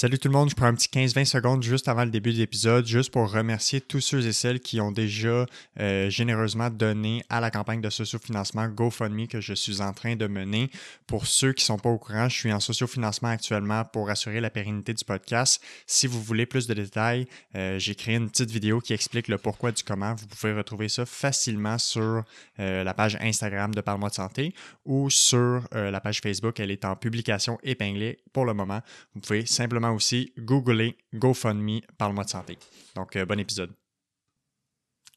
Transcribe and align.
Salut 0.00 0.18
tout 0.18 0.28
le 0.28 0.32
monde, 0.32 0.48
je 0.48 0.54
prends 0.54 0.64
un 0.64 0.74
petit 0.74 0.88
15-20 0.88 1.26
secondes 1.26 1.62
juste 1.62 1.86
avant 1.86 2.06
le 2.06 2.10
début 2.10 2.32
de 2.32 2.38
l'épisode, 2.38 2.86
juste 2.86 3.12
pour 3.12 3.30
remercier 3.30 3.82
tous 3.82 4.00
ceux 4.00 4.26
et 4.26 4.32
celles 4.32 4.58
qui 4.58 4.80
ont 4.80 4.92
déjà 4.92 5.44
euh, 5.78 6.08
généreusement 6.08 6.70
donné 6.70 7.22
à 7.28 7.38
la 7.38 7.50
campagne 7.50 7.82
de 7.82 7.90
sociofinancement 7.90 8.68
GoFundMe 8.68 9.26
que 9.26 9.42
je 9.42 9.52
suis 9.52 9.82
en 9.82 9.92
train 9.92 10.16
de 10.16 10.26
mener. 10.26 10.70
Pour 11.06 11.26
ceux 11.26 11.52
qui 11.52 11.64
ne 11.64 11.66
sont 11.66 11.78
pas 11.78 11.90
au 11.90 11.98
courant, 11.98 12.30
je 12.30 12.34
suis 12.34 12.50
en 12.50 12.60
sociofinancement 12.60 13.28
actuellement 13.28 13.84
pour 13.84 14.08
assurer 14.08 14.40
la 14.40 14.48
pérennité 14.48 14.94
du 14.94 15.04
podcast. 15.04 15.62
Si 15.84 16.06
vous 16.06 16.22
voulez 16.22 16.46
plus 16.46 16.66
de 16.66 16.72
détails, 16.72 17.28
euh, 17.54 17.78
j'ai 17.78 17.94
créé 17.94 18.14
une 18.14 18.30
petite 18.30 18.50
vidéo 18.50 18.80
qui 18.80 18.94
explique 18.94 19.28
le 19.28 19.36
pourquoi 19.36 19.70
du 19.70 19.82
comment. 19.82 20.14
Vous 20.14 20.28
pouvez 20.28 20.54
retrouver 20.54 20.88
ça 20.88 21.04
facilement 21.04 21.76
sur 21.76 22.24
euh, 22.58 22.84
la 22.84 22.94
page 22.94 23.18
Instagram 23.20 23.74
de 23.74 23.82
Parle-moi 23.82 24.08
de 24.08 24.14
santé 24.14 24.54
ou 24.86 25.10
sur 25.10 25.68
la 25.72 26.00
page 26.00 26.22
Facebook. 26.22 26.58
Elle 26.58 26.70
est 26.70 26.86
en 26.86 26.96
publication 26.96 27.58
épinglée 27.62 28.18
pour 28.32 28.46
le 28.46 28.54
moment. 28.54 28.80
Vous 29.14 29.20
pouvez 29.20 29.44
simplement 29.44 29.89
aussi 29.92 30.32
googler 30.38 30.96
GoFundMe 31.14 31.80
Parle-moi 31.98 32.24
de 32.24 32.30
santé. 32.30 32.58
Donc, 32.94 33.16
euh, 33.16 33.24
bon 33.24 33.38
épisode. 33.38 33.70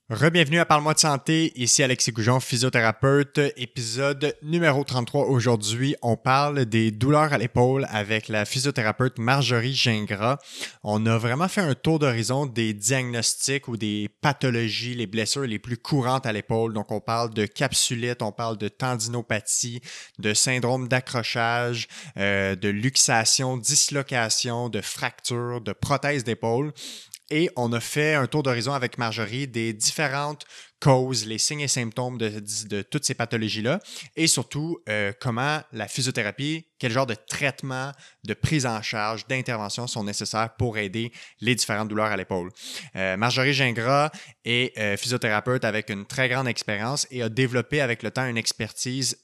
Rebienvenue 0.09 0.59
à 0.59 0.65
Parle-moi 0.65 0.93
de 0.93 0.99
santé, 0.99 1.53
ici 1.55 1.81
Alexis 1.81 2.11
Goujon, 2.11 2.41
physiothérapeute, 2.41 3.39
épisode 3.55 4.35
numéro 4.43 4.83
33. 4.83 5.27
Aujourd'hui, 5.27 5.95
on 6.01 6.17
parle 6.17 6.65
des 6.65 6.91
douleurs 6.91 7.31
à 7.31 7.37
l'épaule 7.37 7.87
avec 7.89 8.27
la 8.27 8.43
physiothérapeute 8.43 9.17
Marjorie 9.17 9.73
Gingras. 9.73 10.39
On 10.83 11.05
a 11.05 11.17
vraiment 11.17 11.47
fait 11.47 11.61
un 11.61 11.73
tour 11.73 11.99
d'horizon 11.99 12.45
des 12.45 12.73
diagnostics 12.73 13.69
ou 13.69 13.77
des 13.77 14.09
pathologies, 14.19 14.93
les 14.93 15.07
blessures 15.07 15.43
les 15.43 15.57
plus 15.57 15.77
courantes 15.77 16.25
à 16.25 16.33
l'épaule. 16.33 16.73
Donc, 16.73 16.91
on 16.91 16.99
parle 16.99 17.33
de 17.33 17.45
capsulite, 17.45 18.21
on 18.21 18.33
parle 18.33 18.57
de 18.57 18.67
tendinopathie, 18.67 19.79
de 20.19 20.33
syndrome 20.33 20.89
d'accrochage, 20.89 21.87
euh, 22.17 22.57
de 22.57 22.67
luxation, 22.67 23.55
dislocation, 23.55 24.67
de 24.67 24.81
fracture, 24.81 25.61
de 25.61 25.71
prothèse 25.71 26.25
d'épaule. 26.25 26.73
Et 27.29 27.49
on 27.55 27.71
a 27.73 27.79
fait 27.79 28.15
un 28.15 28.27
tour 28.27 28.43
d'horizon 28.43 28.73
avec 28.73 28.97
Marjorie 28.97 29.47
des 29.47 29.73
différentes 29.73 30.45
causes, 30.83 31.25
les 31.25 31.37
signes 31.37 31.61
et 31.61 31.69
symptômes 31.69 32.17
de, 32.17 32.81
toutes 32.81 33.05
ces 33.05 33.13
pathologies-là 33.13 33.79
et 34.17 34.27
surtout 34.27 34.79
euh, 34.89 35.13
comment 35.17 35.61
la 35.71 35.87
physiothérapie, 35.87 36.65
quel 36.77 36.91
genre 36.91 37.05
de 37.05 37.15
traitement, 37.15 37.93
de 38.25 38.33
prise 38.33 38.65
en 38.65 38.81
charge, 38.81 39.25
d'intervention 39.27 39.87
sont 39.87 40.03
nécessaires 40.03 40.53
pour 40.57 40.77
aider 40.77 41.13
les 41.39 41.55
différentes 41.55 41.87
douleurs 41.87 42.11
à 42.11 42.17
l'épaule. 42.17 42.51
Euh, 42.97 43.15
Marjorie 43.15 43.53
Gingras 43.53 44.11
est 44.43 44.77
euh, 44.77 44.97
physiothérapeute 44.97 45.63
avec 45.63 45.89
une 45.89 46.05
très 46.05 46.27
grande 46.27 46.49
expérience 46.49 47.07
et 47.11 47.21
a 47.21 47.29
développé 47.29 47.79
avec 47.79 48.03
le 48.03 48.11
temps 48.11 48.27
une 48.27 48.37
expertise 48.37 49.17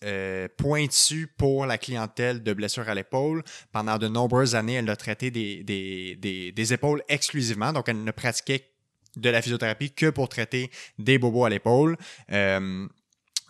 pointue 0.58 1.28
pour 1.38 1.66
la 1.66 1.78
clientèle 1.78 2.42
de 2.42 2.54
blessures 2.54 2.88
à 2.88 2.96
l'épaule. 2.96 3.44
Pendant 3.74 3.98
de 3.98 4.08
nombreuses 4.08 4.56
années, 4.56 4.76
elle 4.76 4.90
a 4.90 4.96
traité 4.96 5.30
des, 5.30 5.64
des, 5.64 6.54
des 6.54 6.74
épaules 6.74 7.04
exclusivement, 7.10 7.74
donc 7.74 7.90
elle 7.90 8.02
ne 8.02 8.12
pratiquait 8.12 8.70
de 9.16 9.30
la 9.30 9.42
physiothérapie 9.42 9.92
que 9.92 10.10
pour 10.10 10.30
traiter 10.30 10.72
des 10.98 11.18
bobos 11.18 11.46
à 11.46 11.50
l'épaule. 11.50 11.98
Euh, 12.32 12.88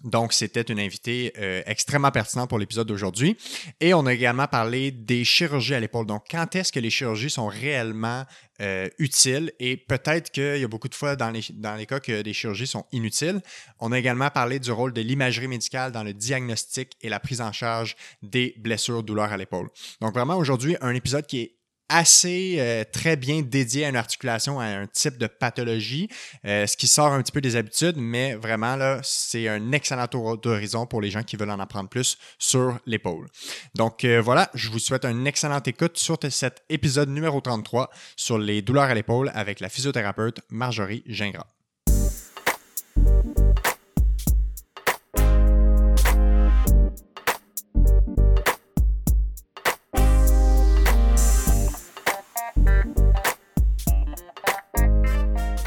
donc, 0.03 0.33
c'était 0.33 0.61
une 0.61 0.79
invitée 0.79 1.33
euh, 1.38 1.61
extrêmement 1.65 2.11
pertinente 2.11 2.49
pour 2.49 2.59
l'épisode 2.59 2.88
d'aujourd'hui. 2.88 3.38
Et 3.81 3.93
on 3.93 4.05
a 4.05 4.13
également 4.13 4.47
parlé 4.47 4.91
des 4.91 5.25
chirurgies 5.25 5.75
à 5.75 5.80
l'épaule. 5.80 6.05
Donc, 6.05 6.25
quand 6.30 6.55
est-ce 6.55 6.71
que 6.71 6.80
les 6.80 6.89
chirurgies 6.89 7.30
sont 7.30 7.47
réellement 7.47 8.25
euh, 8.61 8.87
utiles? 8.97 9.52
Et 9.59 9.75
peut-être 9.75 10.31
qu'il 10.31 10.57
y 10.57 10.63
a 10.63 10.67
beaucoup 10.67 10.87
de 10.87 10.95
fois 10.95 11.15
dans 11.15 11.31
les, 11.31 11.41
dans 11.53 11.75
les 11.75 11.85
cas 11.85 11.99
que 11.99 12.21
des 12.21 12.33
chirurgies 12.33 12.67
sont 12.67 12.85
inutiles. 12.91 13.41
On 13.80 13.91
a 13.91 13.99
également 13.99 14.30
parlé 14.30 14.59
du 14.59 14.71
rôle 14.71 14.93
de 14.93 15.02
l'imagerie 15.02 15.47
médicale 15.47 15.91
dans 15.91 16.03
le 16.03 16.13
diagnostic 16.13 16.93
et 17.02 17.09
la 17.09 17.19
prise 17.19 17.41
en 17.41 17.52
charge 17.52 17.95
des 18.21 18.55
blessures, 18.57 19.03
douleurs 19.03 19.33
à 19.33 19.37
l'épaule. 19.37 19.69
Donc, 20.02 20.13
vraiment, 20.13 20.37
aujourd'hui, 20.37 20.77
un 20.81 20.95
épisode 20.95 21.25
qui 21.25 21.41
est 21.41 21.58
assez 21.89 22.57
euh, 22.59 22.83
très 22.89 23.15
bien 23.15 23.41
dédié 23.41 23.85
à 23.85 23.89
une 23.89 23.95
articulation, 23.95 24.59
à 24.59 24.65
un 24.65 24.87
type 24.87 25.17
de 25.17 25.27
pathologie, 25.27 26.07
euh, 26.45 26.65
ce 26.67 26.77
qui 26.77 26.87
sort 26.87 27.11
un 27.11 27.21
petit 27.21 27.31
peu 27.31 27.41
des 27.41 27.55
habitudes, 27.55 27.97
mais 27.97 28.35
vraiment 28.35 28.75
là, 28.75 28.99
c'est 29.03 29.47
un 29.47 29.71
excellent 29.71 30.08
tour 30.08 30.37
d'horizon 30.37 30.86
pour 30.86 31.02
les 31.02 31.09
gens 31.09 31.23
qui 31.23 31.36
veulent 31.36 31.49
en 31.49 31.59
apprendre 31.59 31.89
plus 31.89 32.17
sur 32.37 32.80
l'épaule. 32.86 33.27
Donc 33.75 34.05
euh, 34.05 34.21
voilà, 34.21 34.49
je 34.53 34.69
vous 34.69 34.80
souhaite 34.80 35.05
une 35.05 35.27
excellente 35.27 35.67
écoute 35.67 35.97
sur 35.97 36.17
cet 36.30 36.64
épisode 36.69 37.09
numéro 37.09 37.41
33 37.41 37.89
sur 38.15 38.37
les 38.37 38.61
douleurs 38.61 38.83
à 38.83 38.93
l'épaule 38.93 39.31
avec 39.33 39.59
la 39.59 39.69
physiothérapeute 39.69 40.41
Marjorie 40.49 41.03
Gingras. 41.08 41.58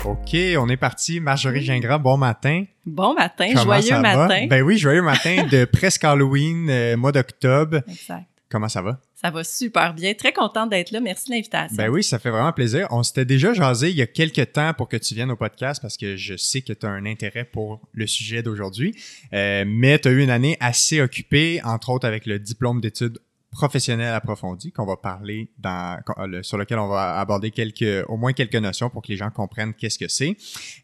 OK, 0.05 0.37
on 0.59 0.69
est 0.69 0.77
parti. 0.77 1.21
Marjorie 1.21 1.63
Gingras, 1.63 1.99
bon 1.99 2.17
matin. 2.17 2.65
Bon 2.85 3.15
matin, 3.15 3.53
joyeux 3.55 4.01
matin. 4.01 4.47
Ben 4.49 4.63
oui, 4.63 4.77
joyeux 4.77 5.03
matin 5.03 5.47
de 5.47 5.65
presque 5.73 6.03
Halloween, 6.03 6.69
euh, 6.69 6.97
mois 6.97 7.13
d'octobre. 7.13 7.83
Exact. 7.89 8.27
Comment 8.51 8.69
ça 8.69 8.83
va? 8.83 8.99
Ça 9.15 9.31
va 9.31 9.45
super 9.45 9.95
bien. 9.95 10.13
Très 10.15 10.33
contente 10.33 10.71
d'être 10.71 10.91
là. 10.91 11.01
Merci 11.01 11.29
de 11.29 11.35
l'invitation. 11.35 11.77
Ben 11.77 11.89
oui, 11.89 12.03
ça 12.03 12.19
fait 12.19 12.31
vraiment 12.31 12.53
plaisir. 12.53 12.89
On 12.91 13.05
s'était 13.05 13.25
déjà 13.25 13.55
jasé 13.55 13.91
il 13.91 13.97
y 13.97 14.03
a 14.03 14.07
quelques 14.09 14.53
temps 14.53 14.75
pour 14.75 14.89
que 14.89 14.97
tu 14.97 15.15
viennes 15.15 15.31
au 15.31 15.37
podcast 15.37 15.81
parce 15.81 15.97
que 15.97 16.17
je 16.17 16.37
sais 16.37 16.63
que 16.63 16.73
tu 16.73 16.85
as 16.85 16.91
un 16.91 17.07
intérêt 17.07 17.45
pour 17.45 17.81
le 17.93 18.09
sujet 18.09 18.43
d'aujourd'hui. 18.43 18.97
Euh, 19.33 19.65
mais 19.67 20.01
tu 20.01 20.09
as 20.09 20.11
eu 20.11 20.21
une 20.21 20.31
année 20.31 20.57
assez 20.59 21.01
occupée, 21.01 21.61
entre 21.63 21.91
autres 21.91 22.09
avec 22.09 22.27
le 22.27 22.41
diplôme 22.41 22.81
d'études 22.81 23.19
professionnel 23.53 24.15
approfondi 24.15 24.73
qu'on 24.73 24.87
va 24.87 24.97
parler 24.97 25.51
dans, 25.59 26.01
sur 26.43 26.59
lequel 26.59 26.79
on 26.79 26.89
va 26.89 27.21
aborder 27.21 27.51
quelques, 27.51 28.05
au 28.09 28.17
moins 28.17 28.33
quelques 28.33 28.57
notions 28.57 28.91
pour 28.91 29.03
que 29.03 29.09
les 29.09 29.17
gens 29.17 29.31
comprennent 29.31 29.75
qu'est-ce 29.75 29.99
que 29.99 30.09
c'est. 30.09 30.37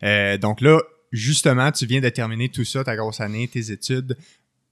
Euh, 0.02 0.38
donc 0.38 0.60
là, 0.60 0.80
justement, 1.10 1.72
tu 1.72 1.86
viens 1.86 2.00
de 2.00 2.08
terminer 2.10 2.50
tout 2.50 2.64
ça, 2.64 2.84
ta 2.84 2.94
grosse 2.94 3.20
année, 3.20 3.48
tes 3.48 3.72
études, 3.72 4.16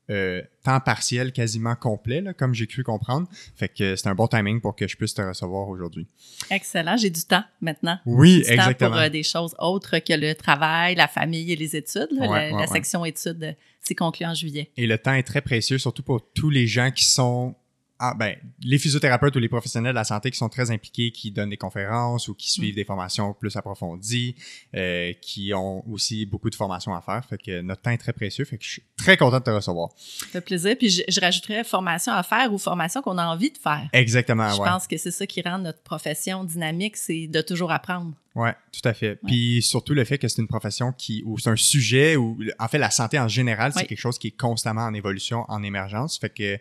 euh, 0.09 0.41
temps 0.63 0.79
partiel 0.79 1.33
quasiment 1.33 1.75
complet, 1.75 2.21
là, 2.21 2.33
comme 2.35 2.55
j'ai 2.55 2.67
cru 2.67 2.85
comprendre. 2.85 3.27
Fait 3.57 3.69
que 3.69 3.97
c'est 3.97 4.09
un 4.09 4.15
bon 4.15 4.29
timing 4.29 4.61
pour 4.61 4.77
que 4.77 4.87
je 4.87 4.97
puisse 4.97 5.15
te 5.15 5.23
recevoir 5.23 5.67
aujourd'hui. 5.69 6.07
Excellent. 6.51 6.97
J'ai 6.97 7.11
du 7.11 7.23
temps 7.23 7.43
maintenant. 7.61 7.99
Oui, 8.05 8.43
du 8.43 8.53
exactement. 8.53 8.91
Temps 8.91 8.97
pour 8.97 9.05
euh, 9.05 9.09
des 9.09 9.23
choses 9.25 9.57
autres 9.59 9.99
que 9.99 10.13
le 10.13 10.35
travail, 10.35 10.95
la 10.95 11.09
famille 11.09 11.51
et 11.51 11.57
les 11.57 11.75
études. 11.75 12.09
la, 12.13 12.67
section 12.67 13.05
études, 13.05 13.57
c'est 13.81 13.95
conclu 13.95 14.27
en 14.27 14.35
juillet. 14.35 14.71
Et 14.77 14.87
le 14.87 14.99
temps 14.99 15.15
est 15.15 15.25
très 15.25 15.41
précieux, 15.41 15.79
surtout 15.79 16.03
pour 16.03 16.31
tous 16.35 16.51
les 16.51 16.67
gens 16.67 16.91
qui 16.91 17.07
sont 17.07 17.57
ah, 17.99 18.15
ben, 18.19 18.37
les 18.63 18.79
physiothérapeutes 18.79 19.35
ou 19.37 19.39
les 19.39 19.49
professionnels 19.49 19.93
de 19.93 19.99
la 19.99 20.05
santé 20.05 20.31
qui 20.31 20.37
sont 20.37 20.49
très 20.49 20.71
impliqués, 20.71 21.11
qui 21.11 21.31
donnent 21.31 21.51
des 21.51 21.57
conférences 21.57 22.29
ou 22.29 22.35
qui 22.35 22.51
suivent 22.51 22.75
mm. 22.75 22.77
des 22.77 22.85
formations 22.85 23.33
plus 23.33 23.57
approfondies, 23.57 24.35
euh, 24.75 25.13
qui 25.23 25.55
ont 25.55 25.83
aussi 25.91 26.27
beaucoup 26.27 26.51
de 26.51 26.55
formations 26.55 26.95
à 26.95 27.01
faire. 27.01 27.25
Fait 27.25 27.39
que 27.39 27.61
notre 27.63 27.83
temps 27.83 27.91
est 27.91 27.99
très 27.99 28.13
précieux. 28.13 28.45
Fait 28.45 28.59
que 28.59 28.65
je 28.65 28.71
suis 28.71 28.83
très 28.97 29.17
content 29.17 29.39
de 29.39 29.45
te 29.45 29.51
recevoir. 29.51 29.91
Ça 29.97 30.27
fait 30.27 30.41
plaisir. 30.41 30.77
Puis 30.79 30.91
je, 30.91 31.03
je 31.09 31.21
rajouterais 31.21 31.65
formation 31.65 32.13
à 32.13 32.23
faire 32.23 32.53
ou 32.53 32.59
formation 32.59 33.01
qu'on 33.03 33.19
a 33.19 33.27
envie 33.27 33.51
de 33.51 33.59
faire. 33.59 33.89
Exactement, 33.93 34.51
Je 34.51 34.57
pense 34.57 34.87
que 34.87 34.97
c'est 34.97 35.11
ça 35.11 35.27
qui 35.27 35.41
rend 35.43 35.59
notre 35.59 35.83
profession 35.83 36.45
dynamique, 36.45 36.97
c'est 36.97 37.27
de 37.27 37.41
toujours 37.41 37.73
apprendre. 37.73 38.13
Ouais, 38.35 38.55
tout 38.71 38.87
à 38.87 38.93
fait. 38.93 39.19
Puis 39.27 39.63
surtout 39.63 39.95
le 39.95 40.05
fait 40.05 40.19
que 40.19 40.29
c'est 40.29 40.43
une 40.43 40.49
profession 40.49 40.93
qui, 40.93 41.23
ou 41.25 41.39
c'est 41.39 41.49
un 41.49 41.57
sujet 41.57 42.17
où, 42.17 42.39
en 42.59 42.69
fait, 42.69 42.77
la 42.77 42.91
santé 42.91 43.19
en 43.19 43.29
général, 43.29 43.73
c'est 43.73 43.87
quelque 43.87 43.99
chose 43.99 44.19
qui 44.19 44.29
est 44.29 44.37
constamment 44.37 44.83
en 44.83 44.93
évolution, 44.93 45.47
en 45.49 45.63
émergence. 45.63 46.19
Fait 46.19 46.29
que 46.29 46.59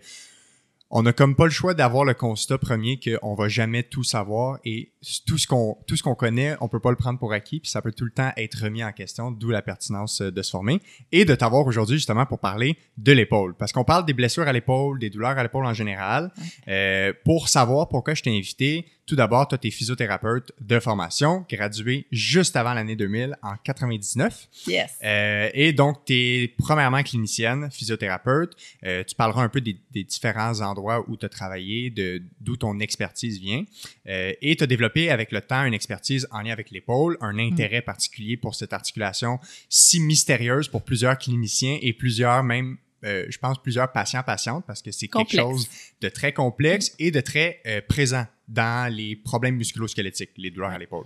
on 0.98 1.04
n'a 1.04 1.12
comme 1.12 1.36
pas 1.36 1.44
le 1.44 1.52
choix 1.52 1.74
d'avoir 1.74 2.06
le 2.06 2.14
constat 2.14 2.58
premier 2.58 2.98
qu'on 2.98 3.36
va 3.36 3.50
jamais 3.50 3.84
tout 3.84 4.06
savoir 4.06 4.60
et 4.64 4.94
tout 5.28 5.38
ce 5.38 5.46
qu'on 5.46 5.78
tout 5.88 5.98
ce 5.98 6.04
qu'on 6.04 6.16
connaît, 6.16 6.56
on 6.62 6.70
peut 6.70 6.80
pas 6.80 6.90
le 6.90 6.96
prendre 6.96 7.20
pour 7.20 7.34
acquis, 7.34 7.60
puis 7.60 7.70
ça 7.70 7.82
peut 7.82 7.92
tout 7.92 8.06
le 8.06 8.12
temps 8.12 8.32
être 8.38 8.64
remis 8.64 8.82
en 8.82 8.94
question, 8.94 9.30
d'où 9.30 9.50
la 9.50 9.62
pertinence 9.62 10.22
euh, 10.22 10.32
de 10.32 10.42
se 10.42 10.52
former 10.52 10.82
et 11.12 11.26
de 11.26 11.36
t'avoir 11.36 11.68
aujourd'hui 11.68 11.98
justement 11.98 12.26
pour 12.26 12.40
parler 12.40 12.78
de 12.98 13.12
l'épaule, 13.12 13.56
parce 13.56 13.74
qu'on 13.74 13.84
parle 13.84 14.06
des 14.06 14.14
blessures 14.14 14.48
à 14.48 14.54
l'épaule, 14.54 14.98
des 15.00 15.10
douleurs 15.10 15.38
à 15.38 15.44
l'épaule 15.44 15.66
en 15.66 15.74
général. 15.74 16.32
Euh, 16.70 17.12
pour 17.26 17.50
savoir 17.50 17.90
pourquoi 17.90 18.14
je 18.14 18.24
t'ai 18.24 18.30
invité, 18.30 18.86
tout 19.06 19.16
d'abord, 19.16 19.48
toi, 19.48 19.58
tu 19.58 19.68
es 19.68 19.72
physiothérapeute 19.72 20.52
de 20.60 20.80
formation, 20.80 21.46
gradué 21.50 22.08
juste 22.12 22.56
avant 22.56 22.74
l'année 22.74 22.96
2000, 22.96 23.38
en 23.44 23.56
99. 23.64 24.48
Yes. 24.68 24.92
Euh, 25.04 25.50
et 25.54 25.74
donc, 25.74 26.06
tu 26.06 26.14
es 26.14 26.48
premièrement 26.58 27.04
clinicienne, 27.04 27.70
physiothérapeute. 27.72 28.56
Euh, 28.84 29.04
tu 29.04 29.16
parleras 29.16 29.44
un 29.44 29.50
peu 29.50 29.62
des, 29.62 29.78
différents 29.92 30.62
endroits 30.62 31.06
où 31.08 31.18
tu 31.18 31.26
as 31.26 31.30
travaillé, 31.30 31.94
d'où 32.42 32.58
ton 32.58 32.80
expertise 32.80 33.40
vient. 33.40 33.64
Euh, 34.08 34.34
et 34.42 34.56
tu 34.56 34.64
as 34.64 34.68
développé 34.68 35.12
avec 35.12 35.32
le 35.32 35.42
temps 35.42 35.66
une 35.66 35.74
expertise 35.74 36.28
en 36.32 36.42
lien 36.42 36.52
avec 36.52 36.72
l'épaule, 36.72 37.18
un 37.22 37.38
intérêt 37.38 37.82
mm. 37.82 37.86
particulier 37.86 38.38
pour 38.38 38.56
cette 38.56 38.74
articulation 38.74 39.40
si 39.70 40.00
mystérieuse 40.00 40.68
pour 40.68 40.84
plusieurs 40.84 41.18
cliniciens 41.18 41.78
et 41.82 41.94
plusieurs 41.94 42.44
même 42.44 42.78
euh, 43.06 43.26
je 43.30 43.38
pense, 43.38 43.62
plusieurs 43.62 43.92
patients, 43.92 44.24
patientes, 44.24 44.66
parce 44.66 44.82
que 44.82 44.92
c'est 44.92 45.08
quelque 45.08 45.36
chose 45.36 45.70
de 46.02 46.10
très 46.10 46.34
complexe 46.34 46.94
et 46.98 47.12
de 47.12 47.22
très 47.22 47.62
euh, 47.68 47.82
présent 47.88 48.26
dans 48.48 48.92
les 48.94 49.16
problèmes 49.16 49.56
musculo-squelettiques, 49.56 50.32
les 50.38 50.52
douleurs 50.52 50.72
à 50.72 50.78
l'épaule. 50.78 51.06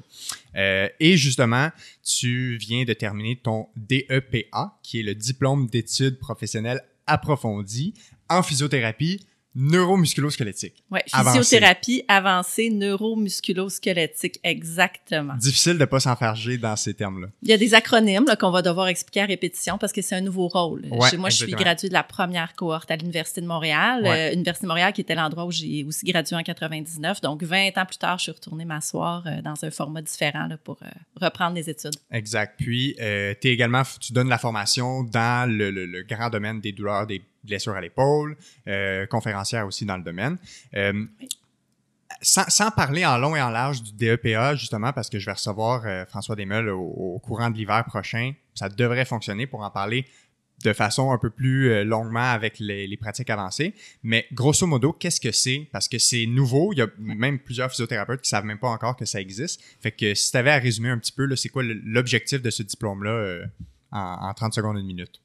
Euh, 0.55 0.87
et 0.99 1.17
justement, 1.17 1.69
tu 2.03 2.57
viens 2.57 2.83
de 2.83 2.93
terminer 2.93 3.37
ton 3.37 3.67
DEPA, 3.75 4.79
qui 4.83 4.99
est 4.99 5.03
le 5.03 5.15
diplôme 5.15 5.67
d'études 5.67 6.19
professionnelles 6.19 6.81
approfondies 7.07 7.93
en 8.29 8.43
physiothérapie 8.43 9.25
neuromusculo-squelettique. 9.55 10.83
Oui, 10.91 10.99
physiothérapie 11.07 12.03
avancée 12.07 12.69
neuromusculo-squelettique, 12.69 14.39
exactement. 14.43 15.35
Difficile 15.35 15.77
de 15.77 15.85
pas 15.85 15.99
s'enfarger 15.99 16.57
dans 16.57 16.75
ces 16.75 16.93
termes-là. 16.93 17.27
Il 17.41 17.49
y 17.49 17.53
a 17.53 17.57
des 17.57 17.73
acronymes 17.73 18.25
qu'on 18.39 18.51
va 18.51 18.61
devoir 18.61 18.87
expliquer 18.87 19.21
à 19.21 19.25
répétition 19.25 19.77
parce 19.77 19.91
que 19.91 20.01
c'est 20.01 20.15
un 20.15 20.21
nouveau 20.21 20.47
rôle. 20.47 20.85
Ouais, 20.91 21.17
moi, 21.17 21.29
je 21.29 21.37
suis 21.37 21.51
graduée 21.51 21.89
de 21.89 21.93
la 21.93 22.03
première 22.03 22.55
cohorte 22.55 22.91
à 22.91 22.95
l'Université 22.95 23.41
de 23.41 23.47
Montréal. 23.47 24.03
Ouais. 24.03 24.29
Euh, 24.29 24.33
Université 24.33 24.65
de 24.65 24.69
Montréal 24.69 24.93
qui 24.93 25.01
était 25.01 25.15
l'endroit 25.15 25.45
où 25.45 25.51
j'ai 25.51 25.83
aussi 25.83 26.05
gradué 26.05 26.35
en 26.35 26.43
99. 26.43 27.21
Donc, 27.21 27.43
20 27.43 27.77
ans 27.77 27.85
plus 27.85 27.97
tard, 27.97 28.17
je 28.19 28.23
suis 28.23 28.31
retournée 28.31 28.65
m'asseoir 28.65 29.25
euh, 29.25 29.41
dans 29.41 29.55
un 29.63 29.71
format 29.71 30.01
différent 30.01 30.47
là, 30.47 30.57
pour 30.57 30.77
euh, 30.83 30.87
reprendre 31.15 31.55
les 31.55 31.69
études. 31.69 31.95
Exact. 32.11 32.55
Puis, 32.57 32.95
es 32.99 33.37
également, 33.43 33.83
tu 33.99 34.13
donnes 34.13 34.29
la 34.29 34.37
formation 34.37 35.03
dans 35.03 35.49
le, 35.49 35.71
le, 35.71 35.85
le 35.85 36.03
grand 36.03 36.29
domaine 36.29 36.59
des 36.61 36.71
douleurs 36.71 37.07
des 37.07 37.21
blessures 37.43 37.75
à 37.75 37.81
l'épaule, 37.81 38.37
euh, 38.67 39.05
conférencière 39.07 39.65
aussi 39.65 39.85
dans 39.85 39.97
le 39.97 40.03
domaine. 40.03 40.37
Euh, 40.75 41.05
sans, 42.21 42.49
sans, 42.49 42.71
parler 42.71 43.05
en 43.05 43.17
long 43.17 43.35
et 43.35 43.41
en 43.41 43.49
large 43.49 43.81
du 43.81 43.93
DEPA, 43.93 44.55
justement, 44.55 44.91
parce 44.91 45.09
que 45.09 45.19
je 45.19 45.25
vais 45.25 45.33
recevoir 45.33 45.83
euh, 45.85 46.05
François 46.05 46.35
Desmeules 46.35 46.69
au, 46.69 47.19
courant 47.23 47.49
de 47.49 47.55
l'hiver 47.55 47.83
prochain, 47.85 48.33
ça 48.55 48.67
devrait 48.67 49.05
fonctionner 49.05 49.47
pour 49.47 49.61
en 49.61 49.69
parler 49.69 50.05
de 50.63 50.73
façon 50.73 51.11
un 51.13 51.17
peu 51.17 51.29
plus 51.29 51.85
longuement 51.85 52.31
avec 52.31 52.59
les, 52.59 52.97
pratiques 52.97 53.29
avancées. 53.29 53.73
Mais 54.03 54.27
grosso 54.33 54.67
modo, 54.67 54.91
qu'est-ce 54.91 55.21
que 55.21 55.31
c'est? 55.31 55.69
Parce 55.71 55.87
que 55.87 55.97
c'est 55.97 56.25
nouveau. 56.25 56.73
Il 56.73 56.79
y 56.79 56.81
a 56.81 56.87
même 56.97 57.39
plusieurs 57.39 57.69
physiothérapeutes 57.69 58.19
qui 58.19 58.29
savent 58.29 58.43
même 58.43 58.59
pas 58.59 58.67
encore 58.67 58.97
que 58.97 59.05
ça 59.05 59.21
existe. 59.21 59.61
Fait 59.79 59.91
que 59.91 60.13
si 60.13 60.31
tu 60.31 60.37
avais 60.37 60.51
à 60.51 60.57
résumer 60.57 60.89
un 60.89 60.97
petit 60.97 61.13
peu, 61.13 61.33
c'est 61.37 61.47
quoi 61.47 61.63
l'objectif 61.63 62.41
de 62.41 62.49
ce 62.49 62.63
diplôme-là 62.63 63.45
en, 63.93 64.27
en 64.27 64.33
30 64.33 64.53
secondes, 64.53 64.77
une 64.77 64.85
minute? 64.85 65.21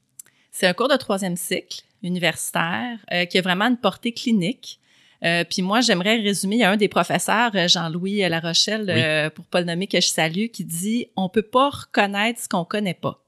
C'est 0.57 0.67
un 0.67 0.73
cours 0.73 0.87
de 0.87 0.95
troisième 0.95 1.35
cycle 1.35 1.83
universitaire 2.05 2.97
euh, 3.11 3.25
qui 3.25 3.37
a 3.37 3.41
vraiment 3.41 3.65
une 3.65 3.77
portée 3.77 4.13
clinique. 4.13 4.79
Euh, 5.23 5.43
puis 5.43 5.61
moi, 5.61 5.81
j'aimerais 5.81 6.17
résumer, 6.17 6.57
il 6.57 6.59
y 6.59 6.63
a 6.63 6.71
un 6.71 6.77
des 6.77 6.87
professeurs, 6.87 7.51
euh, 7.55 7.67
Jean-Louis 7.67 8.17
Larochelle, 8.29 8.85
oui. 8.87 9.01
euh, 9.01 9.29
pour 9.29 9.45
pas 9.45 9.59
le 9.59 9.65
nommer 9.65 9.87
que 9.87 9.99
je 9.99 10.07
salue, 10.07 10.47
qui 10.47 10.63
dit 10.63 11.07
«On 11.15 11.29
peut 11.29 11.41
pas 11.41 11.69
reconnaître 11.69 12.41
ce 12.41 12.49
qu'on 12.49 12.65
connaît 12.65 12.93
pas». 12.93 13.21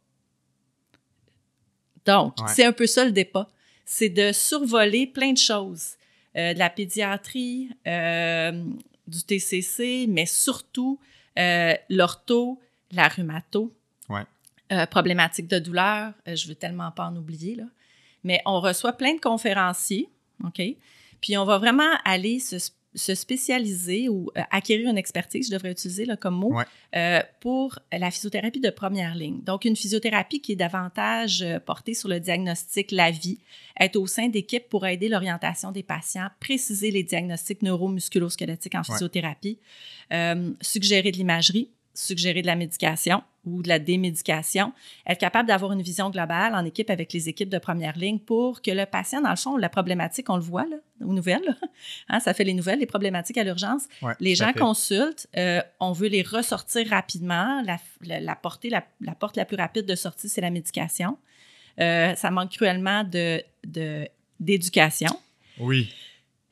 Donc, 2.06 2.38
ouais. 2.40 2.48
c'est 2.54 2.66
un 2.66 2.72
peu 2.72 2.88
ça 2.88 3.04
le 3.04 3.12
débat. 3.12 3.48
C'est 3.86 4.10
de 4.10 4.32
survoler 4.32 5.08
plein 5.08 5.34
de 5.34 5.38
choses. 5.38 5.94
Euh, 6.36 6.54
de 6.54 6.60
la 6.60 6.70
pédiatrie, 6.70 7.70
du 9.08 9.24
TCC, 9.24 10.06
mais 10.08 10.26
surtout 10.28 11.00
l'ortho, 11.90 12.60
la 12.92 13.08
rhumato, 13.08 13.74
ouais. 14.10 14.86
problématique 14.88 15.48
de 15.48 15.58
douleur. 15.58 16.14
je 16.28 16.48
veux 16.48 16.56
tellement 16.56 16.92
pas 16.92 17.08
en 17.08 17.16
oublier, 17.16 17.56
là 17.56 17.64
mais 18.28 18.42
on 18.46 18.60
reçoit 18.60 18.94
plein 18.94 19.16
de 19.16 19.22
conférenciers, 19.22 20.10
OK? 20.44 20.62
Puis 21.22 21.38
on 21.38 21.46
va 21.46 21.58
vraiment 21.58 21.90
aller 22.04 22.40
se, 22.40 22.58
se 22.94 23.16
spécialiser 23.16 24.10
ou 24.10 24.30
euh, 24.38 24.42
acquérir 24.52 24.90
une 24.90 24.98
expertise, 24.98 25.48
je 25.48 25.54
devrais 25.54 25.72
utiliser 25.72 26.04
là, 26.04 26.18
comme 26.18 26.36
mot, 26.36 26.54
ouais. 26.54 26.66
euh, 26.96 27.22
pour 27.40 27.80
la 27.92 28.12
physiothérapie 28.12 28.60
de 28.60 28.70
première 28.70 29.16
ligne. 29.16 29.42
Donc, 29.44 29.64
une 29.64 29.78
physiothérapie 29.78 30.42
qui 30.42 30.52
est 30.52 30.58
davantage 30.58 31.42
euh, 31.42 31.60
portée 31.60 31.94
sur 31.94 32.10
le 32.10 32.20
diagnostic, 32.20 32.92
la 32.92 33.12
vie, 33.12 33.40
être 33.80 33.96
au 33.96 34.08
sein 34.08 34.28
d'équipes 34.28 34.68
pour 34.68 34.86
aider 34.86 35.08
l'orientation 35.08 35.72
des 35.72 35.84
patients, 35.84 36.28
préciser 36.42 36.92
les 36.92 37.04
diagnostics 37.04 37.62
neuromusculo-squelettiques 37.62 38.76
en 38.76 38.84
physiothérapie, 38.84 39.58
ouais. 40.12 40.36
suggérer 40.62 41.12
de 41.12 41.18
l'imagerie, 41.18 41.70
suggérer 41.98 42.42
de 42.42 42.48
la 42.48 42.56
médication 42.56 43.24
ou 43.46 43.64
de 43.64 43.70
la 43.70 43.80
démédication, 43.80 44.74
être 45.08 45.20
capable 45.20 45.48
d'avoir 45.48 45.72
une 45.72 45.82
vision 45.82 46.10
globale 46.10 46.54
en 46.54 46.66
équipe 46.66 46.90
avec 46.90 47.14
les 47.14 47.30
équipes 47.30 47.50
de 47.50 47.58
première 47.58 47.98
ligne 47.98 48.20
pour 48.20 48.62
que 48.62 48.72
le 48.72 48.86
patient, 48.86 49.22
dans 49.22 49.30
le 49.30 49.36
fond, 49.36 49.58
la 49.58 49.70
problématique, 49.70 50.30
on 50.30 50.36
le 50.36 50.42
voit 50.42 50.66
là, 50.66 50.78
aux 51.02 51.14
nouvelles, 51.14 51.44
là. 51.46 51.54
Hein, 52.10 52.20
ça 52.20 52.34
fait 52.34 52.44
les 52.44 52.54
nouvelles, 52.54 52.80
les 52.80 52.86
problématiques 52.86 53.38
à 53.38 53.44
l'urgence. 53.44 53.84
Ouais, 54.02 54.14
les 54.20 54.36
gens 54.36 54.54
consultent, 54.54 55.28
euh, 55.38 55.62
on 55.80 55.92
veut 55.92 56.08
les 56.08 56.22
ressortir 56.22 56.88
rapidement. 56.90 57.62
La, 57.66 57.78
la, 58.02 58.20
la 58.20 58.36
portée, 58.36 58.70
la, 58.70 58.86
la, 59.02 59.16
porte 59.16 59.36
la 59.36 59.46
plus 59.46 59.58
rapide 59.58 59.86
de 59.86 59.96
sortie, 59.96 60.30
c'est 60.30 60.42
la 60.42 60.50
médication. 60.50 61.18
Euh, 61.80 62.16
ça 62.16 62.32
manque 62.32 62.52
cruellement 62.52 63.04
de, 63.04 63.42
d'éducation. 64.40 65.20
Oui. 65.60 65.94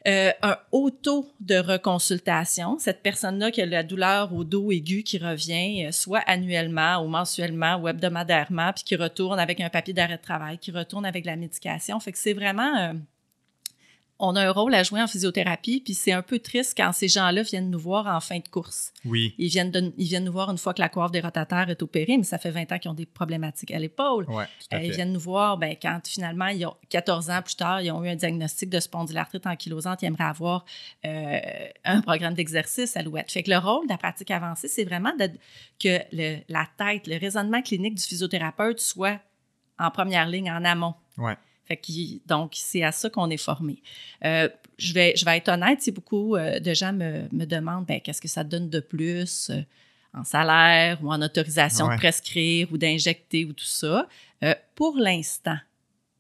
Euh, 0.08 0.32
un 0.44 0.58
haut 0.72 0.92
taux 0.92 1.28
de 1.40 1.56
reconsultation. 1.56 2.78
Cette 2.78 3.02
personne-là 3.02 3.50
qui 3.50 3.62
a 3.62 3.66
la 3.66 3.82
douleur 3.82 4.32
au 4.36 4.44
dos 4.44 4.72
aigu 4.72 5.02
qui 5.02 5.18
revient, 5.18 5.88
euh, 5.88 5.92
soit 5.92 6.22
annuellement 6.28 7.00
ou 7.04 7.08
mensuellement 7.08 7.78
ou 7.78 7.88
hebdomadairement, 7.88 8.72
puis 8.74 8.84
qui 8.84 8.96
retourne 8.96 9.40
avec 9.40 9.60
un 9.62 9.70
papier 9.70 9.96
d'arrêt 9.96 10.18
de 10.18 10.22
travail, 10.22 10.60
qui 10.60 10.70
retourne 10.70 11.08
avec 11.08 11.26
la 11.26 11.36
médication. 11.36 12.00
Fait 12.00 12.12
que 12.12 12.20
c'est 12.20 12.34
vraiment... 12.34 12.78
Euh, 12.78 12.94
on 14.18 14.36
a 14.36 14.48
un 14.48 14.52
rôle 14.52 14.74
à 14.74 14.84
jouer 14.84 15.02
en 15.02 15.08
physiothérapie, 15.08 15.82
puis 15.82 15.94
c'est 15.94 16.14
un 16.14 16.22
peu 16.22 16.40
triste 16.40 16.74
quand 16.78 16.94
ces 16.94 17.10
gens-là 17.10 17.42
viennent 17.42 17.70
nous 17.70 17.80
voir 17.80 18.08
en 18.08 18.22
fin 18.22 18.40
de 18.40 18.48
course. 18.48 18.94
Oui. 19.04 19.36
Ils 19.38 19.50
viennent, 19.50 19.72
de, 19.72 19.94
ils 19.98 20.08
viennent 20.08 20.24
nous 20.24 20.32
voir 20.32 20.50
une 20.50 20.58
fois 20.58 20.74
que 20.74 20.82
la 20.82 20.88
coiffe 20.88 21.12
des 21.12 21.20
rotateurs 21.20 21.70
est 21.70 21.82
opérée, 21.82 22.18
mais 22.18 22.24
ça 22.24 22.38
fait 22.38 22.52
20 22.52 22.72
ans 22.72 22.80
qu'ils 22.80 22.92
ont 22.92 22.96
des 22.96 23.06
problématiques 23.06 23.72
à 23.72 23.80
l'épaule. 23.80 24.26
Ouais, 24.30 24.46
euh, 24.74 24.80
ils 24.82 24.92
viennent 24.92 25.12
nous 25.12 25.20
voir 25.20 25.58
ben, 25.58 25.76
quand 25.82 26.00
finalement, 26.08 26.48
ils 26.48 26.66
ont, 26.66 26.76
14 26.90 27.30
ans 27.30 27.42
plus 27.42 27.56
tard, 27.56 27.82
ils 27.82 27.92
ont 27.92 28.04
eu 28.06 28.10
un 28.10 28.16
diagnostic 28.16 28.70
de 28.70 28.80
spondylarthrite 28.80 29.46
ankylosante, 29.46 30.02
ils 30.02 30.06
aimeraient 30.06 30.24
avoir 30.24 30.64
euh, 31.06 31.40
un 31.84 32.02
programme 32.02 32.36
d'exercice 32.36 32.96
à 32.96 33.02
l'ouette. 33.02 33.30
Fait 33.32 33.44
que 33.44 33.52
le 33.52 33.58
rôle 33.58 33.86
de 33.86 33.92
la 33.92 33.98
pratique 33.98 34.32
avancée, 34.32 34.70
c'est 34.70 34.86
vraiment 34.86 35.14
de, 35.18 35.30
que 35.78 36.00
le, 36.14 36.38
la 36.48 36.68
tête, 36.78 37.08
le 37.08 37.18
raisonnement 37.18 37.62
clinique 37.62 37.96
du 37.96 38.04
physiothérapeute 38.04 38.80
soit 38.80 39.20
en 39.78 39.92
première 39.92 40.28
ligne, 40.28 40.50
en 40.50 40.64
amont. 40.64 40.96
Ouais. 41.18 41.36
Fait 41.68 41.82
donc, 42.28 42.54
c'est 42.56 42.84
à 42.84 42.92
ça 42.92 43.10
qu'on 43.10 43.30
est 43.30 43.38
formé. 43.38 43.82
Euh, 44.24 44.50
je, 44.78 44.94
vais, 44.94 45.16
je 45.16 45.26
vais 45.26 45.38
être 45.38 45.50
honnête, 45.50 45.82
si 45.82 45.92
beaucoup 45.92 46.36
euh, 46.36 46.60
de 46.60 46.74
gens 46.74 46.94
me, 46.94 47.28
me 47.32 47.46
demandent 47.46 47.86
ben, 47.86 48.00
qu'est-ce 48.00 48.22
que 48.22 48.28
ça 48.28 48.44
donne 48.44 48.70
de 48.70 48.80
plus 48.80 49.50
euh, 49.50 49.62
en 50.14 50.24
salaire 50.24 51.00
ou 51.04 51.12
en 51.12 51.22
autorisation 51.22 51.88
ouais. 51.88 51.96
de 51.96 52.00
prescrire 52.00 52.72
ou 52.72 52.78
d'injecter 52.78 53.46
ou 53.46 53.54
tout 53.54 53.66
ça? 53.66 54.08
Euh, 54.44 54.54
pour 54.76 54.98
l'instant, 54.98 55.58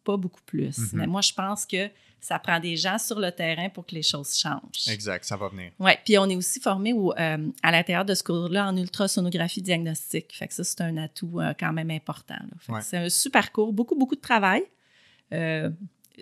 pas 0.03 0.17
beaucoup 0.17 0.41
plus. 0.45 0.77
Mhm. 0.77 0.83
Mm 0.83 0.87
-hmm. 0.87 0.95
Mais 0.97 1.07
moi, 1.07 1.21
je 1.21 1.33
pense 1.33 1.65
que 1.65 1.89
ça 2.25 2.39
prend 2.39 2.59
des 2.59 2.75
gens 2.75 2.97
sur 2.97 3.19
le 3.19 3.31
terrain 3.31 3.69
pour 3.69 3.85
que 3.85 3.93
les 3.93 4.01
choses 4.01 4.35
changent. 4.35 4.87
Exact, 4.87 5.23
ça 5.25 5.37
va 5.37 5.47
venir. 5.49 5.71
Oui, 5.79 5.91
puis 6.03 6.17
on 6.17 6.27
est 6.27 6.35
aussi 6.35 6.59
formé 6.59 6.91
euh, 6.93 7.51
à 7.61 7.71
l'intérieur 7.71 8.03
de 8.03 8.15
ce 8.15 8.23
cours-là 8.23 8.67
en 8.67 8.75
ultrasonographie 8.75 9.61
diagnostique. 9.61 10.33
Fait 10.33 10.47
que 10.47 10.53
ça, 10.55 10.63
c'est 10.63 10.81
un 10.81 10.97
atout 10.97 11.39
euh, 11.39 11.53
quand 11.59 11.71
même 11.71 11.91
important. 11.91 12.41
Ouais. 12.67 12.81
C'est 12.81 12.97
un 12.97 13.09
super 13.09 13.51
cours, 13.51 13.71
beaucoup, 13.71 13.95
beaucoup 13.95 14.15
de 14.15 14.21
travail. 14.21 14.63
Euh, 15.33 15.69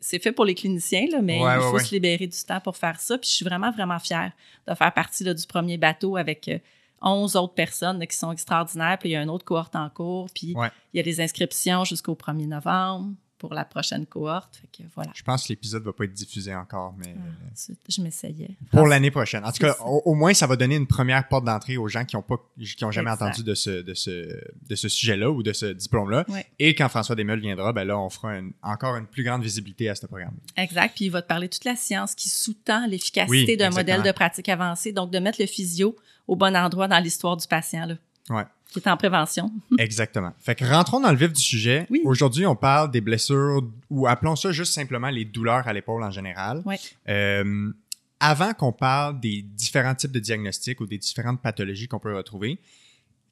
c'est 0.02 0.20
fait 0.20 0.32
pour 0.32 0.46
les 0.46 0.56
cliniciens, 0.56 1.08
là, 1.12 1.22
mais 1.22 1.42
ouais, 1.42 1.56
il 1.56 1.62
faut 1.62 1.74
ouais, 1.74 1.84
se 1.84 1.94
libérer 1.94 2.28
du 2.28 2.44
temps 2.44 2.60
pour 2.60 2.78
faire 2.78 3.00
ça. 3.00 3.18
Puis 3.18 3.30
je 3.30 3.36
suis 3.36 3.46
vraiment, 3.46 3.72
vraiment 3.72 4.00
fière 4.00 4.32
de 4.68 4.74
faire 4.74 4.94
partie 4.94 5.24
là, 5.24 5.34
du 5.34 5.46
premier 5.46 5.78
bateau 5.78 6.18
avec 6.18 6.48
euh, 6.48 6.58
11 7.02 7.36
autres 7.36 7.54
personnes 7.54 8.00
là, 8.00 8.08
qui 8.08 8.18
sont 8.18 8.32
extraordinaires. 8.32 8.98
Puis 9.00 9.10
il 9.10 9.12
y 9.14 9.16
a 9.16 9.22
une 9.22 9.30
autre 9.30 9.46
cohorte 9.46 9.76
en 9.76 9.90
cours. 9.90 10.30
Puis 10.34 10.56
il 10.94 10.98
y 10.98 11.00
a 11.00 11.04
des 11.04 11.22
inscriptions 11.22 11.84
jusqu'au 11.84 12.16
1er 12.16 12.48
novembre 12.48 13.14
pour 13.44 13.54
la 13.54 13.66
prochaine 13.66 14.06
cohorte. 14.06 14.56
Fait 14.56 14.70
que, 14.72 14.88
voilà. 14.96 15.12
Je 15.14 15.22
pense 15.22 15.44
que 15.44 15.50
l'épisode 15.50 15.84
va 15.84 15.92
pas 15.92 16.06
être 16.06 16.14
diffusé 16.14 16.56
encore, 16.56 16.96
mais... 16.98 17.14
Ah, 17.14 17.74
je 17.90 18.02
m'essayais. 18.02 18.52
Pour 18.72 18.88
l'année 18.88 19.12
prochaine. 19.12 19.44
En 19.44 19.52
tout 19.52 19.60
cas, 19.60 19.76
au, 19.82 20.02
au, 20.06 20.14
moins, 20.14 20.34
ça 20.34 20.48
va 20.48 20.56
donner 20.56 20.78
une 20.78 20.88
première 20.88 21.28
porte 21.28 21.44
d'entrée 21.44 21.76
aux 21.76 21.90
gens 21.90 22.06
qui 22.06 22.16
ont 22.16 22.22
pas, 22.22 22.38
qui 22.58 22.86
ont 22.86 22.92
jamais 22.92 23.12
exact. 23.12 23.26
entendu 23.26 23.44
de 23.44 23.54
ce, 23.54 23.82
de 23.82 23.94
ce, 23.94 24.34
de 24.70 24.76
ce 24.76 24.88
sujet-là 24.88 25.30
ou 25.30 25.44
de 25.44 25.52
ce 25.52 25.66
diplôme-là. 25.66 26.26
Et 26.58 26.74
quand 26.74 26.88
François 26.88 27.18
Desmeules 27.18 27.42
viendra, 27.42 27.74
ben 27.74 27.84
là, 27.84 28.00
on 28.00 28.10
fera 28.10 28.38
une, 28.38 28.54
encore 28.62 28.96
une 28.96 29.08
plus 29.08 29.26
grande 29.26 29.44
visibilité 29.44 29.90
à 29.90 29.96
ce 29.96 30.06
programme. 30.06 30.36
Exact. 30.56 30.96
Puis 30.96 31.06
il 31.06 31.12
va 31.12 31.22
te 31.22 31.28
parler 31.28 31.50
de 31.50 31.54
toute 31.54 31.66
la 31.66 31.76
science 31.76 32.16
qui 32.16 32.30
sous-tend 32.30 32.88
l'efficacité 32.88 33.46
oui, 33.46 33.58
d'un 33.58 33.72
modèle 33.72 34.04
de 34.04 34.12
pratique 34.14 34.48
avancée. 34.48 34.94
Donc, 34.94 35.12
de 35.12 35.20
mettre 35.20 35.42
le 35.42 35.48
physio 35.48 35.98
au 36.30 36.38
bon 36.38 36.56
endroit 36.56 36.88
dans 36.88 37.00
l'histoire 37.00 37.36
du 37.36 37.46
patient. 37.46 37.88
Là. 37.88 37.96
Ouais 38.30 38.46
qui 38.74 38.80
est 38.80 38.92
en 38.92 38.98
prévention. 38.98 39.52
Exactement. 39.78 40.34
Fait 40.40 40.56
que 40.56 40.66
rentrons 40.66 41.00
dans 41.00 41.12
le 41.12 41.18
vif 41.18 41.32
du 41.32 41.42
sujet. 41.42 41.86
Oui. 41.90 42.02
Aujourd'hui, 42.04 42.46
on 42.46 42.56
parle 42.56 42.92
des 42.92 43.02
blessures 43.02 43.62
ou 43.90 44.08
appelons 44.08 44.36
ça 44.36 44.52
juste 44.52 44.74
simplement 44.74 45.10
les 45.10 45.26
douleurs 45.26 45.68
à 45.68 45.74
l'épaule 45.74 46.04
en 46.04 46.12
général. 46.12 46.64
Euh, 47.08 47.72
avant 48.20 48.54
qu'on 48.54 48.72
parle 48.72 49.20
des 49.20 49.42
différents 49.42 49.96
types 49.96 50.12
de 50.12 50.20
diagnostics 50.20 50.80
ou 50.82 50.86
des 50.86 50.98
différentes 50.98 51.42
pathologies 51.42 51.88
qu'on 51.88 52.00
peut 52.00 52.16
retrouver, 52.16 52.58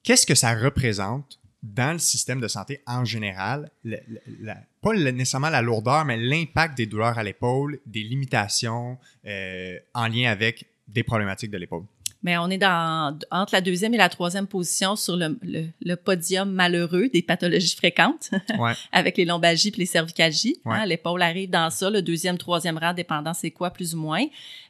qu'est-ce 0.04 0.26
que 0.26 0.36
ça 0.36 0.54
représente 0.54 1.40
dans 1.64 1.94
le 1.94 2.00
système 2.00 2.42
de 2.42 2.48
santé 2.48 2.82
en 2.88 3.06
général, 3.06 3.70
la, 3.84 3.98
la, 4.40 4.58
pas 4.82 4.94
nécessairement 4.94 5.50
la 5.50 5.62
lourdeur, 5.62 6.06
mais 6.06 6.18
l'impact 6.18 6.76
des 6.76 6.88
douleurs 6.88 7.18
à 7.18 7.24
l'épaule, 7.24 7.80
des 7.86 8.04
limitations 8.04 8.98
euh, 9.26 9.78
en 9.94 10.08
lien 10.08 10.32
avec 10.32 10.66
des 10.88 11.04
problématiques 11.04 11.52
de 11.52 11.58
l'épaule? 11.58 11.86
Mais 12.24 12.38
on 12.38 12.50
est 12.50 12.58
dans, 12.58 13.18
entre 13.32 13.54
la 13.54 13.62
deuxième 13.62 13.94
et 13.94 13.98
la 13.98 14.10
troisième 14.10 14.48
position 14.48 14.96
sur 14.96 15.16
le, 15.16 15.40
le, 15.42 15.66
le 15.82 15.96
podium 15.96 16.52
malheureux 16.52 17.10
des 17.10 17.22
pathologies 17.22 17.76
fréquentes, 17.76 18.30
ouais. 18.60 18.74
avec 18.92 19.18
les 19.18 19.26
lombalgies 19.26 19.70
et 19.70 19.78
les 19.78 19.86
cervicalgies. 19.86 20.58
Ouais. 20.66 20.76
Hein, 20.76 20.86
L'épaule 20.86 21.22
arrive 21.22 21.50
dans 21.50 21.70
ça, 21.70 21.90
le 21.90 22.02
deuxième, 22.02 22.38
troisième 22.38 22.78
rang, 22.78 22.94
dépendant 22.94 23.34
c'est 23.34 23.52
quoi, 23.52 23.72
plus 23.72 23.96
ou 23.96 24.00
moins. 24.00 24.26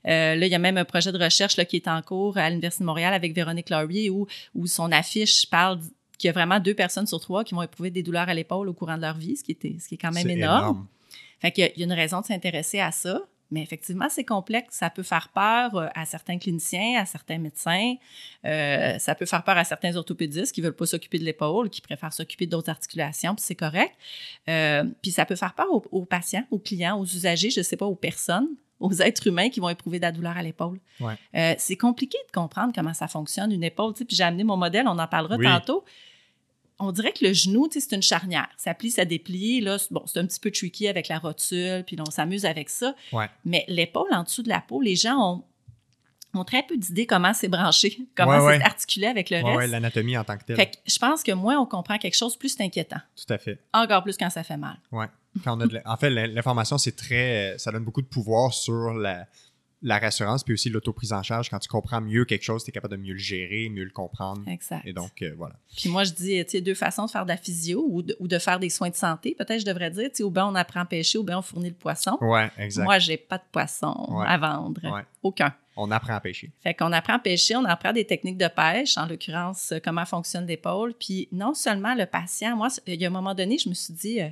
Euh, 0.08 0.36
là, 0.36 0.46
il 0.46 0.52
y 0.52 0.56
a 0.56 0.60
même 0.60 0.78
un 0.78 0.86
projet 0.86 1.12
de 1.12 1.22
recherche 1.22 1.58
là, 1.58 1.66
qui 1.66 1.76
est 1.76 1.88
en 1.88 2.02
cours 2.02 2.38
à 2.38 2.50
l'Université 2.50 2.84
de 2.84 2.88
Montréal 2.88 3.14
avec 3.14 3.36
Véronique 3.36 3.70
Laurier 3.70 4.10
où, 4.10 4.28
où 4.56 4.68
son 4.68 4.92
affiche 4.92 5.50
parle 5.50 5.80
qu'il 6.18 6.28
y 6.28 6.30
a 6.30 6.34
vraiment 6.34 6.60
deux 6.60 6.76
personnes 6.76 7.08
sur 7.08 7.20
trois 7.20 7.44
qui 7.44 7.54
vont 7.54 7.64
éprouver 7.64 7.90
des 7.90 8.04
douleurs 8.04 8.30
à 8.30 8.34
l'épaule 8.34 8.70
au 8.70 8.74
courant 8.74 8.96
de 8.96 9.02
leur 9.02 9.18
vie, 9.18 9.36
ce 9.36 9.44
qui, 9.44 9.52
était, 9.52 9.76
ce 9.80 9.90
qui 9.90 9.96
est 9.96 9.98
quand 9.98 10.12
même 10.12 10.30
énorme. 10.30 10.60
énorme. 10.60 10.88
Fait 11.40 11.52
qu'il 11.52 11.72
y 11.76 11.82
a 11.82 11.86
une 11.86 11.94
raison 11.94 12.22
de 12.22 12.26
s'intéresser 12.26 12.80
à 12.80 12.92
ça. 12.92 13.22
Mais 13.52 13.62
effectivement, 13.62 14.08
c'est 14.10 14.24
complexe. 14.24 14.76
Ça 14.76 14.90
peut 14.90 15.04
faire 15.04 15.30
peur 15.30 15.76
euh, 15.76 15.88
à 15.94 16.06
certains 16.06 16.38
cliniciens, 16.38 17.00
à 17.00 17.06
certains 17.06 17.38
médecins. 17.38 17.96
Euh, 18.46 18.98
ça 18.98 19.14
peut 19.14 19.26
faire 19.26 19.44
peur 19.44 19.58
à 19.58 19.64
certains 19.64 19.96
orthopédistes 19.96 20.54
qui 20.56 20.62
veulent 20.62 20.76
pas 20.76 20.86
s'occuper 20.86 21.20
de 21.20 21.26
l'épaule, 21.26 21.70
qui 21.70 21.82
préfèrent 21.82 22.14
s'occuper 22.14 22.48
d'autres 22.48 22.70
articulations, 22.70 23.36
puis 23.36 23.44
c'est 23.46 23.56
correct. 23.56 23.94
Euh, 24.50 24.86
puis 25.02 25.12
ça 25.12 25.26
peut 25.26 25.36
faire 25.36 25.54
peur 25.54 25.68
aux, 25.72 25.84
aux, 25.92 26.06
patients, 26.06 26.46
aux 26.50 26.60
clients, 26.60 26.98
aux 27.00 27.06
usagers, 27.06 27.50
je 27.50 27.62
sais 27.62 27.78
pas, 27.78 27.86
aux 27.86 27.96
personnes, 27.96 28.48
aux 28.80 28.94
êtres 28.94 29.28
humains 29.28 29.50
qui 29.50 29.60
vont 29.60 29.70
éprouver 29.70 30.00
de 30.00 30.04
la 30.06 30.12
douleur 30.12 30.36
à 30.38 30.42
l'épaule. 30.42 30.80
Ouais. 31.00 31.14
Euh, 31.36 31.54
c'est 31.58 31.76
compliqué 31.78 32.18
de 32.28 32.32
comprendre 32.32 32.72
comment 32.74 32.94
ça 32.94 33.08
fonctionne, 33.08 33.52
une 33.52 33.64
épaule. 33.64 33.94
Tu 33.94 34.00
sais, 34.00 34.06
puis 34.06 34.16
j'ai 34.16 34.24
amené 34.24 34.44
mon 34.44 34.58
modèle, 34.58 34.88
on 34.88 34.98
en 34.98 35.08
parlera 35.08 35.36
Oui. 35.36 35.46
tantôt. 35.46 35.84
On 36.84 36.92
dirait 36.92 37.12
que 37.14 37.24
le 37.26 37.32
genou, 37.34 37.68
c'est 37.72 37.92
une 37.94 38.02
charnière. 38.02 38.50
Ça 38.58 38.74
plie, 38.74 38.92
ça 38.92 39.06
déplie. 39.06 39.62
Là, 39.62 39.78
c'est- 39.78 39.92
bon, 39.94 40.04
c'est 40.08 40.20
un 40.20 40.26
petit 40.26 40.40
peu 40.40 40.52
tricky 40.52 40.88
avec 40.88 41.08
la 41.08 41.20
rotule, 41.20 41.84
puis 41.86 41.96
là, 41.96 42.04
on 42.08 42.12
s'amuse 42.12 42.46
avec 42.46 42.70
ça. 42.70 42.96
Ouais. 43.14 43.30
Mais 43.46 43.64
l'épaule 43.68 44.12
en 44.12 44.24
dessous 44.24 44.42
de 44.44 44.50
la 44.50 44.62
peau, 44.62 44.82
les 44.82 44.96
gens 44.96 45.18
ont, 46.34 46.40
ont 46.40 46.44
très 46.46 46.64
peu 46.64 46.78
d'idées 46.78 47.06
comment 47.06 47.34
c'est 47.34 47.50
branché, 47.50 48.00
comment 48.16 48.32
Ouais, 48.32 48.40
c'est 48.54 48.60
ouais. 48.60 48.64
articulé 48.64 49.08
avec 49.08 49.30
le 49.30 49.38
reste. 49.44 49.72
l'anatomie 49.72 50.18
en 50.18 50.24
tant 50.24 50.38
que 50.38 50.44
telle. 50.46 50.56
fait 50.56 50.72
que 50.72 50.78
je 50.88 50.98
pense 50.98 51.24
que 51.24 51.32
moins 51.34 51.60
on 51.60 51.66
comprend 51.66 51.98
quelque 51.98 52.16
chose, 52.18 52.36
plus 52.38 52.50
c'est 52.56 52.64
inquiétant. 52.64 53.00
Tout 53.16 53.32
à 53.34 53.38
fait. 53.38 53.60
Encore 53.74 54.02
plus 54.04 54.18
quand 54.18 54.30
ça 54.30 54.44
fait 54.44 54.58
mal. 54.58 54.78
Ouais. 54.92 55.08
Quand 55.44 55.58
on 55.58 55.62
a 55.62 55.68
de 55.68 55.74
la- 55.76 55.82
En 55.86 55.98
fait, 55.98 56.10
l'in- 56.10 56.28
l'information, 56.28 56.78
c'est 56.78 56.96
très. 56.96 57.56
Ça 57.58 57.72
donne 57.72 57.84
beaucoup 57.84 58.02
de 58.02 58.08
pouvoir 58.08 58.54
sur 58.54 58.94
la, 58.94 59.28
la 59.84 59.98
rassurance, 59.98 60.44
puis 60.44 60.54
aussi 60.54 60.70
l'autoprise 60.70 61.12
en 61.12 61.24
charge. 61.24 61.50
Quand 61.50 61.58
tu 61.60 61.68
comprends 61.68 62.02
mieux 62.02 62.24
quelque 62.26 62.44
chose, 62.44 62.64
tu 62.64 62.70
es 62.70 62.72
capable 62.72 62.96
de 62.98 63.02
mieux 63.02 63.14
le 63.14 63.20
gérer, 63.20 63.68
mieux 63.70 63.84
le 63.84 63.90
comprendre. 63.90 64.48
Exact. 64.48 64.86
Et 64.86 64.94
donc, 64.94 65.22
euh, 65.24 65.34
voilà. 65.38 65.56
Puis 65.76 65.90
moi, 65.90 66.04
je 66.04 66.12
dis, 66.12 66.44
tu 66.46 66.52
sais, 66.52 66.62
deux 66.62 66.76
façons 66.76 67.06
de 67.06 67.12
faire 67.12 67.24
de 67.24 67.30
la 67.30 67.38
physio 67.38 67.84
ou 67.90 68.04
de, 68.04 68.16
ou 68.20 68.28
de 68.28 68.38
faire 68.38 68.60
des 68.60 68.70
soins 68.70 68.90
de 68.92 68.96
santé. 68.96 69.34
Peut-être 69.38 69.60
je 69.62 69.66
devrais 69.66 69.90
dire, 69.90 70.10
tu 70.10 70.18
sais, 70.18 70.24
ou 70.24 70.30
bien 70.30 70.46
on 70.46 70.54
apprend 70.56 70.82
à 70.82 70.86
pêcher 70.86 71.18
ou 71.18 71.24
bien 71.24 71.40
on 71.40 71.42
fournit 71.42 71.70
le 71.70 71.76
poisson. 71.76 72.18
Ouais, 72.22 72.52
exact. 72.60 72.84
Moi, 72.84 73.00
j'ai 73.00 73.18
pas 73.18 73.38
de 73.40 73.44
poisson 73.52 73.96
Ouais. 74.10 74.26
à 74.28 74.38
vendre. 74.38 74.82
Ouais. 74.84 75.02
Aucun. 75.24 75.54
On 75.78 75.90
apprend 75.90 76.14
à 76.14 76.20
pêcher. 76.20 76.52
Fait 76.62 76.74
qu'on 76.76 76.92
apprend 76.92 77.14
à 77.14 77.20
pêcher, 77.20 77.56
on 77.56 77.64
apprend 77.66 77.94
des 77.94 78.06
techniques 78.06 78.38
de 78.38 78.48
pêche, 78.50 78.98
en 78.98 79.08
l'occurrence, 79.08 79.72
euh, 79.72 79.80
comment 79.84 80.06
fonctionne 80.06 80.46
l'épaule. 80.46 80.94
Puis 80.94 81.28
non 81.32 81.54
seulement 81.54 81.96
le 81.96 82.06
patient, 82.06 82.56
moi, 82.58 82.68
il 82.86 83.02
y 83.02 83.06
a 83.06 83.08
un 83.08 83.12
moment 83.12 83.34
donné, 83.34 83.58
je 83.58 83.70
me 83.70 83.74
suis 83.74 83.94
dit, 83.94 84.22
euh, 84.22 84.28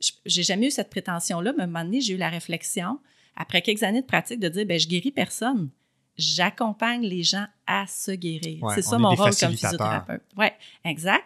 je- 0.00 0.12
j'ai 0.26 0.42
jamais 0.42 0.66
eu 0.66 0.70
cette 0.70 0.90
prétention-là, 0.90 1.52
mais 1.56 1.62
à 1.62 1.64
un 1.64 1.66
moment 1.68 1.84
donné, 1.84 2.00
j'ai 2.02 2.12
eu 2.14 2.18
la 2.18 2.28
réflexion, 2.28 3.00
après 3.36 3.62
quelques 3.62 3.82
années 3.82 4.02
de 4.02 4.06
pratique, 4.06 4.40
de 4.40 4.48
dire, 4.48 4.66
ben 4.66 4.78
je 4.78 4.86
guéris 4.88 5.10
personne. 5.10 5.70
J'accompagne 6.16 7.02
les 7.02 7.22
gens 7.24 7.46
à 7.66 7.86
se 7.86 8.12
guérir. 8.12 8.62
Ouais, 8.62 8.74
C'est 8.76 8.82
ça 8.82 8.98
mon 8.98 9.14
rôle 9.14 9.34
comme 9.34 9.50
physiothérapeute. 9.50 10.22
Oui, 10.36 10.46
exact. 10.84 11.24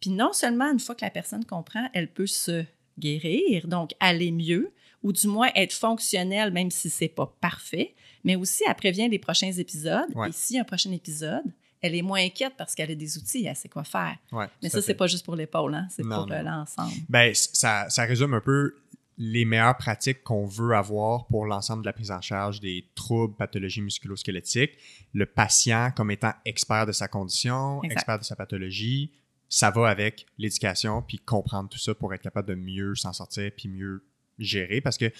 Puis 0.00 0.10
non 0.10 0.32
seulement 0.32 0.70
une 0.70 0.78
fois 0.78 0.94
que 0.94 1.04
la 1.04 1.10
personne 1.10 1.44
comprend, 1.44 1.88
elle 1.92 2.08
peut 2.08 2.26
se 2.28 2.64
guérir, 2.98 3.66
donc 3.66 3.92
aller 3.98 4.30
mieux, 4.30 4.72
ou 5.02 5.12
du 5.12 5.26
moins 5.26 5.50
être 5.54 5.72
fonctionnelle, 5.72 6.52
même 6.52 6.70
si 6.70 6.90
c'est 6.90 7.08
pas 7.08 7.34
parfait, 7.40 7.94
mais 8.22 8.36
aussi 8.36 8.62
elle 8.68 8.74
prévient 8.74 9.08
les 9.08 9.18
prochains 9.18 9.52
épisodes. 9.52 10.08
Ouais. 10.14 10.28
Et 10.28 10.58
a 10.58 10.60
un 10.60 10.64
prochain 10.64 10.92
épisode, 10.92 11.44
elle 11.80 11.94
est 11.94 12.02
moins 12.02 12.20
inquiète 12.20 12.52
parce 12.56 12.74
qu'elle 12.74 12.90
a 12.90 12.94
des 12.94 13.16
outils, 13.16 13.46
elle 13.46 13.56
sait 13.56 13.68
quoi 13.68 13.84
faire. 13.84 14.16
Ouais, 14.32 14.46
Mais 14.62 14.68
ça, 14.68 14.82
c'est 14.82 14.94
pas 14.94 15.06
juste 15.06 15.24
pour 15.24 15.36
l'épaule, 15.36 15.74
hein? 15.74 15.88
c'est 15.90 16.02
pour 16.02 16.30
euh, 16.30 16.42
l'ensemble. 16.42 16.92
Ben, 17.08 17.34
ça, 17.34 17.88
ça 17.88 18.04
résume 18.04 18.34
un 18.34 18.40
peu 18.40 18.74
les 19.22 19.44
meilleures 19.44 19.76
pratiques 19.76 20.22
qu'on 20.24 20.46
veut 20.46 20.74
avoir 20.74 21.26
pour 21.26 21.44
l'ensemble 21.44 21.82
de 21.82 21.86
la 21.86 21.92
prise 21.92 22.10
en 22.10 22.22
charge 22.22 22.58
des 22.58 22.88
troubles, 22.94 23.36
pathologies 23.36 23.82
musculo-squelettiques. 23.82 24.78
Le 25.12 25.26
patient, 25.26 25.90
comme 25.94 26.10
étant 26.10 26.32
expert 26.46 26.86
de 26.86 26.92
sa 26.92 27.06
condition, 27.06 27.82
Exact. 27.82 27.92
expert 27.92 28.18
de 28.18 28.24
sa 28.24 28.34
pathologie, 28.34 29.12
ça 29.50 29.70
va 29.70 29.88
avec 29.88 30.24
l'éducation, 30.38 31.02
puis 31.02 31.18
comprendre 31.18 31.68
tout 31.68 31.78
ça 31.78 31.94
pour 31.94 32.14
être 32.14 32.22
capable 32.22 32.48
de 32.48 32.54
mieux 32.54 32.94
s'en 32.94 33.12
sortir, 33.12 33.50
puis 33.54 33.68
mieux 33.68 34.02
gérer. 34.38 34.80
Parce 34.80 34.96
que 34.96 35.12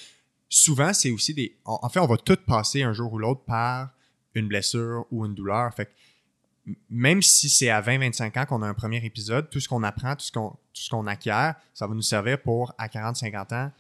souvent, 0.49 0.95
c'est 0.95 1.11
aussi 1.11 1.35
des... 1.35 1.59
En 1.67 1.91
fait, 1.91 2.01
on 2.01 2.07
va 2.07 2.17
tous 2.17 2.39
passer 2.47 2.83
un 2.83 2.95
jour 2.95 3.13
ou 3.13 3.19
l'autre 3.19 3.43
par 3.43 3.91
une 4.35 4.49
blessure 4.49 5.05
ou 5.11 5.27
une 5.27 5.35
douleur. 5.35 5.75
Fait 5.75 5.85
que 5.85 5.91
même 6.89 7.21
si 7.21 7.51
c'est 7.51 7.69
à 7.69 7.83
20-25 7.83 8.41
ans 8.41 8.47
qu'on 8.47 8.63
a 8.63 8.67
un 8.67 8.75
premier 8.75 9.05
épisode, 9.05 9.51
tout 9.51 9.61
ce 9.61 9.69
qu'on 9.69 9.83
apprend, 9.83 10.17
tout 10.17 10.25
ce 10.25 10.33
qu'on 10.33 10.51
tout 10.73 10.83
ce 10.83 10.89
qu'on 10.89 11.07
acquiert, 11.07 11.57
ça 11.75 11.87
va 11.87 11.95
nous 11.95 12.01
servir 12.01 12.41
pour, 12.41 12.73
à 12.79 12.87
40-50 12.87 13.55
ans, 13.55 13.73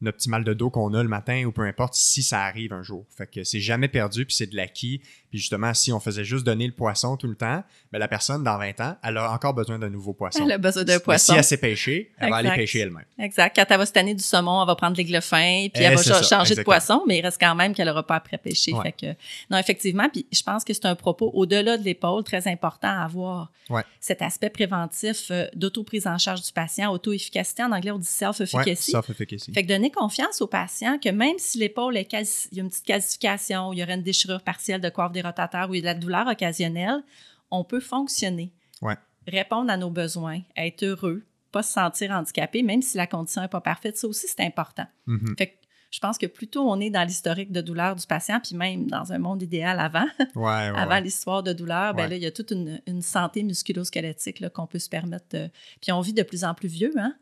notre 0.00 0.18
petit 0.18 0.28
mal 0.28 0.44
de 0.44 0.52
dos 0.52 0.68
qu'on 0.70 0.92
a 0.94 1.02
le 1.02 1.08
matin 1.08 1.44
ou 1.46 1.52
peu 1.52 1.62
importe 1.62 1.94
si 1.94 2.22
ça 2.22 2.42
arrive 2.42 2.72
un 2.72 2.82
jour. 2.82 3.06
Fait 3.16 3.26
que 3.26 3.44
c'est 3.44 3.60
jamais 3.60 3.88
perdu, 3.88 4.26
puis 4.26 4.34
c'est 4.34 4.46
de 4.46 4.54
l'acquis. 4.56 5.00
Puis 5.30 5.38
justement, 5.38 5.72
si 5.74 5.92
on 5.92 6.00
faisait 6.00 6.24
juste 6.24 6.44
donner 6.44 6.66
le 6.66 6.72
poisson 6.72 7.16
tout 7.16 7.26
le 7.26 7.34
temps, 7.34 7.64
ben 7.92 7.98
la 7.98 8.06
personne, 8.08 8.44
dans 8.44 8.58
20 8.58 8.80
ans, 8.80 8.96
elle 9.02 9.16
a 9.16 9.32
encore 9.32 9.54
besoin 9.54 9.78
d'un 9.78 9.88
nouveau 9.90 10.12
poisson. 10.12 10.40
Elle 10.44 10.52
a 10.52 10.58
besoin 10.58 10.84
d'un 10.84 10.98
poisson. 11.00 11.32
si 11.32 11.38
elle 11.38 11.44
sait 11.44 11.56
pêcher, 11.56 12.12
elle 12.18 12.30
va 12.30 12.36
aller 12.36 12.50
pêcher 12.50 12.80
elle-même. 12.80 13.04
Exact. 13.18 13.56
Quand 13.56 13.64
elle 13.68 13.78
va 13.78 13.86
se 13.86 13.92
tanner 13.92 14.14
du 14.14 14.22
saumon, 14.22 14.60
elle 14.62 14.66
va 14.66 14.76
prendre 14.76 14.96
les 14.96 15.04
gleffins, 15.04 15.68
puis 15.72 15.82
Eh, 15.82 15.86
elle 15.86 15.96
va 15.96 16.02
cha- 16.02 16.22
ça, 16.22 16.38
changer 16.38 16.54
de 16.54 16.62
poisson, 16.62 17.02
mais 17.08 17.18
il 17.18 17.22
reste 17.22 17.38
quand 17.40 17.54
même 17.54 17.74
qu'elle 17.74 17.88
n'aura 17.88 18.06
pas 18.06 18.16
après 18.16 18.38
pêcher. 18.38 18.72
Ouais. 18.74 18.82
Fait 18.82 18.92
que, 18.92 19.06
non, 19.50 19.58
effectivement, 19.58 20.08
puis 20.10 20.26
je 20.32 20.42
pense 20.42 20.62
que 20.64 20.72
c'est 20.74 20.86
un 20.86 20.94
propos 20.94 21.30
au-delà 21.34 21.76
de 21.78 21.82
l'épaule 21.84 22.22
très 22.22 22.46
important 22.48 22.88
à 22.88 23.04
avoir. 23.04 23.50
Ouais. 23.70 23.82
Cet 24.00 24.22
aspect 24.22 24.50
préventif 24.50 25.30
euh, 25.30 25.46
d'auto-prise 25.54 26.06
en 26.06 26.18
charge 26.18 26.42
du 26.42 26.52
patient, 26.52 26.92
auto-efficacité, 26.92 27.62
en 27.64 27.72
anglais 27.72 27.90
on 27.90 27.98
dit 27.98 28.06
Ouais, 28.06 28.32
self-efficacy. 28.32 28.90
self-efficacy. 28.92 29.52
Fait 29.52 29.62
que 29.64 29.68
donner 29.68 29.85
confiance 29.90 30.40
au 30.42 30.46
patient 30.46 30.98
que 30.98 31.08
même 31.08 31.36
si 31.38 31.58
l'épaule 31.58 31.96
est 31.96 32.12
il 32.12 32.56
y 32.56 32.60
a 32.60 32.62
une 32.62 32.68
petite 32.70 32.86
calcification, 32.86 33.72
il 33.72 33.78
y 33.78 33.82
aurait 33.82 33.94
une 33.94 34.02
déchirure 34.02 34.42
partielle 34.42 34.80
de 34.80 34.88
coiffe 34.88 35.12
des 35.12 35.22
rotateurs 35.22 35.70
ou 35.70 35.74
il 35.74 35.78
y 35.84 35.88
a 35.88 35.92
de 35.92 35.98
la 35.98 36.00
douleur 36.00 36.26
occasionnelle, 36.28 37.02
on 37.50 37.64
peut 37.64 37.80
fonctionner, 37.80 38.52
Ouais. 38.82 38.96
répondre 39.26 39.70
à 39.70 39.76
nos 39.76 39.90
besoins, 39.90 40.40
être 40.56 40.82
heureux, 40.84 41.22
pas 41.52 41.62
se 41.62 41.72
sentir 41.72 42.10
handicapé, 42.10 42.62
même 42.62 42.82
si 42.82 42.96
la 42.96 43.06
condition 43.06 43.40
n'est 43.42 43.48
pas 43.48 43.60
parfaite. 43.60 43.96
Ça 43.96 44.06
aussi, 44.08 44.26
c'est 44.28 44.40
important. 44.44 44.86
Mhm. 45.06 45.34
Fait 45.38 45.46
que 45.48 45.52
je 45.92 46.00
pense 46.00 46.18
que 46.18 46.26
plus 46.26 46.48
tôt 46.48 46.68
on 46.68 46.78
est 46.80 46.90
dans 46.90 47.04
l'historique 47.06 47.52
de 47.52 47.60
douleur 47.62 47.94
du 47.96 48.06
patient, 48.06 48.40
puis 48.40 48.54
même 48.56 48.86
dans 48.88 49.12
un 49.12 49.18
monde 49.18 49.40
idéal 49.42 49.78
avant, 49.80 50.04
Ouais, 50.34 50.42
ouais, 50.44 50.72
avant 50.76 50.90
ouais. 50.90 51.00
l'histoire 51.00 51.42
de 51.42 51.52
douleur, 51.52 51.94
ben 51.94 52.08
là, 52.08 52.16
il 52.16 52.22
y 52.22 52.26
a 52.26 52.30
toute 52.32 52.50
une, 52.50 52.82
une 52.86 53.00
santé 53.02 53.42
musculo-squelettique 53.44 54.46
qu'on 54.50 54.66
peut 54.66 54.78
se 54.80 54.88
permettre. 54.88 55.26
de- 55.30 55.48
Puis 55.80 55.92
on 55.92 56.00
vit 56.00 56.12
de 56.12 56.22
plus 56.24 56.44
en 56.44 56.54
plus 56.54 56.68
vieux, 56.68 56.92
hein? 56.98 57.14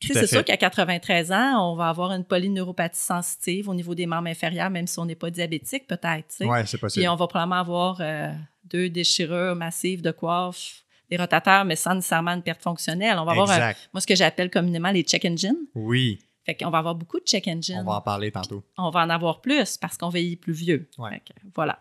C'est 0.00 0.26
sûr 0.26 0.44
qu'à 0.44 0.56
93 0.56 1.32
ans, 1.32 1.72
on 1.72 1.76
va 1.76 1.88
avoir 1.88 2.12
une 2.12 2.24
polyneuropathie 2.24 3.00
sensitive 3.00 3.68
au 3.68 3.74
niveau 3.74 3.94
des 3.94 4.06
membres 4.06 4.28
inférieurs, 4.28 4.70
même 4.70 4.86
si 4.86 4.98
on 4.98 5.04
n'est 5.04 5.14
pas 5.14 5.30
diabétique, 5.30 5.86
peut-être. 5.86 6.44
Ouais, 6.44 6.64
c'est 6.66 6.78
possible. 6.78 7.02
Puis 7.02 7.08
on 7.08 7.16
va 7.16 7.26
probablement 7.26 7.56
avoir 7.60 7.98
euh, 8.00 8.32
deux 8.64 8.88
déchirures 8.88 9.54
massives 9.56 10.02
de 10.02 10.10
coiffe, 10.10 10.84
des 11.10 11.16
rotateurs, 11.16 11.64
mais 11.64 11.76
sans 11.76 11.94
nécessairement 11.94 12.32
une 12.32 12.42
perte 12.42 12.62
fonctionnelle. 12.62 13.16
On 13.18 13.24
va 13.24 13.32
avoir, 13.32 13.50
Exact. 13.50 13.90
moi, 13.92 14.00
ce 14.00 14.06
que 14.06 14.14
j'appelle 14.14 14.50
communément 14.50 14.90
les 14.90 15.02
check 15.02 15.24
engines. 15.24 15.56
Oui, 15.74 16.20
Fait 16.46 16.54
qu'on 16.54 16.70
va 16.70 16.78
avoir 16.78 16.94
beaucoup 16.94 17.18
de 17.18 17.24
check 17.24 17.46
engines. 17.48 17.80
on 17.80 17.84
va 17.84 17.96
en 17.96 18.00
parler 18.00 18.30
tantôt. 18.32 18.62
On 18.78 18.90
va 18.90 19.00
en 19.00 19.10
avoir 19.10 19.40
plus 19.40 19.76
parce 19.76 19.96
qu'on 19.98 20.08
vieillit 20.08 20.36
plus 20.36 20.52
vieux. 20.54 20.88
Ouais. 20.98 21.10
Fait 21.10 21.20
que, 21.20 21.32
voilà. 21.54 21.80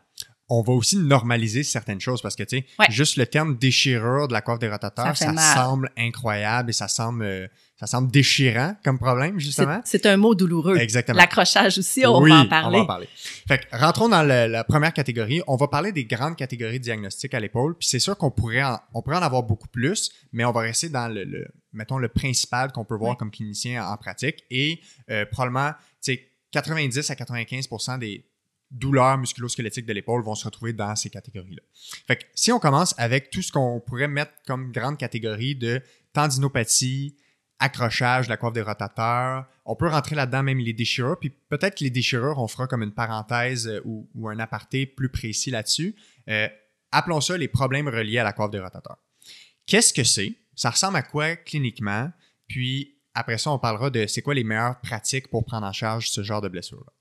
On 0.49 0.61
va 0.61 0.73
aussi 0.73 0.97
normaliser 0.97 1.63
certaines 1.63 2.01
choses 2.01 2.21
parce 2.21 2.35
que, 2.35 2.43
tu 2.43 2.57
sais, 2.59 2.65
Ouais. 2.79 2.87
juste 2.89 3.17
le 3.17 3.25
terme 3.27 3.57
déchirure 3.57 4.27
de 4.27 4.33
la 4.33 4.41
coiffe 4.41 4.59
des 4.59 4.69
rotateurs, 4.69 5.15
Ça 5.15 5.33
semble 5.55 5.91
incroyable 5.97 6.71
et 6.71 6.73
ça 6.73 6.87
semble, 6.87 7.23
euh, 7.23 7.47
ça 7.79 7.87
semble 7.87 8.11
déchirant 8.11 8.75
comme 8.83 8.97
problème, 8.99 9.39
justement. 9.39 9.79
c'est 9.85 10.05
un 10.05 10.17
mot 10.17 10.35
douloureux. 10.35 10.77
Exactement. 10.77 11.17
L'accrochage 11.17 11.77
aussi, 11.77 12.05
on 12.05 12.19
Oui, 12.21 12.29
va 12.31 12.39
en 12.39 12.45
parler. 12.47 12.75
On 12.77 12.79
va 12.79 12.83
en 12.83 12.87
parler. 12.87 13.09
Fait 13.47 13.59
que, 13.59 13.77
rentrons 13.77 14.09
dans 14.09 14.23
le- 14.23 14.47
la 14.47 14.63
première 14.63 14.91
catégorie. 14.93 15.41
On 15.47 15.55
va 15.55 15.67
parler 15.67 15.91
des 15.91 16.05
grandes 16.05 16.35
catégories 16.35 16.79
diagnostiques 16.79 17.33
à 17.33 17.39
l'épaule. 17.39 17.77
Puis 17.77 17.87
c'est 17.87 17.99
sûr 17.99 18.17
qu'on 18.17 18.31
pourrait 18.31 18.63
en, 18.63 18.79
on 18.93 19.01
pourrait 19.01 19.17
en 19.17 19.21
avoir 19.21 19.43
beaucoup 19.43 19.67
plus, 19.69 20.11
mais 20.33 20.43
on 20.45 20.51
va 20.51 20.61
rester 20.61 20.89
dans 20.89 21.07
le, 21.07 21.23
le- 21.23 21.47
mettons, 21.73 21.99
le 21.99 22.09
principal 22.09 22.71
qu'on 22.71 22.83
peut 22.85 22.95
voir 22.95 23.11
Ouais. 23.11 23.17
comme 23.17 23.31
clinicien 23.31 23.85
en, 23.85 23.93
en 23.93 23.97
pratique. 23.97 24.43
Et 24.51 24.81
euh, 25.11 25.25
probablement, 25.31 25.71
tu 26.03 26.13
sais, 26.13 26.25
90 26.51 27.11
à 27.11 27.13
95% 27.13 27.99
des 27.99 28.25
douleurs 28.71 29.17
musculo-squelettiques 29.17 29.85
de 29.85 29.93
l'épaule 29.93 30.23
vont 30.23 30.35
se 30.35 30.45
retrouver 30.45 30.73
dans 30.73 30.95
ces 30.95 31.09
catégories-là. 31.09 31.61
Fait 32.07 32.17
que 32.17 32.23
si 32.35 32.51
on 32.51 32.59
commence 32.59 32.93
avec 32.97 33.29
tout 33.29 33.41
ce 33.41 33.51
qu'on 33.51 33.79
pourrait 33.79 34.07
mettre 34.07 34.31
comme 34.45 34.71
grande 34.71 34.97
catégorie 34.97 35.55
de 35.55 35.81
tendinopathie, 36.13 37.15
accrochage 37.59 38.27
de 38.27 38.29
la 38.29 38.37
coiffe 38.37 38.53
des 38.53 38.61
rotateurs. 38.61 39.45
On 39.65 39.75
peut 39.75 39.87
rentrer 39.87 40.15
là-dedans 40.15 40.43
même 40.43 40.59
les 40.59 40.73
déchirures, 40.73 41.19
puis 41.19 41.29
peut-être 41.29 41.77
que 41.77 41.83
les 41.83 41.89
déchirures, 41.89 42.39
on 42.39 42.47
fera 42.47 42.67
comme 42.67 42.81
une 42.81 42.93
parenthèse 42.93 43.67
euh, 43.67 43.81
ou, 43.85 44.29
un 44.29 44.39
aparté 44.39 44.85
plus 44.85 45.09
précis 45.09 45.51
là-dessus. 45.51 45.95
Euh, 46.29 46.47
appelons 46.91 47.21
ça 47.21 47.37
les 47.37 47.47
problèmes 47.47 47.87
reliés 47.87 48.17
à 48.17 48.23
la 48.23 48.33
coiffe 48.33 48.51
des 48.51 48.59
rotateurs. 48.59 48.97
Qu'est-ce 49.65 49.93
que 49.93 50.03
c'est? 50.03 50.33
Ça 50.55 50.71
ressemble 50.71 50.97
à 50.97 51.03
quoi 51.03 51.35
cliniquement? 51.35 52.11
Puis 52.47 52.97
après 53.13 53.37
ça, 53.37 53.51
on 53.51 53.59
parlera 53.59 53.89
de 53.89 54.07
c'est 54.07 54.21
quoi 54.21 54.33
les 54.33 54.43
meilleures 54.43 54.79
pratiques 54.79 55.29
pour 55.29 55.45
prendre 55.45 55.67
en 55.67 55.73
charge 55.73 56.09
ce 56.09 56.23
genre 56.23 56.41
de 56.41 56.47
blessure-là. 56.47 56.91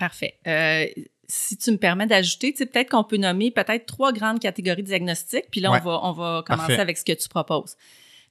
Parfait. 0.00 0.34
Euh, 0.48 0.86
si 1.28 1.56
tu 1.56 1.70
me 1.70 1.76
permets 1.76 2.06
d'ajouter, 2.08 2.52
peut-être 2.52 2.90
qu'on 2.90 3.04
peut 3.04 3.18
nommer 3.18 3.52
peut-être 3.52 3.86
trois 3.86 4.12
grandes 4.12 4.40
catégories 4.40 4.82
diagnostiques, 4.82 5.44
puis 5.52 5.60
là, 5.60 5.70
Ouais. 5.70 5.78
on, 5.80 5.84
va, 5.84 6.00
on 6.02 6.12
va 6.12 6.42
commencer 6.44 6.66
Parfait. 6.68 6.80
avec 6.82 6.98
ce 6.98 7.04
que 7.04 7.12
tu 7.12 7.28
proposes. 7.28 7.76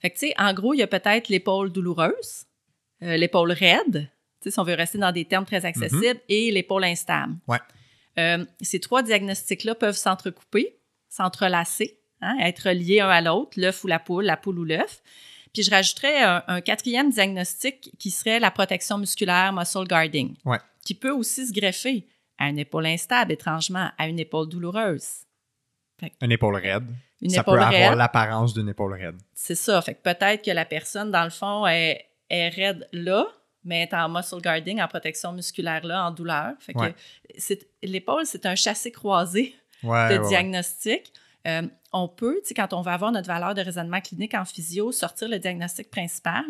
Fait 0.02 0.10
que, 0.10 0.18
tu 0.20 0.28
sais, 0.28 0.34
en 0.38 0.54
gros, 0.54 0.74
il 0.74 0.78
y 0.80 0.84
a 0.84 0.88
peut-être 0.88 1.30
l'épaule 1.30 1.72
douloureuse, 1.72 2.46
euh, 3.04 3.16
l'épaule 3.16 3.52
raide, 3.54 4.10
si 4.46 4.60
on 4.60 4.64
veut 4.64 4.74
rester 4.74 4.98
dans 4.98 5.12
des 5.14 5.24
termes 5.26 5.46
très 5.46 5.64
accessibles, 5.64 6.20
et 6.28 6.52
l'épaule 6.52 6.84
instable. 6.84 7.34
Mm-hmm. 7.48 7.52
Ouais. 7.52 7.60
Euh, 8.18 8.46
ces 8.62 8.80
trois 8.82 9.04
diagnostics-là 9.04 9.76
peuvent 9.76 9.96
s'entrecouper, 9.96 10.76
s'entrelacer, 11.08 12.00
hein, 12.22 12.36
être 12.42 12.70
liés 12.72 13.00
un 13.02 13.08
à 13.10 13.22
l'autre, 13.22 13.52
l'œuf 13.58 13.84
ou 13.84 13.88
la 13.88 14.00
poule, 14.00 14.26
la 14.26 14.36
poule 14.38 14.60
ou 14.60 14.64
l'œuf. 14.66 15.02
Puis 15.54 15.64
je 15.64 15.72
rajouterais 15.72 16.22
un, 16.24 16.44
un 16.48 16.62
quatrième 16.62 17.10
diagnostic 17.10 17.92
qui 17.98 18.12
serait 18.12 18.40
la 18.40 18.52
protection 18.52 18.98
musculaire 18.98 19.52
muscle 19.54 19.86
guarding, 19.88 20.36
Ouais. 20.46 20.60
qui 20.86 20.94
peut 20.94 21.12
aussi 21.12 21.48
se 21.48 21.54
greffer 21.54 22.06
à 22.38 22.50
une 22.50 22.60
épaule 22.60 22.86
instable, 22.86 23.32
étrangement, 23.32 23.90
à 23.98 24.08
une 24.08 24.20
épaule 24.20 24.48
douloureuse. 24.48 25.06
Une 26.22 26.32
épaule 26.32 26.56
raide. 26.56 26.86
Une 27.22 27.30
ça 27.32 27.42
épaule 27.42 27.60
peut 27.60 27.66
avoir 27.66 27.96
l'apparence 27.96 28.54
d'une 28.54 28.70
épaule 28.70 28.94
raide. 28.94 29.18
c'est 29.34 29.56
ça. 29.56 29.82
Fait 29.82 29.96
que 29.96 30.02
peut-être 30.02 30.46
que 30.46 30.52
la 30.52 30.64
personne, 30.66 31.12
dans 31.12 31.26
le 31.26 31.30
fond, 31.30 31.68
est, 31.68 32.06
est 32.30 32.48
raide 32.50 32.88
là, 32.94 33.28
mais 33.66 33.82
est 33.84 33.94
en 33.94 34.08
muscle 34.08 34.40
guarding, 34.42 34.80
en 34.82 34.88
protection 34.88 35.34
musculaire 35.34 35.86
là, 35.86 36.06
en 36.06 36.12
douleur. 36.12 36.54
Fait 36.62 36.74
que 36.74 36.80
Ouais. 36.80 36.96
l'épaule, 37.84 38.26
c'est 38.26 38.46
un 38.46 38.56
chassé 38.56 38.92
croisé 38.92 39.54
Ouais, 39.84 40.14
de 40.18 40.22
ouais. 40.22 40.28
diagnostic. 40.30 41.12
Euh, 41.48 41.64
on 41.94 42.08
peut, 42.08 42.42
quand 42.56 42.74
on 42.74 42.82
va 42.82 42.94
avoir 42.94 43.12
notre 43.12 43.28
valeur 43.28 43.56
de 43.56 43.62
raisonnement 43.62 44.02
clinique 44.02 44.34
en 44.34 44.46
physio, 44.46 44.92
sortir 44.92 45.28
le 45.30 45.40
diagnostic 45.40 45.90
principal, 45.90 46.44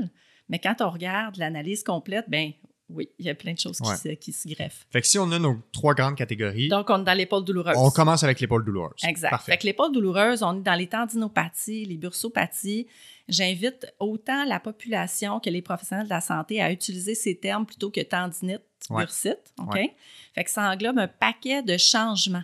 mais 0.49 0.59
quand 0.59 0.75
on 0.81 0.89
regarde 0.89 1.37
l'analyse 1.37 1.83
complète, 1.83 2.25
ben 2.27 2.51
oui, 2.89 3.07
il 3.19 3.25
y 3.27 3.29
a 3.29 3.35
plein 3.35 3.53
de 3.53 3.59
choses 3.59 3.77
qui, 3.79 3.87
Ouais. 3.87 3.95
se, 3.95 4.07
qui 4.09 4.31
se 4.33 4.47
greffent. 4.47 4.87
Fait 4.89 4.99
que 5.01 5.05
si 5.05 5.19
on 5.19 5.31
a 5.31 5.37
nos 5.37 5.57
trois 5.71 5.93
grandes 5.93 6.15
catégories, 6.15 6.69
Donc, 6.69 6.89
on 6.89 7.01
est 7.01 7.03
dans 7.03 7.13
l'épaule 7.13 7.45
douloureuse. 7.45 7.77
on 7.77 7.91
commence 7.91 8.23
avec 8.23 8.39
l'épaule 8.39 8.65
douloureuse. 8.65 8.99
Exact. 9.03 9.29
Parfait. 9.29 9.51
Fait 9.51 9.57
que 9.59 9.67
l'épaule 9.67 9.91
douloureuse, 9.91 10.41
on 10.41 10.57
est 10.57 10.63
dans 10.63 10.73
les 10.73 10.87
tendinopathies, 10.87 11.85
les 11.85 11.97
bursopathies. 11.97 12.87
J'invite 13.27 13.93
autant 13.99 14.43
la 14.45 14.59
population 14.59 15.39
que 15.39 15.51
les 15.51 15.61
professionnels 15.61 16.05
de 16.05 16.09
la 16.09 16.21
santé 16.21 16.61
à 16.63 16.71
utiliser 16.71 17.13
ces 17.13 17.37
termes 17.37 17.67
plutôt 17.67 17.91
que 17.91 18.01
tendinite, 18.01 18.63
Ouais. 18.89 19.03
bursite. 19.03 19.53
OK? 19.59 19.75
Ouais. 19.75 19.95
Fait 20.33 20.43
que 20.43 20.49
ça 20.49 20.63
englobe 20.71 20.97
un 20.97 21.07
paquet 21.07 21.61
de 21.61 21.77
changements 21.77 22.43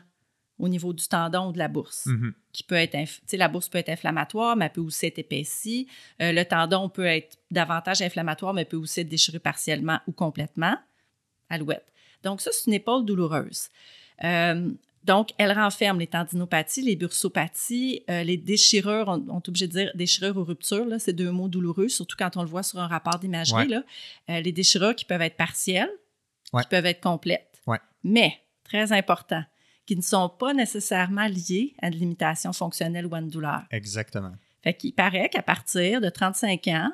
au 0.57 0.67
niveau 0.69 0.93
du 0.93 1.05
tendon 1.07 1.49
ou 1.49 1.51
de 1.51 1.57
la 1.57 1.67
bourse. 1.67 2.05
Mhm. 2.05 2.33
Qui 2.53 2.63
peut 2.63 2.75
être, 2.75 2.95
inf- 2.95 3.17
tu 3.19 3.21
sais, 3.27 3.37
la 3.37 3.49
bourse 3.49 3.67
peut 3.67 3.77
être 3.77 3.89
inflammatoire, 3.89 4.55
mais 4.55 4.65
elle 4.65 4.71
peut 4.71 4.81
aussi 4.81 5.05
être 5.07 5.19
épaissie. 5.19 5.87
Euh, 6.21 6.31
le 6.31 6.45
tendon 6.45 6.87
peut 6.89 7.05
être 7.05 7.37
davantage 7.51 8.01
inflammatoire, 8.01 8.53
mais 8.53 8.63
peut 8.65 8.77
aussi 8.77 9.01
être 9.01 9.09
déchiré 9.09 9.39
partiellement 9.39 9.99
ou 10.07 10.11
complètement. 10.13 10.77
Alouette. 11.49 11.85
Donc, 12.23 12.41
ça, 12.41 12.51
c'est 12.53 12.67
une 12.67 12.73
épaule 12.73 13.05
douloureuse. 13.05 13.67
Euh, 14.23 14.71
donc, 15.03 15.29
elle 15.37 15.51
renferme 15.51 15.99
les 15.99 16.07
tendinopathies, 16.07 16.81
les 16.81 16.95
bursopathies, 16.95 18.03
euh, 18.09 18.23
les 18.23 18.37
déchirures, 18.37 19.05
on, 19.07 19.23
on 19.29 19.37
est 19.39 19.49
obligé 19.49 19.67
de 19.67 19.71
dire 19.73 19.91
déchirures 19.93 20.35
ou 20.37 20.43
ruptures, 20.43 20.85
là, 20.85 20.97
c'est 20.97 21.13
deux 21.13 21.29
mots 21.31 21.47
douloureux, 21.49 21.89
surtout 21.89 22.15
quand 22.17 22.35
on 22.37 22.41
le 22.41 22.47
voit 22.49 22.63
sur 22.63 22.79
un 22.79 22.87
rapport 22.87 23.19
d'imagerie. 23.19 23.67
Ouais. 23.67 23.83
là. 24.27 24.41
Les 24.41 24.51
déchirures 24.51 24.95
qui 24.95 25.05
peuvent 25.05 25.21
être 25.21 25.37
partielles, 25.37 25.91
Ouais. 26.53 26.63
qui 26.63 26.69
peuvent 26.69 26.85
être 26.85 27.01
complètes, 27.01 27.59
Ouais. 27.67 27.79
mais, 28.03 28.33
très 28.63 28.91
important, 28.93 29.43
qui 29.85 29.95
ne 29.95 30.01
sont 30.01 30.29
pas 30.29 30.53
nécessairement 30.53 31.27
liées 31.27 31.75
à 31.81 31.87
une 31.87 31.95
limitation 31.95 32.51
fonctionnelle 32.53 33.05
ou 33.05 33.13
à 33.15 33.19
une 33.19 33.29
douleur. 33.29 33.63
Exactement. 33.71 34.31
Fait 34.63 34.73
qu'il 34.73 34.93
paraît 34.93 35.29
qu'à 35.29 35.43
partir 35.43 36.01
de 36.01 36.09
35 36.09 36.67
ans, 36.69 36.91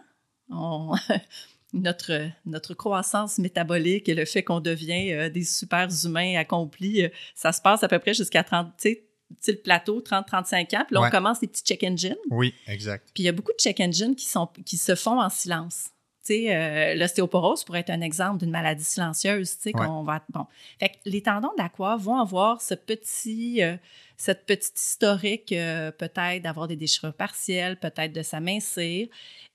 on- 0.50 0.96
notre, 1.74 2.30
notre 2.46 2.74
croissance 2.74 3.38
métabolique 3.38 4.10
et 4.10 4.14
le 4.14 4.26
fait 4.26 4.44
qu'on 4.44 4.60
devient 4.60 5.14
euh, 5.14 5.30
des 5.30 5.44
super 5.46 5.88
humains 6.06 6.36
accomplis, 6.38 7.04
euh, 7.06 7.10
ça 7.34 7.52
se 7.54 7.62
passe 7.62 7.84
à 7.84 7.88
peu 7.88 7.98
près 8.00 8.14
jusqu'à 8.14 8.44
30, 8.44 8.68
tu 8.78 8.90
sais, 8.90 9.08
tu 9.30 9.36
sais, 9.40 9.52
le 9.54 9.60
plateau, 9.60 10.02
30-35 10.02 10.76
ans. 10.76 10.84
Puis 10.86 10.94
là, 10.96 11.00
Ouais. 11.02 11.08
on 11.08 11.10
commence 11.10 11.42
les 11.42 11.48
petits 11.48 11.64
check 11.64 11.82
engines. 11.86 12.18
Oui, 12.30 12.54
exact. 12.68 13.08
Puis 13.14 13.24
il 13.24 13.26
y 13.26 13.30
a 13.30 13.32
beaucoup 13.32 13.54
de 13.54 13.58
check 13.58 13.80
engines 13.80 14.14
qui, 14.14 14.26
sont, 14.26 14.48
qui 14.66 14.76
se 14.76 14.94
font 14.96 15.22
en 15.22 15.30
silence. 15.30 15.92
Euh, 16.30 16.94
l'ostéoporose 16.96 17.64
pourrait 17.64 17.80
être 17.80 17.90
un 17.90 18.02
exemple 18.02 18.40
d'une 18.40 18.52
maladie 18.52 18.84
silencieuse, 18.84 19.58
Ouais. 19.66 19.72
qu'on 19.72 20.04
va... 20.04 20.24
Bon. 20.30 20.46
Fait 20.80 20.90
que 20.90 20.96
les 21.06 21.22
tendons 21.22 21.52
de 21.58 21.62
la 21.62 21.70
coiffe 21.70 22.02
vont 22.02 22.18
avoir 22.20 22.62
ce 22.62 22.76
petit, 22.76 23.62
euh, 23.64 23.76
cette 24.18 24.46
petite 24.46 24.80
historique, 24.80 25.52
euh, 25.52 25.92
peut-être 25.92 26.44
d'avoir 26.44 26.68
des 26.68 26.76
déchirures 26.76 27.14
partielles, 27.14 27.78
peut-être 27.80 28.14
de 28.14 28.22
s'amincir. 28.22 29.08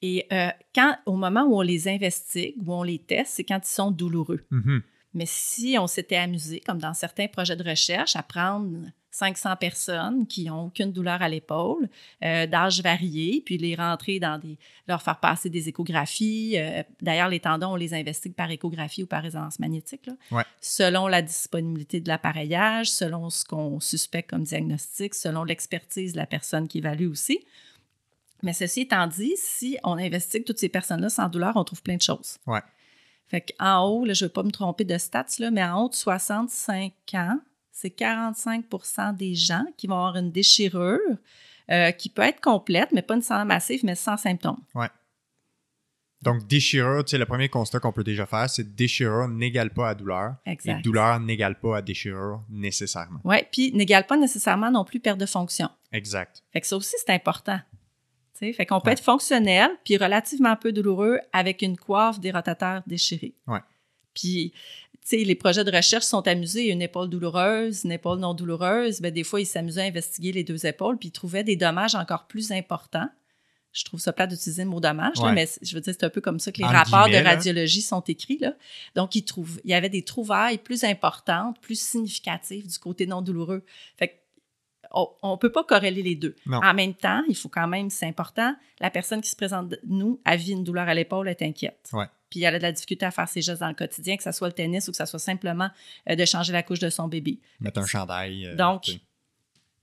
Et 0.02 0.28
quand, 0.74 0.96
au 1.06 1.14
moment 1.16 1.44
où 1.44 1.56
on 1.58 1.62
les 1.62 1.88
investigue, 1.88 2.54
où 2.66 2.74
on 2.74 2.82
les 2.82 2.98
teste, 2.98 3.32
c'est 3.36 3.44
quand 3.44 3.60
ils 3.64 3.72
sont 3.72 3.90
douloureux. 3.90 4.44
Mhm. 4.50 4.82
Mais 5.14 5.24
si 5.26 5.76
on 5.80 5.86
s'était 5.86 6.16
amusé, 6.16 6.60
comme 6.60 6.78
dans 6.78 6.92
certains 6.92 7.26
projets 7.28 7.56
de 7.56 7.68
recherche, 7.68 8.16
à 8.16 8.22
prendre 8.22 8.68
500 9.16 9.56
personnes 9.56 10.26
qui 10.26 10.44
n'ont 10.44 10.66
aucune 10.66 10.92
douleur 10.92 11.22
à 11.22 11.28
l'épaule, 11.30 11.88
euh, 12.22 12.46
d'âge 12.46 12.82
varié, 12.82 13.42
puis 13.44 13.56
les 13.56 13.74
rentrer 13.74 14.20
dans 14.20 14.38
des... 14.38 14.58
leur 14.86 15.00
faire 15.00 15.18
passer 15.20 15.48
des 15.48 15.68
échographies. 15.70 16.58
euh, 16.58 16.82
D'ailleurs, 17.00 17.28
les 17.30 17.40
tendons, 17.40 17.68
on 17.72 17.76
les 17.76 17.94
investigue 17.94 18.34
par 18.34 18.50
échographie 18.50 19.02
ou 19.04 19.06
par 19.06 19.22
résonance 19.22 19.58
magnétique, 19.58 20.04
là, 20.06 20.12
Ouais. 20.30 20.44
selon 20.60 21.06
la 21.08 21.22
disponibilité 21.22 22.00
de 22.00 22.08
l'appareillage, 22.08 22.90
selon 22.90 23.30
ce 23.30 23.44
qu'on 23.46 23.80
suspecte 23.80 24.28
comme 24.28 24.42
diagnostic, 24.42 25.14
selon 25.14 25.44
l'expertise 25.44 26.12
de 26.12 26.18
la 26.18 26.26
personne 26.26 26.68
qui 26.68 26.78
évalue 26.78 27.08
aussi. 27.08 27.40
Mais 28.42 28.52
ceci 28.52 28.82
étant 28.82 29.06
dit, 29.06 29.32
si 29.36 29.78
on 29.82 29.92
investigue 29.96 30.44
toutes 30.44 30.58
ces 30.58 30.68
personnes-là 30.68 31.08
sans 31.08 31.28
douleur, 31.30 31.56
on 31.56 31.64
trouve 31.64 31.82
plein 31.82 31.96
de 31.96 32.02
choses. 32.02 32.36
Ouais. 32.46 32.60
Fait 33.28 33.40
qu'en 33.40 33.84
haut, 33.86 34.04
là, 34.04 34.12
je 34.12 34.24
ne 34.24 34.28
veux 34.28 34.32
pas 34.32 34.42
me 34.42 34.50
tromper 34.52 34.84
de 34.84 34.98
stats, 34.98 35.24
là, 35.38 35.50
mais 35.50 35.64
en 35.64 35.84
haut 35.84 35.88
de 35.88 35.94
65 35.94 36.92
ans, 37.14 37.38
c'est 37.78 37.94
45% 37.94 39.14
des 39.16 39.34
gens 39.34 39.66
qui 39.76 39.86
vont 39.86 39.96
avoir 39.96 40.16
une 40.16 40.32
déchirure 40.32 40.98
euh, 41.70 41.90
qui 41.90 42.08
peut 42.08 42.22
être 42.22 42.40
complète, 42.40 42.90
mais 42.92 43.02
pas 43.02 43.16
nécessairement 43.16 43.44
massive, 43.44 43.84
mais 43.84 43.94
sans 43.94 44.16
symptômes. 44.16 44.60
Donc, 46.22 46.46
déchirure, 46.46 47.04
tu 47.04 47.10
sais, 47.10 47.18
le 47.18 47.26
premier 47.26 47.50
constat 47.50 47.78
qu'on 47.78 47.92
peut 47.92 48.02
déjà 48.02 48.24
faire, 48.24 48.48
c'est 48.48 48.74
déchirure 48.74 49.28
n'égale 49.28 49.70
pas 49.70 49.90
à 49.90 49.94
douleur. 49.94 50.36
Exact. 50.46 50.78
Et 50.78 50.82
douleur 50.82 51.20
n'égale 51.20 51.60
pas 51.60 51.76
à 51.76 51.82
déchirure 51.82 52.42
nécessairement. 52.48 53.20
Oui, 53.24 53.36
puis 53.52 53.70
n'égale 53.72 54.06
pas 54.06 54.16
nécessairement 54.16 54.70
non 54.70 54.84
plus 54.84 54.98
perte 54.98 55.18
de 55.18 55.26
fonction. 55.26 55.68
Exact. 55.92 56.42
Fait 56.54 56.62
que 56.62 56.66
ça 56.66 56.76
aussi, 56.78 56.96
c'est 56.98 57.12
important. 57.12 57.60
Fait 58.32 58.64
qu'on 58.66 58.80
peut 58.80 58.88
Ouais. 58.88 58.92
être 58.94 59.02
fonctionnel 59.04 59.70
puis 59.84 59.98
relativement 59.98 60.56
peu 60.56 60.72
douloureux 60.72 61.20
avec 61.32 61.60
une 61.62 61.76
coiffe 61.76 62.20
des 62.20 62.30
rotateurs 62.30 62.82
déchirés. 62.86 63.34
Ouais. 63.46 63.60
Puis, 64.14 64.54
tu 65.08 65.16
sais, 65.16 65.24
les 65.24 65.36
projets 65.36 65.62
de 65.62 65.70
recherche 65.70 66.04
sont 66.04 66.26
amusés. 66.26 66.68
Une 66.72 66.82
épaule 66.82 67.08
douloureuse, 67.08 67.84
une 67.84 67.92
épaule 67.92 68.18
non 68.18 68.34
douloureuse. 68.34 69.00
Ben, 69.00 69.12
des 69.12 69.22
fois, 69.22 69.40
ils 69.40 69.46
s'amusaient 69.46 69.82
à 69.82 69.84
investiguer 69.84 70.32
les 70.32 70.42
deux 70.42 70.66
épaules 70.66 70.98
puis 70.98 71.10
ils 71.10 71.12
trouvaient 71.12 71.44
des 71.44 71.54
dommages 71.54 71.94
encore 71.94 72.26
plus 72.26 72.50
importants. 72.50 73.08
Je 73.72 73.84
trouve 73.84 74.00
ça 74.00 74.12
plat 74.12 74.26
d'utiliser 74.26 74.64
le 74.64 74.70
mot 74.70 74.80
dommage, 74.80 75.18
là, 75.20 75.32
mais 75.32 75.46
je 75.60 75.74
veux 75.74 75.82
dire, 75.82 75.92
c'est 75.92 76.06
un 76.06 76.10
peu 76.10 76.22
comme 76.22 76.40
ça 76.40 76.50
que 76.50 76.58
les 76.58 76.64
rapports 76.64 77.08
de 77.08 77.12
là. 77.12 77.22
radiologie 77.22 77.82
sont 77.82 78.00
écrits. 78.00 78.38
Là. 78.38 78.54
Donc, 78.94 79.14
ils 79.14 79.22
trouvent, 79.22 79.60
il 79.64 79.70
y 79.70 79.74
avait 79.74 79.90
des 79.90 80.02
trouvailles 80.02 80.56
plus 80.56 80.82
importantes, 80.82 81.60
plus 81.60 81.78
significatives 81.78 82.66
du 82.66 82.78
côté 82.78 83.06
non 83.06 83.20
douloureux. 83.20 83.64
Fait 83.98 84.22
on 84.92 85.32
ne 85.32 85.36
peut 85.36 85.52
pas 85.52 85.62
corréler 85.62 86.02
les 86.02 86.14
deux. 86.14 86.34
Non. 86.46 86.60
En 86.62 86.72
même 86.72 86.94
temps, 86.94 87.22
il 87.28 87.36
faut 87.36 87.50
quand 87.50 87.68
même, 87.68 87.90
c'est 87.90 88.06
important, 88.06 88.54
la 88.80 88.90
personne 88.90 89.20
qui 89.20 89.28
se 89.28 89.36
présente 89.36 89.74
nous 89.86 90.20
a 90.24 90.36
vit 90.36 90.52
une 90.52 90.64
douleur 90.64 90.88
à 90.88 90.94
l'épaule, 90.94 91.28
est 91.28 91.42
inquiète. 91.42 91.90
Ouais. 91.92 92.06
Puis 92.30 92.42
elle 92.42 92.54
a 92.54 92.58
de 92.58 92.62
la 92.62 92.72
difficulté 92.72 93.06
à 93.06 93.10
faire 93.10 93.28
ses 93.28 93.40
gestes 93.42 93.60
dans 93.60 93.68
le 93.68 93.74
quotidien, 93.74 94.16
que 94.16 94.22
ce 94.22 94.32
soit 94.32 94.48
le 94.48 94.54
tennis 94.54 94.88
ou 94.88 94.90
que 94.90 94.96
ce 94.96 95.06
soit 95.06 95.18
simplement 95.18 95.70
euh, 96.10 96.16
de 96.16 96.24
changer 96.24 96.52
la 96.52 96.62
couche 96.62 96.80
de 96.80 96.90
son 96.90 97.06
bébé. 97.08 97.38
Mettre 97.60 97.80
un 97.80 97.86
chandail. 97.86 98.46
euh, 98.46 98.56
Donc. 98.56 98.82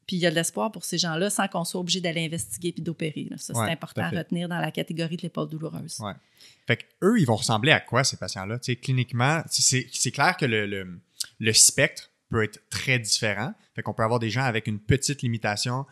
Puis 0.05 0.17
il 0.17 0.19
y 0.19 0.25
a 0.25 0.29
de 0.31 0.35
l'espoir 0.35 0.69
pour 0.69 0.83
ces 0.83 0.97
gens-là 0.97 1.29
sans 1.29 1.47
qu'on 1.47 1.63
soit 1.63 1.79
obligé 1.79 2.01
d'aller 2.01 2.25
investiguer 2.25 2.73
puis 2.73 2.81
d'opérer. 2.81 3.29
Ça, 3.37 3.53
Ouais, 3.53 3.65
c'est 3.67 3.71
important 3.71 4.01
à 4.01 4.09
retenir 4.09 4.49
dans 4.49 4.59
la 4.59 4.69
catégorie 4.71 5.15
de 5.15 5.21
l'épaule 5.21 5.47
douloureuse. 5.47 5.97
Ouais. 6.01 6.11
Fait 6.67 6.75
que 6.75 6.83
eux, 7.03 7.19
ils 7.21 7.25
vont 7.25 7.37
ressembler 7.37 7.71
à 7.71 7.79
quoi, 7.79 8.03
ces 8.03 8.17
patients-là? 8.17 8.59
Cliniquement, 8.81 9.41
c'est 9.49 10.11
clair 10.11 10.35
que 10.35 10.45
le, 10.45 10.65
le- 10.65 10.99
le 11.39 11.53
spectre 11.53 12.11
peut 12.29 12.43
être 12.43 12.59
très 12.69 12.99
différent. 12.99 13.53
Fait 13.75 13.81
qu'on 13.81 13.93
peut 13.93 14.03
avoir 14.03 14.19
des 14.19 14.29
gens 14.29 14.43
avec 14.43 14.67
une 14.67 14.79
petite 14.79 15.21
limitation 15.21 15.85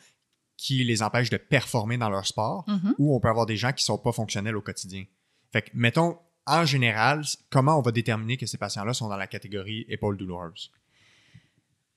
qui 0.57 0.83
les 0.83 1.01
empêche 1.01 1.29
de 1.29 1.37
performer 1.37 1.97
dans 1.97 2.09
leur 2.09 2.27
sport, 2.27 2.65
Mhm. 2.67 2.95
ou 2.97 3.15
on 3.15 3.19
peut 3.21 3.29
avoir 3.29 3.45
des 3.45 3.55
gens 3.55 3.71
qui 3.71 3.85
sont 3.85 3.97
pas 3.97 4.11
fonctionnels 4.11 4.57
au 4.57 4.61
quotidien. 4.61 5.05
Fait 5.53 5.61
que, 5.61 5.69
mettons, 5.73 6.17
en 6.47 6.65
général, 6.65 7.23
comment 7.49 7.77
on 7.77 7.81
va 7.81 7.91
déterminer 7.91 8.37
que 8.37 8.45
ces 8.45 8.57
patients-là 8.57 8.93
sont 8.93 9.07
dans 9.07 9.17
la 9.17 9.27
catégorie 9.27 9.85
épaule 9.87 10.17
douloureuse? 10.17 10.71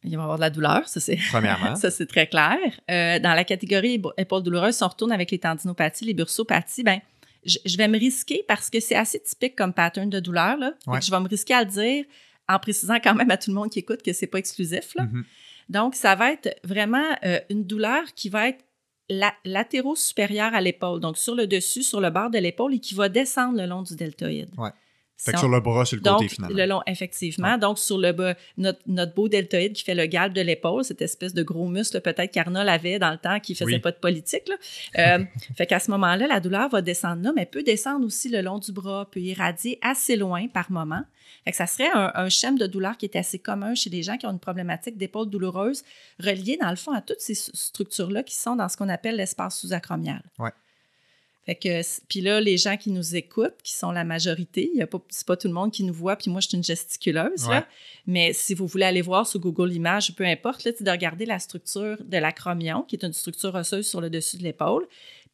Il 0.02 0.16
va 0.16 0.22
y 0.22 0.22
avoir 0.22 0.36
de 0.36 0.42
la 0.42 0.50
douleur, 0.50 0.86
ça 0.86 1.00
c'est 1.00 1.18
Premièrement. 1.30 1.76
ça 1.76 1.90
c'est 1.90 2.06
très 2.06 2.26
clair. 2.26 2.58
Euh, 2.90 3.18
dans 3.18 3.32
la 3.32 3.44
catégorie 3.44 4.02
épaule 4.18 4.42
douloureuse, 4.42 4.76
si 4.76 4.82
on 4.84 4.88
retourne 4.88 5.12
avec 5.12 5.30
les 5.30 5.38
tendinopathies, 5.38 6.04
les 6.04 6.14
bursopathies, 6.14 6.82
ben 6.82 7.00
je, 7.46 7.58
je 7.64 7.76
vais 7.76 7.88
me 7.88 7.98
risquer 7.98 8.44
parce 8.46 8.68
que 8.68 8.80
c'est 8.80 8.96
assez 8.96 9.20
typique 9.20 9.56
comme 9.56 9.72
pattern 9.72 10.10
de 10.10 10.20
douleur. 10.20 10.58
Là. 10.58 10.74
Ouais. 10.86 11.00
Je 11.00 11.10
vais 11.10 11.20
me 11.20 11.28
risquer 11.28 11.54
à 11.54 11.64
le 11.64 11.70
dire 11.70 12.04
en 12.48 12.58
précisant 12.58 12.98
quand 13.02 13.14
même 13.14 13.30
à 13.30 13.36
tout 13.36 13.50
le 13.50 13.54
monde 13.54 13.70
qui 13.70 13.78
écoute 13.78 14.02
que 14.02 14.12
c'est 14.12 14.26
pas 14.26 14.38
exclusif. 14.38 14.94
Là. 14.94 15.04
Mhm. 15.04 15.24
Donc, 15.68 15.94
ça 15.94 16.14
va 16.14 16.32
être 16.32 16.54
vraiment 16.62 17.16
euh, 17.24 17.40
une 17.48 17.64
douleur 17.64 18.02
qui 18.14 18.28
va 18.28 18.48
être 18.48 18.62
la- 19.08 19.34
latéraux-supérieure 19.44 20.54
à 20.54 20.60
l'épaule, 20.60 21.00
donc 21.00 21.18
sur 21.18 21.34
le 21.34 21.46
dessus, 21.46 21.82
sur 21.82 22.00
le 22.00 22.10
bord 22.10 22.30
de 22.30 22.38
l'épaule 22.38 22.74
et 22.74 22.80
qui 22.80 22.94
va 22.94 23.08
descendre 23.08 23.58
le 23.58 23.66
long 23.66 23.82
du 23.82 23.96
deltoïde. 23.96 24.50
Fait 25.24 25.32
que 25.32 25.38
sur 25.38 25.48
le 25.48 25.60
bras, 25.60 25.84
sur 25.84 25.96
le 25.96 26.02
donc, 26.02 26.18
côté, 26.18 26.28
finalement. 26.28 26.56
le 26.56 26.66
long, 26.66 26.82
effectivement. 26.86 27.58
Donc, 27.58 27.78
sur 27.78 27.98
le 27.98 28.12
bas, 28.12 28.34
notre, 28.58 28.80
notre 28.86 29.14
beau 29.14 29.28
deltoïde 29.28 29.72
qui 29.72 29.82
fait 29.84 29.94
le 29.94 30.06
galbe 30.06 30.32
de 30.34 30.40
l'épaule, 30.40 30.84
cette 30.84 31.02
espèce 31.02 31.32
de 31.34 31.42
gros 31.42 31.66
muscle, 31.68 32.00
peut-être 32.00 32.30
qu'Arnold 32.32 32.68
avait 32.68 32.98
dans 32.98 33.10
le 33.10 33.18
temps, 33.18 33.40
qui 33.40 33.54
faisait 33.54 33.74
Oui. 33.74 33.78
pas 33.78 33.90
de 33.92 33.96
politique. 33.96 34.48
Là. 34.48 34.56
Euh, 35.18 35.24
fait 35.56 35.66
qu'à 35.66 35.80
ce 35.80 35.90
moment-là, 35.92 36.26
la 36.26 36.40
douleur 36.40 36.68
va 36.68 36.82
descendre 36.82 37.22
là, 37.22 37.32
mais 37.34 37.46
peut 37.46 37.62
descendre 37.62 38.04
aussi 38.06 38.28
le 38.28 38.42
long 38.42 38.58
du 38.58 38.72
bras, 38.72 39.08
peut 39.10 39.20
irradier 39.20 39.78
assez 39.82 40.16
loin 40.16 40.46
par 40.48 40.70
moment. 40.70 41.02
Fait 41.44 41.50
que 41.50 41.56
ça 41.56 41.66
serait 41.66 41.90
un, 41.94 42.12
un 42.14 42.28
schème 42.28 42.58
de 42.58 42.66
douleur 42.66 42.96
qui 42.96 43.06
est 43.06 43.16
assez 43.16 43.38
commun 43.38 43.74
chez 43.74 43.90
les 43.90 44.02
gens 44.02 44.16
qui 44.16 44.26
ont 44.26 44.30
une 44.30 44.38
problématique 44.38 44.96
d'épaule 44.96 45.28
douloureuse, 45.28 45.82
reliée 46.22 46.58
dans 46.60 46.70
le 46.70 46.76
fond 46.76 46.92
à 46.92 47.00
toutes 47.00 47.20
ces 47.20 47.34
structures-là 47.34 48.22
qui 48.22 48.34
sont 48.34 48.56
dans 48.56 48.68
ce 48.68 48.76
qu'on 48.76 48.88
appelle 48.88 49.16
l'espace 49.16 49.58
sous-acromial. 49.60 50.22
Ouais. 50.38 50.50
Fait 51.46 51.54
que, 51.54 51.82
puis 52.08 52.20
là, 52.20 52.40
les 52.40 52.56
gens 52.56 52.76
qui 52.76 52.90
nous 52.90 53.16
écoutent, 53.16 53.60
qui 53.62 53.74
sont 53.74 53.92
la 53.92 54.04
majorité, 54.04 54.70
il 54.72 54.78
y 54.78 54.82
a 54.82 54.86
pas, 54.86 54.98
c'est 55.10 55.26
pas 55.26 55.36
tout 55.36 55.48
le 55.48 55.54
monde 55.54 55.72
qui 55.72 55.84
nous 55.84 55.92
voit, 55.92 56.16
puis 56.16 56.30
moi, 56.30 56.40
je 56.40 56.48
suis 56.48 56.56
une 56.56 56.64
gesticuleuse, 56.64 57.48
là. 57.48 57.66
Mais 58.06 58.32
si 58.32 58.54
vous 58.54 58.66
voulez 58.66 58.84
aller 58.84 59.02
voir 59.02 59.26
sur 59.26 59.40
Google 59.40 59.72
Images, 59.72 60.14
peu 60.14 60.24
importe, 60.24 60.64
là, 60.64 60.72
c'est 60.76 60.84
de 60.84 60.90
regarder 60.90 61.26
la 61.26 61.38
structure 61.38 62.02
de 62.02 62.16
l'acromion, 62.16 62.82
qui 62.82 62.96
est 62.96 63.04
une 63.04 63.12
structure 63.12 63.54
osseuse 63.54 63.86
sur 63.86 64.00
le 64.00 64.10
dessus 64.10 64.38
de 64.38 64.42
l'épaule, 64.42 64.86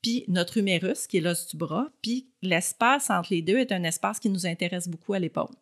puis 0.02 0.24
notre 0.28 0.56
humérus, 0.56 1.06
qui 1.06 1.18
est 1.18 1.20
l'os 1.20 1.46
du 1.46 1.56
bras, 1.56 1.88
puis 2.02 2.26
l'espace 2.42 3.10
entre 3.10 3.32
les 3.32 3.42
deux 3.42 3.58
est 3.58 3.72
un 3.72 3.84
espace 3.84 4.18
qui 4.18 4.30
nous 4.30 4.46
intéresse 4.46 4.88
beaucoup 4.88 5.12
à 5.12 5.18
l'épaule 5.18 5.54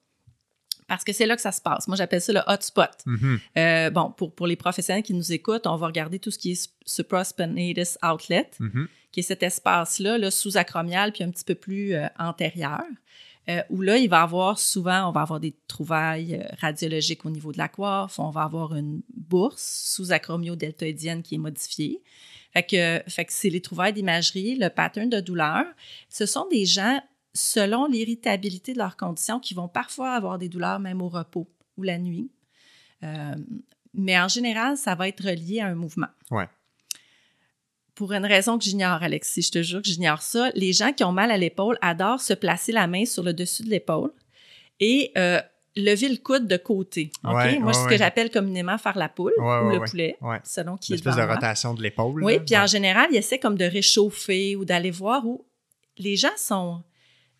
parce 0.89 1.05
que 1.05 1.13
c'est 1.13 1.27
là 1.27 1.37
que 1.37 1.43
ça 1.43 1.53
se 1.53 1.61
passe. 1.61 1.87
Moi, 1.87 1.97
j'appelle 1.97 2.21
ça 2.21 2.33
le 2.33 2.41
hotspot. 2.47 2.91
Mhm. 3.07 3.39
Euh, 3.57 3.91
bon, 3.91 4.11
pour, 4.11 4.35
pour 4.35 4.47
les 4.47 4.57
professionnels 4.57 5.03
qui 5.05 5.15
nous 5.15 5.33
écoutent, 5.33 5.67
on 5.67 5.77
va 5.77 5.87
regarder 5.87 6.19
tout 6.19 6.31
ce 6.31 6.39
qui 6.39 6.53
est 6.53 6.71
supraspinatus 6.87 7.99
outlet, 8.03 8.51
Mhm. 8.59 8.89
qui 9.13 9.21
est 9.21 9.23
cet 9.23 9.43
espace-là, 9.43 10.19
là, 10.19 10.31
sous-acromial, 10.31 11.13
puis 11.13 11.23
un 11.25 11.31
petit 11.31 11.45
peu 11.45 11.55
plus 11.55 11.95
euh, 11.95 12.07
antérieur, 12.19 12.83
euh, 13.49 13.63
où 13.71 13.81
là, 13.83 13.97
il 13.97 14.09
va 14.09 14.23
avoir 14.23 14.59
souvent, 14.59 15.09
on 15.09 15.13
va 15.13 15.23
avoir 15.23 15.41
des 15.41 15.55
trouvailles 15.69 16.47
radiologiques 16.61 17.25
au 17.25 17.31
niveau 17.31 17.53
de 17.53 17.59
la 17.59 17.69
coiffe, 17.69 18.19
on 18.19 18.31
va 18.31 18.43
avoir 18.43 18.75
une 18.75 19.01
bourse 19.15 19.95
sous-acromio-deltoïdienne 19.95 21.23
qui 21.23 21.37
est 21.37 21.39
modifiée. 21.39 22.03
Fait 22.53 22.63
que, 22.63 23.03
fait 23.11 23.25
que 23.25 23.33
c'est 23.33 23.51
les 23.51 23.61
trouvailles 23.61 23.93
d'imagerie, 23.93 24.57
le 24.57 24.69
pattern 24.71 25.09
de 25.09 25.21
douleur. 25.21 25.65
Ce 26.09 26.25
sont 26.27 26.47
des 26.51 26.65
gens, 26.67 27.01
selon 27.35 27.87
l'irritabilité 27.87 28.73
de 28.73 28.79
leurs 28.79 28.97
conditions, 28.97 29.41
qui 29.41 29.55
vont 29.55 29.69
parfois 29.69 30.13
avoir 30.13 30.39
des 30.39 30.49
douleurs 30.49 30.81
même 30.81 31.03
au 31.03 31.09
repos 31.09 31.49
ou 31.77 31.83
la 31.83 31.99
nuit. 31.99 32.31
Euh, 33.03 33.35
mais 33.95 34.19
en 34.19 34.29
général, 34.29 34.77
ça 34.77 34.95
va 34.95 35.09
être 35.09 35.25
relié 35.25 35.61
à 35.61 35.67
un 35.67 35.75
mouvement. 35.75 36.09
Ouais. 36.31 36.49
Pour 37.95 38.13
une 38.13 38.27
raison 38.27 38.59
que 38.59 38.65
j'ignore, 38.65 39.03
Alexis, 39.03 39.43
je 39.43 39.51
te 39.51 39.63
jure 39.63 39.83
que 39.83 39.89
j'ignore 39.89 40.23
ça, 40.23 40.51
les 40.55 40.73
gens 40.73 40.93
qui 40.93 41.03
ont 41.05 41.13
mal 41.13 41.31
à 41.31 41.37
l'épaule 41.37 41.79
adorent 41.81 42.21
se 42.21 42.33
placer 42.33 42.73
la 42.73 42.87
main 42.87 43.05
sur 43.05 43.23
le 43.23 43.33
dessus 43.33 43.65
de 43.65 43.71
l'épaule 43.71 44.13
et 44.79 45.11
euh, 45.19 45.41
lever 45.75 46.09
le 46.09 46.17
coude 46.17 46.47
de 46.47 46.57
côté. 46.57 47.11
Ouais, 47.25 47.59
Moi, 47.59 47.69
ouais, 47.69 47.75
c'est 47.75 47.83
ce 47.83 47.89
que 47.89 47.97
j'appelle 47.97 48.31
communément 48.31 48.79
faire 48.79 48.97
la 48.97 49.09
poule 49.09 49.33
ou 49.37 49.71
le 49.71 49.85
poulet, 49.85 50.17
selon 50.45 50.77
qui 50.77 50.95
est 50.95 51.05
de 51.05 51.11
rotation 51.11 51.75
de 51.75 51.83
l'épaule. 51.83 52.23
Oui, 52.23 52.41
puis 52.41 52.57
en 52.57 52.67
général, 52.67 53.09
ils 53.11 53.17
essaient 53.17 53.39
comme 53.39 53.57
de 53.57 53.65
réchauffer 53.65 54.57
ou 54.57 54.65
d'aller 54.65 54.91
voir 54.91 55.27
où 55.27 55.45
les 55.99 56.17
gens 56.17 56.37
sont, 56.37 56.83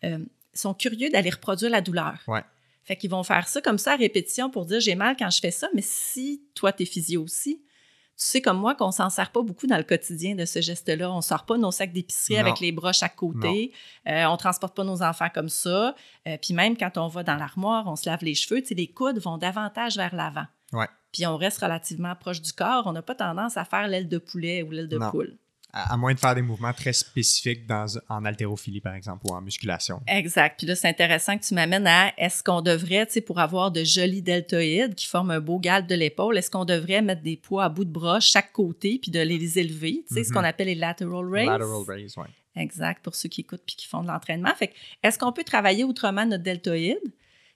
euh, 0.03 0.19
sont 0.53 0.73
curieux 0.73 1.09
d'aller 1.09 1.29
reproduire 1.29 1.71
la 1.71 1.81
douleur. 1.81 2.19
Ouais. 2.27 2.43
Fait 2.83 2.95
qu'ils 2.95 3.09
vont 3.11 3.23
faire 3.23 3.47
ça 3.47 3.61
comme 3.61 3.77
ça 3.77 3.93
à 3.93 3.95
répétition 3.95 4.49
pour 4.49 4.65
dire 4.65 4.79
j'ai 4.79 4.95
mal 4.95 5.15
quand 5.17 5.29
je 5.29 5.39
fais 5.39 5.51
ça, 5.51 5.67
mais 5.75 5.83
si 5.83 6.43
toi, 6.55 6.71
t'es 6.71 6.85
physio 6.85 7.21
aussi, 7.23 7.61
tu 7.61 8.25
sais 8.25 8.41
comme 8.41 8.57
moi 8.57 8.75
qu'on 8.75 8.91
s'en 8.91 9.09
sert 9.09 9.31
pas 9.31 9.41
beaucoup 9.43 9.67
dans 9.67 9.77
le 9.77 9.83
quotidien 9.83 10.35
de 10.35 10.43
ce 10.43 10.59
geste-là. 10.59 11.09
On 11.11 11.21
sort 11.21 11.45
pas 11.45 11.57
nos 11.57 11.71
sacs 11.71 11.93
d'épicerie 11.93 12.37
avec 12.37 12.59
les 12.59 12.71
bras 12.73 12.91
chaque 12.91 13.15
côté. 13.15 13.71
Euh, 14.07 14.25
on 14.25 14.35
transporte 14.35 14.75
pas 14.75 14.83
nos 14.83 15.01
enfants 15.03 15.29
comme 15.33 15.47
ça. 15.47 15.95
Euh, 16.27 16.37
puis 16.41 16.53
même 16.53 16.75
quand 16.75 16.97
on 16.97 17.07
va 17.07 17.23
dans 17.23 17.35
l'armoire, 17.37 17.87
on 17.87 17.95
se 17.95 18.09
lave 18.09 18.23
les 18.23 18.35
cheveux, 18.35 18.61
les 18.71 18.87
coudes 18.91 19.19
vont 19.19 19.37
davantage 19.37 19.95
vers 19.95 20.13
l'avant. 20.13 20.47
Ouais. 20.73 20.87
Puis 21.13 21.25
on 21.27 21.37
reste 21.37 21.59
relativement 21.59 22.13
proche 22.15 22.41
du 22.41 22.51
corps. 22.51 22.83
On 22.87 22.91
n'a 22.91 23.01
pas 23.01 23.15
tendance 23.15 23.55
à 23.55 23.63
faire 23.63 23.87
l'aile 23.87 24.09
de 24.09 24.17
poulet 24.17 24.63
ou 24.63 24.71
l'aile 24.71 24.89
de 24.89 24.97
Non. 24.97 25.11
poule. 25.11 25.37
À, 25.71 25.93
à 25.93 25.97
moins 25.97 26.15
de 26.15 26.19
faire 26.19 26.33
des 26.33 26.41
mouvements 26.41 26.73
très 26.73 26.93
spécifiques 26.93 27.67
dans, 27.67 27.85
en 28.09 28.25
haltérophilie, 28.25 28.81
par 28.81 28.95
exemple, 28.95 29.27
ou 29.29 29.33
en 29.35 29.41
musculation. 29.41 30.01
Exact. 30.07 30.55
Puis 30.57 30.65
là, 30.65 30.75
c'est 30.75 30.87
intéressant 30.87 31.37
que 31.37 31.43
tu 31.45 31.53
m'amènes 31.53 31.85
à 31.85 32.11
est-ce 32.17 32.41
qu'on 32.43 32.61
devrait, 32.61 33.05
tu 33.05 33.13
sais, 33.13 33.21
pour 33.21 33.39
avoir 33.39 33.69
de 33.71 33.83
jolis 33.83 34.23
deltoïdes 34.23 34.95
qui 34.95 35.05
forment 35.05 35.29
un 35.31 35.39
beau 35.39 35.59
galbe 35.59 35.85
de 35.85 35.93
l'épaule, 35.93 36.37
est-ce 36.39 36.49
qu'on 36.49 36.65
devrait 36.65 37.03
mettre 37.03 37.21
des 37.21 37.37
poids 37.37 37.65
à 37.65 37.69
bout 37.69 37.85
de 37.85 37.91
bras 37.91 38.19
chaque 38.19 38.51
côté 38.51 38.97
puis 38.99 39.11
de 39.11 39.19
les 39.19 39.59
élever, 39.59 40.03
tu 40.07 40.15
sais, 40.15 40.23
ce 40.23 40.29
Mhm. 40.29 40.35
qu'on 40.37 40.43
appelle 40.43 40.67
les 40.67 40.75
lateral 40.75 41.25
raise? 41.29 41.47
Lateral 41.47 41.83
raise, 41.87 42.17
ouais. 42.17 42.27
Exact, 42.55 43.03
pour 43.03 43.13
ceux 43.13 43.29
qui 43.29 43.41
écoutent 43.41 43.61
puis 43.65 43.75
qui 43.75 43.85
font 43.87 44.01
de 44.01 44.07
l'entraînement. 44.07 44.53
Fait 44.55 44.69
que, 44.69 44.73
est-ce 45.03 45.19
qu'on 45.19 45.31
peut 45.31 45.43
travailler 45.43 45.83
autrement 45.83 46.25
notre 46.25 46.43
deltoïde, 46.43 46.97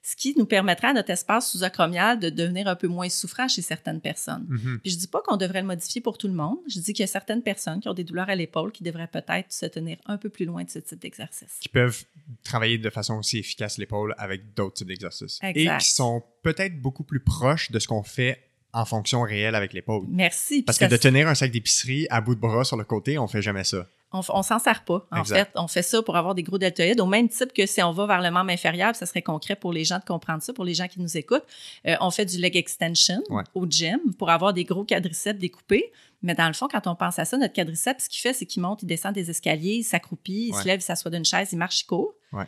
ce 0.06 0.16
qui 0.16 0.34
nous 0.36 0.44
permettrait 0.44 0.88
à 0.88 0.92
notre 0.92 1.08
espace 1.08 1.50
sous-acromial 1.50 2.20
de 2.20 2.28
devenir 2.28 2.68
un 2.68 2.76
peu 2.76 2.88
moins 2.88 3.08
souffrant 3.08 3.48
chez 3.48 3.62
certaines 3.62 4.02
personnes? 4.02 4.44
Mhm. 4.48 4.80
Puis 4.82 4.92
je 4.92 4.98
dis 4.98 5.06
pas 5.06 5.22
qu'on 5.22 5.38
devrait 5.38 5.62
le 5.62 5.66
modifier 5.66 6.02
pour 6.02 6.18
tout 6.18 6.28
le 6.28 6.34
monde. 6.34 6.58
Je 6.68 6.78
dis 6.78 6.92
qu'il 6.92 7.02
y 7.02 7.04
a 7.04 7.06
certaines 7.06 7.42
personnes 7.42 7.80
qui 7.80 7.88
ont 7.88 7.94
des 7.94 8.04
douleurs 8.04 8.28
à 8.28 8.34
l'épaule 8.34 8.70
qui 8.70 8.82
devraient 8.84 9.08
peut-être 9.08 9.50
se 9.50 9.64
tenir 9.64 9.96
un 10.04 10.18
peu 10.18 10.28
plus 10.28 10.44
loin 10.44 10.62
de 10.62 10.68
ce 10.68 10.78
type 10.78 11.00
d'exercice. 11.00 11.56
Qui 11.58 11.70
peuvent 11.70 12.04
travailler 12.42 12.76
de 12.76 12.90
façon 12.90 13.14
aussi 13.14 13.38
efficace 13.38 13.78
l'épaule 13.78 14.14
avec 14.18 14.52
d'autres 14.52 14.74
types 14.74 14.88
d'exercices. 14.88 15.40
Et 15.42 15.66
qui 15.78 15.88
sont 15.88 16.22
peut-être 16.42 16.80
beaucoup 16.82 17.04
plus 17.04 17.20
proches 17.20 17.70
de 17.70 17.78
ce 17.78 17.88
qu'on 17.88 18.02
fait 18.02 18.38
en 18.74 18.84
fonction 18.84 19.22
réelle 19.22 19.54
avec 19.54 19.72
l'épaule. 19.72 20.04
Merci. 20.08 20.62
Parce 20.62 20.78
que 20.78 20.84
de 20.84 20.96
tenir 20.96 21.28
un 21.28 21.34
sac 21.34 21.50
d'épicerie 21.50 22.06
à 22.10 22.20
bout 22.20 22.34
de 22.34 22.40
bras 22.40 22.64
sur 22.64 22.76
le 22.76 22.84
côté, 22.84 23.18
on 23.18 23.28
fait 23.28 23.40
jamais 23.40 23.64
ça. 23.64 23.88
On, 24.14 24.20
on 24.28 24.42
s'en 24.42 24.58
sert 24.58 24.84
pas, 24.84 25.06
en 25.10 25.20
Exact. 25.20 25.50
fait. 25.52 25.58
On 25.58 25.68
fait 25.68 25.82
ça 25.82 26.00
pour 26.02 26.16
avoir 26.16 26.34
des 26.34 26.42
gros 26.42 26.56
deltoïdes, 26.56 27.00
au 27.00 27.06
même 27.06 27.28
type 27.28 27.52
que 27.52 27.66
si 27.66 27.82
on 27.82 27.92
va 27.92 28.06
vers 28.06 28.22
le 28.22 28.30
membre 28.30 28.50
inférieur, 28.52 28.94
ça 28.96 29.04
serait 29.06 29.22
concret 29.22 29.56
pour 29.56 29.72
les 29.72 29.84
gens 29.84 29.98
de 29.98 30.04
comprendre 30.04 30.42
ça, 30.42 30.52
pour 30.52 30.64
les 30.64 30.72
gens 30.74 30.86
qui 30.88 31.00
nous 31.00 31.16
écoutent. 31.16 31.44
Euh, 31.86 31.96
on 32.00 32.10
fait 32.10 32.24
du 32.24 32.38
leg 32.38 32.56
extension 32.56 33.20
Ouais. 33.28 33.42
au 33.54 33.66
gym 33.66 33.98
pour 34.18 34.30
avoir 34.30 34.52
des 34.54 34.64
gros 34.64 34.84
quadriceps 34.84 35.38
découpés. 35.38 35.92
Mais 36.22 36.34
dans 36.34 36.46
le 36.46 36.54
fond, 36.54 36.68
quand 36.70 36.86
on 36.86 36.94
pense 36.94 37.18
à 37.18 37.24
ça, 37.26 37.36
notre 37.36 37.52
quadriceps, 37.52 38.04
ce 38.04 38.08
qu'il 38.08 38.20
fait, 38.20 38.32
c'est 38.32 38.46
qu'il 38.46 38.62
monte, 38.62 38.82
il 38.82 38.86
descend 38.86 39.12
des 39.12 39.28
escaliers, 39.28 39.74
il 39.78 39.84
s'accroupit, 39.84 40.46
il 40.48 40.54
Ouais. 40.54 40.62
se 40.62 40.66
lève, 40.68 40.80
il 40.80 40.82
s'assoit 40.82 41.10
d'une 41.10 41.24
chaise, 41.24 41.50
il 41.52 41.58
marche, 41.58 41.80
il 41.82 41.86
court. 41.86 42.14
Ouais. 42.32 42.44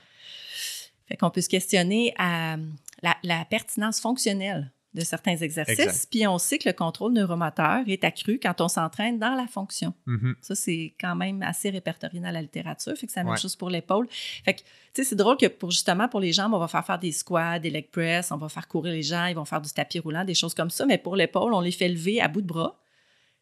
Fait 1.08 1.16
qu'on 1.16 1.30
peut 1.30 1.40
se 1.40 1.48
questionner 1.48 2.14
à 2.18 2.56
la, 3.02 3.16
la 3.22 3.44
pertinence 3.44 4.00
fonctionnelle 4.00 4.72
de 4.96 5.02
certains 5.02 5.36
exercices. 5.36 5.78
Exact. 5.78 6.06
Puis 6.10 6.26
on 6.26 6.38
sait 6.38 6.58
que 6.58 6.68
le 6.68 6.72
contrôle 6.72 7.12
neuromoteur 7.12 7.82
est 7.86 8.02
accru 8.02 8.40
quand 8.42 8.60
on 8.60 8.68
s'entraîne 8.68 9.18
dans 9.18 9.34
la 9.34 9.46
fonction. 9.46 9.92
Mhm. 10.06 10.34
Ça, 10.40 10.54
c'est 10.54 10.94
quand 11.00 11.14
même 11.14 11.42
assez 11.42 11.70
répertorié 11.70 12.18
dans 12.20 12.30
la 12.30 12.42
littérature. 12.42 12.96
Fait 12.96 13.06
que 13.06 13.12
c'est 13.12 13.20
la 13.20 13.24
même 13.24 13.32
Ouais. 13.34 13.38
chose 13.38 13.54
pour 13.56 13.70
l'épaule. 13.70 14.08
Fait 14.10 14.54
que, 14.54 14.60
tu 14.60 14.66
sais, 14.94 15.04
c'est 15.04 15.16
drôle 15.16 15.36
que 15.36 15.46
pour 15.46 15.70
justement 15.70 16.08
pour 16.08 16.20
les 16.20 16.32
jambes, 16.32 16.54
on 16.54 16.58
va 16.58 16.68
faire 16.68 16.84
faire 16.84 16.98
des 16.98 17.12
squats, 17.12 17.58
des 17.58 17.70
leg 17.70 17.88
press, 17.90 18.32
on 18.32 18.36
va 18.38 18.48
faire 18.48 18.66
courir 18.66 18.92
les 18.94 19.02
gens, 19.02 19.26
ils 19.26 19.34
vont 19.36 19.44
faire 19.44 19.60
du 19.60 19.70
tapis 19.70 19.98
roulant, 19.98 20.24
des 20.24 20.34
choses 20.34 20.54
comme 20.54 20.70
ça. 20.70 20.86
Mais 20.86 20.98
pour 20.98 21.14
l'épaule, 21.14 21.52
on 21.52 21.60
les 21.60 21.70
fait 21.72 21.88
lever 21.88 22.20
à 22.20 22.28
bout 22.28 22.40
de 22.40 22.46
bras, 22.46 22.78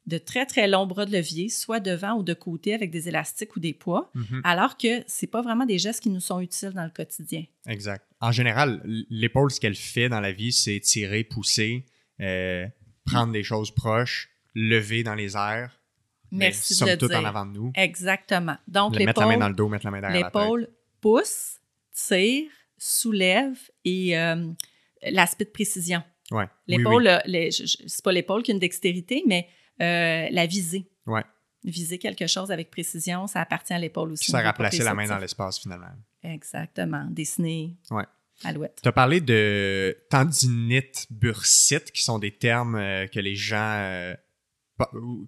de 0.07 0.19
très, 0.19 0.45
très 0.45 0.69
longs 0.69 0.87
bras 0.87 1.07
de 1.07 1.13
levier, 1.13 1.49
soit 1.49 1.81
devant 1.81 2.13
ou 2.19 2.23
de 2.23 2.35
côté 2.35 2.75
avec 2.75 2.91
des 2.91 3.09
élastiques 3.09 3.57
ou 3.57 3.61
des 3.61 3.73
poids, 3.73 4.11
Mhm. 4.15 4.43
alors 4.45 4.77
que 4.77 5.03
c'est 5.07 5.27
pas 5.27 5.41
vraiment 5.41 5.65
des 5.65 5.79
gestes 5.79 6.03
qui 6.03 6.11
nous 6.11 6.21
sont 6.21 6.41
utiles 6.41 6.73
dans 6.75 6.85
le 6.85 6.91
quotidien. 6.91 7.45
Exact. 7.67 8.05
En 8.21 8.31
général, 8.31 8.83
l'épaule, 9.09 9.51
ce 9.51 9.61
qu'elle 9.61 9.75
fait 9.75 10.09
dans 10.11 10.21
la 10.21 10.33
vie, 10.33 10.53
c'est 10.53 10.79
tirer, 10.81 11.25
pousser, 11.25 11.87
euh, 12.21 12.67
prendre 13.07 13.33
des 13.33 13.43
choses 13.43 13.71
proches, 13.71 14.31
lever 14.55 15.03
dans 15.03 15.15
les 15.15 15.37
airs. 15.37 15.81
mais 16.31 16.47
Merci 16.47 16.75
somme 16.75 16.89
de 16.97 17.07
dire. 17.07 17.19
en 17.21 17.25
avant 17.25 17.47
de 17.47 17.53
nous. 17.53 17.73
Exactement. 17.77 18.57
Donc, 18.67 18.97
Le 18.99 19.05
mettre 19.05 19.21
la 19.21 19.27
main 19.27 19.33
l'épaule, 19.35 19.41
dans 19.43 19.49
le 19.49 19.55
dos, 19.55 19.69
mettre 19.69 19.85
la 19.87 19.91
main 19.93 20.01
derrière. 20.01 20.25
L'épaule 20.27 20.69
pousse, 21.01 21.61
tire, 21.95 22.51
soulève 22.77 23.57
et 23.85 24.19
euh, 24.19 24.47
l'aspect 25.11 25.45
de 25.45 25.51
précision. 25.51 26.03
Ouais. 26.31 26.45
Oui, 26.69 26.77
L'épaule, 26.77 27.09
oui. 27.29 27.51
je- 27.53 27.85
c'est 27.87 28.03
pas 28.05 28.13
l'épaule 28.13 28.43
qui 28.43 28.51
a 28.51 28.55
une 28.55 28.61
dextérité, 28.61 29.23
mais 29.27 29.47
euh, 29.81 30.29
la 30.31 30.47
visée. 30.47 30.89
Ouais. 31.07 31.25
Viser 31.65 31.99
quelque 31.99 32.27
chose 32.27 32.51
avec 32.53 32.71
précision, 32.71 33.27
ça 33.27 33.41
appartient 33.41 33.73
à 33.73 33.79
l'épaule 33.79 34.13
aussi. 34.13 34.25
Puis 34.25 34.33
ça 34.33 34.39
au 34.39 34.43
niveau 34.43 34.53
placer 34.55 34.83
la 34.83 34.95
main 34.95 35.07
dans 35.07 35.19
l'espace 35.19 35.59
finalement. 35.59 35.89
Exactement. 36.23 37.07
Dessiner. 37.11 37.77
Ouais. 37.91 38.05
Alouette. 38.45 38.81
Tu 38.83 38.89
as 38.89 38.93
parlé 38.93 39.21
de 39.21 39.97
tendinite, 40.11 41.07
bursite, 41.11 41.93
qui 41.93 42.03
sont 42.03 42.19
des 42.19 42.33
termes 42.37 42.75
euh, 42.75 43.07
que 43.07 43.21
les 43.21 43.35
gens. 43.37 43.57
euh, 43.79 44.15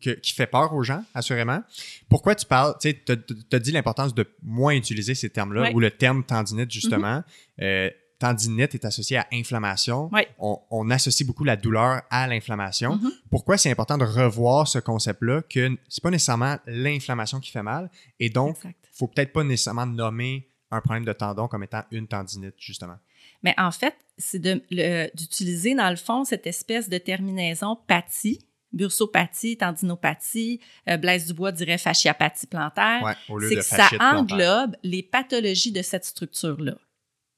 que- 0.03 0.11
qui 0.19 0.33
fait 0.35 0.49
peur 0.49 0.75
aux 0.75 0.83
gens, 0.83 1.05
assurément. 1.15 1.63
Pourquoi 2.11 2.35
tu 2.35 2.45
parles, 2.47 2.75
tu 2.81 2.91
sais, 2.91 3.05
tu 3.07 3.13
as 3.57 3.59
dit 3.61 3.71
l'importance 3.71 4.13
de 4.13 4.29
moins 4.43 4.75
utiliser 4.75 5.15
ces 5.15 5.31
termes-là, 5.31 5.63
Ouais. 5.63 5.73
ou 5.75 5.79
le 5.79 5.93
terme 5.93 6.25
tendinite, 6.25 6.71
justement. 6.73 7.23
Euh, 7.63 7.89
tendinite 8.19 8.75
est 8.75 8.85
associé 8.85 9.19
à 9.19 9.27
inflammation. 9.33 10.11
On, 10.39 10.59
on 10.71 10.91
associe 10.91 11.27
beaucoup 11.27 11.45
la 11.45 11.57
douleur 11.57 12.03
à 12.11 12.27
l'inflammation. 12.27 12.97
Mhm. 12.97 13.13
Pourquoi 13.31 13.59
c'est 13.59 13.71
important 13.71 13.99
de 13.99 14.05
revoir 14.05 14.67
ce 14.69 14.79
concept-là, 14.79 15.43
que 15.49 15.77
c'est 15.89 16.03
pas 16.03 16.11
nécessairement 16.11 16.57
l'inflammation 16.67 17.41
qui 17.41 17.51
fait 17.51 17.63
mal, 17.63 17.91
et 18.19 18.31
donc, 18.31 18.57
Exact. 18.59 18.77
faut 18.93 19.07
peut-être 19.09 19.33
pas 19.33 19.45
nécessairement 19.45 19.87
nommer 19.87 20.49
un 20.71 20.81
problème 20.81 21.05
de 21.05 21.13
tendon 21.13 21.47
comme 21.49 21.63
étant 21.63 21.85
une 21.91 22.09
tendinite, 22.09 22.55
justement. 22.59 22.97
Mais 23.43 23.55
en 23.59 23.71
fait, 23.71 23.95
c'est 24.19 24.41
d'utiliser, 24.41 25.75
dans 25.75 25.91
le 25.91 25.97
fond, 25.97 26.25
cette 26.25 26.47
espèce 26.47 26.89
de 26.89 26.99
terminaison 26.99 27.77
pathie, 27.87 28.41
bursopathie, 28.73 29.57
tendinopathie, 29.57 30.61
euh, 30.89 30.97
Blaise 30.97 31.27
Dubois 31.27 31.53
dirait 31.53 31.79
fasciapathie 31.79 32.47
plantaire. 32.47 33.03
Ouais, 33.03 33.15
c'est 33.49 33.57
que 33.57 33.63
ça 33.63 33.89
plantaire. 33.89 34.19
englobe 34.19 34.77
les 34.83 35.03
pathologies 35.03 35.73
de 35.73 35.83
cette 35.83 36.05
structure-là. 36.05 36.75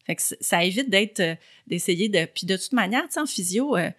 Fait 0.08 0.16
que 0.16 0.22
ça 0.40 0.64
évite 0.64 0.90
d'être, 0.90 1.20
euh, 1.20 1.36
d'essayer 1.68 2.08
de. 2.08 2.24
Puis 2.34 2.46
de 2.46 2.56
toute 2.56 2.72
manière, 2.72 3.02
tu 3.04 3.12
sais, 3.12 3.20
en 3.20 3.26
physio, 3.26 3.76
euh, 3.76 3.90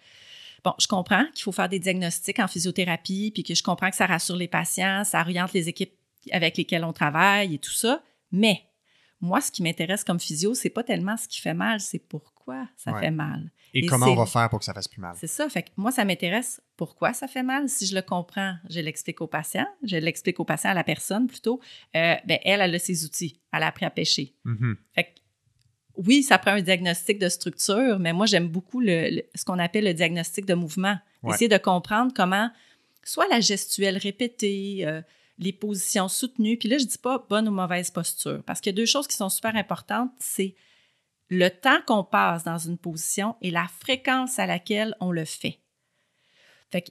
bon, 0.64 0.72
je 0.78 0.86
comprends 0.86 1.24
qu'il 1.32 1.44
faut 1.44 1.52
faire 1.52 1.68
des 1.70 1.78
diagnostics 1.78 2.38
en 2.38 2.48
physiothérapie, 2.48 3.30
puis 3.32 3.42
que 3.42 3.54
je 3.54 3.62
comprends 3.62 3.88
que 3.90 3.96
ça 3.96 4.06
rassure 4.06 4.36
les 4.36 4.48
patients, 4.48 5.04
ça 5.04 5.20
oriente 5.22 5.52
les 5.54 5.68
équipes 5.68 5.94
avec 6.32 6.56
lesquelles 6.58 6.84
on 6.84 6.92
travaille 6.92 7.54
et 7.54 7.58
tout 7.58 7.72
ça, 7.72 8.02
mais 8.30 8.60
moi, 9.22 9.40
ce 9.40 9.50
qui 9.50 9.62
m'intéresse 9.62 10.02
comme 10.04 10.18
physio, 10.20 10.54
c'est 10.54 10.70
pas 10.70 10.82
tellement 10.82 11.16
ce 11.16 11.28
qui 11.28 11.40
fait 11.40 11.54
mal, 11.54 11.78
c'est 11.80 11.98
pourquoi 11.98 12.66
ça 12.76 12.92
Ouais. 12.92 13.00
fait 13.00 13.10
mal. 13.10 13.50
Et, 13.74 13.84
Et 13.84 13.86
comment 13.86 14.06
on 14.06 14.16
va 14.16 14.26
faire 14.26 14.48
pour 14.50 14.58
que 14.58 14.64
ça 14.64 14.74
fasse 14.74 14.88
plus 14.88 15.00
mal? 15.00 15.14
C'est 15.18 15.26
ça. 15.28 15.48
Fait 15.48 15.62
que 15.62 15.68
moi, 15.76 15.92
ça 15.92 16.04
m'intéresse 16.04 16.60
pourquoi 16.76 17.12
ça 17.12 17.28
fait 17.28 17.42
mal. 17.44 17.68
Si 17.68 17.86
je 17.86 17.94
le 17.94 18.02
comprends, 18.02 18.56
je 18.68 18.80
l'explique 18.80 19.20
au 19.20 19.26
patient. 19.28 19.66
Je 19.84 19.96
l'explique 19.96 20.40
au 20.40 20.44
patient, 20.44 20.70
à 20.70 20.74
la 20.74 20.82
personne 20.82 21.26
plutôt. 21.28 21.60
Euh, 21.94 22.16
ben, 22.26 22.38
elle, 22.44 22.60
elle 22.62 22.74
a 22.74 22.78
ses 22.80 23.04
outils. 23.04 23.38
Elle 23.52 23.62
a 23.62 23.68
appris 23.68 23.84
à 23.86 23.90
pêcher. 23.90 24.34
Mhm. 24.44 24.76
Fait 24.94 25.04
que, 25.04 25.10
oui, 26.06 26.22
ça 26.22 26.38
prend 26.38 26.52
un 26.52 26.62
diagnostic 26.62 27.18
de 27.18 27.28
structure, 27.28 27.98
mais 27.98 28.12
moi, 28.12 28.26
j'aime 28.26 28.48
beaucoup 28.48 28.80
le, 28.80 29.10
le- 29.10 29.22
ce 29.34 29.44
qu'on 29.44 29.58
appelle 29.58 29.84
le 29.84 29.94
diagnostic 29.94 30.46
de 30.46 30.54
mouvement. 30.54 30.96
Ouais. 31.22 31.34
Essayer 31.34 31.48
de 31.48 31.58
comprendre 31.58 32.12
comment, 32.14 32.50
soit 33.04 33.28
la 33.28 33.40
gestuelle 33.40 33.98
répétée, 33.98 34.86
euh, 34.86 35.02
les 35.38 35.52
positions 35.52 36.08
soutenues. 36.08 36.56
Puis 36.56 36.68
là, 36.68 36.78
je 36.78 36.84
dis 36.84 36.98
pas 36.98 37.24
bonne 37.28 37.48
ou 37.48 37.52
mauvaise 37.52 37.90
posture, 37.90 38.42
parce 38.46 38.60
qu'il 38.60 38.72
y 38.72 38.74
a 38.74 38.76
deux 38.76 38.86
choses 38.86 39.06
qui 39.06 39.16
sont 39.16 39.28
super 39.28 39.54
importantes. 39.56 40.10
C'est 40.18 40.54
le 41.28 41.48
temps 41.48 41.80
qu'on 41.86 42.02
passe 42.04 42.44
dans 42.44 42.58
une 42.58 42.78
position 42.78 43.36
et 43.42 43.50
la 43.50 43.66
fréquence 43.80 44.38
à 44.38 44.46
laquelle 44.46 44.96
on 45.00 45.12
le 45.12 45.24
fait. 45.24 45.58
Fait 46.70 46.82
que 46.82 46.90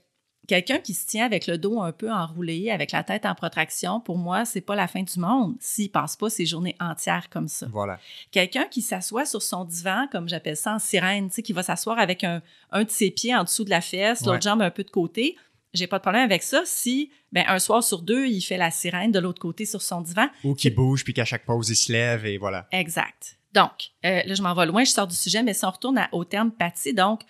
quelqu'un 0.50 0.80
qui 0.80 0.96
se 0.96 1.06
tient 1.06 1.26
avec 1.26 1.46
le 1.46 1.58
dos 1.60 1.80
un 1.80 1.92
peu 1.92 2.12
enroulé, 2.12 2.72
avec 2.72 2.92
la 2.92 3.04
tête 3.04 3.26
en 3.26 3.36
protraction, 3.36 4.00
pour 4.02 4.18
moi, 4.18 4.44
c'est 4.46 4.62
pas 4.62 4.76
la 4.76 4.88
fin 4.88 5.04
du 5.04 5.20
monde 5.20 5.56
s'il 5.60 5.92
passe 5.92 6.16
pas 6.16 6.30
ses 6.30 6.46
journées 6.48 6.76
entières 6.80 7.30
comme 7.30 7.48
ça. 7.48 7.68
Voilà. 7.72 8.00
Quelqu'un 8.32 8.66
qui 8.66 8.82
s'assoit 8.82 9.26
sur 9.26 9.44
son 9.44 9.64
divan, 9.64 10.08
comme 10.12 10.28
j'appelle 10.28 10.58
ça 10.58 10.74
en 10.74 10.80
sirène, 10.80 11.30
tu 11.30 11.36
sais, 11.36 11.42
qui 11.44 11.54
va 11.54 11.62
s'asseoir 11.62 12.00
avec 12.00 12.24
un, 12.24 12.42
un 12.72 12.84
de 12.84 12.90
ses 12.90 13.12
pieds 13.12 13.36
en 13.36 13.44
dessous 13.44 13.64
de 13.64 13.70
la 13.70 13.82
fesse, 13.82 14.26
l'autre 14.26 14.42
jambe 14.42 14.62
un 14.64 14.72
peu 14.72 14.84
de 14.84 14.90
côté. 14.90 15.38
J'ai 15.76 15.86
pas 15.86 16.00
de 16.00 16.02
problème 16.02 16.24
avec 16.24 16.42
ça 16.42 16.64
si, 16.66 17.12
ben, 17.32 17.46
un 17.48 17.60
soir 17.60 17.84
sur 17.84 18.02
deux, 18.02 18.26
il 18.26 18.42
fait 18.42 18.58
la 18.58 18.72
sirène 18.72 19.12
de 19.12 19.20
l'autre 19.20 19.40
côté 19.40 19.66
sur 19.68 19.84
son 19.84 20.02
divan. 20.02 20.28
Ou 20.44 20.56
qui 20.56 20.72
bouge, 20.72 21.04
puis 21.04 21.14
qu'à 21.14 21.26
chaque 21.26 21.46
pause, 21.46 21.70
il 21.70 21.76
se 21.76 21.92
lève, 21.92 22.26
et 22.26 22.40
voilà. 22.40 22.68
Exact. 22.72 23.38
Donc, 23.54 23.92
euh, 24.04 24.24
là, 24.26 24.34
je 24.34 24.42
m'en 24.42 24.56
vais 24.56 24.66
loin, 24.66 24.84
je 24.84 24.90
sors 24.90 25.06
du 25.06 25.16
sujet, 25.16 25.44
mais 25.44 25.54
si 25.54 25.64
on 25.66 25.70
retourne 25.70 26.00
à- 26.00 26.10
au 26.12 26.26
terme 26.26 26.50
pathie, 26.52 26.96
donc, 26.96 27.22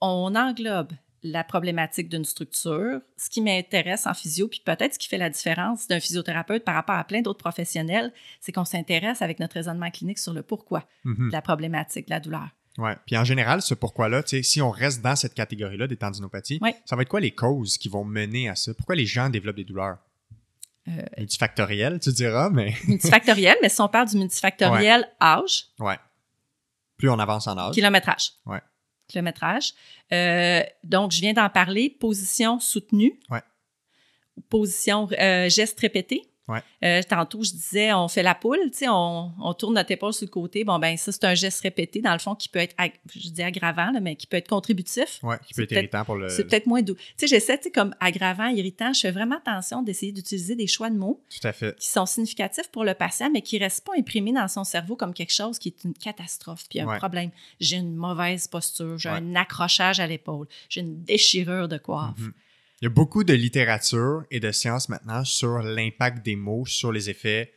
on 0.00 0.34
englobe 0.34 0.92
la 1.26 1.42
problématique 1.42 2.08
d'une 2.10 2.24
structure, 2.24 3.00
ce 3.16 3.30
qui 3.30 3.40
m'intéresse 3.40 4.06
en 4.06 4.12
physio, 4.14 4.46
puis 4.46 4.60
peut-être 4.64 4.94
ce 4.94 4.98
qui 4.98 5.08
fait 5.08 5.18
la 5.18 5.30
différence 5.30 5.88
d'un 5.88 5.98
physiothérapeute 5.98 6.64
par 6.64 6.74
rapport 6.74 6.96
à 6.96 7.04
plein 7.04 7.22
d'autres 7.22 7.38
professionnels, 7.40 8.12
c'est 8.40 8.52
qu'on 8.52 8.66
s'intéresse 8.66 9.22
avec 9.22 9.40
notre 9.40 9.54
raisonnement 9.54 9.90
clinique 9.90 10.18
sur 10.18 10.34
le 10.34 10.42
pourquoi 10.42 10.86
Mhm. 11.04 11.28
de 11.28 11.32
la 11.32 11.40
problématique, 11.42 12.06
de 12.06 12.10
la 12.10 12.20
douleur. 12.20 12.48
Ouais. 12.76 12.96
Puis 13.06 13.16
en 13.16 13.24
général, 13.24 13.62
ce 13.62 13.72
pourquoi-là, 13.74 14.22
tu 14.22 14.36
sais, 14.36 14.42
si 14.42 14.60
on 14.60 14.70
reste 14.70 15.00
dans 15.00 15.16
cette 15.16 15.32
catégorie-là 15.34 15.86
des 15.86 15.96
tendinopathies, 15.96 16.58
Ouais. 16.60 16.74
ça 16.84 16.94
va 16.96 17.02
être 17.02 17.08
quoi 17.08 17.20
les 17.20 17.30
causes 17.30 17.78
qui 17.78 17.88
vont 17.88 18.04
mener 18.04 18.48
à 18.48 18.54
ça? 18.54 18.74
Pourquoi 18.74 18.94
les 18.96 19.06
gens 19.06 19.30
développent 19.30 19.56
des 19.56 19.64
douleurs? 19.64 19.98
Euh, 20.88 20.90
Multifactoriel, 21.16 21.98
tu 22.00 22.12
diras, 22.12 22.50
mais 22.50 22.74
multifactoriel, 22.88 23.56
mais 23.62 23.70
si 23.70 23.80
on 23.80 23.88
parle 23.88 24.08
du 24.08 24.16
multifactoriel, 24.18 25.08
âge, 25.22 25.68
ouais. 25.78 25.96
Plus 26.98 27.08
on 27.08 27.18
avance 27.18 27.46
en 27.46 27.56
âge. 27.56 27.74
kilométrage. 27.74 28.32
Ouais. 28.44 28.60
Kilométrage. 29.08 29.74
Euh, 30.12 30.62
donc, 30.82 31.12
je 31.12 31.20
viens 31.20 31.32
d'en 31.32 31.48
parler. 31.48 31.90
Position 31.90 32.60
soutenue. 32.60 33.18
Ouais. 33.30 33.42
Position 34.48 35.08
euh, 35.18 35.48
geste 35.48 35.78
répété. 35.80 36.22
Ouais. 36.46 36.60
Euh, 36.84 37.00
tantôt, 37.08 37.42
je 37.42 37.52
disais, 37.52 37.92
on 37.94 38.06
fait 38.06 38.22
la 38.22 38.34
poule, 38.34 38.58
tu 38.70 38.78
sais, 38.80 38.88
on, 38.88 39.32
on 39.40 39.54
tourne 39.54 39.74
notre 39.74 39.90
épaule 39.92 40.12
sur 40.12 40.26
le 40.26 40.30
côté. 40.30 40.62
Bon, 40.64 40.78
ben 40.78 40.94
ça, 40.98 41.10
c'est 41.10 41.24
un 41.24 41.34
geste 41.34 41.62
répété, 41.62 42.02
dans 42.02 42.12
le 42.12 42.18
fond, 42.18 42.34
qui 42.34 42.50
peut 42.50 42.58
être, 42.58 42.74
je 43.14 43.30
dis 43.30 43.42
aggravant, 43.42 43.90
là, 43.92 44.00
mais 44.00 44.14
qui 44.14 44.26
peut 44.26 44.36
être 44.36 44.48
contributif. 44.48 45.20
Ouais, 45.22 45.36
qui 45.46 45.54
peut 45.54 45.62
être 45.62 45.72
irritant 45.72 46.04
pour 46.04 46.16
le. 46.16 46.28
C'est 46.28 46.44
peut-être 46.44 46.66
moins 46.66 46.82
doux. 46.82 46.96
Tu 46.96 47.02
sais, 47.16 47.26
j'essaie, 47.28 47.56
tu 47.56 47.64
sais, 47.64 47.70
comme 47.70 47.94
aggravant, 47.98 48.48
irritant, 48.48 48.92
je 48.92 49.00
fais 49.00 49.10
vraiment 49.10 49.36
attention 49.38 49.80
d'essayer 49.82 50.12
d'utiliser 50.12 50.54
des 50.54 50.66
choix 50.66 50.90
de 50.90 50.96
mots 50.96 51.22
Tout 51.30 51.46
à 51.48 51.52
fait. 51.52 51.74
qui 51.78 51.88
sont 51.88 52.04
significatifs 52.04 52.68
pour 52.68 52.84
le 52.84 52.92
patient, 52.92 53.30
mais 53.32 53.40
qui 53.40 53.56
ne 53.58 53.64
restent 53.64 53.84
pas 53.86 53.92
imprimés 53.98 54.32
dans 54.32 54.48
son 54.48 54.64
cerveau 54.64 54.96
comme 54.96 55.14
quelque 55.14 55.32
chose 55.32 55.58
qui 55.58 55.68
est 55.68 55.84
une 55.84 55.94
catastrophe, 55.94 56.64
puis 56.68 56.80
un 56.80 56.86
Ouais. 56.86 56.98
problème. 56.98 57.30
J'ai 57.58 57.76
une 57.76 57.94
mauvaise 57.96 58.48
posture, 58.48 58.98
j'ai 58.98 59.08
Ouais. 59.08 59.16
un 59.16 59.34
accrochage 59.34 59.98
à 59.98 60.06
l'épaule, 60.06 60.46
j'ai 60.68 60.82
une 60.82 61.02
déchirure 61.04 61.68
de 61.68 61.78
coiffe. 61.78 62.18
Mhm. 62.18 62.32
Il 62.84 62.88
y 62.88 62.90
a 62.90 62.90
beaucoup 62.90 63.24
de 63.24 63.32
littérature 63.32 64.24
et 64.30 64.40
de 64.40 64.52
sciences 64.52 64.90
maintenant 64.90 65.24
sur 65.24 65.60
l'impact 65.60 66.22
des 66.22 66.36
mots 66.36 66.66
sur 66.66 66.92
les 66.92 67.08
effets 67.08 67.50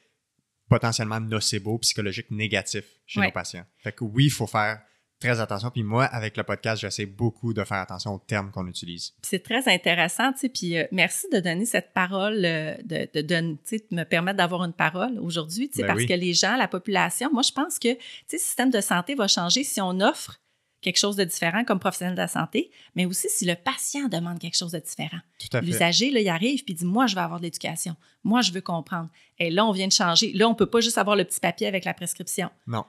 potentiellement 0.69 1.19
nocebo, 1.19 1.79
psychologiques 1.79 2.31
négatifs 2.31 2.85
chez 3.05 3.19
Ouais. 3.19 3.25
nos 3.25 3.31
patients. 3.33 3.65
Fait 3.75 3.91
que 3.91 4.05
oui, 4.05 4.27
il 4.27 4.29
faut 4.29 4.47
faire 4.47 4.79
très 5.19 5.41
attention. 5.41 5.69
Puis 5.69 5.83
moi, 5.83 6.05
avec 6.05 6.37
le 6.37 6.43
podcast, 6.43 6.81
j'essaie 6.81 7.05
beaucoup 7.05 7.53
de 7.53 7.61
faire 7.65 7.79
attention 7.79 8.13
aux 8.13 8.19
termes 8.25 8.51
qu'on 8.51 8.67
utilise. 8.67 9.15
C'est 9.21 9.43
très 9.43 9.67
intéressant, 9.67 10.31
tu 10.31 10.39
sais, 10.39 10.49
puis 10.49 10.77
euh, 10.77 10.85
merci 10.93 11.27
de 11.33 11.41
donner 11.41 11.65
cette 11.65 11.91
parole, 11.91 12.45
euh, 12.45 12.75
de, 12.85 13.09
de, 13.13 13.21
de- 13.21 13.51
tu 13.55 13.59
sais, 13.65 13.85
de 13.91 13.95
me 13.97 14.05
permettre 14.05 14.37
d'avoir 14.37 14.63
une 14.63 14.71
parole 14.71 15.19
aujourd'hui, 15.19 15.67
tu 15.67 15.75
sais, 15.75 15.81
Ben 15.81 15.87
parce 15.87 15.99
oui. 15.99 16.07
que 16.07 16.13
les 16.13 16.33
gens, 16.33 16.55
la 16.55 16.69
population, 16.69 17.29
moi, 17.33 17.41
je 17.41 17.51
pense 17.51 17.79
que, 17.79 17.93
tu 17.95 17.99
sais, 18.27 18.37
le 18.37 18.39
système 18.39 18.69
de 18.69 18.79
santé 18.79 19.13
va 19.13 19.27
changer 19.27 19.65
si 19.65 19.81
on 19.81 19.99
offre 19.99 20.39
quelque 20.87 20.97
chose 20.99 21.15
de 21.15 21.23
différent 21.23 21.63
comme 21.65 21.79
professionnel 21.79 22.15
de 22.15 22.21
la 22.21 22.27
santé, 22.27 22.71
mais 22.95 23.05
aussi 23.05 23.27
si 23.29 23.45
le 23.45 23.55
patient 23.55 24.07
demande 24.07 24.39
quelque 24.39 24.57
chose 24.57 24.71
de 24.71 24.79
différent. 24.79 25.19
L'usager, 25.61 26.11
là, 26.11 26.19
il 26.19 26.29
arrive 26.29 26.63
puis 26.63 26.73
dit 26.73 26.85
Moi, 26.85 27.07
je 27.07 27.15
veux 27.15 27.21
avoir 27.21 27.39
de 27.39 27.45
l'éducation. 27.45 27.95
Moi, 28.23 28.41
je 28.41 28.51
veux 28.51 28.61
comprendre. 28.61 29.09
Et 29.39 29.49
là, 29.49 29.65
on 29.65 29.71
vient 29.71 29.87
de 29.87 29.91
changer. 29.91 30.31
Là, 30.33 30.47
on 30.47 30.55
peut 30.55 30.65
pas 30.65 30.79
juste 30.81 30.97
avoir 30.97 31.15
le 31.15 31.23
petit 31.25 31.39
papier 31.39 31.67
avec 31.67 31.83
la 31.85 31.93
prescription. 31.93 32.49
Non. 32.67 32.85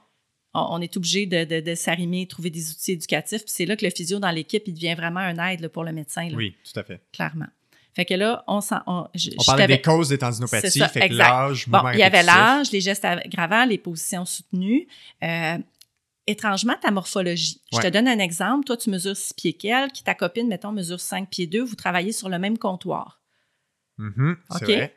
On, 0.53 0.65
on 0.71 0.81
est 0.81 0.95
obligé 0.97 1.25
de, 1.25 1.43
de, 1.43 1.59
de 1.59 1.75
s'arrimer, 1.75 2.25
trouver 2.27 2.49
des 2.49 2.71
outils 2.71 2.93
éducatifs. 2.93 3.43
Puis 3.43 3.53
c'est 3.55 3.65
là 3.65 3.75
que 3.75 3.85
le 3.85 3.91
physio 3.91 4.17
dans 4.19 4.31
l'équipe, 4.31 4.63
il 4.65 4.73
devient 4.73 4.95
vraiment 4.95 5.19
un 5.19 5.37
aide 5.49 5.59
là, 5.61 5.69
pour 5.69 5.83
le 5.83 5.91
médecin, 5.91 6.27
là, 6.29 6.35
Oui, 6.35 6.55
tout 6.63 6.79
à 6.79 6.83
fait. 6.83 7.01
clairement. 7.11 7.47
Fait 7.95 8.05
que 8.05 8.13
là, 8.13 8.43
on 8.47 8.61
s'en. 8.61 8.79
On, 8.87 9.07
je- 9.15 9.31
On 9.37 9.43
parlait 9.43 9.67
des 9.67 9.81
causes 9.81 10.09
des 10.09 10.17
tendinopathies, 10.19 10.79
ça, 10.79 10.87
fait 10.87 11.09
que 11.09 11.13
l'âge, 11.15 11.67
Bon, 11.67 11.81
il 11.91 11.99
y 11.99 12.03
avait 12.03 12.23
l'âge, 12.23 12.71
les 12.71 12.81
gestes 12.81 13.03
aggravants, 13.03 13.65
les 13.65 13.77
positions 13.79 14.25
soutenues. 14.25 14.87
Euh, 15.23 15.57
étrangement, 16.29 16.75
ta 16.81 16.91
morphologie. 16.91 17.61
Je 17.71 17.79
te 17.79 17.87
donne 17.87 18.07
un 18.07 18.19
exemple. 18.19 18.65
Toi, 18.65 18.77
tu 18.77 18.89
mesures 18.89 19.15
6 19.17 19.33
pieds 19.33 19.53
qu'elle, 19.53 19.91
qui 19.91 20.03
ta 20.03 20.13
copine, 20.15 20.47
mettons, 20.47 20.71
mesure 20.71 20.99
5 20.99 21.29
pieds 21.29 21.47
2. 21.47 21.61
Vous 21.63 21.75
travaillez 21.75 22.11
sur 22.11 22.29
le 22.29 22.39
même 22.39 22.57
comptoir. 22.57 23.21
Mhm, 23.97 24.37
c'est 24.51 24.55
OK. 24.63 24.63
vrai. 24.75 24.95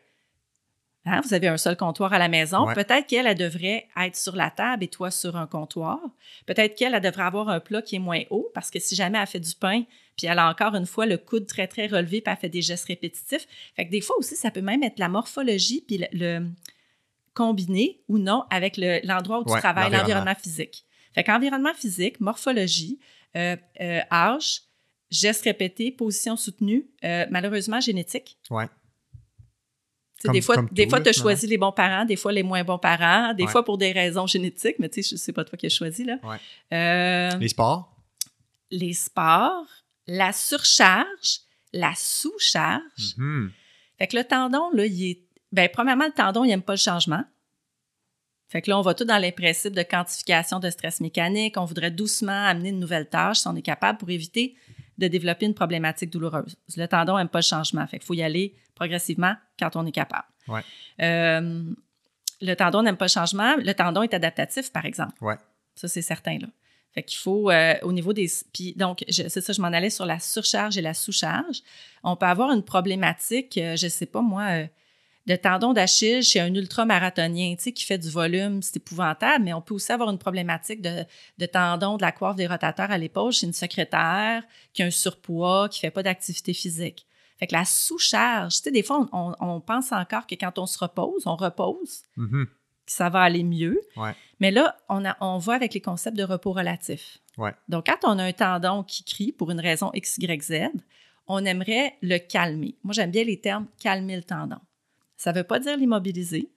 Hein, 1.05 1.21
vous 1.25 1.35
avez 1.35 1.49
un 1.49 1.57
seul 1.57 1.77
comptoir 1.77 2.13
à 2.13 2.19
la 2.19 2.29
maison. 2.29 2.65
Ouais. 2.65 2.75
Peut-être 2.75 3.09
qu'elle, 3.09 3.27
elle 3.27 3.37
devrait 3.37 3.89
être 3.97 4.15
sur 4.15 4.37
la 4.37 4.51
table 4.51 4.85
et 4.85 4.89
toi 4.89 5.11
sur 5.11 5.37
un 5.37 5.49
comptoir. 5.49 5.99
Peut-être 6.47 6.77
qu'elle, 6.77 6.95
elle 6.95 7.03
devrait 7.03 7.25
avoir 7.25 7.49
un 7.49 7.59
plat 7.59 7.83
qui 7.83 7.97
est 7.97 7.99
moins 7.99 8.23
haut 8.31 8.49
parce 8.55 8.71
que 8.71 8.79
si 8.79 8.95
jamais 8.95 9.19
elle 9.19 9.27
fait 9.27 9.41
du 9.41 9.53
pain, 9.57 9.83
puis 10.17 10.29
elle 10.29 10.39
a 10.39 10.49
encore 10.49 10.77
une 10.77 10.87
fois 10.87 11.07
le 11.07 11.17
coude 11.19 11.47
très, 11.49 11.67
très 11.67 11.89
relevé, 11.89 12.21
puis 12.21 12.33
elle 12.33 12.39
fait 12.39 12.49
des 12.49 12.63
gestes 12.63 12.85
répétitifs. 12.87 13.49
Fait 13.75 13.85
que 13.87 13.91
des 13.91 14.01
fois 14.01 14.17
aussi, 14.19 14.37
ça 14.37 14.53
peut 14.53 14.61
même 14.61 14.85
être 14.85 15.01
la 15.01 15.09
morphologie, 15.09 15.83
puis 15.85 15.99
le, 15.99 16.07
le- 16.13 16.47
combiné 17.35 18.01
ou 18.09 18.19
non 18.19 18.45
avec 18.51 18.77
le- 18.77 19.01
l'endroit 19.05 19.41
où 19.41 19.45
tu 19.45 19.53
Ouais, 19.53 19.59
travailles, 19.61 19.91
l'environnement 19.91 20.35
physique. 20.35 20.85
Fait 21.15 21.25
qu'environnement 21.25 21.75
physique, 21.75 22.21
morphologie, 22.21 22.99
euh, 23.37 23.57
euh, 23.81 24.01
âge, 24.11 24.63
gestes 25.11 25.45
répétés, 25.45 25.91
position 25.91 26.37
soutenue, 26.37 26.87
euh, 27.05 27.27
malheureusement 27.31 27.81
génétique. 27.81 28.39
Ouais. 28.51 28.67
Comme- 30.25 30.33
des 30.33 30.41
fois, 30.41 30.55
comme 30.57 30.69
des 30.71 30.85
tout, 30.85 30.91
fois 30.91 30.99
là, 31.01 31.05
tu 31.05 31.09
as 31.11 31.13
choisi 31.21 31.47
les 31.49 31.59
bons 31.59 31.73
parents, 31.73 32.05
des 32.05 32.15
fois 32.17 32.31
les 32.33 32.45
moins 32.45 32.63
bons 32.63 32.79
parents, 32.79 33.35
des 33.35 33.43
Ouais. 33.45 33.51
fois 33.51 33.65
pour 33.65 33.77
des 33.77 33.91
raisons 33.91 34.27
génétiques, 34.29 34.77
mais 34.79 34.89
tu 34.89 35.03
sais, 35.03 35.11
je 35.11 35.21
sais 35.21 35.33
pas 35.33 35.45
toi 35.45 35.59
qui 35.59 35.67
as 35.67 35.71
choisi, 35.71 36.05
là. 36.05 36.17
Ouais. 36.23 37.39
Les 37.41 37.49
sports? 37.49 37.89
les 38.75 38.95
sports, 38.95 39.67
la 40.07 40.33
surcharge, 40.33 41.41
la 41.75 41.93
sous-charge. 41.95 43.17
Mhm. 43.19 43.51
Fait 43.99 44.07
que 44.07 44.17
le 44.17 44.25
tendon, 44.25 44.71
là, 44.73 44.87
il 44.87 45.11
est. 45.11 45.21
Ben, 45.53 45.69
premièrement, 45.71 46.07
le 46.07 46.13
tendon, 46.13 46.45
il 46.45 46.49
n'aime 46.49 46.63
pas 46.63 46.73
le 46.73 46.79
changement. 46.79 47.23
Fait 48.53 48.61
que 48.61 48.69
là, 48.69 48.79
on 48.79 48.83
va 48.83 48.93
tout 48.93 49.07
dans 49.07 49.17
les 49.17 49.33
principes 49.33 49.73
de 49.73 49.83
quantification 49.83 50.59
de 50.59 50.69
stress 50.69 51.01
mécanique. 51.01 51.57
On 51.57 51.65
voudrait 51.65 51.91
doucement 51.91 52.45
amener 52.45 52.69
une 52.69 52.81
nouvelle 52.81 53.09
tâche 53.09 53.39
si 53.39 53.49
on 53.49 53.57
est 53.57 53.63
capable 53.63 53.99
pour 53.99 54.11
éviter 54.11 54.55
de 54.99 55.09
développer 55.09 55.47
une 55.47 55.55
problématique 55.55 56.11
douloureuse. 56.11 56.55
Le 56.77 56.85
tendon 56.85 57.17
n'aime 57.17 57.31
pas 57.31 57.39
le 57.39 57.45
changement. 57.45 57.87
Fait 57.87 57.99
qu'il 57.99 58.05
faut 58.07 58.13
y 58.13 58.23
aller 58.23 58.55
progressivement 58.75 59.35
quand 59.59 59.75
on 59.75 59.87
est 59.87 59.93
capable. 59.93 60.27
Ouais. 60.49 60.61
Euh, 61.01 61.63
le 62.43 62.55
tendon 62.55 62.83
n'aime 62.83 62.99
pas 62.99 63.07
le 63.07 63.11
changement. 63.11 63.57
Le 63.57 63.73
tendon 63.73 64.03
est 64.03 64.13
adaptatif, 64.13 64.71
par 64.71 64.85
exemple. 64.85 65.15
Ouais. 65.23 65.37
Ça, 65.75 65.89
c'est 65.89 66.03
certain, 66.03 66.37
là. 66.37 66.49
Fait 66.93 67.03
qu'il 67.03 67.19
faut, 67.19 67.51
euh, 67.51 67.73
au 67.81 67.93
niveau 67.93 68.13
des... 68.13 68.31
Puis 68.53 68.75
donc, 68.77 69.03
c'est 69.09 69.41
ça, 69.41 69.55
je 69.55 69.63
m'en 69.63 69.69
allais 69.69 69.89
sur 69.89 70.05
la 70.05 70.19
surcharge 70.19 70.77
et 70.77 70.83
la 70.83 70.93
sous-charge. 70.93 71.63
On 72.05 72.17
peut 72.17 72.27
avoir 72.27 72.53
une 72.53 72.63
problématique, 72.63 73.57
euh, 73.57 73.77
je 73.77 73.89
sais 73.89 74.05
pas 74.05 74.21
moi, 74.21 74.67
de 75.27 75.37
tendon 75.37 75.73
d'Achille 75.73 76.23
chez 76.23 76.41
un 76.41 76.53
ultramarathonien, 76.55 77.55
tu 77.57 77.63
sais, 77.65 77.73
qui 77.73 77.85
fait 77.85 77.99
du 77.99 78.11
volume, 78.11 78.61
c'est 78.63 78.77
épouvantable, 78.77 79.45
mais 79.45 79.53
on 79.53 79.61
peut 79.61 79.75
aussi 79.75 79.93
avoir 79.93 80.11
une 80.11 80.19
problématique 80.19 80.83
de, 80.83 81.05
de 81.39 81.47
tendon 81.47 81.97
de 81.97 82.03
la 82.03 82.11
coiffe 82.13 82.37
des 82.37 82.47
rotateurs 82.47 82.91
à 82.91 82.99
l'épaule 82.99 83.33
chez 83.33 83.47
une 83.47 83.53
secrétaire 83.53 84.43
qui 84.73 84.83
a 84.83 84.87
un 84.87 84.91
surpoids, 84.91 85.69
qui 85.69 85.79
fait 85.81 85.91
pas 85.91 86.03
d'activité 86.03 86.53
physique. 86.53 87.07
Fait 87.39 87.47
que 87.47 87.55
la 87.55 87.65
sous-charge, 87.65 88.55
tu 88.57 88.63
sais, 88.63 88.71
des 88.71 88.83
fois, 88.83 89.09
on, 89.13 89.61
pense 89.61 89.93
encore 89.93 90.27
que 90.27 90.35
quand 90.35 90.59
on 90.59 90.67
se 90.67 90.79
repose, 90.79 91.27
on 91.27 91.37
repose, 91.37 92.03
Mhm. 92.17 92.47
que 92.87 92.93
ça 92.93 93.09
va 93.09 93.21
aller 93.23 93.43
mieux. 93.45 93.81
Ouais. 93.97 94.15
Mais 94.41 94.51
là, 94.51 94.77
on, 94.89 95.05
a, 95.05 95.17
on 95.21 95.39
va 95.39 95.55
avec 95.55 95.75
les 95.75 95.81
concepts 95.81 96.17
de 96.17 96.25
repos 96.25 96.53
relatif. 96.53 97.19
Ouais. 97.39 97.55
Donc, 97.69 97.87
quand 97.87 97.99
on 98.09 98.19
a 98.19 98.25
un 98.25 98.33
tendon 98.33 98.83
qui 98.83 99.05
crie 99.05 99.33
pour 99.33 99.51
une 99.51 99.61
raison 99.61 99.91
X, 99.95 100.19
Y, 100.19 100.43
Z, 100.43 100.55
on 101.29 101.45
aimerait 101.45 101.97
le 102.03 102.19
calmer. 102.19 102.77
Moi, 102.83 102.93
j'aime 102.93 103.11
bien 103.13 103.25
les 103.25 103.41
termes 103.41 103.67
calmer 103.81 104.17
le 104.17 104.25
tendon. 104.25 104.59
Ça 105.23 105.33
ne 105.33 105.39
veut 105.39 105.45
pas 105.45 105.61
dire 105.61 105.77
l'immobiliser. 105.77 106.51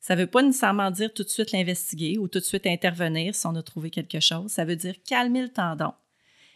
Ça 0.00 0.16
ne 0.16 0.22
veut 0.22 0.26
pas 0.26 0.40
nécessairement 0.40 0.90
dire 0.90 1.12
tout 1.12 1.22
de 1.22 1.28
suite 1.28 1.52
l'investiguer 1.52 2.16
ou 2.16 2.28
tout 2.28 2.38
de 2.38 2.44
suite 2.44 2.66
intervenir 2.66 3.34
si 3.34 3.46
on 3.46 3.54
a 3.56 3.62
trouvé 3.62 3.90
quelque 3.90 4.20
chose. 4.20 4.50
Ça 4.50 4.64
veut 4.64 4.74
dire 4.74 4.94
calmer 5.06 5.42
le 5.42 5.50
tendon 5.50 5.92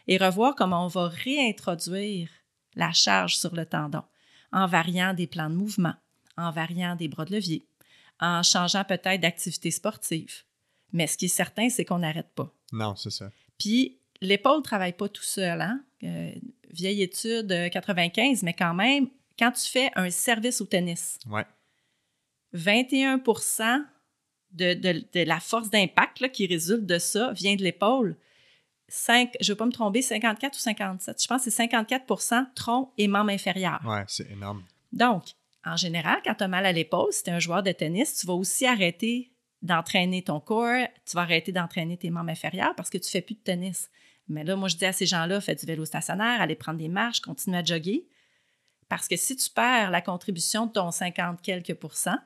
et 0.07 0.17
revoir 0.17 0.55
comment 0.55 0.85
on 0.85 0.87
va 0.87 1.07
réintroduire 1.07 2.29
la 2.73 2.91
charge 2.93 3.37
sur 3.37 3.53
le 3.53 3.67
tendon 3.67 4.01
en 4.51 4.65
variant 4.65 5.13
des 5.13 5.27
plans 5.27 5.51
de 5.51 5.55
mouvement, 5.55 5.93
en 6.35 6.49
variant 6.49 6.95
des 6.95 7.07
bras 7.07 7.25
de 7.25 7.35
levier, 7.35 7.63
en 8.19 8.41
changeant 8.41 8.83
peut-être 8.83 9.21
d'activité 9.21 9.69
sportive. 9.69 10.41
Mais 10.93 11.05
ce 11.05 11.15
qui 11.15 11.25
est 11.25 11.27
certain, 11.27 11.69
c'est 11.69 11.85
qu'on 11.85 11.99
n'arrête 11.99 12.33
pas. 12.33 12.51
Non, 12.71 12.95
c'est 12.95 13.11
ça. 13.11 13.29
Puis 13.59 13.99
l'épaule 14.19 14.57
ne 14.57 14.63
travaille 14.63 14.93
pas 14.93 15.09
tout 15.09 15.21
seul. 15.21 15.61
Hein? 15.61 15.83
Euh, 16.01 16.31
vieille 16.71 17.03
étude 17.03 17.69
95, 17.71 18.41
mais 18.41 18.55
quand 18.55 18.73
même, 18.73 19.09
quand 19.39 19.51
tu 19.51 19.67
fais 19.67 19.89
un 19.95 20.09
service 20.09 20.61
au 20.61 20.65
tennis, 20.65 21.17
ouais. 21.29 21.45
21 22.53 23.17
de, 24.51 24.73
de, 24.73 25.05
de, 25.13 25.23
la 25.23 25.39
force 25.39 25.69
d'impact 25.69 26.31
qui 26.31 26.47
résulte 26.47 26.85
de 26.85 26.99
ça 26.99 27.31
vient 27.33 27.55
de 27.55 27.63
l'épaule. 27.63 28.17
5, 28.87 29.37
je 29.39 29.51
ne 29.51 29.53
veux 29.53 29.57
pas 29.57 29.67
me 29.67 29.71
tromper, 29.71 30.01
54 30.01 30.55
ou 30.55 30.59
57. 30.59 31.21
Je 31.21 31.27
pense 31.27 31.45
que 31.45 31.51
c'est 31.51 31.65
54% 31.65 32.53
tronc 32.55 32.91
et 32.97 33.07
membre 33.07 33.29
inférieur. 33.29 33.79
Oui, 33.85 33.99
c'est 34.07 34.29
énorme. 34.31 34.63
Donc, 34.91 35.23
en 35.63 35.75
général, 35.75 36.19
quand 36.25 36.33
tu 36.33 36.43
as 36.43 36.47
mal 36.47 36.65
à 36.65 36.71
l'épaule, 36.71 37.13
si 37.13 37.23
tu 37.23 37.29
es 37.29 37.33
un 37.33 37.39
joueur 37.39 37.61
de 37.61 37.71
tennis, 37.71 38.15
tu 38.15 38.25
vas 38.25 38.33
aussi 38.33 38.65
arrêter 38.65 39.31
d'entraîner 39.61 40.23
ton 40.23 40.39
corps, 40.39 40.87
tu 41.05 41.15
vas 41.15 41.21
arrêter 41.21 41.51
d'entraîner 41.51 41.97
tes 41.97 42.09
membres 42.09 42.31
inférieurs 42.31 42.73
parce 42.75 42.89
que 42.89 42.97
tu 42.97 43.07
ne 43.07 43.11
fais 43.11 43.21
plus 43.21 43.35
de 43.35 43.41
tennis. 43.41 43.89
Mais 44.27 44.43
là, 44.43 44.55
moi, 44.55 44.69
je 44.69 44.77
dis 44.77 44.85
à 44.85 44.93
ces 44.93 45.05
gens-là, 45.05 45.41
faites 45.41 45.59
du 45.59 45.65
vélo 45.65 45.85
stationnaire, 45.85 46.41
allez 46.41 46.55
prendre 46.55 46.79
des 46.79 46.87
marches, 46.87 47.19
continuez 47.19 47.57
à 47.57 47.63
jogger. 47.63 48.07
Parce 48.89 49.07
que 49.07 49.15
si 49.15 49.35
tu 49.35 49.49
perds 49.51 49.91
la 49.91 50.01
contribution 50.01 50.65
de 50.65 50.71
ton 50.73 50.91
50 50.91 51.41
quelques 51.41 51.75
pourcents, 51.75 52.17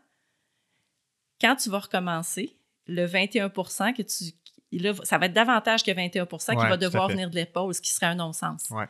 quand 1.40 1.58
tu 1.58 1.70
vas 1.70 1.80
recommencer, 1.80 2.58
le 2.88 3.06
21% 3.06 3.94
que 3.94 4.02
tu. 4.02 4.34
ça 5.04 5.18
va 5.18 5.26
être 5.28 5.34
davantage 5.34 5.84
que 5.84 5.92
21% 5.92 6.52
qui 6.52 6.56
va 6.56 6.78
devoir 6.78 7.10
venir 7.10 7.30
de 7.30 7.36
l'épaule, 7.36 7.74
ce 7.74 7.82
qui 7.82 7.92
serait 7.92 8.08
un 8.08 8.16
non-sens. 8.16 8.68
Oui. 8.72 8.86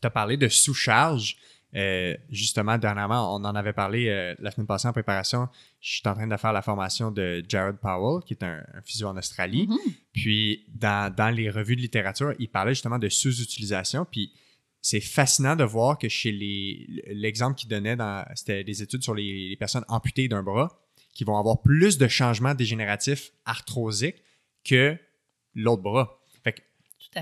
Tu 0.00 0.06
as 0.06 0.10
parlé 0.10 0.36
de 0.36 0.48
sous-charge. 0.48 1.36
Euh, 1.76 2.16
justement, 2.30 2.78
dernièrement, 2.78 3.32
on 3.36 3.44
en 3.44 3.54
avait 3.54 3.72
parlé 3.72 4.08
euh, 4.08 4.34
la 4.40 4.50
semaine 4.50 4.66
passée 4.66 4.88
en 4.88 4.92
préparation. 4.92 5.48
Je 5.80 5.98
suis 5.98 6.08
en 6.08 6.14
train 6.14 6.26
de 6.26 6.36
faire 6.36 6.52
la 6.52 6.62
formation 6.62 7.12
de 7.12 7.44
Jared 7.48 7.76
Powell, 7.76 8.24
qui 8.24 8.34
est 8.34 8.42
un, 8.42 8.64
physio 8.84 9.06
en 9.06 9.16
Australie. 9.16 9.68
Mm-hmm. 9.68 9.94
Puis, 10.12 10.64
dans, 10.74 11.14
dans, 11.14 11.30
les 11.30 11.48
revues 11.48 11.76
de 11.76 11.80
littérature, 11.80 12.34
il 12.40 12.48
parlait 12.48 12.72
justement 12.74 12.98
de 12.98 13.08
sous-utilisation. 13.08 14.04
Puis, 14.04 14.32
c'est 14.82 15.00
fascinant 15.00 15.56
de 15.56 15.64
voir 15.64 15.98
que 15.98 16.08
chez 16.08 16.32
les. 16.32 16.86
L'exemple 17.08 17.58
qu'il 17.58 17.68
donnait, 17.68 17.96
c'était 18.34 18.64
des 18.64 18.82
études 18.82 19.02
sur 19.02 19.14
les, 19.14 19.56
personnes 19.58 19.84
amputées 19.88 20.28
d'un 20.28 20.42
bras, 20.42 20.80
qui 21.14 21.24
vont 21.24 21.36
avoir 21.36 21.60
plus 21.62 21.98
de 21.98 22.08
changements 22.08 22.54
dégénératifs 22.54 23.32
arthrosiques 23.44 24.22
que 24.64 24.96
l'autre 25.54 25.82
bras. 25.82 26.18
Fait 26.42 26.62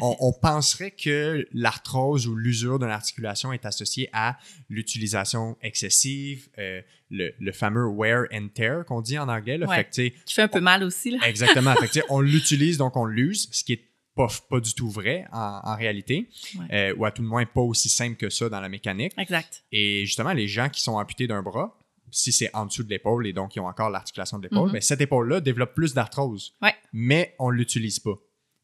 on, 0.00 0.32
penserait 0.32 0.92
que 0.92 1.46
l'arthrose 1.52 2.28
ou 2.28 2.36
l'usure 2.36 2.78
d'une 2.78 2.90
articulation 2.90 3.52
est 3.52 3.64
associée 3.64 4.08
à 4.12 4.38
l'utilisation 4.68 5.56
excessive, 5.62 6.48
euh, 6.58 6.82
le, 7.10 7.52
fameux 7.52 7.86
wear 7.86 8.26
and 8.32 8.48
tear 8.54 8.84
qu'on 8.84 9.00
dit 9.00 9.18
en 9.18 9.28
anglais. 9.28 9.58
fait 9.66 10.12
qui 10.24 10.34
fait 10.34 10.42
un 10.42 10.48
peu 10.48 10.60
mal 10.60 10.84
aussi. 10.84 11.10
Là. 11.10 11.18
Exactement. 11.26 11.74
fait 11.74 12.04
on 12.08 12.20
l'utilise, 12.20 12.76
donc 12.76 12.96
on 12.96 13.04
l'use, 13.04 13.48
ce 13.50 13.64
qui 13.64 13.72
est 13.72 13.88
pas, 14.48 14.60
du 14.60 14.74
tout 14.74 14.90
vrai 14.90 15.26
en, 15.32 15.76
réalité, 15.76 16.28
euh, 16.72 16.94
ou 16.96 17.04
à 17.04 17.10
tout 17.10 17.22
le 17.22 17.28
moins 17.28 17.46
pas 17.46 17.60
aussi 17.60 17.88
simple 17.88 18.16
que 18.16 18.30
ça 18.30 18.48
dans 18.48 18.60
la 18.60 18.68
mécanique. 18.68 19.12
Exact. 19.16 19.64
Et 19.72 20.04
justement, 20.06 20.32
les 20.32 20.48
gens 20.48 20.68
qui 20.68 20.82
sont 20.82 20.94
amputés 20.96 21.26
d'un 21.26 21.42
bras, 21.42 21.76
si 22.10 22.32
c'est 22.32 22.54
en 22.54 22.66
dessous 22.66 22.82
de 22.82 22.88
l'épaule 22.88 23.26
et 23.26 23.32
donc 23.32 23.54
ils 23.54 23.60
ont 23.60 23.66
encore 23.66 23.90
l'articulation 23.90 24.38
de 24.38 24.44
l'épaule, 24.44 24.70
mm-hmm. 24.70 24.72
ben, 24.72 24.80
cette 24.80 25.00
épaule-là 25.00 25.40
développe 25.40 25.74
plus 25.74 25.94
d'arthrose. 25.94 26.54
Mais 26.92 27.34
on 27.38 27.50
ne 27.50 27.56
l'utilise 27.56 28.00
pas. 28.00 28.14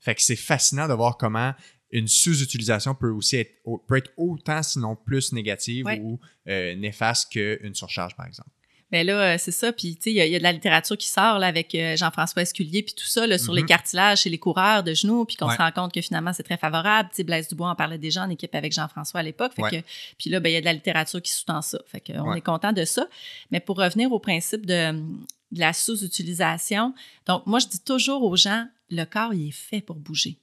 Fait 0.00 0.14
que 0.14 0.22
c'est 0.22 0.36
fascinant 0.36 0.88
de 0.88 0.94
voir 0.94 1.16
comment 1.16 1.54
une 1.90 2.08
sous-utilisation 2.08 2.94
peut 2.94 3.10
aussi 3.10 3.36
être, 3.36 3.52
peut 3.86 3.96
être 3.96 4.10
autant, 4.16 4.62
sinon 4.62 4.96
plus 4.96 5.32
négative 5.32 5.86
ou 6.00 6.18
euh, 6.48 6.74
néfaste 6.74 7.30
qu'une 7.32 7.74
surcharge, 7.74 8.16
par 8.16 8.26
exemple. 8.26 8.50
Mais 8.92 9.04
ben 9.04 9.14
là, 9.14 9.34
euh, 9.34 9.36
c'est 9.38 9.50
ça. 9.50 9.72
Puis, 9.72 9.96
tu 9.96 10.02
sais, 10.02 10.12
il 10.12 10.16
y, 10.16 10.34
a 10.36 10.38
de 10.38 10.42
la 10.42 10.52
littérature 10.52 10.96
qui 10.96 11.08
sort 11.08 11.38
là, 11.38 11.46
avec 11.46 11.74
euh, 11.74 11.96
Jean-François 11.96 12.42
Esculier, 12.42 12.82
puis 12.82 12.94
tout 12.94 13.06
ça, 13.06 13.26
là, 13.26 13.38
sur 13.38 13.52
les 13.52 13.62
mm-hmm. 13.62 13.66
cartilages 13.66 14.20
chez 14.22 14.30
les 14.30 14.38
coureurs 14.38 14.82
de 14.82 14.94
genoux, 14.94 15.24
puis 15.24 15.36
qu'on 15.36 15.50
se 15.50 15.56
rend 15.56 15.72
compte 15.72 15.92
que 15.92 16.00
finalement, 16.00 16.32
c'est 16.32 16.42
très 16.42 16.56
favorable. 16.56 17.08
Tu 17.10 17.16
sais, 17.16 17.24
Blaise 17.24 17.48
Dubois 17.48 17.70
en 17.70 17.74
parlait 17.74 17.98
déjà 17.98 18.22
en 18.22 18.30
équipe 18.30 18.54
avec 18.54 18.72
Jean-François 18.72 19.20
à 19.20 19.22
l'époque. 19.22 19.52
Fait 19.54 19.80
que, 19.80 19.86
puis 20.18 20.30
là, 20.30 20.40
ben, 20.40 20.50
il 20.50 20.52
y 20.52 20.56
a 20.56 20.60
de 20.60 20.66
la 20.66 20.72
littérature 20.72 21.20
qui 21.20 21.32
sous-tend 21.32 21.62
ça. 21.62 21.78
Fait 21.86 22.00
qu'on 22.00 22.34
est 22.34 22.40
content 22.40 22.72
de 22.72 22.84
ça. 22.84 23.06
Mais 23.50 23.60
pour 23.60 23.78
revenir 23.78 24.12
au 24.12 24.18
principe 24.18 24.66
de, 24.66 24.92
de 24.92 25.60
la 25.60 25.72
sous-utilisation, 25.72 26.94
donc 27.26 27.46
moi, 27.46 27.58
je 27.58 27.66
dis 27.66 27.80
toujours 27.80 28.22
aux 28.22 28.36
gens, 28.36 28.66
le 28.90 29.04
corps, 29.04 29.34
il 29.34 29.48
est 29.48 29.52
fait 29.52 29.80
pour 29.80 29.96
bouger. 29.96 30.38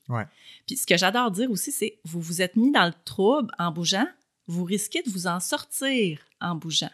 Puis 0.67 0.77
ce 0.77 0.85
que 0.85 0.97
j'adore 0.97 1.31
dire 1.31 1.49
aussi, 1.51 1.71
c'est 1.71 1.99
vous 2.03 2.21
vous 2.21 2.41
êtes 2.41 2.55
mis 2.55 2.71
dans 2.71 2.85
le 2.85 2.93
trouble 3.05 3.51
en 3.59 3.71
bougeant, 3.71 4.07
vous 4.47 4.63
risquez 4.63 5.01
de 5.03 5.09
vous 5.09 5.27
en 5.27 5.39
sortir 5.39 6.19
en 6.39 6.55
bougeant. 6.55 6.91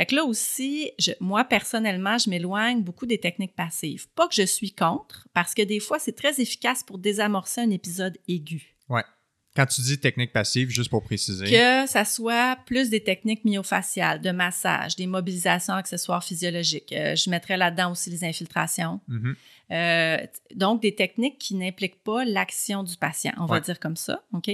Fait 0.00 0.06
que 0.06 0.14
là 0.14 0.24
aussi, 0.24 0.92
moi, 1.20 1.44
personnellement, 1.44 2.16
je 2.16 2.30
m'éloigne 2.30 2.82
beaucoup 2.82 3.04
des 3.04 3.18
techniques 3.18 3.54
passives. 3.54 4.08
Pas 4.14 4.28
que 4.28 4.34
je 4.34 4.46
suis 4.46 4.72
contre, 4.72 5.28
parce 5.34 5.52
que 5.52 5.60
des 5.60 5.78
fois, 5.78 5.98
c'est 5.98 6.16
très 6.16 6.40
efficace 6.40 6.82
pour 6.82 6.96
désamorcer 6.96 7.60
un 7.60 7.68
épisode 7.68 8.16
aigu. 8.26 8.78
Ouais. 8.88 9.04
Quand 9.54 9.66
tu 9.66 9.82
dis 9.82 9.98
technique 10.00 10.32
passive, 10.32 10.70
juste 10.70 10.88
pour 10.88 11.02
préciser. 11.02 11.44
Que 11.50 11.86
ça 11.86 12.06
soit 12.06 12.56
plus 12.64 12.88
des 12.88 13.02
techniques 13.04 13.44
myofaciales, 13.44 14.22
de 14.22 14.30
massage, 14.30 14.96
des 14.96 15.06
mobilisations 15.06 15.74
accessoires 15.74 16.24
physiologiques. 16.24 16.94
Euh, 16.94 17.14
je 17.14 17.28
mettrais 17.28 17.58
là-dedans 17.58 17.92
aussi 17.92 18.08
les 18.08 18.24
infiltrations. 18.24 19.02
Mm-hmm. 19.06 19.34
Euh, 19.72 20.26
donc, 20.54 20.80
des 20.80 20.94
techniques 20.94 21.38
qui 21.38 21.56
n'impliquent 21.56 22.02
pas 22.02 22.24
l'action 22.24 22.84
du 22.84 22.96
patient, 22.96 23.34
on 23.36 23.44
va 23.44 23.60
dire 23.60 23.78
comme 23.78 23.96
ça. 23.96 24.24
OK? 24.32 24.50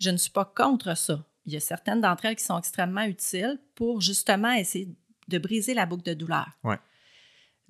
Je 0.00 0.10
ne 0.10 0.16
suis 0.16 0.32
pas 0.32 0.44
contre 0.44 0.96
ça 0.96 1.24
il 1.48 1.54
y 1.54 1.56
a 1.56 1.60
certaines 1.60 2.00
d'entre 2.00 2.26
elles 2.26 2.36
qui 2.36 2.44
sont 2.44 2.58
extrêmement 2.58 3.04
utiles 3.04 3.58
pour 3.74 4.00
justement 4.00 4.52
essayer 4.52 4.94
de 5.28 5.38
briser 5.38 5.74
la 5.74 5.86
boucle 5.86 6.04
de 6.04 6.14
douleur. 6.14 6.48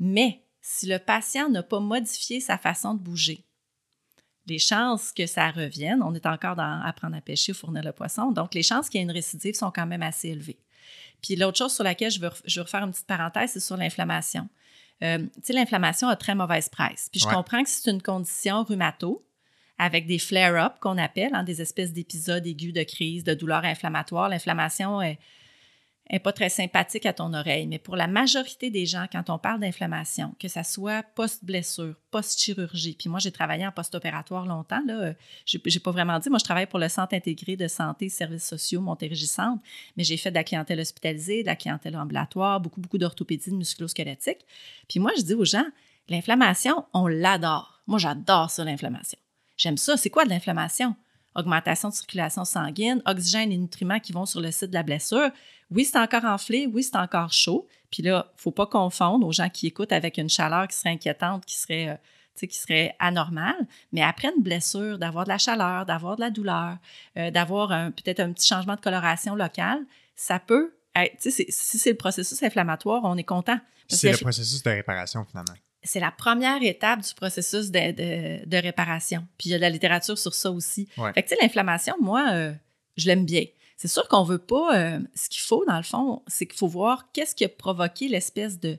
Mais 0.00 0.44
si 0.60 0.86
le 0.86 0.98
patient 0.98 1.48
n'a 1.48 1.62
pas 1.62 1.80
modifié 1.80 2.40
sa 2.40 2.58
façon 2.58 2.94
de 2.94 3.00
bouger, 3.00 3.44
les 4.46 4.58
chances 4.58 5.12
que 5.12 5.26
ça 5.26 5.50
revienne, 5.50 6.02
on 6.02 6.14
est 6.14 6.26
encore 6.26 6.56
dans 6.56 6.80
apprendre 6.82 7.16
à 7.16 7.20
pêcher 7.20 7.52
ou 7.52 7.54
fournir 7.54 7.84
le 7.84 7.92
poisson, 7.92 8.32
donc 8.32 8.54
les 8.54 8.62
chances 8.62 8.88
qu'il 8.88 8.98
y 8.98 9.02
ait 9.02 9.04
une 9.04 9.12
récidive 9.12 9.54
sont 9.54 9.70
quand 9.70 9.86
même 9.86 10.02
assez 10.02 10.28
élevées. 10.28 10.58
Puis 11.22 11.36
l'autre 11.36 11.58
chose 11.58 11.74
sur 11.74 11.84
laquelle 11.84 12.10
je 12.10 12.20
veux, 12.20 12.30
je 12.46 12.58
veux 12.58 12.64
refaire 12.64 12.82
une 12.82 12.90
petite 12.90 13.06
parenthèse, 13.06 13.52
c'est 13.52 13.60
sur 13.60 13.76
l'inflammation. 13.76 14.48
Euh, 15.02 15.18
tu 15.18 15.30
sais, 15.42 15.52
l'inflammation 15.52 16.08
a 16.08 16.16
très 16.16 16.34
mauvaise 16.34 16.68
presse. 16.68 17.08
Puis 17.12 17.20
je 17.20 17.26
comprends 17.26 17.62
que 17.62 17.68
c'est 17.68 17.90
une 17.90 18.02
condition 18.02 18.64
rhumato, 18.64 19.24
avec 19.78 20.06
des 20.06 20.18
flare-ups 20.18 20.78
qu'on 20.80 20.98
appelle, 20.98 21.34
hein, 21.34 21.44
des 21.44 21.62
espèces 21.62 21.92
d'épisodes 21.92 22.46
aigus 22.46 22.72
de 22.72 22.82
crise, 22.82 23.22
de 23.24 23.34
douleur 23.34 23.64
inflammatoire. 23.64 24.28
L'inflammation 24.28 25.00
est, 25.00 25.18
pas 26.24 26.32
très 26.32 26.48
sympathique 26.48 27.06
à 27.06 27.12
ton 27.12 27.34
oreille, 27.34 27.66
mais 27.66 27.78
pour 27.78 27.94
la 27.94 28.06
majorité 28.06 28.70
des 28.70 28.86
gens, 28.86 29.06
quand 29.12 29.28
on 29.28 29.38
parle 29.38 29.60
d'inflammation, 29.60 30.34
que 30.40 30.48
ça 30.48 30.64
soit 30.64 31.02
post-blessure, 31.14 31.94
post-chirurgie, 32.10 32.96
puis 32.98 33.10
moi 33.10 33.20
j'ai 33.20 33.30
travaillé 33.30 33.66
en 33.66 33.72
post-opératoire 33.72 34.46
longtemps, 34.46 34.80
là, 34.86 35.12
j'ai, 35.44 35.58
pas 35.58 35.90
vraiment 35.90 36.18
dit, 36.18 36.30
moi 36.30 36.38
je 36.38 36.44
travaille 36.44 36.66
pour 36.66 36.78
le 36.78 36.88
Centre 36.88 37.14
intégré 37.14 37.56
de 37.56 37.68
santé 37.68 38.06
et 38.06 38.08
services 38.08 38.48
sociaux 38.48 38.80
Montérégie-Centre, 38.80 39.62
mais 39.98 40.02
j'ai 40.02 40.16
fait 40.16 40.30
de 40.30 40.36
la 40.36 40.44
clientèle 40.44 40.80
hospitalisée, 40.80 41.42
de 41.42 41.48
la 41.48 41.56
clientèle 41.56 41.94
ambulatoire, 41.94 42.58
beaucoup, 42.58 42.80
beaucoup 42.80 42.98
d'orthopédie, 42.98 43.50
de 43.50 43.56
musculo-squelettique. 43.56 44.46
Puis 44.88 45.00
moi 45.00 45.12
je 45.18 45.22
dis 45.22 45.34
aux 45.34 45.44
gens, 45.44 45.66
l'inflammation, 46.08 46.86
on 46.94 47.06
l'adore. 47.06 47.82
Moi 47.86 47.98
j'adore 47.98 48.50
ça, 48.50 48.64
l'inflammation. 48.64 49.18
J'aime 49.58 49.76
ça. 49.76 49.96
C'est 49.96 50.08
quoi 50.08 50.24
de 50.24 50.30
l'inflammation? 50.30 50.96
Augmentation 51.34 51.90
de 51.90 51.94
circulation 51.94 52.44
sanguine, 52.44 53.02
oxygène 53.04 53.52
et 53.52 53.56
nutriments 53.58 54.00
qui 54.00 54.12
vont 54.12 54.24
sur 54.24 54.40
le 54.40 54.50
site 54.50 54.70
de 54.70 54.74
la 54.74 54.82
blessure. 54.82 55.30
Oui, 55.70 55.84
c'est 55.84 55.98
encore 55.98 56.24
enflé, 56.24 56.66
oui, 56.72 56.82
c'est 56.82 56.96
encore 56.96 57.32
chaud. 57.32 57.68
Puis 57.90 58.02
là, 58.02 58.26
il 58.26 58.36
ne 58.36 58.40
faut 58.40 58.50
pas 58.50 58.66
confondre 58.66 59.26
aux 59.26 59.32
gens 59.32 59.50
qui 59.50 59.66
écoutent 59.66 59.92
avec 59.92 60.16
une 60.16 60.30
chaleur 60.30 60.66
qui 60.68 60.76
serait 60.76 60.90
inquiétante, 60.90 61.44
qui 61.44 61.56
serait, 61.56 61.88
euh, 61.90 62.46
qui 62.46 62.56
serait 62.56 62.96
anormale. 62.98 63.66
Mais 63.92 64.02
après 64.02 64.28
une 64.34 64.42
blessure, 64.42 64.98
d'avoir 64.98 65.24
de 65.24 65.28
la 65.28 65.38
chaleur, 65.38 65.84
d'avoir 65.84 66.16
de 66.16 66.22
la 66.22 66.30
douleur, 66.30 66.78
euh, 67.16 67.30
d'avoir 67.30 67.68
peut-être 67.92 68.20
un 68.20 68.32
petit 68.32 68.46
changement 68.46 68.76
de 68.76 68.80
coloration 68.80 69.34
locale, 69.34 69.80
ça 70.14 70.38
peut 70.38 70.74
être, 70.96 71.20
si 71.20 71.44
c'est 71.52 71.90
le 71.90 71.96
processus 71.96 72.42
inflammatoire, 72.42 73.02
on 73.04 73.16
est 73.16 73.24
content. 73.24 73.58
C'est 73.88 74.12
le 74.12 74.18
processus 74.18 74.62
de 74.62 74.70
réparation 74.70 75.24
finalement 75.24 75.54
c'est 75.82 76.00
la 76.00 76.10
première 76.10 76.62
étape 76.62 77.00
du 77.00 77.14
processus 77.14 77.70
de, 77.70 78.60
réparation. 78.60 79.26
Puis 79.38 79.50
il 79.50 79.52
y 79.52 79.54
a 79.54 79.58
de 79.58 79.62
la 79.62 79.70
littérature 79.70 80.18
sur 80.18 80.34
ça 80.34 80.50
aussi. 80.50 80.86
Fait 80.86 81.22
que, 81.22 81.28
tu 81.28 81.34
sais, 81.34 81.38
l'inflammation, 81.40 81.94
moi, 82.00 82.30
euh, 82.32 82.52
je 82.96 83.06
l'aime 83.06 83.24
bien. 83.24 83.44
C'est 83.76 83.88
sûr 83.88 84.08
qu'on 84.08 84.24
veut 84.24 84.38
pas. 84.38 84.76
Euh, 84.76 85.00
ce 85.14 85.28
qu'il 85.28 85.40
faut, 85.40 85.64
dans 85.66 85.76
le 85.76 85.84
fond, 85.84 86.22
c'est 86.26 86.46
qu'il 86.46 86.58
faut 86.58 86.66
voir 86.66 87.12
qu'est-ce 87.12 87.34
qui 87.34 87.44
a 87.44 87.48
provoqué 87.48 88.08
l'espèce 88.08 88.58
de, 88.58 88.78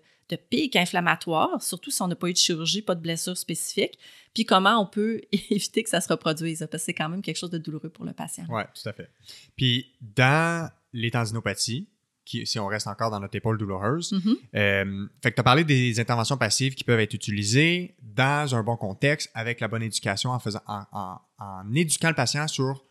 pic 0.50 0.76
inflammatoire, 0.76 1.64
surtout 1.64 1.90
si 1.90 2.04
on 2.04 2.08
n'a 2.08 2.16
pas 2.16 2.30
eu 2.30 2.34
de 2.34 2.38
chirurgie, 2.38 2.84
pas 2.84 2.94
de 2.94 3.02
blessure 3.02 3.36
spécifique, 3.36 3.98
puis 4.36 4.46
comment 4.46 4.80
on 4.80 4.86
peut 4.86 5.22
éviter 5.32 5.82
que 5.82 5.90
ça 5.90 6.02
se 6.02 6.08
reproduise, 6.08 6.60
parce 6.60 6.84
que 6.84 6.86
c'est 6.86 6.94
quand 6.94 7.10
même 7.10 7.24
quelque 7.24 7.38
chose 7.38 7.50
de 7.50 7.58
douloureux 7.58 7.90
pour 7.90 8.06
le 8.06 8.14
patient. 8.14 8.46
Oui, 8.48 8.62
tout 8.76 8.88
à 8.88 8.94
fait. 8.94 9.10
Puis 9.56 9.92
dans 10.02 10.70
les 10.94 11.10
tendinopathies, 11.10 11.88
qui, 12.30 12.46
si 12.46 12.60
on 12.60 12.68
reste 12.68 12.88
encore 12.88 13.10
dans 13.10 13.20
notre 13.20 13.36
épaule 13.36 13.58
douloureuse. 13.58 14.12
Mhm. 14.14 14.36
Euh, 14.56 15.08
fait 15.24 15.32
que 15.32 15.36
tu 15.36 15.40
as 15.40 15.44
parlé 15.44 15.64
des 15.64 16.00
interventions 16.00 16.38
passives 16.38 16.76
qui 16.76 16.84
peuvent 16.84 17.00
être 17.00 17.14
utilisées 17.16 17.96
dans 18.02 18.54
un 18.56 18.62
bon 18.64 18.78
contexte, 18.78 19.30
avec 19.34 19.60
la 19.60 19.68
bonne 19.68 19.82
éducation, 19.84 20.30
en, 20.30 20.40
faisant, 20.40 20.62
en, 20.68 20.84
en- 20.92 21.20
en 21.40 21.74
éduquant 21.74 22.10
le 22.10 22.16
patient 22.16 22.48
sur 22.48 22.86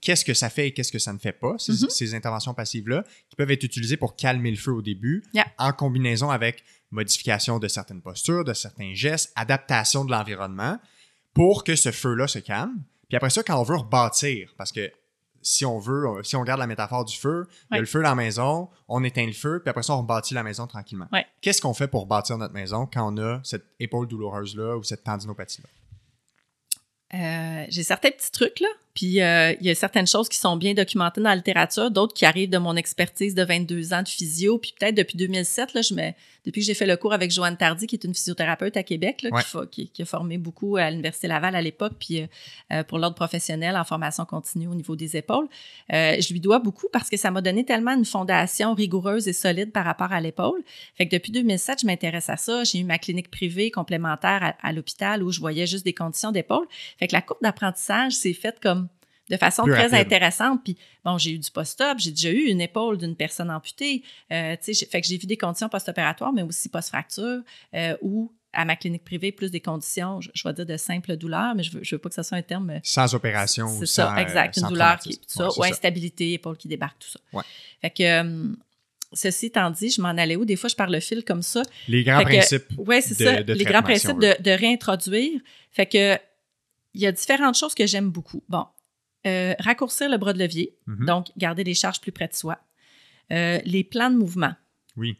qu'est-ce 0.00 0.24
que 0.24 0.34
ça 0.34 0.50
fait 0.50 0.66
et 0.68 0.72
qu'est-ce 0.72 0.90
que 0.90 0.98
ça 0.98 1.12
ne 1.12 1.18
fait 1.18 1.32
pas, 1.32 1.54
ces, 1.58 1.72
Mhm. 1.84 1.90
ces 1.90 2.14
interventions 2.16 2.54
passives-là, 2.54 3.04
qui 3.30 3.36
peuvent 3.36 3.50
être 3.52 3.62
utilisées 3.62 3.96
pour 3.96 4.16
calmer 4.16 4.50
le 4.50 4.56
feu 4.56 4.72
au 4.72 4.82
début, 4.82 5.22
Yeah. 5.32 5.46
en 5.58 5.72
combinaison 5.72 6.30
avec 6.30 6.64
modification 6.90 7.58
de 7.60 7.68
certaines 7.68 8.02
postures, 8.02 8.44
de 8.44 8.52
certains 8.52 8.94
gestes, 8.94 9.32
adaptation 9.36 10.04
de 10.04 10.10
l'environnement, 10.10 10.78
pour 11.34 11.62
que 11.62 11.76
ce 11.76 11.92
feu-là 11.92 12.26
se 12.26 12.40
calme. 12.40 12.82
Puis 13.08 13.16
après 13.16 13.30
ça, 13.30 13.42
quand 13.44 13.58
on 13.60 13.62
veut 13.62 13.76
rebâtir, 13.76 14.52
parce 14.58 14.72
que 14.72 14.90
si 15.42 15.64
on 15.64 15.78
veut, 15.78 16.06
euh, 16.06 16.22
si 16.22 16.36
on 16.36 16.42
garde 16.44 16.60
la 16.60 16.66
métaphore 16.66 17.04
du 17.04 17.16
feu, 17.16 17.46
il 17.70 17.74
y 17.74 17.78
a 17.78 17.80
le 17.80 17.86
feu 17.86 18.02
dans 18.02 18.10
la 18.10 18.14
maison, 18.14 18.70
on 18.88 19.04
éteint 19.04 19.26
le 19.26 19.32
feu, 19.32 19.60
puis 19.60 19.70
après 19.70 19.82
ça, 19.82 19.94
on 19.94 19.98
rebâtit 19.98 20.34
la 20.34 20.42
maison 20.42 20.66
tranquillement. 20.66 21.08
Ouais. 21.12 21.26
Qu'est-ce 21.40 21.60
qu'on 21.60 21.74
fait 21.74 21.88
pour 21.88 22.06
bâtir 22.06 22.38
notre 22.38 22.54
maison 22.54 22.88
quand 22.92 23.12
on 23.12 23.18
a 23.18 23.40
cette 23.44 23.66
épaule 23.80 24.06
douloureuse-là 24.08 24.76
ou 24.76 24.82
cette 24.82 25.04
tendinopathie-là? 25.04 25.68
Euh, 27.14 27.66
j'ai 27.68 27.82
certains 27.82 28.10
petits 28.10 28.30
trucs, 28.30 28.60
là. 28.60 28.68
Puis 28.94 29.22
euh, 29.22 29.52
il 29.60 29.66
y 29.66 29.70
a 29.70 29.74
certaines 29.74 30.06
choses 30.06 30.28
qui 30.28 30.36
sont 30.36 30.56
bien 30.56 30.74
documentées 30.74 31.20
dans 31.22 31.30
la 31.30 31.36
littérature, 31.36 31.90
d'autres 31.90 32.12
qui 32.14 32.26
arrivent 32.26 32.50
de 32.50 32.58
mon 32.58 32.76
expertise 32.76 33.34
de 33.34 33.42
22 33.42 33.94
ans 33.94 34.02
de 34.02 34.08
physio. 34.08 34.58
Puis 34.58 34.74
peut-être 34.78 34.94
depuis 34.94 35.16
2007, 35.16 35.72
là, 35.72 35.80
je 35.80 35.94
me, 35.94 36.10
depuis 36.44 36.60
que 36.60 36.66
j'ai 36.66 36.74
fait 36.74 36.84
le 36.86 36.96
cours 36.98 37.14
avec 37.14 37.30
Joanne 37.30 37.56
Tardy, 37.56 37.86
qui 37.86 37.94
est 37.96 38.04
une 38.04 38.14
physiothérapeute 38.14 38.76
à 38.76 38.82
Québec, 38.82 39.22
là, 39.22 39.30
Ouais. 39.32 39.42
qui, 39.42 39.48
fa- 39.48 39.66
qui- 39.66 39.88
qui 39.88 40.02
a 40.02 40.04
formé 40.04 40.36
beaucoup 40.36 40.76
à 40.76 40.90
l'Université 40.90 41.26
Laval 41.26 41.54
à 41.56 41.62
l'époque, 41.62 41.94
puis 41.98 42.20
euh, 42.20 42.26
euh, 42.72 42.82
pour 42.84 42.98
l'ordre 42.98 43.16
professionnel 43.16 43.76
en 43.76 43.84
formation 43.84 44.26
continue 44.26 44.66
au 44.68 44.74
niveau 44.74 44.94
des 44.94 45.16
épaules. 45.16 45.48
Euh, 45.92 46.16
je 46.20 46.30
lui 46.32 46.40
dois 46.40 46.58
beaucoup 46.58 46.88
parce 46.92 47.08
que 47.08 47.16
ça 47.16 47.30
m'a 47.30 47.40
donné 47.40 47.64
tellement 47.64 47.92
une 47.94 48.04
fondation 48.04 48.74
rigoureuse 48.74 49.26
et 49.26 49.32
solide 49.32 49.72
par 49.72 49.86
rapport 49.86 50.12
à 50.12 50.20
l'épaule. 50.20 50.62
Fait 50.96 51.06
que 51.08 51.16
depuis 51.16 51.32
2007, 51.32 51.80
je 51.80 51.86
m'intéresse 51.86 52.28
à 52.28 52.36
ça. 52.36 52.62
J'ai 52.64 52.80
eu 52.80 52.84
ma 52.84 52.98
clinique 52.98 53.30
privée 53.30 53.70
complémentaire 53.70 54.40
à, 54.62 54.68
à 54.68 54.72
l'hôpital 54.74 55.22
où 55.22 55.32
je 55.32 55.40
voyais 55.40 55.66
juste 55.66 55.84
des 55.86 55.94
conditions 55.94 56.30
d'épaule. 56.32 56.66
Fait 56.98 57.06
que 57.08 57.14
la 57.14 57.22
courbe 57.22 57.40
d'apprentissage 57.42 58.12
s'est 58.12 58.34
faite 58.34 58.58
comme 58.62 58.81
de 59.32 59.36
façon 59.38 59.64
Plus 59.64 59.72
très 59.72 59.88
rapide. 59.88 59.98
intéressante. 60.06 60.60
Puis 60.62 60.76
bon, 61.04 61.18
j'ai 61.18 61.32
eu 61.32 61.38
du 61.38 61.50
post-op, 61.50 61.98
j'ai 61.98 62.10
déjà 62.10 62.30
eu 62.30 62.44
une 62.48 62.60
épaule 62.60 62.98
d'une 62.98 63.16
personne 63.16 63.50
amputée. 63.50 64.04
Euh, 64.30 64.52
tu 64.56 64.66
sais, 64.66 64.72
j'ai- 64.74 64.86
fait 64.86 65.00
que 65.00 65.06
j'ai 65.08 65.16
vu 65.16 65.26
des 65.26 65.36
conditions 65.38 65.68
post-opératoires, 65.68 66.32
mais 66.32 66.42
aussi 66.42 66.68
post-fracture, 66.68 67.40
euh, 67.74 67.96
ou 68.02 68.30
à 68.52 68.66
ma 68.66 68.76
clinique 68.76 69.02
privée, 69.04 69.32
plus 69.32 69.50
des 69.50 69.60
conditions, 69.60 70.20
je, 70.20 70.28
je 70.34 70.46
vais 70.46 70.52
dire 70.52 70.66
de 70.66 70.76
simple 70.76 71.16
douleur, 71.16 71.54
mais 71.54 71.62
je 71.62 71.72
veux, 71.72 71.82
je 71.82 71.94
veux 71.94 71.98
pas 71.98 72.10
que 72.10 72.14
ce 72.14 72.22
soit 72.22 72.36
un 72.36 72.42
terme 72.42 72.68
euh, 72.70 72.78
Sans 72.82 73.14
opération 73.14 73.66
ou 73.66 73.78
c'est 73.80 73.86
sans, 73.86 74.14
ça, 74.14 74.20
exact. 74.20 74.58
Une 74.58 74.68
douleur 74.68 74.98
qui 74.98 75.16
tout 75.16 75.24
ça, 75.26 75.44
Ouais, 75.46 75.50
ou 75.56 75.62
ça. 75.62 75.68
instabilité, 75.70 76.34
épaule 76.34 76.58
qui 76.58 76.68
débarque, 76.68 76.98
tout 76.98 77.08
ça. 77.08 77.18
Ouais. 77.32 77.42
Fait 77.80 77.88
que, 77.90 78.02
euh, 78.02 78.52
ceci 79.14 79.46
étant 79.46 79.70
dit, 79.70 79.88
je 79.88 80.02
m'en 80.02 80.08
allais 80.10 80.36
où? 80.36 80.44
Des 80.44 80.56
fois, 80.56 80.68
je 80.68 80.76
parle 80.76 80.92
le 80.92 81.00
fil 81.00 81.24
comme 81.24 81.40
ça. 81.42 81.62
Les 81.88 82.04
grands 82.04 82.18
Fait 82.18 82.24
principes. 82.24 82.66
Oui, 82.76 83.00
c'est 83.00 83.14
ça. 83.14 83.42
de 83.42 83.52
les 83.54 83.64
grands 83.64 83.82
principes 83.82 84.18
de, 84.18 84.34
de 84.42 84.50
réintroduire. 84.50 85.40
Fait 85.70 85.86
que, 85.86 86.18
il 86.94 87.00
y 87.00 87.06
a 87.06 87.12
différentes 87.12 87.56
choses 87.56 87.74
que 87.74 87.86
j'aime 87.86 88.10
beaucoup. 88.10 88.42
Bon, 88.50 88.66
euh, 89.26 89.54
raccourcir 89.58 90.08
le 90.08 90.16
bras 90.18 90.32
de 90.32 90.38
levier, 90.38 90.76
Mhm. 90.86 91.06
donc 91.06 91.26
garder 91.36 91.64
les 91.64 91.74
charges 91.74 92.00
plus 92.00 92.12
près 92.12 92.28
de 92.28 92.34
soi. 92.34 92.58
Euh, 93.32 93.60
les 93.64 93.84
plans 93.84 94.10
de 94.10 94.16
mouvement. 94.16 94.52
Oui. 94.96 95.16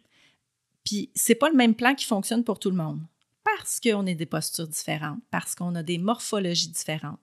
Puis 0.85 1.11
c'est 1.15 1.35
pas 1.37 1.49
le 1.49 1.57
même 1.57 1.75
plan 1.75 1.95
qui 1.95 2.05
fonctionne 2.05 2.45
pour 2.45 2.59
tout 2.59 2.71
le 2.71 2.77
monde. 2.77 3.01
Parce 3.45 3.81
qu'on 3.81 4.07
a 4.07 4.15
des 4.15 4.27
postures 4.27 4.69
différentes, 4.69 5.21
parce 5.31 5.55
qu'on 5.55 5.75
a 5.75 5.83
des 5.83 5.99
morphologies 5.99 6.69
différentes. 6.69 7.19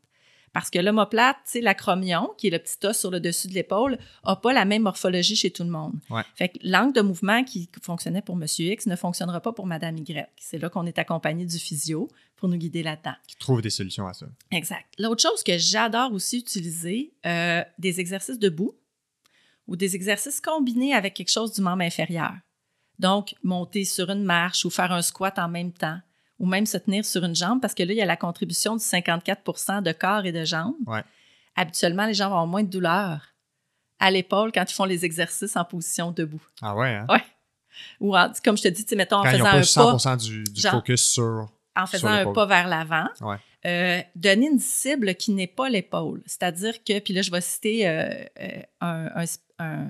Parce 0.51 0.69
que 0.71 0.79
l'omoplate, 0.79 1.37
sais, 1.45 1.61
l'acromion, 1.61 2.31
qui 2.37 2.47
est 2.47 2.49
le 2.49 2.57
petit 2.59 2.83
os 2.87 2.97
sur 2.97 3.11
le 3.11 3.19
dessus 3.19 3.47
de 3.47 3.53
l'épaule, 3.53 3.99
n'a 4.25 4.35
pas 4.35 4.51
la 4.51 4.65
même 4.65 4.81
morphologie 4.81 5.35
chez 5.35 5.51
tout 5.51 5.63
le 5.63 5.69
monde. 5.69 5.93
Ouais. 6.09 6.23
Fait 6.35 6.49
que 6.49 6.57
l'angle 6.63 6.93
de 6.93 7.01
mouvement 7.01 7.43
qui 7.43 7.69
fonctionnait 7.83 8.23
pour 8.23 8.35
Monsieur 8.35 8.65
X 8.71 8.87
ne 8.87 8.95
fonctionnera 8.95 9.41
pas 9.41 9.51
pour 9.53 9.67
Madame 9.67 9.97
Y. 9.97 10.27
C'est 10.37 10.57
là 10.57 10.69
qu'on 10.69 10.87
est 10.87 10.97
accompagné 10.97 11.45
du 11.45 11.59
physio 11.59 12.09
pour 12.39 12.49
nous 12.49 12.57
guider 12.57 12.81
là-dedans. 12.83 13.15
Qui 13.27 13.35
trouvent 13.35 13.61
des 13.61 13.69
solutions 13.69 14.07
à 14.07 14.13
ça. 14.13 14.25
Exact. 14.51 14.85
L'autre 14.97 15.21
chose 15.21 15.43
que 15.43 15.57
j'adore 15.57 16.11
aussi 16.13 16.39
utiliser, 16.39 17.13
euh, 17.25 17.63
des 17.77 17.99
exercices 17.99 18.39
debout 18.39 18.75
ou 19.67 19.75
des 19.75 19.95
exercices 19.95 20.41
combinés 20.41 20.93
avec 20.93 21.13
quelque 21.13 21.31
chose 21.31 21.53
du 21.53 21.61
membre 21.61 21.83
inférieur. 21.83 22.31
Donc, 22.97 23.35
monter 23.43 23.85
sur 23.85 24.09
une 24.09 24.23
marche 24.23 24.65
ou 24.65 24.69
faire 24.69 24.91
un 24.91 25.01
squat 25.01 25.37
en 25.39 25.47
même 25.47 25.71
temps 25.71 25.99
ou 26.39 26.45
même 26.45 26.65
se 26.65 26.77
tenir 26.77 27.05
sur 27.05 27.23
une 27.23 27.35
jambe 27.35 27.61
parce 27.61 27.73
que 27.73 27.83
là, 27.83 27.93
il 27.93 27.97
y 27.97 28.01
a 28.01 28.05
la 28.05 28.17
contribution 28.17 28.75
du 28.75 28.83
54% 28.83 29.81
de 29.83 29.91
corps 29.91 30.25
et 30.25 30.31
de 30.31 30.43
jambes. 30.45 30.75
Ouais. 30.87 31.03
Habituellement, 31.55 32.05
les 32.05 32.13
gens 32.13 32.25
vont 32.29 32.35
avoir 32.35 32.47
moins 32.47 32.63
de 32.63 32.69
douleur 32.69 33.21
à 33.99 34.11
l'épaule 34.11 34.51
quand 34.53 34.63
ils 34.69 34.73
font 34.73 34.85
les 34.85 35.03
exercices 35.05 35.55
en 35.57 35.65
position 35.65 36.11
debout. 36.11 36.41
Ah 36.61 36.75
ouais, 36.75 36.95
hein? 36.95 37.05
Ouais. 37.09 37.23
Ou 37.99 38.17
en- 38.17 38.31
comme 38.43 38.57
je 38.57 38.63
te 38.63 38.67
dis, 38.69 38.85
mettons 38.95 39.17
en 39.17 39.23
Quand 39.23 39.29
ils 39.29 39.33
faisant 39.33 39.43
n'ont 39.43 39.49
un 39.49 39.95
pas 39.97 39.97
pas 39.97 40.13
100% 40.13 40.17
du, 40.17 40.43
du 40.45 40.61
genre- 40.61 40.71
focus 40.73 41.01
sur. 41.09 41.49
En 41.75 41.85
faisant 41.87 42.07
un 42.09 42.33
pas 42.33 42.45
vers 42.45 42.67
l'avant, 42.67 43.07
Ouais. 43.21 43.37
euh, 43.65 44.01
donner 44.15 44.47
une 44.51 44.59
cible 44.59 45.15
qui 45.15 45.31
n'est 45.31 45.47
pas 45.47 45.69
l'épaule. 45.69 46.21
C'est-à-dire 46.25 46.83
que, 46.83 46.99
puis 46.99 47.13
là, 47.13 47.21
je 47.21 47.31
vais 47.31 47.41
citer 47.41 47.87
euh, 47.87 48.09
euh, 48.41 48.61
un, 48.81 49.09
un- 49.15 49.25
un- 49.59 49.89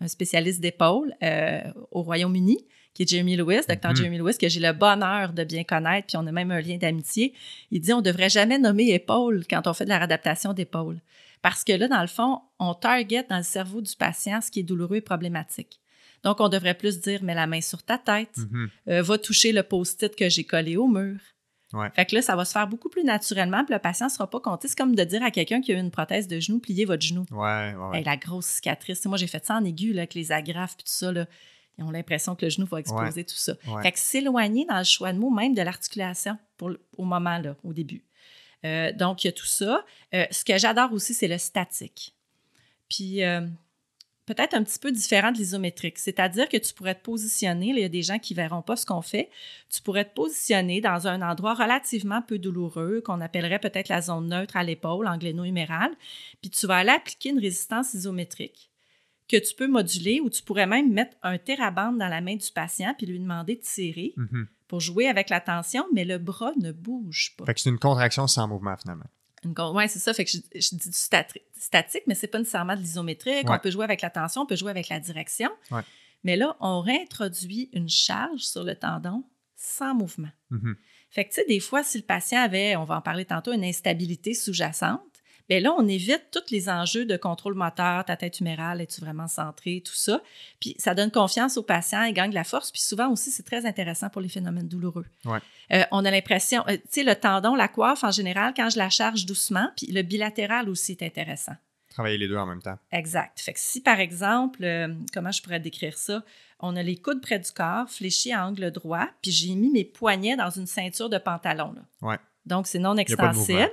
un 0.00 0.08
spécialiste 0.08 0.60
d'épaule 0.60 1.12
euh, 1.22 1.60
au 1.90 2.02
Royaume-Uni, 2.02 2.58
qui 2.94 3.02
est 3.02 3.08
Jeremy 3.08 3.36
Lewis, 3.36 3.60
Dr. 3.68 3.90
Mhm. 3.90 3.96
Jeremy 3.96 4.18
Lewis, 4.18 4.38
que 4.38 4.48
j'ai 4.48 4.60
le 4.60 4.72
bonheur 4.72 5.32
de 5.32 5.44
bien 5.44 5.64
connaître, 5.64 6.06
puis 6.08 6.16
on 6.16 6.26
a 6.26 6.32
même 6.32 6.50
un 6.50 6.60
lien 6.60 6.76
d'amitié. 6.76 7.34
Il 7.70 7.80
dit 7.80 7.92
on 7.92 8.00
devrait 8.00 8.28
jamais 8.30 8.58
nommer 8.58 8.90
épaule 8.92 9.44
quand 9.48 9.66
on 9.66 9.74
fait 9.74 9.84
de 9.84 9.90
la 9.90 9.98
réadaptation 9.98 10.52
d'épaule. 10.52 11.00
Parce 11.42 11.62
que 11.62 11.72
là, 11.72 11.86
dans 11.88 12.00
le 12.00 12.08
fond, 12.08 12.40
on 12.58 12.74
target 12.74 13.24
dans 13.28 13.36
le 13.36 13.42
cerveau 13.44 13.80
du 13.80 13.94
patient 13.96 14.40
ce 14.40 14.50
qui 14.50 14.60
est 14.60 14.64
douloureux 14.64 14.96
et 14.96 15.00
problématique. 15.00 15.80
Donc, 16.24 16.40
on 16.40 16.48
devrait 16.48 16.74
plus 16.74 17.00
dire 17.00 17.22
mets 17.22 17.34
la 17.34 17.46
main 17.46 17.60
sur 17.60 17.82
ta 17.82 17.98
tête, 17.98 18.36
Mhm. 18.36 18.70
euh, 18.88 19.02
va 19.02 19.18
toucher 19.18 19.52
le 19.52 19.62
post-it 19.62 20.14
que 20.16 20.28
j'ai 20.28 20.44
collé 20.44 20.76
au 20.76 20.86
mur. 20.88 21.18
Ouais. 21.74 21.90
Fait 21.94 22.06
que 22.06 22.14
là, 22.14 22.22
ça 22.22 22.34
va 22.34 22.44
se 22.46 22.52
faire 22.52 22.66
beaucoup 22.66 22.88
plus 22.88 23.04
naturellement, 23.04 23.62
puis 23.64 23.74
le 23.74 23.78
patient 23.78 24.06
ne 24.06 24.10
sera 24.10 24.28
pas 24.28 24.40
compté. 24.40 24.68
C'est 24.68 24.76
comme 24.78 24.94
de 24.94 25.04
dire 25.04 25.22
à 25.22 25.30
quelqu'un 25.30 25.60
qui 25.60 25.72
a 25.72 25.76
eu 25.76 25.78
une 25.80 25.90
prothèse 25.90 26.26
de 26.26 26.40
genou, 26.40 26.60
pliez 26.60 26.86
votre 26.86 27.02
genou. 27.02 27.26
Ouais, 27.30 27.74
ouais, 27.74 27.74
ouais. 27.90 27.98
Hey, 27.98 28.04
la 28.04 28.16
grosse 28.16 28.46
cicatrice. 28.46 29.04
Moi, 29.04 29.18
j'ai 29.18 29.26
fait 29.26 29.44
ça 29.44 29.54
en 29.56 29.64
aigu, 29.64 29.92
là, 29.92 30.00
avec 30.02 30.14
les 30.14 30.32
agrafes, 30.32 30.76
puis 30.76 30.84
tout 30.84 30.92
ça. 30.92 31.12
Là. 31.12 31.26
Ils 31.76 31.84
ont 31.84 31.90
l'impression 31.90 32.34
que 32.34 32.44
le 32.46 32.50
genou 32.50 32.66
va 32.66 32.80
exploser, 32.80 33.22
tout 33.24 33.36
ça. 33.36 33.54
Fait 33.82 33.92
que 33.92 33.98
s'éloigner 33.98 34.64
dans 34.64 34.78
le 34.78 34.84
choix 34.84 35.12
de 35.12 35.18
mots, 35.18 35.30
même 35.30 35.54
de 35.54 35.62
l'articulation, 35.62 36.36
au 36.60 37.04
moment, 37.04 37.38
là, 37.38 37.54
au 37.62 37.72
début. 37.74 38.02
Euh, 38.64 38.90
donc, 38.92 39.22
il 39.22 39.28
y 39.28 39.30
a 39.30 39.32
tout 39.32 39.46
ça. 39.46 39.84
Euh, 40.14 40.24
ce 40.32 40.44
que 40.44 40.58
j'adore 40.58 40.92
aussi, 40.92 41.14
c'est 41.14 41.28
le 41.28 41.38
statique. 41.38 42.14
Puis, 42.88 43.22
euh, 43.22 43.46
peut-être 44.28 44.54
un 44.54 44.62
petit 44.62 44.78
peu 44.78 44.92
différent 44.92 45.32
de 45.32 45.38
l'isométrique. 45.38 45.98
C'est-à-dire 45.98 46.48
que 46.48 46.56
tu 46.58 46.74
pourrais 46.74 46.94
te 46.94 47.02
positionner, 47.02 47.72
là, 47.72 47.78
il 47.78 47.82
y 47.82 47.84
a 47.84 47.88
des 47.88 48.02
gens 48.02 48.18
qui 48.18 48.34
verront 48.34 48.62
pas 48.62 48.76
ce 48.76 48.84
qu'on 48.84 49.02
fait, 49.02 49.30
tu 49.70 49.80
pourrais 49.82 50.04
te 50.04 50.14
positionner 50.14 50.80
dans 50.80 51.08
un 51.08 51.22
endroit 51.22 51.54
relativement 51.54 52.20
peu 52.22 52.38
douloureux, 52.38 53.00
qu'on 53.04 53.20
appellerait 53.20 53.58
peut-être 53.58 53.88
la 53.88 54.02
zone 54.02 54.28
neutre 54.28 54.56
à 54.56 54.62
l'épaule, 54.62 55.06
en 55.06 55.16
gléno-humérale, 55.16 55.92
puis 56.40 56.50
tu 56.50 56.66
vas 56.66 56.76
aller 56.76 56.90
appliquer 56.90 57.30
une 57.30 57.38
résistance 57.38 57.94
isométrique 57.94 58.70
que 59.28 59.36
tu 59.36 59.54
peux 59.54 59.66
moduler 59.68 60.20
ou 60.20 60.30
tu 60.30 60.42
pourrais 60.42 60.66
même 60.66 60.92
mettre 60.92 61.16
un 61.22 61.36
thérabande 61.38 61.98
dans 61.98 62.08
la 62.08 62.20
main 62.20 62.36
du 62.36 62.50
patient 62.50 62.94
puis 62.96 63.06
lui 63.06 63.18
demander 63.18 63.56
de 63.56 63.60
tirer 63.60 64.14
Mhm. 64.16 64.46
pour 64.68 64.80
jouer 64.80 65.06
avec 65.06 65.30
la 65.30 65.40
tension, 65.40 65.84
mais 65.94 66.04
le 66.04 66.18
bras 66.18 66.52
ne 66.60 66.72
bouge 66.72 67.34
pas. 67.36 67.44
Fait 67.46 67.54
que 67.54 67.60
c'est 67.60 67.70
une 67.70 67.78
contraction 67.78 68.26
sans 68.26 68.48
mouvement, 68.48 68.76
finalement. 68.76 69.04
Ouais, 69.44 69.88
c'est 69.88 69.98
ça. 69.98 70.12
Fait 70.12 70.24
que 70.24 70.30
je, 70.30 70.38
je 70.54 70.68
dis 70.76 70.88
du 70.88 70.96
stati- 70.96 71.42
statique, 71.56 72.02
mais 72.06 72.14
c'est 72.14 72.26
pas 72.26 72.38
nécessairement 72.38 72.74
de 72.74 72.80
l'isométrique. 72.80 73.48
Ouais. 73.48 73.56
On 73.56 73.58
peut 73.58 73.70
jouer 73.70 73.84
avec 73.84 74.00
la 74.02 74.10
tension, 74.10 74.42
on 74.42 74.46
peut 74.46 74.56
jouer 74.56 74.70
avec 74.70 74.88
la 74.88 75.00
direction. 75.00 75.50
Ouais. 75.70 75.82
Mais 76.24 76.36
là, 76.36 76.56
on 76.60 76.80
réintroduit 76.80 77.70
une 77.72 77.88
charge 77.88 78.40
sur 78.40 78.64
le 78.64 78.74
tendon 78.74 79.24
sans 79.56 79.94
mouvement. 79.94 80.30
Mhm. 80.50 80.76
Fait 81.10 81.24
que, 81.24 81.30
tu 81.30 81.36
sais, 81.36 81.44
des 81.46 81.60
fois, 81.60 81.82
si 81.82 81.98
le 81.98 82.04
patient 82.04 82.40
avait, 82.42 82.76
on 82.76 82.84
va 82.84 82.96
en 82.96 83.00
parler 83.00 83.24
tantôt, 83.24 83.52
une 83.52 83.64
instabilité 83.64 84.34
sous-jacente, 84.34 85.17
bien 85.48 85.60
là, 85.60 85.74
on 85.76 85.86
évite 85.88 86.26
tous 86.30 86.50
les 86.50 86.68
enjeux 86.68 87.04
de 87.04 87.16
contrôle 87.16 87.54
moteur, 87.54 88.04
ta 88.04 88.16
tête 88.16 88.40
humérale, 88.40 88.80
es-tu 88.80 89.00
vraiment 89.00 89.28
centré, 89.28 89.82
tout 89.84 89.94
ça. 89.94 90.20
Puis 90.60 90.74
ça 90.78 90.94
donne 90.94 91.10
confiance 91.10 91.56
au 91.56 91.62
patient, 91.62 92.02
il 92.04 92.12
gagne 92.12 92.30
de 92.30 92.34
la 92.34 92.44
force. 92.44 92.70
Puis 92.70 92.82
souvent 92.82 93.10
aussi, 93.10 93.30
c'est 93.30 93.42
très 93.42 93.66
intéressant 93.66 94.10
pour 94.10 94.20
les 94.20 94.28
phénomènes 94.28 94.68
douloureux. 94.68 95.06
Ouais. 95.24 95.38
Euh, 95.72 95.84
on 95.90 96.04
a 96.04 96.10
l'impression, 96.10 96.62
euh, 96.68 96.76
tu 96.76 96.82
sais, 96.90 97.02
le 97.02 97.14
tendon, 97.14 97.54
la 97.54 97.68
coiffe 97.68 98.04
en 98.04 98.10
général, 98.10 98.52
quand 98.56 98.70
je 98.70 98.78
la 98.78 98.90
charge 98.90 99.26
doucement, 99.26 99.70
puis 99.76 99.86
le 99.86 100.02
bilatéral 100.02 100.68
aussi 100.68 100.92
est 100.92 101.02
intéressant. 101.02 101.54
Travailler 101.90 102.18
les 102.18 102.28
deux 102.28 102.36
en 102.36 102.46
même 102.46 102.62
temps. 102.62 102.78
Exact. 102.92 103.40
Fait 103.40 103.52
que 103.52 103.58
si, 103.58 103.80
par 103.80 103.98
exemple, 103.98 104.62
euh, 104.62 104.94
comment 105.12 105.32
je 105.32 105.42
pourrais 105.42 105.60
décrire 105.60 105.96
ça? 105.96 106.22
On 106.60 106.76
a 106.76 106.82
les 106.82 106.96
coudes 106.96 107.20
près 107.20 107.38
du 107.38 107.50
corps, 107.50 107.88
fléchis 107.88 108.32
à 108.32 108.46
angle 108.46 108.70
droit, 108.70 109.08
puis 109.22 109.30
j'ai 109.30 109.54
mis 109.54 109.70
mes 109.70 109.84
poignets 109.84 110.36
dans 110.36 110.50
une 110.50 110.66
ceinture 110.66 111.08
de 111.08 111.18
pantalon. 111.18 111.72
Là. 111.72 112.08
Ouais. 112.08 112.18
Donc, 112.46 112.66
c'est 112.66 112.78
non 112.78 112.96
extensible. 112.96 113.70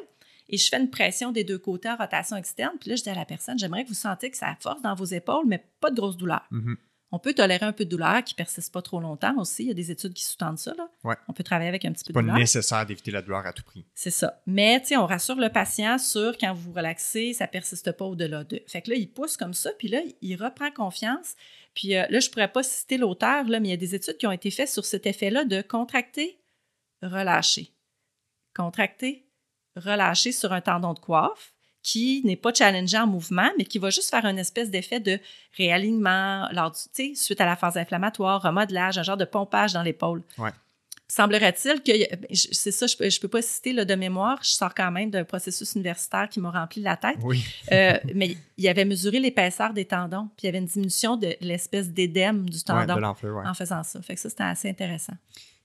Et 0.49 0.57
je 0.57 0.67
fais 0.69 0.79
une 0.79 0.89
pression 0.89 1.31
des 1.31 1.43
deux 1.43 1.57
côtés 1.57 1.89
en 1.89 1.95
rotation 1.95 2.35
externe. 2.35 2.73
Puis 2.79 2.89
là, 2.89 2.95
je 2.95 3.03
dis 3.03 3.09
à 3.09 3.15
la 3.15 3.25
personne, 3.25 3.57
j'aimerais 3.57 3.83
que 3.83 3.89
vous 3.89 3.93
sentiez 3.95 4.29
que 4.31 4.37
ça 4.37 4.55
force 4.59 4.81
dans 4.81 4.95
vos 4.95 5.05
épaules, 5.05 5.45
mais 5.47 5.65
pas 5.79 5.89
de 5.89 5.95
grosse 5.95 6.17
douleur. 6.17 6.45
Mhm. 6.51 6.77
On 7.11 7.19
peut 7.19 7.33
tolérer 7.33 7.65
un 7.65 7.71
peu 7.71 7.85
de 7.85 7.89
douleur 7.89 8.23
qui 8.23 8.33
persiste 8.33 8.73
pas 8.73 8.81
trop 8.81 8.99
longtemps 8.99 9.37
aussi. 9.37 9.63
Il 9.63 9.67
y 9.67 9.71
a 9.71 9.75
des 9.75 9.89
études 9.89 10.13
qui 10.13 10.25
sous-tendent 10.25 10.57
ça. 10.57 10.73
Là. 10.75 10.89
Ouais. 11.03 11.15
On 11.29 11.33
peut 11.33 11.43
travailler 11.43 11.69
avec 11.69 11.85
un 11.85 11.93
petit 11.93 12.03
peu 12.03 12.11
Pas 12.11 12.19
de 12.19 12.25
douleur. 12.25 12.39
nécessaire 12.39 12.85
d'éviter 12.85 13.11
la 13.11 13.21
douleur 13.21 13.45
à 13.45 13.53
tout 13.53 13.63
prix. 13.63 13.85
C'est 13.93 14.09
ça. 14.11 14.41
Mais, 14.47 14.81
tu 14.81 14.87
sais, 14.87 14.97
on 14.97 15.05
rassure 15.05 15.35
le 15.35 15.49
patient 15.49 15.97
sur 15.97 16.37
quand 16.37 16.53
vous 16.53 16.71
vous 16.71 16.73
relaxez, 16.73 17.33
ça 17.33 17.47
persiste 17.47 17.91
pas 17.93 18.05
au-delà 18.05 18.43
de. 18.43 18.61
Fait 18.67 18.81
que 18.81 18.89
là, 18.89 18.97
il 18.97 19.09
pousse 19.09 19.37
comme 19.37 19.53
ça, 19.53 19.69
puis 19.77 19.87
là, 19.87 20.01
il 20.21 20.35
reprend 20.35 20.71
confiance. 20.71 21.35
Puis 21.73 21.95
euh, 21.95 22.05
là, 22.09 22.19
je 22.19 22.29
pourrais 22.29 22.51
pas 22.51 22.63
citer 22.63 22.97
l'auteur, 22.97 23.45
mais 23.45 23.59
il 23.59 23.67
y 23.67 23.73
a 23.73 23.77
des 23.77 23.95
études 23.95 24.17
qui 24.17 24.27
ont 24.27 24.31
été 24.31 24.51
faites 24.51 24.69
sur 24.69 24.83
cet 24.83 25.05
effet-là 25.05 25.45
de 25.45 25.61
contracter, 25.61 26.41
relâcher. 27.01 27.71
Contracter, 28.55 29.24
relâcher 29.76 30.32
sur 30.32 30.53
un 30.53 30.61
tendon 30.61 30.93
de 30.93 30.99
coiffe 30.99 31.53
qui 31.86 32.21
n'est 32.26 32.36
pas 32.36 32.51
challengé 32.51 32.97
en 32.97 33.05
mouvement, 33.05 33.49
mais 33.59 33.63
qui 33.63 33.78
va 33.78 33.91
juste 33.91 34.09
faire 34.09 34.26
une 34.26 34.39
espèce 34.39 34.71
d'effet 34.71 34.99
de 34.99 35.19
réalignement 35.55 36.49
lors 36.51 36.71
du, 36.71 37.15
suite 37.15 37.39
à 37.39 37.45
la 37.45 37.55
phase 37.55 37.78
inflammatoire, 37.78 38.41
remodelage, 38.41 38.97
un 38.97 39.03
genre 39.03 39.17
de 39.17 39.26
pompage 39.26 39.73
dans 39.73 39.84
l'épaule. 39.84 40.23
Ouais. 40.39 40.49
Semblerait-il 41.07 41.84
que, 41.84 42.15
ben, 42.15 42.28
c'est 42.32 42.71
ça, 42.71 42.88
je 42.88 42.95
ne 42.95 43.19
peux 43.21 43.28
pas 43.28 43.43
citer 43.43 43.73
de 43.73 43.95
mémoire, 43.95 44.39
je 44.41 44.49
sors 44.49 44.73
quand 44.73 44.89
même 44.89 45.11
d'un 45.11 45.23
processus 45.23 45.76
universitaire 45.76 46.28
qui 46.28 46.39
m'a 46.39 46.49
rempli 46.49 46.82
la 46.82 46.97
tête. 46.97 47.17
Oui. 47.21 47.45
Euh, 47.71 47.99
mais 48.15 48.36
il 48.57 48.67
avait 48.67 48.86
mesuré 48.86 49.19
l'épaisseur 49.19 49.71
des 49.71 49.86
tendons, 49.86 50.30
puis 50.36 50.43
il 50.43 50.45
y 50.47 50.49
avait 50.49 50.57
une 50.57 50.65
diminution 50.65 51.17
de 51.17 51.36
l'espèce 51.41 51.89
d'édème 51.89 52.49
du 52.49 52.63
tendon 52.63 52.95
ouais. 52.95 53.47
en 53.47 53.53
faisant 53.53 53.84
ça. 53.84 54.01
Fait 54.01 54.15
que 54.15 54.21
ça, 54.21 54.30
c'était 54.30 54.43
assez 54.43 54.67
intéressant. 54.67 55.13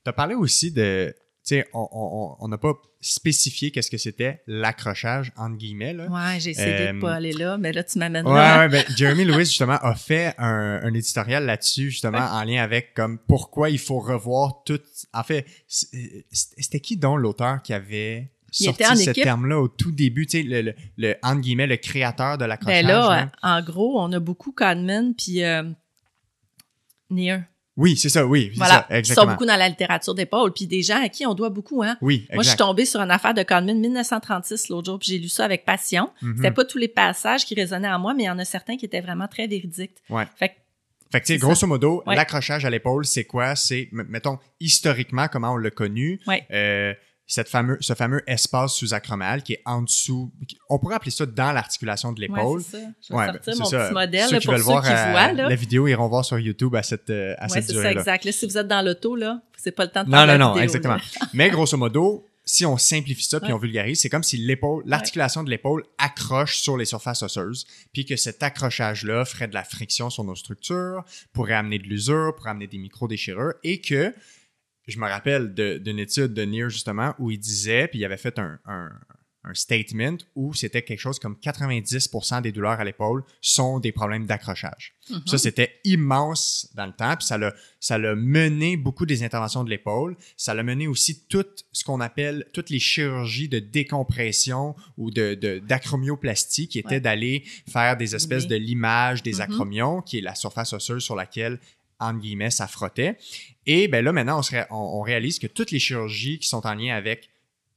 Tu 0.04 0.10
as 0.10 0.12
parlé 0.12 0.34
aussi 0.34 0.70
de, 0.70 1.14
tu 1.44 1.56
sais, 1.56 1.68
on 1.72 2.46
n'a 2.48 2.58
pas 2.58 2.74
spécifié 3.00 3.70
qu'est-ce 3.70 3.90
que 3.90 3.96
c'était 3.96 4.42
l'accrochage, 4.46 5.32
entre 5.36 5.56
guillemets. 5.56 5.94
Là. 5.94 6.06
Ouais, 6.08 6.38
j'ai 6.38 6.50
essayé 6.50 6.92
de 6.92 7.00
pas 7.00 7.12
euh, 7.12 7.16
aller 7.16 7.32
là, 7.32 7.56
mais 7.56 7.72
là, 7.72 7.82
tu 7.82 7.98
m'amènes 7.98 8.26
ouais, 8.26 8.34
là. 8.34 8.58
Ouais, 8.58 8.68
ben, 8.68 8.84
Jeremy 8.94 9.24
Lewis, 9.26 9.46
justement, 9.46 9.78
a 9.80 9.94
fait 9.94 10.34
un, 10.36 10.80
un 10.82 10.92
éditorial 10.92 11.46
là-dessus, 11.46 11.90
justement, 11.90 12.18
en 12.18 12.44
lien 12.44 12.62
avec 12.62 12.92
comme 12.94 13.18
pourquoi 13.18 13.70
il 13.70 13.78
faut 13.78 14.00
revoir 14.00 14.62
tout. 14.64 14.80
En 15.14 15.22
fait, 15.22 15.46
c'était 15.66 16.80
qui 16.80 16.98
donc 16.98 17.20
l'auteur 17.20 17.62
qui 17.62 17.72
avait 17.72 18.32
sorti 18.50 18.96
ce 18.96 19.10
terme-là 19.12 19.58
au 19.58 19.68
tout 19.68 19.92
début, 19.92 20.26
tu 20.26 20.42
sais, 20.42 20.42
le, 20.42 20.74
le, 20.98 21.14
entre 21.22 21.40
guillemets, 21.40 21.66
le 21.66 21.78
créateur 21.78 22.36
de 22.36 22.44
l'accrochage? 22.44 22.84
Ben 22.84 22.88
là, 22.88 23.32
en 23.42 23.62
gros, 23.62 23.98
on 23.98 24.12
a 24.12 24.20
beaucoup 24.20 24.52
Kahneman 24.52 25.14
puis 25.14 25.42
euh, 25.42 25.62
Near. 27.08 27.44
Oui, 27.76 27.96
c'est 27.96 28.08
ça, 28.08 28.26
oui. 28.26 28.52
Voilà. 28.56 28.86
Ça, 28.88 28.98
exactement. 28.98 29.26
sont 29.26 29.32
beaucoup 29.32 29.46
dans 29.46 29.56
la 29.56 29.68
littérature 29.68 30.14
d'épaule, 30.14 30.52
puis 30.52 30.66
des 30.66 30.82
gens 30.82 31.02
à 31.02 31.08
qui 31.08 31.24
on 31.26 31.34
doit 31.34 31.50
beaucoup, 31.50 31.82
hein. 31.82 31.96
Oui, 32.00 32.16
exact. 32.24 32.34
Moi, 32.34 32.42
je 32.42 32.48
suis 32.48 32.56
tombée 32.58 32.84
sur 32.84 33.00
une 33.00 33.10
affaire 33.10 33.32
de 33.32 33.42
Kahneman 33.42 33.78
1936 33.80 34.68
l'autre 34.68 34.86
jour, 34.90 34.98
puis 34.98 35.08
j'ai 35.12 35.18
lu 35.18 35.28
ça 35.28 35.44
avec 35.44 35.64
passion. 35.64 36.10
Mhm. 36.20 36.36
C'était 36.36 36.50
pas 36.50 36.64
tous 36.64 36.78
les 36.78 36.88
passages 36.88 37.44
qui 37.46 37.54
résonnaient 37.54 37.90
en 37.90 37.98
moi, 37.98 38.12
mais 38.14 38.24
il 38.24 38.26
y 38.26 38.30
en 38.30 38.38
a 38.38 38.44
certains 38.44 38.76
qui 38.76 38.84
étaient 38.84 39.00
vraiment 39.00 39.28
très 39.28 39.46
véridiques. 39.46 39.96
Ouais. 40.10 40.24
Fait 40.36 40.48
que 40.50 40.54
fait 41.12 41.20
que, 41.20 41.26
tu 41.26 41.32
sais, 41.32 41.38
C'est 41.38 41.40
grosso 41.40 41.66
modo, 41.66 42.04
Ouais. 42.06 42.14
l'accrochage 42.14 42.64
à 42.64 42.70
l'épaule, 42.70 43.04
c'est 43.04 43.24
quoi? 43.24 43.56
C'est, 43.56 43.88
mettons, 43.90 44.38
historiquement, 44.60 45.26
comment 45.26 45.52
on 45.52 45.56
l'a 45.56 45.70
connu. 45.70 46.20
Ouais. 46.28 46.46
Euh, 46.52 46.94
cette 47.32 47.48
fameux, 47.48 47.78
ce 47.80 47.94
fameux 47.94 48.22
espace 48.26 48.74
sous-acromial 48.74 49.42
qui 49.44 49.52
est 49.52 49.62
en 49.64 49.82
dessous. 49.82 50.32
On 50.68 50.78
pourrait 50.80 50.96
appeler 50.96 51.12
ça 51.12 51.26
dans 51.26 51.52
l'articulation 51.52 52.12
de 52.12 52.20
ouais, 52.20 52.26
l'épaule. 52.26 52.60
c'est 52.60 52.78
ça. 52.80 52.86
Je 53.02 53.12
vais 53.12 53.18
Ouais, 53.20 53.26
sortir 53.26 53.54
mon 53.58 53.64
ça. 53.66 53.84
petit 53.84 53.94
modèle 53.94 54.28
Ceux 54.28 54.32
là, 54.34 54.40
qui 54.40 54.46
pour 54.46 54.54
veulent 54.54 54.60
ceux 54.62 54.66
voir 54.66 54.82
qui 54.82 54.90
euh, 54.90 55.10
voient. 55.12 55.32
Là. 55.32 55.48
la 55.48 55.54
vidéo 55.54 55.86
iront 55.86 56.08
voir 56.08 56.24
sur 56.24 56.38
YouTube 56.40 56.74
à 56.74 56.82
cette, 56.82 57.08
euh, 57.10 57.34
à 57.38 57.44
Ouais, 57.44 57.48
cette 57.50 57.64
c'est 57.68 57.74
ça, 57.82 57.92
exact. 57.92 58.24
Là, 58.24 58.32
si 58.32 58.46
vous 58.46 58.58
êtes 58.58 58.66
dans 58.66 58.84
l'auto, 58.84 59.14
là, 59.14 59.40
c'est 59.56 59.70
pas 59.70 59.84
le 59.84 59.90
temps 59.92 60.02
de 60.02 60.10
Non, 60.10 60.18
non, 60.18 60.26
la 60.26 60.38
non, 60.38 60.48
vidéo, 60.54 60.62
exactement. 60.64 60.96
Mais 61.32 61.50
grosso 61.50 61.76
modo, 61.76 62.26
si 62.44 62.66
on 62.66 62.76
simplifie 62.76 63.22
ça 63.22 63.38
puis 63.38 63.50
Ouais. 63.50 63.54
on 63.54 63.58
vulgarise, 63.58 64.00
c'est 64.00 64.08
comme 64.08 64.24
si 64.24 64.36
l'épaule, 64.36 64.82
l'articulation 64.86 65.44
de 65.44 65.50
l'épaule 65.50 65.84
accroche 65.98 66.58
sur 66.58 66.76
les 66.76 66.84
surfaces 66.84 67.22
osseuses, 67.22 67.64
puis 67.92 68.04
que 68.06 68.16
cet 68.16 68.42
accrochage-là 68.42 69.24
ferait 69.24 69.46
de 69.46 69.54
la 69.54 69.62
friction 69.62 70.10
sur 70.10 70.24
nos 70.24 70.34
structures, 70.34 71.04
pourrait 71.32 71.54
amener 71.54 71.78
de 71.78 71.84
l'usure, 71.84 72.34
pourrait 72.36 72.50
amener 72.50 72.66
des 72.66 72.78
micro-déchirures, 72.78 73.52
et 73.62 73.80
que 73.80 74.12
je 74.86 74.98
me 74.98 75.06
rappelle 75.06 75.54
d'une 75.54 75.98
étude 75.98 76.34
de 76.34 76.42
Near 76.42 76.68
justement 76.70 77.14
où 77.18 77.30
il 77.30 77.38
disait, 77.38 77.88
puis 77.88 77.98
il 78.00 78.04
avait 78.04 78.16
fait 78.16 78.38
un, 78.38 78.58
un- 78.66 78.90
un 79.42 79.54
statement 79.54 80.18
où 80.34 80.52
c'était 80.52 80.82
quelque 80.82 80.98
chose 80.98 81.18
comme 81.18 81.34
90% 81.42 82.42
des 82.42 82.52
douleurs 82.52 82.78
à 82.78 82.84
l'épaule 82.84 83.24
sont 83.40 83.80
des 83.80 83.90
problèmes 83.90 84.26
d'accrochage. 84.26 84.92
Mhm. 85.08 85.22
Ça, 85.24 85.38
c'était 85.38 85.80
immense 85.84 86.68
dans 86.74 86.84
le 86.84 86.92
temps, 86.92 87.16
puis 87.16 87.26
ça 87.26 87.38
l'a, 87.38 87.54
ça 87.80 87.96
l'a 87.96 88.14
mené 88.14 88.76
beaucoup 88.76 89.06
des 89.06 89.22
interventions 89.22 89.64
de 89.64 89.70
l'épaule. 89.70 90.14
Ça 90.36 90.52
l'a 90.52 90.62
mené 90.62 90.86
aussi 90.88 91.24
tout 91.26 91.46
ce 91.72 91.84
qu'on 91.84 92.00
appelle 92.02 92.46
toutes 92.52 92.68
les 92.68 92.78
chirurgies 92.78 93.48
de 93.48 93.60
décompression 93.60 94.74
ou 94.98 95.10
de, 95.10 95.32
d'acromioplastie, 95.66 96.68
qui 96.68 96.82
Ouais. 96.84 97.00
d'aller 97.00 97.44
faire 97.70 97.96
des 97.96 98.14
espèces 98.14 98.46
de 98.46 98.56
limage 98.56 99.22
des 99.22 99.34
Mhm. 99.36 99.40
acromions, 99.40 100.02
qui 100.02 100.18
est 100.18 100.22
la 100.22 100.34
surface 100.34 100.72
osseuse 100.74 101.02
sur 101.02 101.14
laquelle 101.16 101.58
entre 102.00 102.18
guillemets, 102.20 102.50
ça 102.50 102.66
frottait. 102.66 103.16
Et 103.66 103.86
ben 103.88 104.04
là, 104.04 104.12
maintenant, 104.12 104.38
on, 104.38 104.42
se 104.42 104.50
ré- 104.52 104.64
on- 104.70 104.74
on 104.98 105.00
réalise 105.02 105.38
que 105.38 105.46
toutes 105.46 105.70
les 105.70 105.78
chirurgies 105.78 106.38
qui 106.38 106.48
sont 106.48 106.66
en 106.66 106.74
lien 106.74 106.96
avec 106.96 107.28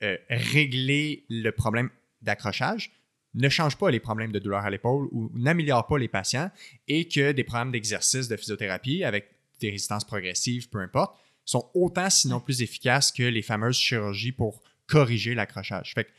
euh, 0.02 0.18
régler 0.30 1.26
le 1.30 1.52
problème 1.52 1.90
d'accrochage 2.22 2.92
ne 3.36 3.50
changent 3.50 3.78
pas 3.78 3.90
les 3.92 4.00
problèmes 4.00 4.32
de 4.32 4.40
douleur 4.40 4.64
à 4.66 4.70
l'épaule 4.70 5.08
ou 5.12 5.32
n'améliorent 5.34 5.88
pas 5.88 5.98
les 5.98 6.08
patients 6.08 6.52
et 6.88 7.08
que 7.08 7.32
des 7.32 7.44
programmes 7.44 7.72
d'exercice 7.72 8.28
de 8.28 8.38
physiothérapie 8.38 9.04
avec 9.04 9.30
des 9.60 9.70
résistances 9.72 10.06
progressives, 10.06 10.70
peu 10.70 10.80
importe, 10.80 11.16
sont 11.46 11.70
autant 11.74 12.10
sinon 12.10 12.40
plus 12.40 12.62
efficaces 12.62 13.12
que 13.12 13.24
les 13.24 13.42
fameuses 13.42 13.78
chirurgies 13.78 14.32
pour 14.32 14.62
corriger 14.88 15.34
l'accrochage. 15.36 15.94
Fait 15.94 16.04
que, 16.06 16.10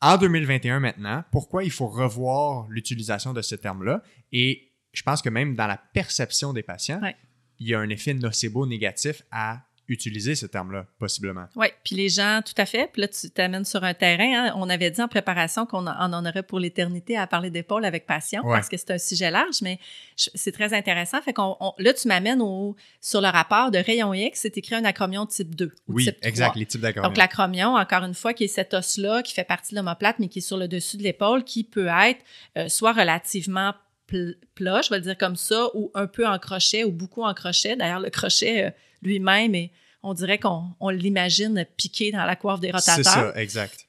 en 0.00 0.18
2021 0.18 0.78
maintenant, 0.80 1.24
pourquoi 1.32 1.64
il 1.64 1.70
faut 1.70 1.88
revoir 1.88 2.66
l'utilisation 2.68 3.32
de 3.32 3.42
ce 3.42 3.54
terme-là? 3.54 4.02
Et 4.30 4.70
je 4.92 5.02
pense 5.02 5.22
que 5.22 5.28
même 5.30 5.54
dans 5.56 5.66
la 5.66 5.78
perception 5.78 6.52
des 6.52 6.62
patients, 6.62 7.00
Ouais. 7.02 7.16
Il 7.60 7.68
y 7.68 7.74
a 7.74 7.78
un 7.80 7.88
effet 7.88 8.14
nocebo 8.14 8.66
négatif 8.66 9.22
à 9.30 9.60
utiliser 9.88 10.34
ce 10.34 10.46
terme-là, 10.46 10.84
possiblement. 10.98 11.44
Oui, 11.54 11.68
puis 11.84 11.94
les 11.94 12.08
gens, 12.08 12.40
tout 12.44 12.60
à 12.60 12.66
fait. 12.66 12.90
Puis 12.92 13.02
là, 13.02 13.06
tu 13.06 13.30
t'amènes 13.30 13.64
sur 13.64 13.84
un 13.84 13.94
terrain. 13.94 14.48
hein. 14.48 14.52
On 14.56 14.68
avait 14.68 14.90
dit 14.90 15.00
en 15.00 15.06
préparation 15.06 15.64
qu'on 15.64 15.86
en 15.86 16.12
en 16.12 16.26
aurait 16.26 16.42
pour 16.42 16.58
l'éternité 16.58 17.16
à 17.16 17.28
parler 17.28 17.50
d'épaule 17.50 17.84
avec 17.84 18.04
passion 18.04 18.42
Ouais. 18.44 18.56
parce 18.56 18.68
que 18.68 18.76
c'est 18.76 18.90
un 18.90 18.98
sujet 18.98 19.30
large, 19.30 19.62
mais 19.62 19.78
c'est 20.16 20.50
très 20.50 20.74
intéressant. 20.74 21.22
Fait 21.22 21.32
qu'on, 21.32 21.56
on- 21.60 21.72
là, 21.78 21.94
tu 21.94 22.08
m'amènes 22.08 22.40
au, 22.42 22.74
sur 23.00 23.20
le 23.20 23.28
rapport 23.28 23.70
de 23.70 23.78
rayon 23.78 24.12
X, 24.12 24.40
c'est 24.42 24.58
écrit 24.58 24.74
un 24.74 24.84
acromion 24.84 25.24
type 25.24 25.54
2 25.54 25.66
ou 25.86 25.94
Oui, 25.94 26.04
type 26.06 26.16
3. 26.18 26.28
exact, 26.30 26.56
les 26.56 26.66
types 26.66 26.80
d'acromions. 26.80 27.08
Donc, 27.08 27.16
l'acromion, 27.16 27.76
encore 27.76 28.02
une 28.02 28.14
fois, 28.14 28.34
qui 28.34 28.42
est 28.42 28.48
cet 28.48 28.74
os-là, 28.74 29.22
qui 29.22 29.34
fait 29.34 29.44
partie 29.44 29.72
de 29.72 29.78
l'omoplate, 29.78 30.18
mais 30.18 30.26
qui 30.26 30.40
est 30.40 30.42
sur 30.42 30.56
le 30.56 30.66
dessus 30.66 30.96
de 30.96 31.04
l'épaule, 31.04 31.44
qui 31.44 31.62
peut 31.62 31.86
être 31.86 32.24
euh, 32.58 32.68
soit 32.68 32.92
relativement 32.92 33.72
plat, 34.06 34.80
je 34.82 34.90
vais 34.90 34.96
le 34.96 35.02
dire 35.02 35.18
comme 35.18 35.36
ça, 35.36 35.68
ou 35.74 35.90
un 35.94 36.06
peu 36.06 36.26
en 36.26 36.38
crochet, 36.38 36.84
ou 36.84 36.92
beaucoup 36.92 37.22
en 37.22 37.34
crochet. 37.34 37.76
D'ailleurs, 37.76 38.00
le 38.00 38.10
crochet 38.10 38.64
euh, 38.66 38.70
lui-même, 39.02 39.54
est- 39.54 39.72
on 40.02 40.14
dirait 40.14 40.38
qu'on 40.38 40.64
on 40.80 40.88
l'imagine 40.90 41.66
piqué 41.76 42.12
dans 42.12 42.24
la 42.24 42.36
coiffe 42.36 42.60
des 42.60 42.70
rotateurs. 42.70 42.96
C'est 42.96 43.02
ça, 43.02 43.32
exact. 43.36 43.86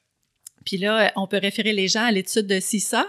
Puis 0.66 0.76
là, 0.78 1.12
on 1.16 1.26
peut 1.26 1.38
référer 1.38 1.72
les 1.72 1.88
gens 1.88 2.04
à 2.04 2.10
l'étude 2.10 2.46
de 2.46 2.58
CISA, 2.60 3.06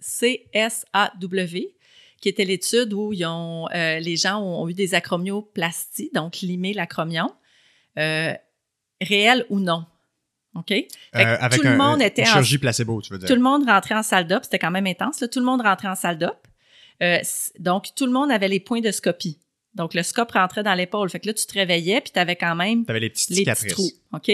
C-S-A-W, 0.00 1.74
qui 2.20 2.28
était 2.28 2.44
l'étude 2.44 2.92
où 2.92 3.12
ils 3.12 3.24
ont, 3.26 3.68
euh, 3.74 3.98
les 4.00 4.16
gens 4.16 4.40
ont, 4.42 4.68
eu 4.68 4.74
des 4.74 4.94
acromioplasties, 4.94 6.10
donc 6.14 6.40
limé 6.40 6.72
l'acromion, 6.72 7.30
euh, 7.98 8.32
réel 9.00 9.44
ou 9.50 9.60
non. 9.60 9.84
OK? 10.54 10.68
Fait 10.68 10.86
que 11.12 11.18
Euh, 11.18 11.36
avec 11.40 11.58
tout 11.60 11.64
le 11.66 11.72
un- 11.72 11.76
monde 11.76 11.96
une 12.00 12.06
était 12.06 12.22
en- 12.22 12.26
chirurgie 12.26 12.58
placebo, 12.58 13.02
tu 13.02 13.12
veux 13.12 13.18
dire. 13.18 13.28
Tout 13.28 13.34
le 13.34 13.40
monde 13.40 13.66
rentrait 13.68 13.94
en 13.96 14.02
salle 14.02 14.26
d'op, 14.26 14.44
c'était 14.44 14.58
quand 14.58 14.70
même 14.70 14.86
intense. 14.86 15.20
là. 15.20 15.28
Tout 15.28 15.40
le 15.40 15.44
monde 15.46 15.62
rentrait 15.62 15.88
en 15.88 15.94
salle 15.96 16.18
d'op. 16.18 16.46
Euh, 17.02 17.18
donc, 17.58 17.88
tout 17.96 18.06
le 18.06 18.12
monde 18.12 18.30
avait 18.30 18.48
les 18.48 18.60
points 18.60 18.80
de 18.80 18.90
scopie. 18.92 19.38
Donc, 19.74 19.94
le 19.94 20.04
scope 20.04 20.30
rentrait 20.30 20.62
dans 20.62 20.74
l'épaule. 20.74 21.10
Fait 21.10 21.18
que 21.18 21.26
là, 21.26 21.34
tu 21.34 21.44
te 21.44 21.54
réveillais, 21.54 22.00
puis 22.00 22.12
tu 22.12 22.18
avais 22.20 22.36
quand 22.36 22.54
même 22.54 22.84
avais 22.86 23.00
les 23.00 23.10
petites 23.10 23.30
les 23.30 23.44
petits 23.44 23.66
trous. 23.66 23.90
OK? 24.12 24.30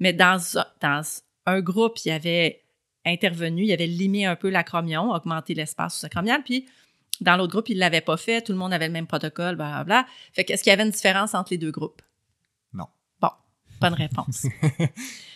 Mais 0.00 0.12
dans, 0.12 0.58
un- 0.58 0.66
dans 0.80 1.02
un 1.46 1.60
groupe, 1.60 1.98
il 2.04 2.08
y 2.08 2.10
avait 2.12 2.62
intervenu, 3.06 3.62
il 3.64 3.72
avait 3.72 3.86
limé 3.86 4.26
un 4.26 4.34
peu 4.36 4.50
l'acromion, 4.50 5.12
augmenté 5.12 5.54
l'espace 5.54 6.00
sous-acromial, 6.00 6.42
puis 6.44 6.66
dans 7.20 7.36
l'autre 7.36 7.52
groupe, 7.52 7.68
il 7.68 7.76
ne 7.76 7.80
l'avait 7.80 8.00
pas 8.00 8.16
fait, 8.16 8.42
tout 8.42 8.50
le 8.52 8.58
monde 8.58 8.72
avait 8.72 8.88
le 8.88 8.92
même 8.92 9.06
protocole, 9.06 9.54
blablabla. 9.56 10.04
Fait 10.32 10.42
qu'est-ce 10.44 10.62
qu'il 10.64 10.70
y 10.70 10.72
avait 10.72 10.82
une 10.82 10.90
différence 10.90 11.34
entre 11.34 11.52
les 11.52 11.58
deux 11.58 11.70
groupes? 11.70 12.02
Non. 12.74 12.86
Bon, 13.20 13.30
bonne 13.80 13.94
réponse. 13.94 14.46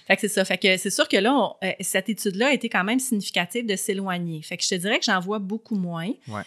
fait 0.07 0.15
que 0.17 0.21
c'est 0.23 0.29
ça. 0.29 0.45
Fait 0.45 0.59
que 0.59 0.77
c'est 0.77 0.91
sûr 0.91 1.09
que 1.09 1.17
là, 1.17 1.35
on- 1.35 1.55
euh, 1.65 1.73
cette 1.81 2.09
étude-là 2.09 2.49
a 2.49 2.53
été 2.53 2.69
quand 2.69 2.85
même 2.85 2.99
significative 3.01 3.67
de 3.67 3.77
s'éloigner. 3.77 4.43
Fait 4.43 4.57
que 4.57 4.63
je 4.65 4.69
te 4.69 4.75
dirais 4.75 4.99
que 4.99 5.05
j'en 5.05 5.21
vois 5.21 5.39
beaucoup 5.39 5.77
moins. 5.77 6.11
Ouais. 6.29 6.43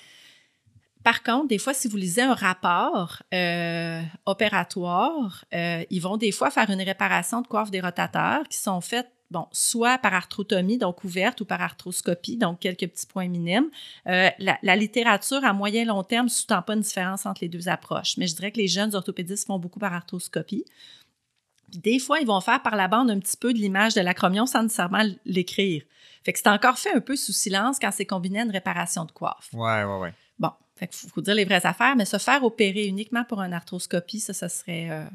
Par 1.03 1.23
contre, 1.23 1.47
des 1.47 1.57
fois, 1.57 1.73
si 1.73 1.87
vous 1.87 1.95
lisez 1.97 2.21
un 2.21 2.33
rapport 2.33 3.23
euh, 3.33 4.01
opératoire, 4.25 5.45
euh, 5.53 5.83
ils 5.89 6.01
vont 6.01 6.17
des 6.17 6.31
fois 6.31 6.51
faire 6.51 6.69
une 6.69 6.81
réparation 6.81 7.41
de 7.41 7.47
coiffe 7.47 7.71
des 7.71 7.79
rotateurs 7.79 8.43
qui 8.49 8.57
sont 8.57 8.81
faites, 8.81 9.09
bon, 9.31 9.45
soit 9.53 9.97
par 9.99 10.13
arthrotomie, 10.13 10.77
donc 10.77 11.03
ouverte, 11.05 11.39
ou 11.41 11.45
par 11.45 11.61
arthroscopie, 11.61 12.35
donc 12.35 12.59
quelques 12.59 12.87
petits 12.87 13.05
points 13.07 13.29
minimes. 13.29 13.69
Euh, 14.07 14.29
la, 14.39 14.57
la 14.61 14.75
littérature 14.75 15.45
à 15.45 15.53
moyen 15.53 15.85
long 15.85 16.03
terme 16.03 16.25
ne 16.25 16.31
sous-tend 16.31 16.61
pas 16.61 16.73
une 16.73 16.81
différence 16.81 17.25
entre 17.25 17.39
les 17.41 17.49
deux 17.49 17.69
approches, 17.69 18.17
mais 18.17 18.27
je 18.27 18.35
dirais 18.35 18.51
que 18.51 18.57
les 18.57 18.67
jeunes 18.67 18.93
orthopédistes 18.93 19.47
font 19.47 19.59
beaucoup 19.59 19.79
par 19.79 19.93
arthroscopie. 19.93 20.65
Puis 21.71 21.79
des 21.79 21.99
fois, 21.99 22.19
ils 22.19 22.27
vont 22.27 22.41
faire 22.41 22.61
par 22.61 22.75
la 22.75 22.87
bande 22.87 23.09
un 23.11 23.19
petit 23.19 23.37
peu 23.37 23.53
de 23.53 23.57
l'image 23.57 23.93
de 23.93 24.01
l'acromion 24.01 24.45
sans 24.45 24.63
nécessairement 24.63 25.03
l'écrire. 25.25 25.83
Fait 26.23 26.33
que 26.33 26.39
c'est 26.39 26.49
encore 26.49 26.77
fait 26.77 26.93
un 26.93 26.99
peu 27.01 27.15
sous 27.15 27.33
silence 27.33 27.77
quand 27.79 27.91
c'est 27.91 28.05
combiné 28.05 28.39
à 28.39 28.43
une 28.43 28.51
réparation 28.51 29.05
de 29.05 29.11
coiffe. 29.11 29.49
Ouais, 29.53 29.83
ouais, 29.83 29.99
ouais. 29.99 30.13
Bon, 30.39 30.51
fait 30.75 30.93
faut, 30.93 31.07
faut 31.09 31.21
dire 31.21 31.35
les 31.35 31.45
vraies 31.45 31.65
affaires, 31.65 31.95
mais 31.95 32.05
se 32.05 32.17
faire 32.17 32.43
opérer 32.43 32.85
uniquement 32.85 33.23
pour 33.23 33.41
une 33.41 33.53
arthroscopie, 33.53 34.19
ça, 34.19 34.33
ça 34.33 34.49
serait. 34.49 34.89
euh, 34.91 35.05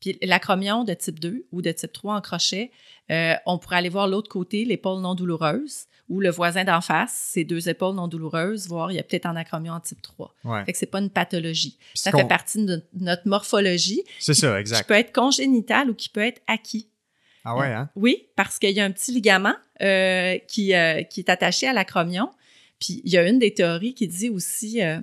Puis 0.00 0.18
l'acromion 0.22 0.84
de 0.84 0.94
type 0.94 1.18
2 1.20 1.46
ou 1.52 1.62
de 1.62 1.70
type 1.72 1.92
3 1.92 2.14
en 2.16 2.20
crochet, 2.20 2.70
euh, 3.10 3.34
on 3.46 3.58
pourrait 3.58 3.76
aller 3.76 3.88
voir 3.88 4.06
l'autre 4.08 4.28
côté, 4.28 4.64
l'épaule 4.64 5.00
non 5.00 5.14
douloureuse, 5.14 5.86
ou 6.08 6.20
le 6.20 6.30
voisin 6.30 6.64
d'en 6.64 6.80
face, 6.80 7.12
ses 7.12 7.44
deux 7.44 7.68
épaules 7.68 7.94
non 7.94 8.06
douloureuses, 8.08 8.68
voir 8.68 8.92
il 8.92 8.94
y 8.94 8.98
a 8.98 9.02
peut-être 9.02 9.26
un 9.26 9.36
acromion 9.36 9.74
en 9.74 9.80
type 9.80 10.00
3. 10.02 10.34
Ouais. 10.44 10.64
Fait 10.64 10.72
que 10.72 10.78
c'est 10.78 10.86
pas 10.86 11.00
une 11.00 11.10
pathologie. 11.10 11.76
Puis 11.78 11.98
Ça 11.98 12.12
fait 12.12 12.28
partie 12.28 12.64
de 12.64 12.82
notre 12.94 13.26
morphologie 13.26 14.02
C'est 14.20 14.34
ça, 14.34 14.54
qui 14.54 14.60
exact. 14.60 14.86
peut 14.86 14.94
être 14.94 15.12
congénital 15.12 15.90
ou 15.90 15.94
qui 15.94 16.08
peut 16.08 16.24
être 16.24 16.40
acquis. 16.46 16.88
Ah 17.44 17.56
ouais, 17.56 17.72
hein? 17.72 17.88
Oui, 17.94 18.26
parce 18.34 18.58
qu'il 18.58 18.70
y 18.70 18.80
a 18.80 18.84
un 18.84 18.90
petit 18.90 19.12
ligament 19.12 19.54
euh, 19.80 20.36
qui, 20.48 20.74
euh, 20.74 21.02
qui 21.02 21.20
est 21.20 21.30
attaché 21.30 21.66
à 21.68 21.72
l'acromion. 21.72 22.30
Puis 22.80 23.00
il 23.04 23.12
y 23.12 23.18
a 23.18 23.28
une 23.28 23.38
des 23.38 23.54
théories 23.54 23.94
qui 23.94 24.08
dit 24.08 24.30
aussi, 24.30 24.82
euh, 24.82 24.98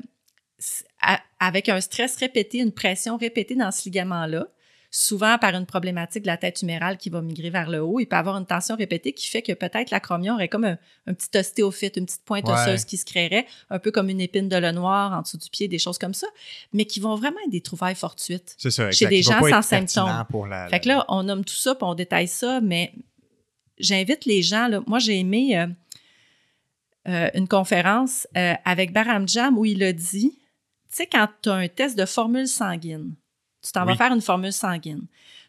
avec 1.39 1.69
un 1.69 1.81
stress 1.81 2.15
répété, 2.17 2.59
une 2.59 2.71
pression 2.71 3.17
répétée 3.17 3.55
dans 3.55 3.71
ce 3.71 3.85
ligament-là, 3.85 4.47
souvent 4.95 5.39
par 5.39 5.55
une 5.55 5.65
problématique 5.65 6.21
de 6.21 6.27
la 6.27 6.37
tête 6.37 6.61
humérale 6.61 6.97
qui 6.97 7.09
va 7.09 7.19
migrer 7.19 7.49
vers 7.49 7.67
le 7.67 7.81
haut, 7.81 7.99
il 7.99 8.05
peut 8.05 8.15
avoir 8.15 8.37
une 8.37 8.45
tension 8.45 8.75
répétée 8.75 9.11
qui 9.11 9.27
fait 9.27 9.41
que 9.41 9.51
peut-être 9.51 9.89
l'acromion 9.89 10.35
aurait 10.35 10.49
comme 10.49 10.65
un, 10.65 10.77
un 11.07 11.15
petit 11.15 11.35
ostéophyte, 11.35 11.97
une 11.97 12.05
petite 12.05 12.23
pointe 12.23 12.47
Ouais. 12.47 12.53
osseuse 12.53 12.85
qui 12.85 12.97
se 12.97 13.05
créerait, 13.05 13.47
un 13.71 13.79
peu 13.79 13.89
comme 13.89 14.09
une 14.09 14.21
épine 14.21 14.49
de 14.49 14.55
le 14.55 14.71
noir 14.71 15.13
en 15.17 15.23
dessous 15.23 15.39
du 15.39 15.49
pied, 15.49 15.67
des 15.67 15.79
choses 15.79 15.97
comme 15.97 16.13
ça, 16.13 16.27
mais 16.73 16.85
qui 16.85 16.99
vont 16.99 17.15
vraiment 17.15 17.37
être 17.43 17.51
des 17.51 17.61
trouvailles 17.61 17.95
fortuites. 17.95 18.53
Ça, 18.59 18.67
exact. 18.67 18.91
Chez 18.91 19.07
des 19.07 19.23
gens 19.23 19.41
sans 19.41 19.63
symptômes. 19.63 20.25
Pour 20.29 20.45
la, 20.45 20.67
Fait 20.69 20.79
que 20.79 20.89
là, 20.89 21.05
on 21.07 21.23
nomme 21.23 21.43
tout 21.43 21.55
ça, 21.55 21.73
puis 21.73 21.85
on 21.85 21.95
détaille 21.95 22.27
ça, 22.27 22.61
mais 22.61 22.93
j'invite 23.79 24.25
les 24.25 24.43
gens. 24.43 24.67
Là, 24.67 24.81
moi, 24.85 24.99
j'ai 24.99 25.17
aimé 25.17 25.57
euh, 25.57 25.67
euh, 27.07 27.29
une 27.33 27.47
conférence 27.47 28.27
euh, 28.37 28.53
avec 28.63 28.93
Baram 28.93 29.27
Jam 29.27 29.57
où 29.57 29.65
il 29.65 29.81
a 29.81 29.91
dit, 29.91 30.33
tu 30.37 30.97
sais, 30.97 31.07
quand 31.07 31.27
tu 31.41 31.49
as 31.49 31.55
un 31.55 31.67
test 31.67 31.97
de 31.97 32.05
formule 32.05 32.47
sanguine, 32.47 33.15
tu 33.63 33.71
t'en 33.71 33.85
vas 33.85 33.91
Oui. 33.93 33.97
faire 33.97 34.11
une 34.13 34.21
formule 34.21 34.53
sanguine. 34.53 35.05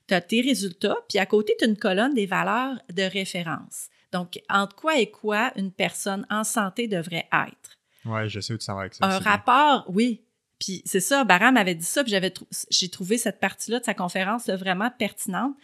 Tu 0.06 0.14
as 0.14 0.20
tes 0.20 0.40
résultats, 0.42 0.96
puis 1.08 1.18
à 1.18 1.26
côté, 1.26 1.54
tu 1.58 1.64
as 1.64 1.68
une 1.68 1.76
colonne 1.76 2.14
des 2.14 2.26
valeurs 2.26 2.76
de 2.92 3.02
référence. 3.02 3.88
Donc, 4.12 4.40
entre 4.48 4.76
quoi 4.76 4.98
et 4.98 5.10
quoi 5.10 5.50
une 5.56 5.72
personne 5.72 6.26
en 6.30 6.44
santé 6.44 6.86
devrait 6.88 7.26
être? 7.32 7.78
Ouais, 8.04 8.28
je 8.28 8.38
sais 8.40 8.52
où 8.52 8.58
tu 8.58 8.64
s'en 8.64 8.74
vas 8.74 8.82
avec 8.82 8.94
ça. 8.94 9.04
un 9.06 9.18
bien. 9.18 9.30
rapport, 9.30 9.84
oui. 9.88 10.20
Puis 10.60 10.82
c'est 10.84 11.00
ça, 11.00 11.24
Baram 11.24 11.56
avait 11.56 11.74
dit 11.74 11.84
ça, 11.84 12.04
puis 12.04 12.10
j'avais 12.12 12.30
trou- 12.30 12.46
j'ai 12.70 12.88
trouvé 12.88 13.18
cette 13.18 13.40
partie-là 13.40 13.80
de 13.80 13.84
sa 13.84 13.92
conférence 13.94 14.46
là, 14.46 14.56
vraiment 14.56 14.90
pertinente 14.90 15.54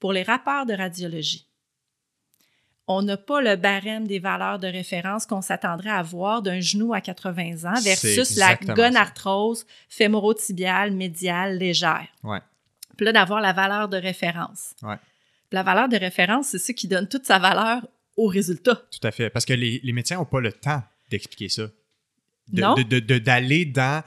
pour 0.00 0.12
les 0.12 0.22
rapports 0.22 0.66
de 0.66 0.72
radiologie. 0.74 1.46
On 2.92 3.02
n'a 3.02 3.16
pas 3.16 3.40
le 3.40 3.54
barème 3.56 4.06
des 4.08 4.18
valeurs 4.18 4.58
de 4.58 4.66
référence 4.66 5.24
qu'on 5.24 5.42
s'attendrait 5.42 5.90
à 5.90 6.02
voir 6.02 6.42
d'un 6.42 6.58
genou 6.58 6.92
à 6.92 7.00
80 7.00 7.64
ans 7.72 7.80
versus 7.82 8.36
la 8.36 8.56
gonarthrose 8.56 9.64
fémoro-tibiale 9.88 10.90
médiale 10.90 11.56
légère. 11.58 12.08
Ouais. 12.24 12.40
Puis 12.96 13.06
là, 13.06 13.12
d'avoir 13.12 13.40
la 13.40 13.52
valeur 13.52 13.88
de 13.88 13.96
référence. 13.96 14.74
Ouais. 14.82 14.96
La 15.52 15.62
valeur 15.62 15.88
de 15.88 15.96
référence, 15.96 16.48
c'est 16.48 16.58
ce 16.58 16.72
qui 16.72 16.88
donne 16.88 17.08
toute 17.08 17.26
sa 17.26 17.38
valeur 17.38 17.86
au 18.16 18.26
résultat. 18.26 18.74
Tout 18.90 19.06
à 19.06 19.10
fait. 19.12 19.30
Parce 19.30 19.44
que 19.44 19.52
les, 19.52 19.80
les 19.84 19.92
médecins 19.92 20.16
n'ont 20.16 20.24
pas 20.24 20.40
le 20.40 20.52
temps 20.52 20.82
d'expliquer 21.10 21.48
ça. 21.48 21.62
De- 22.48 22.60
Non. 22.60 22.74
de- 22.74 22.82
de- 22.82 22.98
de- 23.00 23.18
D'aller 23.18 23.64
dans. 23.66 24.02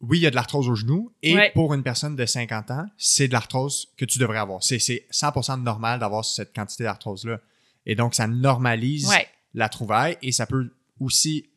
Oui, 0.00 0.18
il 0.18 0.22
y 0.22 0.26
a 0.26 0.30
de 0.30 0.34
l'arthrose 0.36 0.68
au 0.68 0.74
genou. 0.76 1.12
Et 1.22 1.34
Ouais. 1.34 1.50
pour 1.54 1.74
une 1.74 1.82
personne 1.82 2.14
de 2.16 2.24
50 2.26 2.70
ans, 2.70 2.86
c'est 2.96 3.28
de 3.28 3.32
l'arthrose 3.32 3.88
que 3.96 4.04
tu 4.04 4.18
devrais 4.18 4.38
avoir. 4.38 4.62
C'est 4.62 4.78
c'est 4.78 5.06
100% 5.10 5.56
normal 5.62 5.98
d'avoir 6.00 6.24
cette 6.24 6.54
quantité 6.54 6.84
d'arthrose-là. 6.84 7.38
Et 7.86 7.94
donc, 7.94 8.14
ça 8.14 8.26
normalise 8.26 9.08
Ouais. 9.08 9.26
la 9.54 9.68
trouvaille 9.68 10.16
et 10.22 10.32
ça 10.32 10.46
peut 10.46 10.70
aussi 11.00 11.48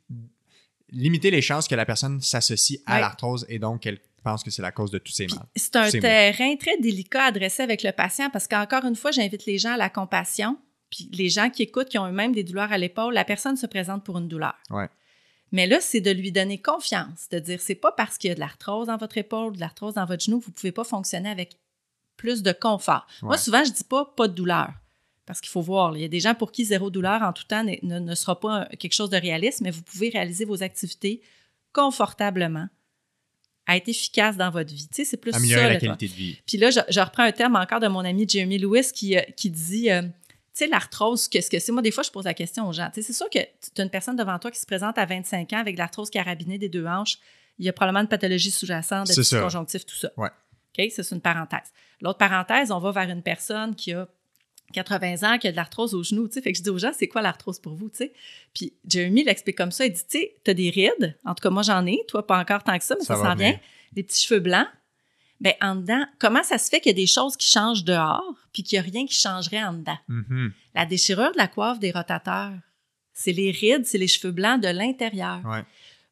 limiter 0.91 1.32
les 1.32 1.41
chances 1.41 1.67
que 1.67 1.76
la 1.76 1.86
personne 1.86 2.21
s'associe 2.21 2.80
à 2.86 2.95
Ouais. 2.95 3.01
l'arthrose 3.01 3.45
et 3.49 3.59
donc 3.59 3.82
qu'elle 3.82 3.99
pense 4.23 4.43
que 4.43 4.49
c'est 4.49 4.61
la 4.61 4.71
cause 4.71 4.89
de 4.91 4.97
tous 4.97 5.11
ses 5.11 5.28
Puis 5.28 5.36
mal. 5.36 5.45
C'est 5.55 5.76
un 5.76 5.89
terrain 5.91 6.55
très 6.55 6.78
délicat 6.80 7.26
à 7.26 7.28
adresser 7.28 7.61
avec 7.63 7.84
le 7.84 7.91
patient 7.91 8.30
parce 8.32 8.47
qu'encore 8.47 8.86
une 8.86 8.95
fois, 8.95 9.11
j'invite 9.11 9.45
les 9.45 9.57
gens 9.59 9.73
à 9.73 9.78
la 9.78 9.89
compassion. 9.89 10.57
Puis 10.89 11.09
les 11.13 11.30
gens 11.30 11.49
qui 11.49 11.63
écoutent, 11.63 11.89
qui 11.89 11.97
ont 11.99 12.07
eux-mêmes 12.07 12.32
des 12.34 12.43
douleurs 12.43 12.71
à 12.71 12.78
l'épaule, 12.78 13.13
la 13.13 13.26
personne 13.26 13.55
se 13.57 13.65
présente 13.67 14.03
pour 14.03 14.17
une 14.17 14.28
douleur. 14.28 14.55
Ouais. 14.71 14.88
Mais 15.51 15.67
là, 15.67 15.80
c'est 15.80 16.01
de 16.01 16.09
lui 16.11 16.32
donner 16.32 16.59
confiance, 16.61 17.30
de 17.30 17.38
dire 17.39 17.61
c'est 17.61 17.76
pas 17.76 17.91
parce 17.91 18.17
qu'il 18.17 18.30
y 18.30 18.32
a 18.32 18.36
de 18.36 18.39
l'arthrose 18.39 18.88
dans 18.88 18.97
votre 18.97 19.17
épaule, 19.17 19.53
de 19.55 19.59
l'arthrose 19.59 19.93
dans 19.93 20.05
votre 20.05 20.23
genou, 20.23 20.39
vous 20.39 20.51
pouvez 20.51 20.71
pas 20.71 20.84
fonctionner 20.84 21.30
avec 21.30 21.57
plus 22.17 22.41
de 22.41 22.51
confort. 22.51 23.05
Moi, 23.21 23.38
souvent, 23.38 23.63
je 23.63 23.71
dis 23.71 23.84
pas 23.84 24.05
pas 24.17 24.28
de 24.28 24.34
douleur. 24.34 24.71
Parce 25.26 25.41
qu'il 25.41 25.49
faut 25.49 25.61
voir, 25.61 25.95
il 25.97 26.01
y 26.01 26.05
a 26.05 26.07
des 26.07 26.19
gens 26.19 26.36
pour 26.36 26.51
qui 26.51 26.65
zéro 26.65 26.89
douleur 26.91 27.21
en 27.23 27.34
tout 27.34 27.45
temps 27.45 27.63
ne, 27.63 27.99
ne 27.99 28.15
sera 28.15 28.39
pas 28.39 28.51
un- 28.51 28.65
quelque 28.65 28.93
chose 28.93 29.09
de 29.09 29.17
réaliste, 29.17 29.61
mais 29.61 29.71
vous 29.71 29.82
pouvez 29.82 30.09
réaliser 30.09 30.45
vos 30.45 30.61
activités 30.61 31.21
confortablement, 31.73 32.67
à 33.67 33.78
être 33.78 33.89
efficace 33.89 34.38
dans 34.38 34.51
votre 34.51 34.71
vie. 34.73 34.88
Tu 34.88 34.97
sais, 34.97 35.05
c'est 35.05 35.17
plus 35.17 35.34
Améliorer 35.34 35.61
ça. 35.61 35.67
la 35.67 35.73
là, 35.73 35.80
qualité 35.80 36.07
de 36.07 36.13
vie. 36.13 36.38
Puis 36.45 36.57
là, 36.57 36.69
je, 36.69 36.80
je 36.88 36.99
reprends 36.99 37.23
un 37.23 37.32
terme 37.32 37.55
encore 37.55 37.80
de 37.80 37.88
mon 37.88 37.99
ami 38.05 38.30
Jeremy 38.30 38.59
Lewis 38.59 38.91
qui, 38.93 39.17
euh, 39.17 39.21
qui 39.36 39.49
dit, 39.49 39.89
euh, 39.89 40.03
tu 40.03 40.07
sais, 40.53 40.67
l'arthrose, 40.67 41.28
qu'est-ce 41.28 41.49
que 41.49 41.57
c'est? 41.57 41.71
Moi, 41.71 41.82
des 41.82 41.89
fois, 41.89 42.03
je 42.03 42.11
pose 42.11 42.26
la 42.26 42.36
question 42.36 42.67
aux 42.67 42.73
gens. 42.73 42.89
Tu 42.93 43.01
sais, 43.01 43.07
c'est 43.07 43.13
sûr 43.13 43.28
que 43.30 43.39
tu 43.39 43.82
as 43.82 43.84
une 43.84 43.89
personne 43.89 44.15
devant 44.15 44.38
toi 44.38 44.51
qui 44.51 44.59
se 44.59 44.67
présente 44.67 44.97
à 44.99 45.05
25 45.07 45.51
ans 45.53 45.57
avec 45.57 45.78
l'arthrose 45.80 46.11
carabinée 46.11 46.59
des 46.59 46.69
deux 46.69 46.86
hanches. 46.86 47.17
Il 47.57 47.65
y 47.65 47.69
a 47.69 47.73
probablement 47.73 48.01
une 48.01 48.07
pathologie 48.07 48.51
sous-jacente, 48.51 49.07
de 49.07 49.13
C'est 49.13 49.21
tissu 49.21 49.36
ça. 49.36 49.41
conjonctif, 49.41 49.84
tout 49.86 49.95
ça. 49.95 50.11
Ouais. 50.15 50.30
OK? 50.78 50.91
Ça, 50.91 51.01
c'est 51.01 51.15
une 51.15 51.21
parenthèse. 51.21 51.71
L'autre 52.01 52.19
parenthèse, 52.19 52.69
on 52.71 52.80
va 52.80 52.91
vers 52.91 53.09
une 53.09 53.23
personne 53.23 53.73
qui 53.76 53.93
a 53.93 54.07
80 54.74 55.24
ans, 55.24 55.38
qui 55.38 55.47
a 55.47 55.51
de 55.51 55.55
l'arthrose 55.55 55.93
au 55.93 56.03
genou, 56.03 56.28
tu 56.28 56.34
sais. 56.34 56.41
Fait 56.41 56.51
que 56.51 56.57
je 56.57 56.63
dis 56.63 56.70
aux 56.70 56.78
gens, 56.78 56.91
c'est 56.97 57.07
quoi 57.07 57.22
l'arthrose 57.22 57.59
pour 57.59 57.76
vous, 57.76 57.89
tu 57.89 57.97
sais? 57.97 58.13
Puis 58.53 58.74
Jeremy 58.88 59.24
l'explique 59.24 59.57
comme 59.57 59.72
ça. 59.72 59.86
Il 59.86 59.93
dit, 59.93 60.01
tu 60.09 60.20
sais, 60.20 60.36
t'as 60.43 60.53
des 60.53 60.70
rides. 60.70 61.18
En 61.24 61.34
tout 61.34 61.41
cas, 61.41 61.49
moi, 61.49 61.63
j'en 61.63 61.86
ai. 61.86 61.99
Toi, 62.07 62.26
pas 62.26 62.39
encore 62.39 62.63
tant 62.63 62.78
que 62.78 62.84
ça, 62.84 62.95
mais 62.97 63.05
ça, 63.05 63.16
Ça 63.16 63.24
s'en 63.24 63.36
vient. 63.36 63.57
Des 63.93 64.03
petits 64.03 64.26
cheveux 64.26 64.39
blancs. 64.39 64.68
Ben, 65.41 65.53
en 65.61 65.76
dedans, 65.76 66.05
comment 66.20 66.43
ça 66.43 66.57
se 66.57 66.70
fait 66.70 66.80
qu'il 66.80 66.91
y 66.91 66.95
a 66.95 67.01
des 67.01 67.07
choses 67.07 67.36
qui 67.36 67.49
changent 67.49 67.84
dehors, 67.84 68.36
puis 68.53 68.63
qu'il 68.63 68.80
n'y 68.80 68.88
a 68.88 68.89
rien 68.89 69.05
qui 69.05 69.16
changerait 69.16 69.63
en 69.63 69.74
dedans? 69.74 69.97
Mhm. 70.07 70.53
La 70.74 70.86
déchirure 70.86 71.32
de 71.34 71.38
la 71.38 71.47
coiffe 71.47 71.80
des 71.80 71.91
rotateurs, 71.91 72.53
c'est 73.13 73.34
les 73.34 73.51
rides, 73.51 73.86
c'est 73.86 73.97
les 73.97 74.07
cheveux 74.07 74.32
blancs 74.32 74.61
de 74.61 74.70
l'intérieur. 74.70 75.41
Ouais. 75.45 75.63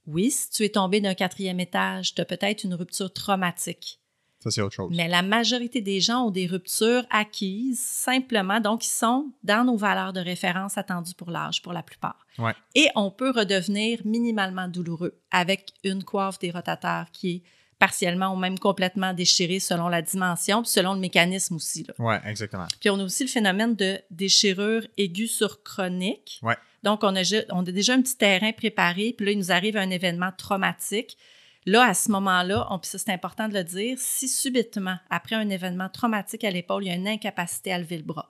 Oui, 0.08 0.32
si 0.32 0.50
tu 0.50 0.64
es 0.64 0.70
tombé 0.70 1.00
d'un 1.00 1.14
quatrième 1.14 1.60
étage, 1.60 2.14
tu 2.14 2.22
as 2.22 2.26
peut-être 2.26 2.66
une 2.66 2.74
rupture 2.74 3.12
traumatique. 3.12 4.00
Ça, 4.44 4.52
c'est 4.52 4.62
autre 4.62 4.76
chose. 4.76 4.92
Mais 4.94 5.08
la 5.08 5.22
majorité 5.22 5.80
des 5.80 6.02
gens 6.02 6.26
ont 6.26 6.32
des 6.32 6.48
ruptures 6.48 7.06
acquises 7.10 7.80
simplement, 7.80 8.60
donc 8.60 8.86
ils 8.86 8.90
sont 8.90 9.32
dans 9.44 9.64
nos 9.64 9.78
valeurs 9.78 10.12
de 10.12 10.20
référence 10.20 10.78
attendues 10.78 11.16
pour 11.16 11.32
l'âge, 11.32 11.62
pour 11.62 11.72
la 11.72 11.82
plupart. 11.82 12.26
Ouais. 12.38 12.54
Et 12.76 12.90
on 12.96 13.10
peut 13.10 13.32
redevenir 13.32 14.00
minimalement 14.04 14.68
douloureux 14.68 15.18
avec 15.32 15.70
une 15.86 16.04
coiffe 16.04 16.40
des 16.40 16.52
rotateurs 16.52 17.06
qui 17.14 17.30
est 17.36 17.42
partiellement 17.80 18.34
ou 18.34 18.38
même 18.38 18.60
complètement 18.60 19.14
déchirée 19.14 19.60
selon 19.60 19.88
la 19.88 20.02
dimension, 20.02 20.62
puis 20.62 20.72
selon 20.72 20.94
le 20.94 21.00
mécanisme 21.00 21.56
aussi. 21.56 21.86
Ouais, 22.00 22.20
exactement. 22.26 22.68
Puis 22.80 22.90
on 22.90 23.00
a 23.00 23.04
aussi 23.04 23.24
le 23.24 23.30
phénomène 23.30 23.76
de 23.76 24.00
déchirure 24.12 24.86
aiguë 24.98 25.28
sur 25.28 25.64
chronique. 25.64 26.40
Ouais. 26.44 26.56
Donc, 26.84 27.04
on 27.04 27.16
a, 27.16 27.24
ju- 27.24 27.44
on 27.50 27.62
a 27.66 27.72
déjà 27.72 27.94
un 27.94 28.02
petit 28.02 28.18
terrain 28.18 28.52
préparé, 28.52 29.14
puis 29.16 29.26
là, 29.26 29.32
il 29.32 29.38
nous 29.38 29.52
arrive 29.54 29.78
un 29.78 29.90
événement 29.90 30.32
traumatique. 30.38 31.18
Là, 31.66 31.86
à 31.88 31.94
ce 31.94 32.12
moment-là, 32.12 32.68
on, 32.70 32.80
puis 32.80 32.90
ça, 32.90 32.98
c'est 32.98 33.12
important 33.12 33.48
de 33.48 33.54
le 33.54 33.64
dire, 33.64 33.98
si 34.00 34.28
subitement, 34.28 34.98
après 35.10 35.36
un 35.36 35.50
événement 35.50 35.90
traumatique 35.90 36.44
à 36.44 36.52
l'épaule, 36.52 36.84
il 36.84 36.88
y 36.88 36.92
a 36.92 36.96
une 36.96 37.08
incapacité 37.08 37.72
à 37.72 37.80
lever 37.80 37.98
le 37.98 38.04
bras, 38.04 38.30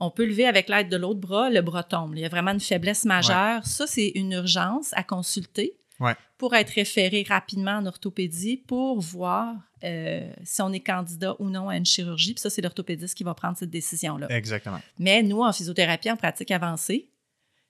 on 0.00 0.10
peut 0.10 0.24
lever 0.26 0.46
avec 0.46 0.68
l'aide 0.68 0.88
de 0.88 0.96
l'autre 0.96 1.20
bras, 1.20 1.48
le 1.48 1.62
bras 1.62 1.84
tombe. 1.84 2.14
Il 2.16 2.20
y 2.22 2.24
a 2.24 2.28
vraiment 2.28 2.50
une 2.50 2.58
faiblesse 2.60 3.04
majeure. 3.04 3.64
Ça, 3.64 3.86
c'est 3.86 4.08
une 4.16 4.32
urgence 4.32 4.90
à 4.94 5.04
consulter 5.04 5.76
Ouais. 6.00 6.16
pour 6.38 6.52
être 6.56 6.70
référé 6.70 7.24
rapidement 7.28 7.76
en 7.76 7.86
orthopédie 7.86 8.56
pour 8.56 9.00
voir 9.00 9.54
euh, 9.84 10.28
si 10.42 10.60
on 10.60 10.72
est 10.72 10.80
candidat 10.80 11.36
ou 11.38 11.48
non 11.48 11.68
à 11.68 11.76
une 11.76 11.86
chirurgie. 11.86 12.34
Puis 12.34 12.40
ça, 12.40 12.50
c'est 12.50 12.62
l'orthopédiste 12.62 13.14
qui 13.16 13.22
va 13.22 13.34
prendre 13.34 13.56
cette 13.56 13.70
décision-là. 13.70 14.26
Exactement. 14.30 14.80
Mais 14.98 15.22
nous, 15.22 15.42
en 15.42 15.52
physiothérapie, 15.52 16.10
en 16.10 16.16
pratique 16.16 16.50
avancée, 16.50 17.08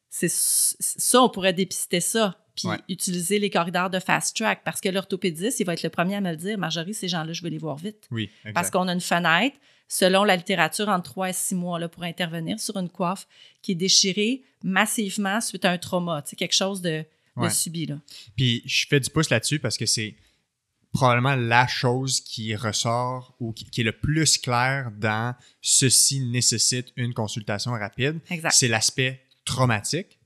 c'est 0.08 0.30
ça, 0.30 1.22
on 1.22 1.28
pourrait 1.28 1.52
dépister 1.52 2.00
ça, 2.00 2.38
puis 2.54 2.68
Ouais. 2.68 2.78
utiliser 2.88 3.38
les 3.38 3.50
corridors 3.50 3.90
de 3.90 3.98
fast 3.98 4.36
track, 4.36 4.62
parce 4.64 4.80
que 4.80 4.88
l'orthopédiste, 4.88 5.60
il 5.60 5.64
va 5.64 5.72
être 5.72 5.82
le 5.82 5.90
premier 5.90 6.16
à 6.16 6.20
me 6.20 6.30
le 6.30 6.36
dire, 6.36 6.58
Marjorie, 6.58 6.94
ces 6.94 7.08
gens-là, 7.08 7.32
je 7.32 7.42
veux 7.42 7.48
les 7.48 7.58
voir 7.58 7.76
vite. 7.76 8.06
Oui, 8.10 8.30
exact. 8.40 8.54
Parce 8.54 8.70
qu'on 8.70 8.88
a 8.88 8.92
une 8.92 9.00
fenêtre, 9.00 9.56
selon 9.88 10.24
la 10.24 10.36
littérature, 10.36 10.88
entre 10.88 11.04
3 11.10 11.30
et 11.30 11.32
6 11.32 11.54
mois 11.54 11.78
là, 11.78 11.88
pour 11.88 12.02
intervenir 12.02 12.60
sur 12.60 12.76
une 12.76 12.88
coiffe 12.88 13.26
qui 13.62 13.72
est 13.72 13.76
déchirée 13.76 14.42
massivement 14.62 15.40
suite 15.40 15.64
à 15.64 15.70
un 15.70 15.78
trauma, 15.78 16.22
tu 16.22 16.30
sais, 16.30 16.36
quelque 16.36 16.54
chose 16.54 16.80
de, 16.80 17.04
subi. 17.50 17.86
Là. 17.86 17.98
Puis 18.36 18.62
je 18.66 18.86
fais 18.88 19.00
du 19.00 19.10
pouce 19.10 19.30
là-dessus 19.30 19.58
parce 19.58 19.76
que 19.76 19.86
c'est 19.86 20.14
probablement 20.92 21.34
la 21.34 21.66
chose 21.66 22.20
qui 22.20 22.54
ressort 22.54 23.34
ou 23.40 23.52
qui, 23.52 23.64
qui 23.64 23.80
est 23.80 23.84
le 23.84 23.92
plus 23.92 24.36
clair 24.36 24.90
dans 24.98 25.34
ceci 25.62 26.20
nécessite 26.20 26.92
une 26.96 27.14
consultation 27.14 27.72
rapide. 27.72 28.20
Exact. 28.30 28.52
C'est 28.52 28.68
l'aspect 28.68 29.22
traumatique. 29.44 30.18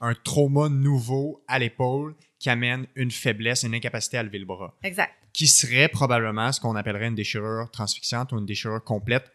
Un 0.00 0.14
trauma 0.14 0.68
nouveau 0.68 1.42
à 1.48 1.58
l'épaule 1.58 2.14
qui 2.38 2.50
amène 2.50 2.86
une 2.94 3.10
faiblesse, 3.10 3.62
une 3.62 3.74
incapacité 3.74 4.18
à 4.18 4.22
lever 4.22 4.38
le 4.38 4.44
bras. 4.44 4.76
Exact. 4.82 5.12
Qui 5.32 5.46
serait 5.46 5.88
probablement 5.88 6.52
ce 6.52 6.60
qu'on 6.60 6.76
appellerait 6.76 7.08
une 7.08 7.14
déchirure 7.14 7.70
transfixiante 7.70 8.32
ou 8.32 8.38
une 8.38 8.46
déchirure 8.46 8.84
complète 8.84 9.30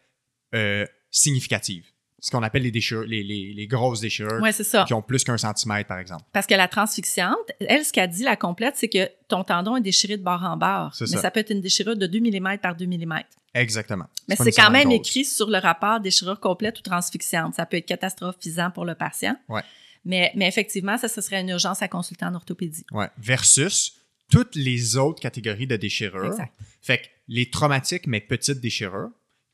euh, 0.56 0.86
significative. 1.12 1.92
Ce 2.22 2.32
qu'on 2.32 2.44
appelle 2.44 2.64
les, 2.64 2.72
déchirures, 2.72 3.06
les, 3.06 3.24
les, 3.24 3.54
les 3.54 3.68
grosses 3.68 4.02
déchirures 4.02 4.40
Oui, 4.42 4.52
c'est 4.52 4.64
ça. 4.64 4.84
qui 4.86 4.94
ont 4.94 5.02
plus 5.02 5.24
qu'un 5.24 5.38
centimètre, 5.38 5.88
par 5.88 6.00
exemple. 6.00 6.24
Parce 6.34 6.46
que 6.48 6.56
la 6.56 6.68
transfixiante, 6.68 7.38
elle, 7.60 7.86
ce 7.86 7.94
qu'elle 7.94 8.10
dit, 8.10 8.24
la 8.24 8.36
complète, 8.36 8.76
c'est 8.78 8.90
que 8.90 9.10
ton 9.28 9.44
tendon 9.44 9.78
est 9.78 9.82
déchiré 9.82 10.18
de 10.18 10.24
bord 10.24 10.44
en 10.44 10.58
bord. 10.58 10.94
Mais 11.00 11.08
ça. 11.08 11.22
ça. 11.22 11.32
peut 11.32 11.40
être 11.40 11.52
une 11.52 11.62
déchirure 11.62 11.96
de 11.96 12.08
2 12.08 12.20
mm 12.20 12.58
par 12.58 12.76
2 12.76 12.86
mm. 12.86 13.20
Exactement. 13.54 14.06
Mais 14.28 14.36
c'est 14.36 14.52
quand 14.52 14.72
même 14.72 14.90
grosse. 14.90 15.00
écrit 15.00 15.26
sur 15.26 15.50
le 15.50 15.58
rapport 15.58 16.00
déchirure 16.00 16.40
complète 16.40 16.80
ou 16.80 16.82
transfixiante. 16.82 17.56
Ça 17.56 17.66
peut 17.66 17.78
être 17.78 17.86
catastrophisant 17.86 18.72
pour 18.72 18.86
le 18.86 18.96
patient. 18.96 19.36
Ouais. 19.48 19.62
Mais, 20.06 20.32
mais 20.36 20.48
effectivement, 20.48 20.98
ça, 20.98 21.08
ce 21.08 21.22
serait 21.22 21.42
une 21.42 21.50
urgence 21.50 21.82
à 21.82 21.88
consulter 21.88 22.26
en 22.26 22.36
orthopédie. 22.36 22.86
Ouais. 22.92 23.08
Versus 23.18 23.96
toutes 24.32 24.56
les 24.56 24.98
autres 24.98 25.22
catégories 25.22 25.68
de 25.68 25.76
déchirures. 25.76 26.28
Exact. 26.28 26.54
Fait 26.82 27.00
que 27.00 27.06
les 27.28 27.50
traumatiques, 27.50 28.08
mais 28.08 28.22
petites 28.22 28.60
déchirures, 28.60 29.10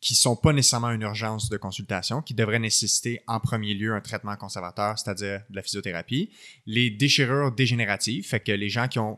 qui 0.06 0.14
sont 0.14 0.36
pas 0.36 0.54
nécessairement 0.54 0.92
une 0.92 1.02
urgence 1.02 1.50
de 1.50 1.58
consultation, 1.58 2.22
qui 2.22 2.36
devraient 2.36 2.60
nécessiter 2.60 3.22
en 3.26 3.40
premier 3.40 3.74
lieu 3.74 3.92
un 3.92 4.02
traitement 4.02 4.36
conservateur, 4.36 5.00
c'est-à-dire 5.00 5.42
de 5.50 5.56
la 5.56 5.64
physiothérapie. 5.64 6.30
Les 6.68 6.92
déchirures 6.92 7.52
dégénératives, 7.52 8.24
fait 8.28 8.40
que 8.40 8.52
les 8.52 8.70
gens 8.70 8.88
qui 8.88 9.00
ont 9.00 9.18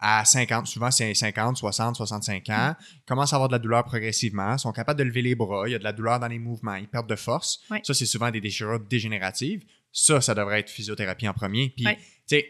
à 0.00 0.24
50, 0.24 0.66
souvent 0.66 0.90
c'est 0.90 1.14
50, 1.14 1.56
60, 1.56 1.94
65 1.94 2.48
ans, 2.48 2.74
commencent 3.06 3.32
à 3.32 3.36
avoir 3.36 3.48
de 3.48 3.54
la 3.54 3.60
douleur 3.60 3.84
progressivement, 3.84 4.58
sont 4.58 4.72
capables 4.72 4.98
de 4.98 5.04
lever 5.04 5.22
les 5.22 5.36
bras, 5.36 5.68
il 5.68 5.70
y 5.70 5.74
a 5.76 5.78
de 5.78 5.84
la 5.84 5.92
douleur 5.92 6.18
dans 6.18 6.26
les 6.26 6.40
mouvements, 6.40 6.74
ils 6.74 6.88
perdent 6.88 7.08
de 7.08 7.14
force. 7.14 7.60
Ça, 7.84 7.94
c'est 7.94 8.06
souvent 8.06 8.32
des 8.32 8.40
déchirures 8.40 8.80
dégénératives. 8.80 9.64
Ça, 9.92 10.20
ça 10.20 10.34
devrait 10.34 10.58
être 10.58 10.70
physiothérapie 10.70 11.28
en 11.28 11.32
premier. 11.32 11.70
Puis, 11.76 11.84
tu 11.84 11.94
sais, 12.26 12.48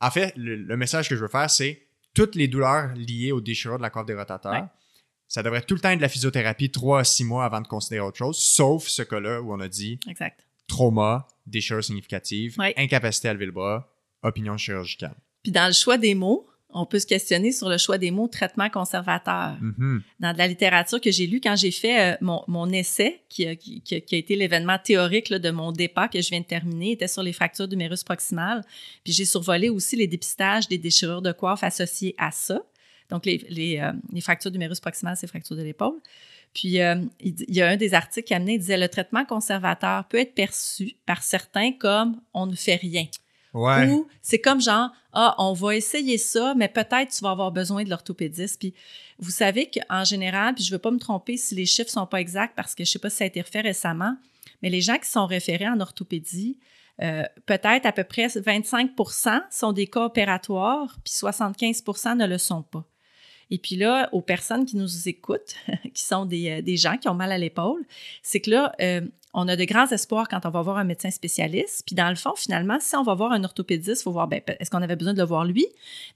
en 0.00 0.10
fait, 0.12 0.32
le, 0.36 0.54
le 0.54 0.76
message 0.76 1.08
que 1.08 1.16
je 1.16 1.20
veux 1.22 1.28
faire, 1.28 1.50
c'est 1.50 1.82
toutes 2.14 2.36
les 2.36 2.46
douleurs 2.46 2.94
liées 2.94 3.32
aux 3.32 3.40
déchirures 3.40 3.78
de 3.78 3.82
la 3.82 3.90
coiffe 3.90 4.06
des 4.06 4.14
rotateurs. 4.14 4.68
Ça 5.32 5.42
devrait 5.42 5.62
tout 5.62 5.74
le 5.74 5.80
temps 5.80 5.88
être 5.88 5.96
de 5.96 6.02
la 6.02 6.10
physiothérapie 6.10 6.70
3 6.70 7.00
à 7.00 7.04
6 7.04 7.24
mois 7.24 7.44
avant 7.46 7.62
de 7.62 7.66
considérer 7.66 8.04
autre 8.04 8.18
chose, 8.18 8.36
sauf 8.38 8.86
ce 8.86 9.00
cas-là 9.00 9.40
où 9.40 9.52
on 9.54 9.60
a 9.60 9.68
dit 9.68 9.98
Exact. 10.06 10.46
trauma, 10.68 11.26
déchirure 11.46 11.82
significative, 11.82 12.56
incapacité 12.76 13.28
à 13.28 13.32
lever 13.32 13.46
le 13.46 13.52
bras, 13.52 13.88
opinion 14.22 14.58
chirurgicale. 14.58 15.16
Puis 15.42 15.50
dans 15.50 15.66
le 15.66 15.72
choix 15.72 15.96
des 15.96 16.14
mots, 16.14 16.46
on 16.74 16.84
peut 16.86 16.98
se 16.98 17.06
questionner 17.06 17.50
sur 17.52 17.68
le 17.68 17.76
choix 17.78 17.96
des 17.98 18.10
mots 18.10 18.28
traitement 18.28 18.68
conservateur. 18.70 19.56
Mhm. 19.60 20.02
Dans 20.20 20.32
de 20.32 20.38
la 20.38 20.46
littérature 20.48 21.00
que 21.00 21.10
j'ai 21.10 21.26
lue 21.26 21.40
quand 21.40 21.56
j'ai 21.56 21.70
fait 21.70 22.12
euh, 22.12 22.16
mon, 22.20 22.42
mon 22.48 22.68
essai, 22.70 23.22
qui, 23.28 23.46
a- 23.46 23.56
qui, 23.56 23.80
qui 23.82 23.94
a- 23.94 24.18
été 24.18 24.36
l'événement 24.36 24.78
théorique 24.78 25.28
là, 25.30 25.38
de 25.38 25.50
mon 25.50 25.72
départ 25.72 26.08
que 26.10 26.20
je 26.22 26.28
viens 26.30 26.40
de 26.40 26.46
terminer, 26.46 26.92
était 26.92 27.08
sur 27.08 27.22
les 27.22 27.32
fractures 27.32 27.68
du 27.68 27.76
mérus 27.76 28.04
proximal. 28.04 28.62
Puis 29.04 29.12
j'ai 29.14 29.24
survolé 29.26 29.68
aussi 29.70 29.96
les 29.96 30.06
dépistages 30.06 30.68
des 30.68 30.78
déchirures 30.78 31.22
de 31.22 31.32
coiffe 31.32 31.62
associées 31.64 32.14
à 32.18 32.30
ça. 32.30 32.62
Donc 33.12 33.26
les, 33.26 33.44
les, 33.50 33.78
euh, 33.78 33.92
les 34.10 34.22
fractures 34.22 34.50
du 34.50 34.58
mérus 34.58 34.80
proximal, 34.80 35.16
c'est 35.16 35.26
fractures 35.26 35.56
de 35.56 35.62
l'épaule. 35.62 36.00
Puis 36.54 36.80
euh, 36.80 36.96
il, 37.20 37.34
y 37.48 37.60
a 37.60 37.68
un 37.68 37.76
des 37.76 37.94
articles 37.94 38.26
qui 38.26 38.34
amenait, 38.34 38.54
il 38.54 38.58
disait 38.58 38.78
le 38.78 38.88
traitement 38.88 39.24
conservateur 39.24 40.06
peut 40.08 40.18
être 40.18 40.34
perçu 40.34 40.96
par 41.06 41.22
certains 41.22 41.72
comme 41.72 42.20
on 42.32 42.46
ne 42.46 42.54
fait 42.54 42.76
rien. 42.76 43.06
Ouais. 43.52 43.88
Ou 43.88 44.08
c'est 44.22 44.38
comme 44.38 44.62
genre, 44.62 44.90
ah, 45.12 45.34
on 45.38 45.52
va 45.52 45.76
essayer 45.76 46.16
ça, 46.16 46.54
mais 46.56 46.68
peut-être 46.68 47.14
tu 47.14 47.22
vas 47.22 47.30
avoir 47.30 47.52
besoin 47.52 47.84
de 47.84 47.90
l'orthopédiste. 47.90 48.58
Puis 48.58 48.74
vous 49.18 49.30
savez 49.30 49.70
qu'en 49.70 50.04
général, 50.04 50.54
puis 50.54 50.64
je 50.64 50.70
ne 50.70 50.76
veux 50.76 50.80
pas 50.80 50.90
me 50.90 50.98
tromper 50.98 51.36
si 51.36 51.54
les 51.54 51.66
chiffres 51.66 51.90
sont 51.90 52.06
pas 52.06 52.20
exacts 52.20 52.54
parce 52.56 52.74
que 52.74 52.84
je 52.84 52.90
sais 52.90 52.98
pas 52.98 53.10
si 53.10 53.16
ça 53.16 53.24
a 53.24 53.26
été 53.26 53.42
refait 53.42 53.60
récemment, 53.60 54.16
mais 54.62 54.70
les 54.70 54.80
gens 54.80 54.96
qui 54.96 55.08
sont 55.08 55.26
référés 55.26 55.68
en 55.68 55.80
orthopédie, 55.80 56.58
euh, 57.02 57.24
peut-être 57.46 57.86
à 57.86 57.92
peu 57.92 58.04
près 58.04 58.26
25% 58.26 59.42
sont 59.50 59.72
des 59.72 59.86
cas 59.86 60.04
opératoires, 60.04 60.98
puis 61.04 61.12
75% 61.12 62.16
ne 62.16 62.26
le 62.26 62.38
sont 62.38 62.62
pas. 62.62 62.84
Et 63.50 63.58
puis 63.58 63.76
là, 63.76 64.08
aux 64.12 64.22
personnes 64.22 64.64
qui 64.64 64.76
nous 64.76 65.08
écoutent, 65.08 65.54
qui 65.94 66.02
sont 66.02 66.24
des, 66.24 66.50
euh, 66.50 66.62
des 66.62 66.76
gens 66.76 66.96
qui 66.96 67.08
ont 67.08 67.14
mal 67.14 67.32
à 67.32 67.38
l'épaule, 67.38 67.84
c'est 68.22 68.40
que 68.40 68.50
là, 68.50 68.72
euh, 68.80 69.02
on 69.34 69.48
a 69.48 69.56
de 69.56 69.64
grands 69.64 69.88
espoirs 69.88 70.28
quand 70.28 70.44
on 70.44 70.50
va 70.50 70.62
voir 70.62 70.76
un 70.76 70.84
médecin 70.84 71.10
spécialiste. 71.10 71.84
Puis 71.86 71.94
dans 71.94 72.08
le 72.08 72.16
fond, 72.16 72.34
finalement, 72.36 72.78
si 72.80 72.94
on 72.96 73.02
va 73.02 73.14
voir 73.14 73.32
un 73.32 73.44
orthopédiste, 73.44 74.02
il 74.02 74.04
faut 74.04 74.12
voir, 74.12 74.28
ben, 74.28 74.42
est-ce 74.46 74.70
qu'on 74.70 74.82
avait 74.82 74.96
besoin 74.96 75.14
de 75.14 75.18
le 75.18 75.26
voir 75.26 75.44
lui? 75.44 75.66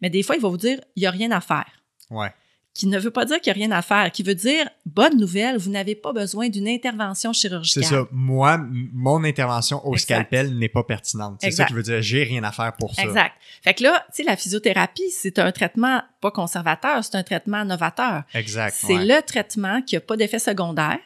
Mais 0.02 0.10
des 0.10 0.22
fois, 0.22 0.36
il 0.36 0.42
va 0.42 0.48
vous 0.48 0.56
dire, 0.56 0.80
il 0.96 1.00
n'y 1.00 1.06
a 1.06 1.10
rien 1.10 1.30
à 1.30 1.40
faire. 1.40 1.70
Ouais. 2.10 2.32
Qui 2.76 2.88
ne 2.88 2.98
veut 2.98 3.10
pas 3.10 3.24
dire 3.24 3.40
qu'il 3.40 3.54
n'y 3.54 3.62
a 3.62 3.66
rien 3.66 3.74
à 3.74 3.80
faire, 3.80 4.12
qui 4.12 4.22
veut 4.22 4.34
dire, 4.34 4.68
bonne 4.84 5.16
nouvelle, 5.16 5.56
vous 5.56 5.70
n'avez 5.70 5.94
pas 5.94 6.12
besoin 6.12 6.50
d'une 6.50 6.68
intervention 6.68 7.32
C'est 7.32 7.48
chirurgicale. 7.48 7.84
ça. 7.84 8.06
Moi, 8.12 8.60
mon 8.92 9.24
intervention 9.24 9.78
au 9.86 9.94
Exact. 9.94 10.04
scalpel 10.04 10.58
n'est 10.58 10.68
pas 10.68 10.82
pertinente. 10.82 11.38
C'est 11.40 11.52
ça 11.52 11.64
qui 11.64 11.72
veut 11.72 11.82
dire 11.82 12.02
j'ai 12.02 12.22
rien 12.22 12.44
à 12.44 12.52
faire 12.52 12.74
pour 12.78 12.94
ça. 12.94 13.00
Exact. 13.00 13.32
Fait 13.62 13.72
que 13.72 13.82
là, 13.82 14.04
tu 14.08 14.16
sais, 14.16 14.22
la 14.24 14.36
physiothérapie, 14.36 15.10
c'est 15.10 15.38
un 15.38 15.52
traitement 15.52 16.02
pas 16.20 16.30
conservateur, 16.30 17.02
c'est 17.02 17.14
un 17.14 17.22
traitement 17.22 17.64
novateur. 17.64 18.24
Exact. 18.34 18.76
C'est 18.78 18.94
ouais. 18.94 19.06
le 19.06 19.22
traitement 19.22 19.80
qui 19.80 19.94
n'a 19.94 20.02
pas 20.02 20.18
d'effet 20.18 20.38
secondaire, 20.38 20.98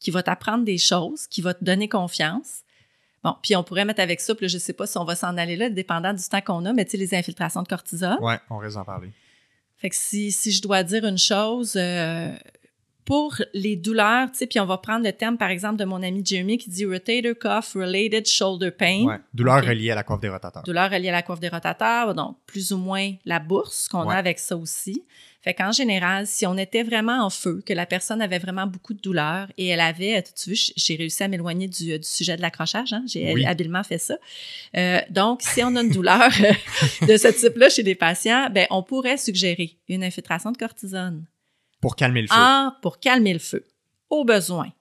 qui 0.00 0.10
va 0.10 0.22
t'apprendre 0.22 0.66
des 0.66 0.76
choses, 0.76 1.26
qui 1.26 1.40
va 1.40 1.54
te 1.54 1.64
donner 1.64 1.88
confiance. 1.88 2.64
Bon, 3.22 3.34
puis 3.42 3.56
on 3.56 3.64
pourrait 3.64 3.86
mettre 3.86 4.02
avec 4.02 4.20
ça, 4.20 4.34
puis 4.34 4.44
là, 4.44 4.48
je 4.48 4.58
sais 4.58 4.74
pas 4.74 4.86
si 4.86 4.98
on 4.98 5.06
va 5.06 5.16
s'en 5.16 5.38
aller 5.38 5.56
là, 5.56 5.70
dépendant 5.70 6.12
du 6.12 6.22
temps 6.22 6.42
qu'on 6.42 6.66
a, 6.66 6.74
mais 6.74 6.84
tu 6.84 6.90
sais, 6.90 6.96
les 6.98 7.14
infiltrations 7.14 7.62
de 7.62 7.68
cortisone. 7.68 8.18
Ouais, 8.20 8.38
on 8.50 8.58
risque 8.58 8.76
d'en 8.76 8.84
parler. 8.84 9.08
Fait 9.78 9.90
que 9.90 9.96
si, 9.96 10.32
si 10.32 10.52
je 10.52 10.62
dois 10.62 10.82
dire 10.82 11.04
une 11.04 11.18
chose, 11.18 11.74
euh, 11.76 12.32
pour 13.04 13.36
les 13.52 13.76
douleurs, 13.76 14.30
tu 14.32 14.38
sais, 14.38 14.46
puis 14.46 14.58
on 14.60 14.64
va 14.64 14.78
prendre 14.78 15.04
le 15.04 15.12
terme, 15.12 15.36
par 15.36 15.50
exemple, 15.50 15.76
de 15.76 15.84
mon 15.84 16.02
ami 16.02 16.22
Jeremy 16.24 16.56
qui 16.56 16.70
dit 16.70 16.86
rotator 16.86 17.34
cuff 17.38 17.74
related 17.74 18.26
shoulder 18.26 18.70
pain. 18.70 19.04
Ouais. 19.04 19.18
Douleur 19.34 19.62
reliée 19.62 19.90
à 19.90 19.94
la 19.94 20.04
coiffe 20.04 20.20
des 20.20 20.30
rotateurs. 20.30 20.62
Douleur 20.62 20.90
reliée 20.90 21.10
à 21.10 21.12
la 21.12 21.22
coiffe 21.22 21.40
des 21.40 21.50
rotateurs, 21.50 22.14
donc 22.14 22.36
plus 22.46 22.72
ou 22.72 22.78
moins 22.78 23.12
la 23.26 23.40
bourse 23.40 23.88
qu'on 23.88 24.06
Ouais. 24.06 24.14
a 24.14 24.18
avec 24.18 24.38
ça 24.38 24.56
aussi. 24.56 25.04
Fait 25.44 25.52
qu'en 25.52 25.72
général, 25.72 26.26
si 26.26 26.46
on 26.46 26.56
était 26.56 26.82
vraiment 26.82 27.22
en 27.22 27.28
feu, 27.28 27.62
que 27.66 27.74
la 27.74 27.84
personne 27.84 28.22
avait 28.22 28.38
vraiment 28.38 28.66
beaucoup 28.66 28.94
de 28.94 29.00
douleur 29.00 29.46
et 29.58 29.66
elle 29.68 29.80
avait, 29.80 30.22
tu 30.22 30.50
vu, 30.50 30.56
j'ai 30.74 30.96
réussi 30.96 31.22
à 31.22 31.28
m'éloigner 31.28 31.68
du, 31.68 31.98
du 31.98 32.06
sujet 32.08 32.34
de 32.36 32.40
l'accrochage, 32.40 32.94
hein? 32.94 33.04
j'ai 33.06 33.30
Oui. 33.34 33.44
habilement 33.44 33.82
fait 33.84 33.98
ça. 33.98 34.16
Euh, 34.74 35.00
donc, 35.10 35.42
si 35.42 35.62
on 35.62 35.76
a 35.76 35.82
une 35.82 35.90
douleur 35.90 36.30
de 37.06 37.16
ce 37.18 37.28
type-là 37.28 37.68
chez 37.68 37.82
des 37.82 37.94
patients, 37.94 38.48
ben 38.50 38.66
on 38.70 38.82
pourrait 38.82 39.18
suggérer 39.18 39.76
une 39.88 40.02
infiltration 40.02 40.50
de 40.50 40.56
cortisone 40.56 41.26
Pour 41.82 41.94
calmer 41.94 42.22
le 42.22 42.28
feu. 42.28 42.34
ah, 42.36 42.78
pour 42.80 42.98
calmer 42.98 43.34
le 43.34 43.38
feu, 43.38 43.66
au 44.08 44.24
besoin. 44.24 44.72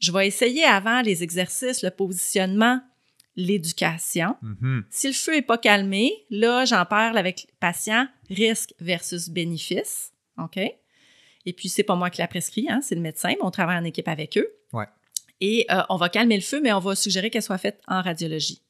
Je 0.00 0.12
vais 0.12 0.26
essayer 0.26 0.64
avant 0.64 1.00
les 1.00 1.22
exercices, 1.22 1.82
le 1.82 1.90
positionnement, 1.90 2.80
l'éducation. 3.40 4.36
Mhm. 4.42 4.84
Si 4.90 5.06
le 5.08 5.12
feu 5.12 5.32
n'est 5.34 5.42
pas 5.42 5.58
calmé, 5.58 6.12
là, 6.30 6.64
j'en 6.64 6.84
parle 6.84 7.18
avec 7.18 7.46
le 7.48 7.54
patient, 7.60 8.06
risque 8.28 8.74
versus 8.80 9.28
bénéfice. 9.28 10.12
OK? 10.38 10.58
Et 11.46 11.52
puis, 11.52 11.68
c'est 11.68 11.82
pas 11.82 11.94
moi 11.96 12.10
qui 12.10 12.20
la 12.20 12.28
prescrit, 12.28 12.66
hein, 12.68 12.80
c'est 12.82 12.94
le 12.94 13.00
médecin, 13.00 13.30
mais 13.30 13.36
on 13.42 13.50
travaille 13.50 13.78
en 13.78 13.84
équipe 13.84 14.08
avec 14.08 14.36
eux. 14.36 14.48
Ouais. 14.72 14.86
Et 15.40 15.66
euh, 15.70 15.82
on 15.88 15.96
va 15.96 16.08
calmer 16.10 16.36
le 16.36 16.42
feu, 16.42 16.60
mais 16.60 16.72
on 16.72 16.80
va 16.80 16.94
suggérer 16.94 17.30
qu'elle 17.30 17.42
soit 17.42 17.56
faite 17.58 17.80
en 17.88 18.02
radiologie, 18.02 18.60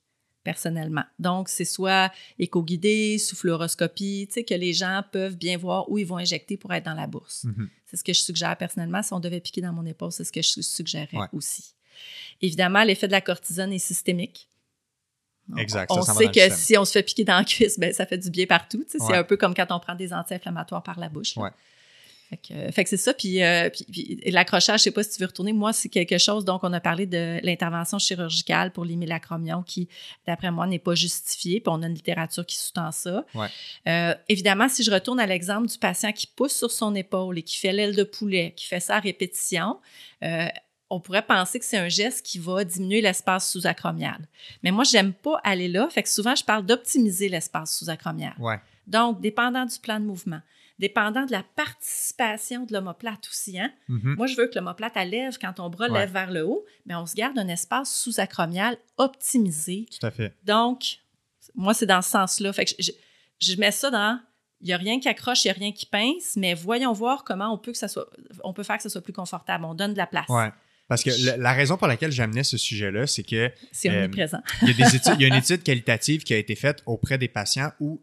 personnellement. 0.44 1.02
Donc, 1.18 1.48
c'est 1.48 1.64
soit 1.64 2.12
éco-guidé, 2.38 3.18
sous 3.18 3.34
fluoroscopie, 3.34 4.26
tu 4.28 4.34
sais, 4.34 4.44
que 4.44 4.54
les 4.54 4.72
gens 4.72 5.02
peuvent 5.10 5.36
bien 5.36 5.58
voir 5.58 5.90
où 5.90 5.98
ils 5.98 6.06
vont 6.06 6.16
injecter 6.18 6.56
pour 6.56 6.72
être 6.72 6.84
dans 6.84 6.94
la 6.94 7.08
bourse. 7.08 7.44
Mhm. 7.44 7.68
C'est 7.86 7.96
ce 7.96 8.04
que 8.04 8.12
je 8.12 8.20
suggère 8.20 8.56
personnellement. 8.56 9.02
Si 9.02 9.12
on 9.12 9.20
devait 9.20 9.40
piquer 9.40 9.60
dans 9.62 9.72
mon 9.72 9.84
épaule, 9.84 10.12
c'est 10.12 10.24
ce 10.24 10.30
que 10.32 10.42
je 10.42 10.60
suggérerais 10.60 11.16
Ouais. 11.16 11.26
aussi. 11.32 11.74
Évidemment, 12.40 12.84
l'effet 12.84 13.08
de 13.08 13.12
la 13.12 13.20
cortisone 13.20 13.72
est 13.72 13.78
systémique. 13.80 14.48
On- 15.54 15.56
Exact, 15.58 15.90
On, 15.90 15.96
ça, 15.96 16.02
ça 16.02 16.12
va 16.12 16.18
sait 16.18 16.28
que 16.30 16.54
si 16.54 16.76
on 16.78 16.84
se 16.84 16.92
fait 16.92 17.02
piquer 17.02 17.24
dans 17.24 17.36
la 17.38 17.44
cuisse, 17.44 17.78
ben, 17.78 17.92
ça 17.92 18.06
fait 18.06 18.18
du 18.18 18.30
bien 18.30 18.46
partout. 18.46 18.84
C'est 18.88 19.00
un 19.14 19.24
peu 19.24 19.36
comme 19.36 19.54
quand 19.54 19.66
on 19.70 19.80
prend 19.80 19.94
des 19.94 20.12
anti-inflammatoires 20.12 20.82
par 20.82 20.98
la 20.98 21.08
bouche. 21.08 21.36
là. 21.36 21.42
Ouais. 21.42 21.50
Fait 22.30 22.36
que, 22.36 22.70
fait 22.70 22.84
que 22.84 22.90
c'est 22.90 22.96
ça. 22.96 23.12
Puis, 23.12 23.42
euh, 23.42 23.68
puis- 23.70 23.84
puis 23.90 24.20
l'accrochage, 24.30 24.78
je 24.78 24.84
sais 24.84 24.90
pas 24.92 25.02
si 25.02 25.10
tu 25.10 25.18
veux 25.18 25.26
retourner. 25.26 25.52
Moi, 25.52 25.72
c'est 25.72 25.88
quelque 25.88 26.16
chose. 26.16 26.44
Donc, 26.44 26.62
on 26.62 26.72
a 26.72 26.78
parlé 26.78 27.04
de 27.04 27.40
l'intervention 27.42 27.98
chirurgicale 27.98 28.70
pour 28.70 28.84
l'hymélacromion 28.84 29.64
qui, 29.64 29.88
d'après 30.28 30.52
moi, 30.52 30.68
n'est 30.68 30.78
pas 30.78 30.94
justifiée. 30.94 31.58
Puis, 31.60 31.72
on 31.74 31.82
a 31.82 31.88
une 31.88 31.94
littérature 31.94 32.46
qui 32.46 32.56
sous-tend 32.56 32.92
ça. 32.92 33.24
Ouais. 33.34 33.48
Euh, 33.88 34.14
évidemment, 34.28 34.68
si 34.68 34.84
je 34.84 34.92
retourne 34.92 35.18
à 35.18 35.26
l'exemple 35.26 35.66
du 35.66 35.76
patient 35.76 36.12
qui 36.12 36.28
pousse 36.28 36.54
sur 36.54 36.70
son 36.70 36.94
épaule 36.94 37.36
et 37.36 37.42
qui 37.42 37.56
fait 37.56 37.72
l'aile 37.72 37.96
de 37.96 38.04
poulet, 38.04 38.54
qui 38.56 38.66
fait 38.66 38.78
ça 38.78 38.98
à 38.98 39.00
répétition, 39.00 39.80
euh, 40.22 40.46
on 40.90 41.00
pourrait 41.00 41.22
penser 41.22 41.58
que 41.58 41.64
c'est 41.64 41.78
un 41.78 41.88
geste 41.88 42.26
qui 42.26 42.38
va 42.38 42.64
diminuer 42.64 43.00
l'espace 43.00 43.50
sous-acromial. 43.50 44.18
Mais 44.62 44.70
moi, 44.72 44.84
j'aime 44.84 45.12
pas 45.12 45.40
aller 45.44 45.68
là. 45.68 45.88
Fait 45.90 46.02
que 46.02 46.08
souvent, 46.08 46.34
je 46.34 46.44
parle 46.44 46.66
d'optimiser 46.66 47.28
l'espace 47.28 47.78
sous-acromial. 47.78 48.34
Ouais. 48.38 48.60
Donc, 48.86 49.20
dépendant 49.20 49.64
du 49.64 49.78
plan 49.78 50.00
de 50.00 50.04
mouvement, 50.04 50.40
dépendant 50.80 51.24
de 51.26 51.30
la 51.32 51.44
participation 51.54 52.64
de 52.64 52.72
l'omoplate 52.72 53.28
aussi. 53.30 53.58
Hein? 53.58 53.70
Mhm. 53.88 54.14
Moi, 54.16 54.26
je 54.26 54.34
veux 54.36 54.46
que 54.48 54.54
l'omoplate 54.56 54.96
lève 55.06 55.38
quand 55.40 55.52
ton 55.52 55.68
bras 55.70 55.88
Ouais. 55.88 56.00
lève 56.00 56.12
vers 56.12 56.30
le 56.30 56.44
haut, 56.44 56.64
mais 56.86 56.94
on 56.94 57.06
se 57.06 57.14
garde 57.14 57.38
un 57.38 57.48
espace 57.48 57.94
sous-acromial 57.94 58.76
optimisé. 58.96 59.86
Tout 60.00 60.06
à 60.06 60.10
fait. 60.10 60.34
Donc, 60.44 60.98
moi, 61.54 61.74
c'est 61.74 61.86
dans 61.86 62.02
ce 62.02 62.10
sens-là. 62.10 62.52
Fait 62.52 62.64
que 62.64 62.72
je, 62.78 62.90
je- 63.40 63.52
je 63.52 63.56
mets 63.58 63.70
ça 63.72 63.90
dans. 63.90 64.20
Il 64.62 64.66
n'y 64.66 64.72
a 64.74 64.76
rien 64.76 65.00
qui 65.00 65.08
accroche, 65.08 65.44
il 65.44 65.48
n'y 65.48 65.52
a 65.52 65.54
rien 65.54 65.72
qui 65.72 65.86
pince, 65.86 66.36
mais 66.36 66.52
voyons 66.52 66.92
voir 66.92 67.24
comment 67.24 67.50
on 67.52 67.56
peut, 67.56 67.72
que 67.72 67.78
ça 67.78 67.88
soit, 67.88 68.06
on 68.44 68.52
peut 68.52 68.62
faire 68.62 68.76
que 68.76 68.82
ça 68.82 68.90
soit 68.90 69.00
plus 69.00 69.12
confortable. 69.14 69.64
On 69.64 69.74
donne 69.74 69.92
de 69.94 69.98
la 69.98 70.06
place. 70.06 70.28
Ouais. 70.28 70.50
Parce 70.90 71.04
que 71.04 71.10
la, 71.24 71.36
la 71.36 71.52
raison 71.52 71.76
pour 71.76 71.86
laquelle 71.86 72.10
j'amenais 72.10 72.42
ce 72.42 72.58
sujet-là, 72.58 73.06
c'est 73.06 73.22
que 73.22 73.46
on 73.46 73.88
Euh, 73.90 74.08
il 74.62 74.68
y, 74.68 74.70
a 74.72 74.88
des 74.88 74.96
études, 74.96 75.14
il 75.14 75.22
y 75.22 75.24
a 75.24 75.28
une 75.28 75.34
étude 75.34 75.62
qualitative 75.62 76.24
qui 76.24 76.34
a 76.34 76.36
été 76.36 76.56
faite 76.56 76.82
auprès 76.84 77.16
des 77.16 77.28
patients 77.28 77.70
où 77.78 78.02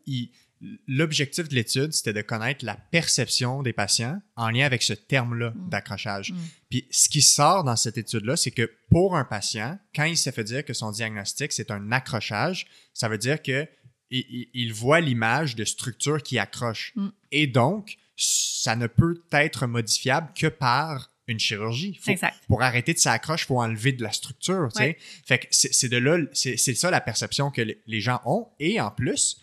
l'objectif 0.88 1.49
de 1.49 1.55
l'étude, 1.55 1.91
c'était 1.91 2.13
de 2.13 2.21
connaître 2.21 2.63
la 2.65 2.75
perception 2.75 3.61
des 3.61 3.73
patients 3.73 4.21
en 4.38 4.49
lien 4.49 4.65
avec 4.65 4.83
ce 4.83 4.93
terme-là 4.93 5.51
Mm. 5.51 5.69
d'accrochage. 5.69 6.31
Mm. 6.31 6.38
Puis 6.69 6.88
ce 6.89 7.09
qui 7.09 7.21
sort 7.21 7.65
dans 7.65 7.75
cette 7.75 7.97
étude-là, 7.97 8.38
c'est 8.38 8.51
que 8.51 8.71
pour 8.89 9.17
un 9.17 9.25
patient, 9.25 9.77
quand 9.93 10.05
il 10.05 10.17
s'est 10.17 10.31
fait 10.31 10.45
dire 10.45 10.63
que 10.63 10.73
son 10.73 10.91
diagnostic, 10.91 11.51
c'est 11.51 11.71
un 11.71 11.91
accrochage, 11.91 12.67
ça 12.93 13.09
veut 13.09 13.17
dire 13.17 13.41
que 13.41 13.67
il 14.09 14.71
voit 14.71 15.01
l'image 15.01 15.57
de 15.57 15.65
structure 15.65 16.23
qui 16.23 16.39
accroche. 16.39 16.93
Mm. 16.95 17.07
Et 17.33 17.47
donc, 17.47 17.97
ça 18.15 18.77
ne 18.77 18.88
peut 18.88 19.21
être 19.33 19.67
modifiable 19.67 20.31
que 20.33 20.47
par 20.47 21.11
une 21.28 21.39
chirurgie. 21.39 21.99
Faut- 22.01 22.11
Exact. 22.11 22.36
pour 22.47 22.61
arrêter 22.61 22.93
de 22.93 22.99
s'accrocher, 22.99 23.43
il 23.43 23.47
faut 23.47 23.61
enlever 23.61 23.91
de 23.91 24.03
la 24.03 24.11
structure. 24.11 24.69
Ouais. 24.78 24.97
Fait 25.25 25.39
que 25.39 25.47
c'est 25.51 25.89
de 25.89 25.97
là, 25.97 26.17
c'est 26.34 26.57
ça 26.57 26.89
la 26.91 27.01
perception 27.01 27.51
que 27.51 27.61
les- 27.61 27.82
les 27.88 27.99
gens 28.01 28.21
ont. 28.25 28.47
Et 28.59 28.80
en 28.80 28.91
plus, 28.91 29.39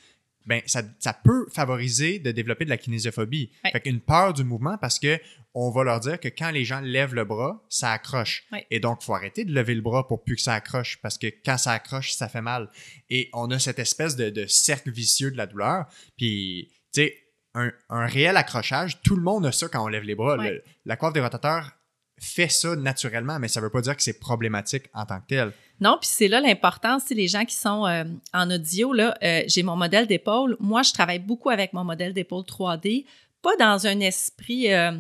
ben, 0.47 0.61
ça, 0.67 0.83
ça 0.99 1.13
peut 1.15 1.47
favoriser 1.51 2.19
de 2.19 2.31
développer 2.31 2.65
de 2.67 2.71
la 2.71 2.77
kinésiophobie. 2.77 3.51
Ouais. 3.65 3.71
Fait 3.73 3.81
qu'une 3.81 4.01
peur 4.01 4.35
du 4.35 4.45
mouvement 4.45 4.77
parce 4.79 4.99
que 4.99 5.19
on 5.57 5.71
va 5.71 5.85
leur 5.85 6.01
dire 6.01 6.19
que 6.19 6.27
quand 6.29 6.51
les 6.51 6.65
gens 6.65 6.81
lèvent 6.81 7.15
le 7.15 7.25
bras, 7.25 7.63
ça 7.69 7.93
accroche. 7.93 8.45
Ouais. 8.53 8.67
Et 8.73 8.81
donc, 8.81 8.99
il 9.01 9.05
faut 9.05 9.15
arrêter 9.15 9.45
de 9.45 9.53
lever 9.55 9.75
le 9.77 9.83
bras 9.83 10.07
pour 10.09 10.25
plus 10.25 10.35
que 10.37 10.43
ça 10.43 10.55
accroche 10.55 10.99
parce 11.01 11.17
que 11.17 11.29
quand 11.45 11.57
ça 11.59 11.73
accroche, 11.73 12.13
ça 12.13 12.29
fait 12.29 12.43
mal. 12.43 12.69
Et 13.09 13.31
on 13.33 13.51
a 13.53 13.59
cette 13.61 13.79
espèce 13.79 14.17
de, 14.17 14.31
de 14.31 14.47
cercle 14.47 14.91
vicieux 14.91 15.31
de 15.31 15.37
la 15.37 15.47
douleur. 15.47 15.87
Puis, 16.17 16.71
tu 16.93 17.03
sais, 17.03 17.17
un, 17.55 17.71
un 17.89 18.07
réel 18.07 18.37
accrochage, 18.37 19.01
tout 19.03 19.17
le 19.17 19.23
monde 19.23 19.47
a 19.47 19.53
ça 19.53 19.69
quand 19.69 19.85
on 19.85 19.89
lève 19.89 20.03
les 20.05 20.15
bras. 20.15 20.37
Ouais. 20.37 20.51
Le- 20.51 20.65
la 20.85 20.97
coiffe 20.97 21.13
des 21.13 21.21
rotateurs 21.21 21.71
fait 22.19 22.49
ça 22.49 22.77
naturellement, 22.77 23.39
mais 23.39 23.49
ça 23.49 23.61
veut 23.61 23.71
pas 23.71 23.81
dire 23.81 23.97
que 23.97 24.03
c'est 24.03 24.19
problématique 24.19 24.85
en 24.95 25.05
tant 25.05 25.19
que 25.21 25.27
tel. 25.29 25.53
Non, 25.81 25.99
puis 26.01 26.09
c'est 26.13 26.29
là 26.29 26.41
l'importance, 26.41 27.03
c'est 27.07 27.15
les 27.15 27.29
gens 27.29 27.45
qui 27.45 27.57
sont 27.57 27.87
euh, 27.87 28.05
en 28.33 28.51
audio, 28.51 28.93
là, 28.93 29.17
euh, 29.23 29.43
j'ai 29.49 29.63
mon 29.63 29.77
modèle 29.77 30.07
d'épaule. 30.07 30.57
Moi, 30.61 30.83
je 30.83 30.93
travaille 30.93 31.19
beaucoup 31.19 31.51
avec 31.51 31.73
mon 31.73 31.85
modèle 31.85 32.13
d'épaule 32.13 32.45
3D, 32.45 33.05
pas 33.43 33.57
dans 33.57 33.87
un 33.87 33.99
esprit, 34.01 34.73
euh, 34.73 34.93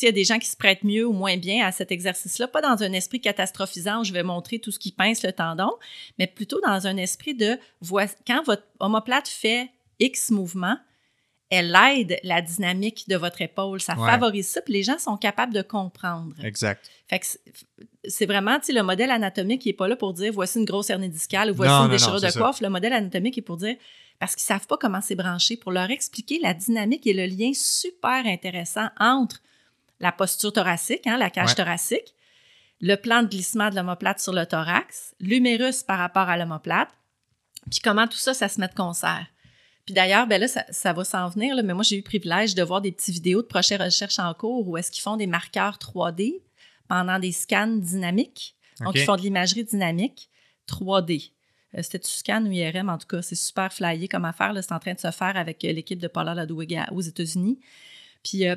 il 0.00 0.04
y 0.04 0.08
a 0.08 0.12
des 0.12 0.24
gens 0.24 0.38
qui 0.38 0.46
se 0.48 0.56
prêtent 0.56 0.84
mieux 0.84 1.06
ou 1.06 1.12
moins 1.12 1.36
bien 1.38 1.66
à 1.66 1.72
cet 1.72 1.90
exercice-là, 1.92 2.46
pas 2.48 2.60
dans 2.60 2.82
un 2.82 2.92
esprit 2.92 3.20
catastrophisant 3.20 4.00
où 4.00 4.04
je 4.04 4.12
vais 4.12 4.22
montrer 4.22 4.58
tout 4.58 4.70
ce 4.70 4.78
qui 4.78 4.92
pince 4.92 5.22
le 5.24 5.32
tendon, 5.32 5.72
mais 6.18 6.26
plutôt 6.26 6.60
dans 6.60 6.86
un 6.86 6.96
esprit 6.98 7.34
de, 7.34 7.58
quand 8.26 8.42
votre 8.44 8.62
omoplate 8.78 9.28
fait 9.28 9.70
X 9.98 10.30
mouvement, 10.30 10.76
elle 11.50 11.76
aide 11.94 12.18
la 12.22 12.40
dynamique 12.42 13.08
de 13.08 13.16
votre 13.16 13.42
épaule, 13.42 13.80
ça 13.80 13.98
Ouais. 13.98 14.08
favorise 14.08 14.48
ça, 14.48 14.62
puis 14.62 14.72
les 14.72 14.82
gens 14.84 14.98
sont 14.98 15.16
capables 15.16 15.52
de 15.52 15.62
comprendre. 15.62 16.32
Exact. 16.44 16.88
Fait 17.08 17.18
que 17.18 17.26
c'est- 18.04 18.26
vraiment, 18.26 18.58
tu 18.60 18.66
sais, 18.66 18.72
le 18.72 18.82
modèle 18.84 19.10
anatomique 19.10 19.62
qui 19.62 19.68
est 19.70 19.74
pas 19.74 19.88
là 19.88 19.96
pour 19.96 20.12
dire 20.14 20.32
voici 20.32 20.58
une 20.60 20.64
grosse 20.64 20.90
hernie 20.90 21.08
discale 21.08 21.50
ou 21.50 21.54
voici 21.54 21.72
Non, 21.72 21.84
une 21.86 21.90
déchirure 21.90 22.20
de 22.20 22.30
coiffe. 22.30 22.60
Le 22.60 22.68
modèle 22.70 22.92
anatomique 22.92 23.36
est 23.36 23.42
pour 23.42 23.56
dire, 23.56 23.74
parce 24.20 24.34
qu'ils 24.36 24.44
savent 24.44 24.66
pas 24.68 24.76
comment 24.76 25.00
c'est 25.00 25.16
branché, 25.16 25.56
pour 25.56 25.72
leur 25.72 25.90
expliquer 25.90 26.38
la 26.40 26.54
dynamique 26.54 27.06
et 27.06 27.12
le 27.12 27.26
lien 27.26 27.50
super 27.52 28.24
intéressant 28.26 28.88
entre 29.00 29.40
la 29.98 30.12
posture 30.12 30.52
thoracique, 30.52 31.06
hein, 31.06 31.18
la 31.18 31.30
cage 31.30 31.48
Ouais. 31.50 31.54
thoracique, 31.56 32.14
le 32.80 32.94
plan 32.94 33.22
de 33.22 33.28
glissement 33.28 33.70
de 33.70 33.74
l'omoplate 33.74 34.20
sur 34.20 34.32
le 34.32 34.46
thorax, 34.46 35.14
l'humérus 35.20 35.82
par 35.82 35.98
rapport 35.98 36.28
à 36.28 36.36
l'omoplate, 36.38 36.88
puis 37.70 37.80
comment 37.80 38.06
tout 38.06 38.16
ça, 38.16 38.32
ça 38.34 38.48
se 38.48 38.58
met 38.60 38.68
de 38.68 38.74
concert. 38.74 39.26
Puis 39.86 39.94
d'ailleurs, 39.94 40.26
ben 40.26 40.40
là, 40.40 40.46
ça, 40.48 40.64
ça 40.70 40.92
va 40.92 41.04
s'en 41.04 41.28
venir, 41.28 41.54
là, 41.56 41.62
mais 41.62 41.74
moi, 41.74 41.82
j'ai 41.82 41.96
eu 41.96 42.00
le 42.00 42.04
privilège 42.04 42.54
de 42.54 42.62
voir 42.62 42.80
des 42.80 42.92
petites 42.92 43.14
vidéos 43.14 43.42
de 43.42 43.46
prochaines 43.46 43.82
recherches 43.82 44.18
en 44.18 44.32
cours 44.34 44.68
où 44.68 44.76
est-ce 44.76 44.90
qu'ils 44.90 45.02
font 45.02 45.16
des 45.16 45.26
marqueurs 45.26 45.78
3D 45.78 46.40
pendant 46.88 47.18
des 47.18 47.32
scans 47.32 47.66
dynamiques. 47.66 48.54
Donc, 48.80 48.94
ils 49.02 49.04
font 49.04 49.16
de 49.16 49.22
l'imagerie 49.22 49.64
dynamique 49.64 50.30
3D. 50.68 51.32
Euh, 51.76 51.82
C'était 51.82 51.98
du 51.98 52.08
scan 52.08 52.44
ou 52.44 52.50
IRM, 52.52 52.88
en 52.88 52.98
tout 52.98 53.06
cas, 53.06 53.22
c'est 53.22 53.34
super 53.34 53.72
flyé 53.72 54.08
comme 54.08 54.24
affaire. 54.24 54.52
là. 54.52 54.62
C'est 54.62 54.72
en 54.72 54.78
train 54.78 54.94
de 54.94 54.98
se 55.00 55.10
faire 55.10 55.36
avec 55.36 55.64
euh, 55.64 55.72
l'équipe 55.72 55.98
de 55.98 56.08
Paula 56.08 56.34
Ladouiga 56.34 56.88
aux 56.92 57.00
États-Unis. 57.00 57.58
Puis, 58.22 58.48
euh, 58.48 58.56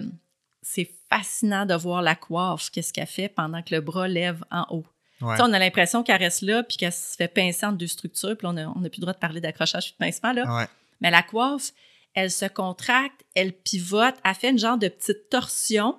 c'est 0.62 0.90
fascinant 1.10 1.66
de 1.66 1.74
voir 1.74 2.02
la 2.02 2.16
coiffe, 2.16 2.70
qu'est-ce 2.72 2.94
qu'elle 2.94 3.08
fait 3.08 3.30
pendant 3.30 3.62
que 3.62 3.74
le 3.76 3.82
bras 3.82 4.08
lève 4.08 4.44
en 4.52 4.66
haut. 4.70 4.86
Ouais. 5.22 5.36
On 5.40 5.54
a 5.54 5.60
l'impression 5.60 6.04
qu'elle 6.04 6.22
reste 6.22 6.42
là, 6.42 6.64
puis 6.64 6.76
qu'elle 6.78 6.92
se 6.92 7.16
fait 7.16 7.28
pincer 7.28 7.66
entre 7.66 7.78
deux 7.78 7.88
structures, 7.88 8.36
puis 8.38 8.48
on 8.48 8.54
n'a 8.54 8.66
plus 8.90 8.98
le 8.98 9.02
droit 9.02 9.14
de 9.14 9.20
parler 9.20 9.40
d'accrochage 9.42 9.86
puis 9.86 9.94
de 9.94 10.06
pincement, 10.06 10.34
là. 10.34 10.56
Ouais. 10.58 10.68
Mais 11.04 11.12
la 11.12 11.22
coiffe, 11.22 11.72
elle 12.16 12.32
se 12.32 12.46
contracte, 12.46 13.24
elle 13.36 13.54
pivote, 13.54 14.16
elle 14.24 14.34
fait 14.36 14.50
une 14.50 14.58
genre 14.60 14.78
de 14.78 14.88
petite 14.88 15.30
torsion. 15.30 15.94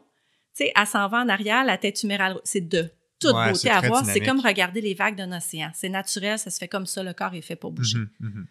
Tu 0.56 0.64
sais, 0.64 0.72
elle 0.74 0.86
s'en 0.86 1.06
va 1.08 1.18
en 1.18 1.28
arrière, 1.28 1.64
la 1.64 1.78
tête 1.78 2.02
humérale. 2.02 2.40
C'est 2.44 2.60
de 2.68 2.90
toute 3.20 3.34
Ouais, 3.34 3.52
beauté 3.52 3.70
à 3.70 3.80
voir. 3.80 4.04
C'est 4.04 4.20
comme 4.20 4.40
regarder 4.40 4.80
les 4.80 4.94
vagues 4.94 5.16
d'un 5.16 5.36
océan. 5.36 5.70
C'est 5.74 5.88
naturel, 5.88 6.38
ça 6.38 6.50
se 6.50 6.58
fait 6.58 6.68
comme 6.68 6.86
ça. 6.86 7.02
Le 7.02 7.12
corps 7.12 7.34
est 7.34 7.42
fait 7.42 7.56
pour 7.56 7.70
bouger. 7.72 7.98
Mhm, 7.98 8.08
mhm. 8.20 8.46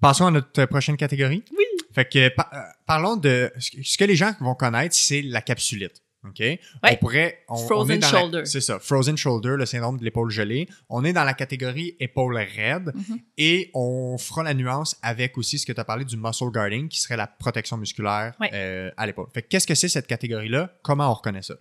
Passons 0.00 0.26
à 0.26 0.30
notre 0.30 0.64
prochaine 0.66 0.96
catégorie. 0.96 1.42
Oui. 1.56 1.64
Fait 1.92 2.04
que 2.08 2.28
par- 2.28 2.50
euh, 2.52 2.58
parlons 2.86 3.16
de 3.16 3.50
ce 3.58 3.98
que 3.98 4.04
les 4.04 4.14
gens 4.14 4.32
vont 4.40 4.54
connaître, 4.54 4.94
c'est 4.94 5.22
la 5.22 5.40
capsulite. 5.42 6.02
OK? 6.24 6.42
On 6.82 6.96
pourrait. 6.96 7.44
On, 7.48 7.56
Frozen 7.56 7.92
on 7.92 7.94
est 7.94 7.98
dans 7.98 8.10
la- 8.12 8.20
shoulder. 8.20 8.42
C'est 8.44 8.60
ça. 8.60 8.78
Frozen 8.80 9.16
shoulder, 9.16 9.54
le 9.56 9.66
syndrome 9.66 9.98
de 9.98 10.04
l'épaule 10.04 10.30
gelée. 10.30 10.68
On 10.88 11.04
est 11.04 11.12
dans 11.12 11.22
la 11.24 11.32
catégorie 11.32 11.96
épaule 12.00 12.36
raide 12.36 12.92
Mhm. 12.94 13.20
et 13.38 13.70
on 13.72 14.18
fera 14.18 14.42
la 14.42 14.52
nuance 14.52 14.96
avec 15.02 15.38
aussi 15.38 15.58
ce 15.60 15.64
que 15.66 15.72
tu 15.72 15.80
as 15.80 15.84
parlé 15.84 16.04
du 16.04 16.16
muscle 16.16 16.50
guarding 16.50 16.88
qui 16.88 17.00
serait 17.00 17.16
la 17.16 17.28
protection 17.28 17.76
musculaire 17.76 18.34
Ouais. 18.40 18.50
euh, 18.52 18.90
à 18.96 19.06
l'épaule. 19.06 19.28
Fait 19.32 19.42
que 19.42 19.48
qu'est-ce 19.48 19.66
que 19.66 19.74
c'est 19.76 19.88
cette 19.88 20.08
catégorie-là? 20.08 20.72
Comment 20.82 21.08
on 21.10 21.14
reconnaît 21.14 21.42
ça? 21.42 21.54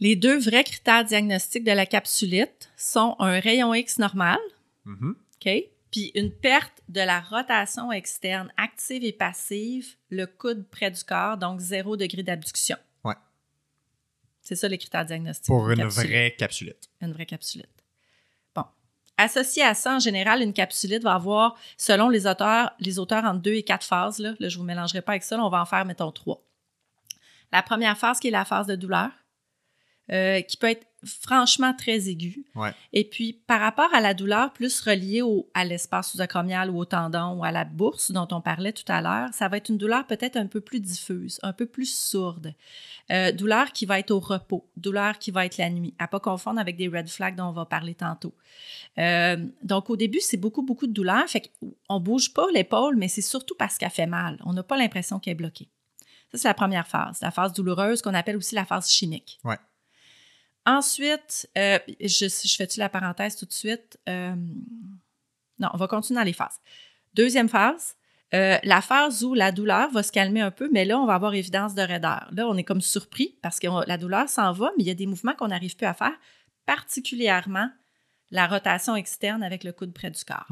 Les 0.00 0.16
deux 0.16 0.38
vrais 0.38 0.64
critères 0.64 1.04
diagnostiques 1.04 1.64
de 1.64 1.72
la 1.72 1.86
capsulite 1.86 2.70
sont 2.76 3.14
un 3.18 3.38
rayon 3.40 3.72
X 3.72 3.98
normal, 3.98 4.38
Mhm. 4.84 5.14
OK? 5.44 5.52
Puis 5.92 6.10
une 6.14 6.32
perte 6.32 6.82
de 6.88 7.02
la 7.02 7.20
rotation 7.20 7.92
externe 7.92 8.50
active 8.56 9.04
et 9.04 9.12
passive, 9.12 9.94
le 10.08 10.26
coude 10.26 10.66
près 10.68 10.90
du 10.90 11.04
corps, 11.04 11.36
donc 11.36 11.60
zéro 11.60 11.98
degré 11.98 12.22
d'abduction. 12.22 12.78
Ouais. 13.04 13.14
C'est 14.40 14.56
ça 14.56 14.68
les 14.68 14.78
critères 14.78 15.04
diagnostiques. 15.04 15.46
Pour 15.46 15.70
une 15.70 15.76
capsulite. 15.76 16.10
vraie 16.10 16.34
capsulite. 16.36 16.90
Une 17.02 17.12
vraie 17.12 17.26
capsulite. 17.26 17.68
Bon. 18.54 18.64
Associé 19.18 19.62
à 19.62 19.74
ça, 19.74 19.96
en 19.96 19.98
général, 19.98 20.40
une 20.40 20.54
capsulite 20.54 21.02
va 21.02 21.12
avoir, 21.12 21.56
selon 21.76 22.08
les 22.08 22.26
auteurs, 22.26 22.72
les 22.80 22.98
auteurs 22.98 23.24
entre 23.24 23.42
deux 23.42 23.54
et 23.54 23.62
quatre 23.62 23.86
phases. 23.86 24.18
Là, 24.18 24.30
là 24.40 24.48
je 24.48 24.56
ne 24.56 24.60
vous 24.60 24.66
mélangerai 24.66 25.02
pas 25.02 25.12
avec 25.12 25.24
ça. 25.24 25.36
là, 25.36 25.44
on 25.44 25.50
va 25.50 25.60
en 25.60 25.66
faire, 25.66 25.84
mettons, 25.84 26.10
trois. 26.10 26.42
La 27.52 27.62
première 27.62 27.98
phase 27.98 28.18
qui 28.18 28.28
est 28.28 28.32
la 28.32 28.46
phase 28.46 28.66
de 28.66 28.76
douleur, 28.76 29.10
euh, 30.10 30.40
qui 30.40 30.56
peut 30.56 30.68
être 30.68 30.86
franchement 31.04 31.74
très 31.74 32.08
aiguë. 32.08 32.44
Ouais. 32.54 32.72
Et 32.92 33.04
puis, 33.04 33.32
par 33.32 33.60
rapport 33.60 33.92
à 33.94 34.00
la 34.00 34.14
douleur 34.14 34.52
plus 34.52 34.80
reliée 34.80 35.22
au, 35.22 35.48
à 35.54 35.64
l'espace 35.64 36.12
sous-acromial 36.12 36.70
ou 36.70 36.78
au 36.78 36.84
tendon 36.84 37.38
ou 37.38 37.44
à 37.44 37.50
la 37.50 37.64
bourse 37.64 38.10
dont 38.10 38.28
on 38.30 38.40
parlait 38.40 38.72
tout 38.72 38.90
à 38.90 39.00
l'heure, 39.00 39.32
ça 39.32 39.48
va 39.48 39.56
être 39.56 39.68
une 39.68 39.78
douleur 39.78 40.06
peut-être 40.06 40.36
un 40.36 40.46
peu 40.46 40.60
plus 40.60 40.80
diffuse, 40.80 41.38
un 41.42 41.52
peu 41.52 41.66
plus 41.66 41.92
sourde. 41.92 42.54
Euh, 43.10 43.32
douleur 43.32 43.72
qui 43.72 43.86
va 43.86 43.98
être 43.98 44.10
au 44.10 44.20
repos, 44.20 44.68
douleur 44.76 45.18
qui 45.18 45.30
va 45.30 45.46
être 45.46 45.58
la 45.58 45.70
nuit, 45.70 45.94
à 45.98 46.08
pas 46.08 46.20
confondre 46.20 46.60
avec 46.60 46.76
des 46.76 46.88
red 46.88 47.08
flags 47.08 47.36
dont 47.36 47.46
on 47.46 47.52
va 47.52 47.66
parler 47.66 47.94
tantôt. 47.94 48.34
Euh, 48.98 49.44
donc, 49.62 49.90
au 49.90 49.96
début, 49.96 50.20
c'est 50.20 50.36
beaucoup, 50.36 50.62
beaucoup 50.62 50.86
de 50.86 50.92
douleur. 50.92 51.24
Fait 51.28 51.50
qu'on 51.60 52.00
bouge 52.00 52.32
pas 52.32 52.46
l'épaule, 52.52 52.96
mais 52.96 53.08
c'est 53.08 53.22
surtout 53.22 53.54
parce 53.58 53.78
qu'elle 53.78 53.90
fait 53.90 54.06
mal. 54.06 54.40
On 54.44 54.52
n'a 54.52 54.62
pas 54.62 54.76
l'impression 54.76 55.18
qu'elle 55.18 55.32
est 55.32 55.36
bloquée. 55.36 55.68
Ça, 56.30 56.38
c'est 56.38 56.48
la 56.48 56.54
première 56.54 56.86
phase, 56.86 57.20
la 57.20 57.30
phase 57.30 57.52
douloureuse 57.52 58.00
qu'on 58.00 58.14
appelle 58.14 58.36
aussi 58.36 58.54
la 58.54 58.64
phase 58.64 58.88
chimique. 58.88 59.38
Ouais. 59.44 59.58
Ensuite, 60.64 61.48
euh, 61.58 61.78
je, 62.00 62.28
fais-tu 62.56 62.78
la 62.78 62.88
parenthèse 62.88 63.36
tout 63.36 63.46
de 63.46 63.52
suite? 63.52 63.98
Euh, 64.08 64.34
non, 65.58 65.68
on 65.72 65.76
va 65.76 65.88
continuer 65.88 66.18
dans 66.18 66.24
les 66.24 66.32
phases. 66.32 66.60
Deuxième 67.14 67.48
phase, 67.48 67.96
euh, 68.34 68.58
la 68.62 68.80
phase 68.80 69.24
où 69.24 69.34
la 69.34 69.52
douleur 69.52 69.90
va 69.90 70.02
se 70.02 70.12
calmer 70.12 70.40
un 70.40 70.50
peu, 70.50 70.68
mais 70.72 70.84
là, 70.84 70.98
on 70.98 71.06
va 71.06 71.14
avoir 71.14 71.34
évidence 71.34 71.74
de 71.74 71.82
raideur. 71.82 72.28
Là, 72.32 72.46
on 72.46 72.56
est 72.56 72.64
comme 72.64 72.80
surpris 72.80 73.36
parce 73.42 73.58
que 73.58 73.66
la 73.86 73.98
douleur 73.98 74.28
s'en 74.28 74.52
va, 74.52 74.70
mais 74.76 74.84
il 74.84 74.86
y 74.86 74.90
a 74.90 74.94
des 74.94 75.06
mouvements 75.06 75.34
qu'on 75.34 75.48
n'arrive 75.48 75.76
plus 75.76 75.86
à 75.86 75.94
faire, 75.94 76.14
particulièrement 76.64 77.68
la 78.30 78.46
rotation 78.46 78.96
externe 78.96 79.42
avec 79.42 79.64
le 79.64 79.72
coude 79.72 79.92
près 79.92 80.10
du 80.10 80.24
corps. 80.24 80.46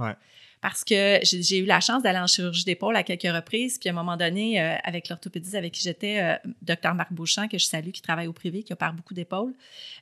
Parce 0.61 0.85
que 0.85 1.21
j'ai 1.23 1.59
eu 1.59 1.65
la 1.65 1.81
chance 1.81 2.03
d'aller 2.03 2.19
en 2.19 2.27
chirurgie 2.27 2.65
d'épaule 2.65 2.95
à 2.95 3.03
quelques 3.03 3.23
reprises, 3.35 3.79
puis 3.79 3.89
à 3.89 3.93
un 3.93 3.95
moment 3.95 4.17
donné, 4.17 4.61
euh, 4.61 4.77
avec 4.85 5.09
l'orthopédiste 5.09 5.55
avec 5.55 5.73
qui 5.73 5.83
j'étais, 5.83 6.21
euh, 6.21 6.51
docteur 6.61 6.95
Marc 6.95 7.13
Beauchamp, 7.13 7.49
que 7.49 7.57
je 7.57 7.65
salue, 7.65 7.91
qui 7.91 8.03
travaille 8.03 8.27
au 8.27 8.33
privé, 8.33 8.63
qui 8.63 8.73
opère 8.73 8.93
beaucoup 8.93 9.15
d'épaules, 9.15 9.55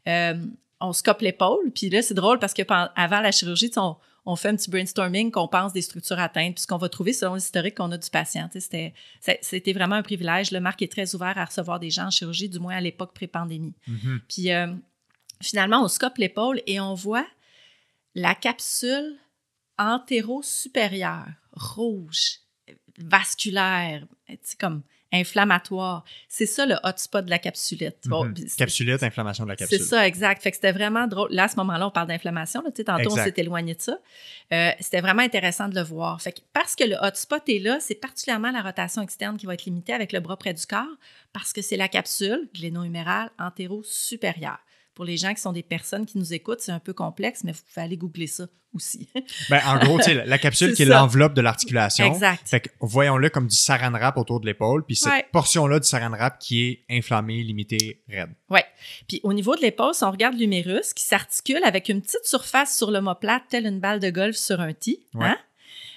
euh, 0.08 0.34
on 0.80 0.92
scope 0.92 1.20
l'épaule, 1.20 1.70
puis 1.74 1.90
là, 1.90 2.02
c'est 2.02 2.14
drôle 2.14 2.38
parce 2.38 2.54
que 2.54 2.62
avant 2.96 3.20
la 3.20 3.32
chirurgie, 3.32 3.70
on, 3.76 3.96
on 4.28 4.36
fait 4.36 4.48
un 4.48 4.56
petit 4.56 4.70
brainstorming, 4.70 5.30
qu'on 5.30 5.48
pense 5.48 5.72
des 5.72 5.80
structures 5.80 6.18
atteintes, 6.18 6.56
puis 6.56 6.62
ce 6.62 6.66
qu'on 6.66 6.76
va 6.76 6.90
trouver 6.90 7.14
selon 7.14 7.34
l'historique 7.34 7.76
qu'on 7.76 7.90
a 7.92 7.96
du 7.96 8.10
patient. 8.10 8.50
C'était 8.52 9.72
vraiment 9.72 9.94
un 9.94 10.02
privilège. 10.02 10.50
Le 10.50 10.60
Marc 10.60 10.82
est 10.82 10.92
très 10.92 11.14
ouvert 11.14 11.38
à 11.38 11.46
recevoir 11.46 11.80
des 11.80 11.88
gens 11.88 12.08
en 12.08 12.10
chirurgie, 12.10 12.50
du 12.50 12.58
moins 12.58 12.76
à 12.76 12.80
l'époque 12.82 13.14
pré-pandémie. 13.14 13.72
Mhm. 13.86 14.20
Puis 14.28 14.52
euh, 14.52 14.66
finalement, 15.40 15.82
on 15.82 15.88
scope 15.88 16.18
l'épaule 16.18 16.60
et 16.66 16.78
on 16.78 16.92
voit 16.92 17.26
la 18.14 18.34
capsule 18.34 19.16
antéro-supérieure, 19.78 21.26
rouge, 21.52 22.40
vasculaire, 22.98 24.04
comme 24.60 24.82
inflammatoire. 25.10 26.04
C'est 26.28 26.44
ça 26.44 26.66
le 26.66 26.74
hotspot 26.82 27.24
de 27.24 27.30
la 27.30 27.38
capsulite. 27.38 27.96
Mhm. 28.06 28.34
c'est- 28.36 28.58
Capsulite, 28.58 29.02
inflammation 29.02 29.44
de 29.44 29.48
la 29.50 29.56
c'est 29.56 29.66
capsule. 29.66 29.80
ça, 29.86 30.06
exact. 30.06 30.42
Fait 30.42 30.50
que 30.50 30.56
c'était 30.56 30.72
vraiment 30.72 31.06
drôle. 31.06 31.32
Là, 31.32 31.44
à 31.44 31.48
ce 31.48 31.56
moment-là, 31.56 31.86
on 31.86 31.90
parle 31.90 32.08
d'inflammation. 32.08 32.60
Tantôt, 32.62 32.92
on 32.92 32.98
Exact. 33.16 33.24
s'est 33.24 33.40
éloigné 33.40 33.74
de 33.74 33.80
ça. 33.80 33.98
Euh, 34.52 34.70
c'était 34.80 35.00
vraiment 35.00 35.22
intéressant 35.22 35.68
de 35.68 35.74
le 35.74 35.82
voir. 35.82 36.20
Fait 36.20 36.32
que 36.32 36.40
parce 36.52 36.76
que 36.76 36.84
le 36.84 36.96
hotspot 37.00 37.40
est 37.48 37.58
là, 37.58 37.78
c'est 37.80 37.94
particulièrement 37.94 38.50
la 38.50 38.60
rotation 38.60 39.00
externe 39.00 39.38
qui 39.38 39.46
va 39.46 39.54
être 39.54 39.64
limitée 39.64 39.94
avec 39.94 40.12
le 40.12 40.20
bras 40.20 40.36
près 40.36 40.52
du 40.52 40.66
corps 40.66 40.84
parce 41.32 41.54
que 41.54 41.62
c'est 41.62 41.78
la 41.78 41.88
capsule 41.88 42.46
gléno-humérale 42.54 43.30
antéro-supérieure. 43.38 44.58
Pour 44.98 45.04
les 45.04 45.16
gens 45.16 45.32
qui 45.32 45.40
sont 45.40 45.52
des 45.52 45.62
personnes 45.62 46.06
qui 46.06 46.18
nous 46.18 46.34
écoutent, 46.34 46.60
c'est 46.60 46.72
un 46.72 46.80
peu 46.80 46.92
complexe, 46.92 47.44
mais 47.44 47.52
vous 47.52 47.60
pouvez 47.72 47.84
aller 47.84 47.96
googler 47.96 48.26
ça 48.26 48.48
aussi. 48.74 49.08
Ben, 49.48 49.60
en 49.64 49.78
gros, 49.78 49.98
la- 49.98 50.38
capsule 50.38 50.74
qui 50.74 50.82
est 50.82 50.86
l'enveloppe 50.86 51.34
de 51.34 51.40
l'articulation. 51.40 52.04
Exact. 52.12 52.42
Fait 52.48 52.58
que 52.62 52.68
voyons-le 52.80 53.30
comme 53.30 53.46
du 53.46 53.54
saran 53.54 53.92
wrap 53.92 54.16
autour 54.18 54.40
de 54.40 54.46
l'épaule, 54.46 54.84
puis 54.84 54.96
cette 54.96 55.12
Ouais. 55.12 55.24
portion-là 55.30 55.78
du 55.78 55.86
saran 55.86 56.10
wrap 56.10 56.40
qui 56.40 56.66
est 56.66 56.84
inflammée, 56.90 57.44
limitée, 57.44 58.02
raide. 58.08 58.30
Oui. 58.50 58.58
Puis 59.06 59.20
au 59.22 59.32
niveau 59.32 59.54
de 59.54 59.60
l'épaule, 59.60 59.94
si 59.94 60.02
on 60.02 60.10
regarde 60.10 60.34
l'humérus 60.36 60.92
qui 60.94 61.04
s'articule 61.04 61.62
avec 61.62 61.88
une 61.88 62.02
petite 62.02 62.24
surface 62.24 62.76
sur 62.76 62.90
l'omoplate, 62.90 63.44
telle 63.48 63.66
une 63.66 63.78
balle 63.78 64.00
de 64.00 64.10
golf 64.10 64.34
sur 64.34 64.60
un 64.60 64.72
tee. 64.72 65.06
Ouais. 65.14 65.26
hein? 65.28 65.38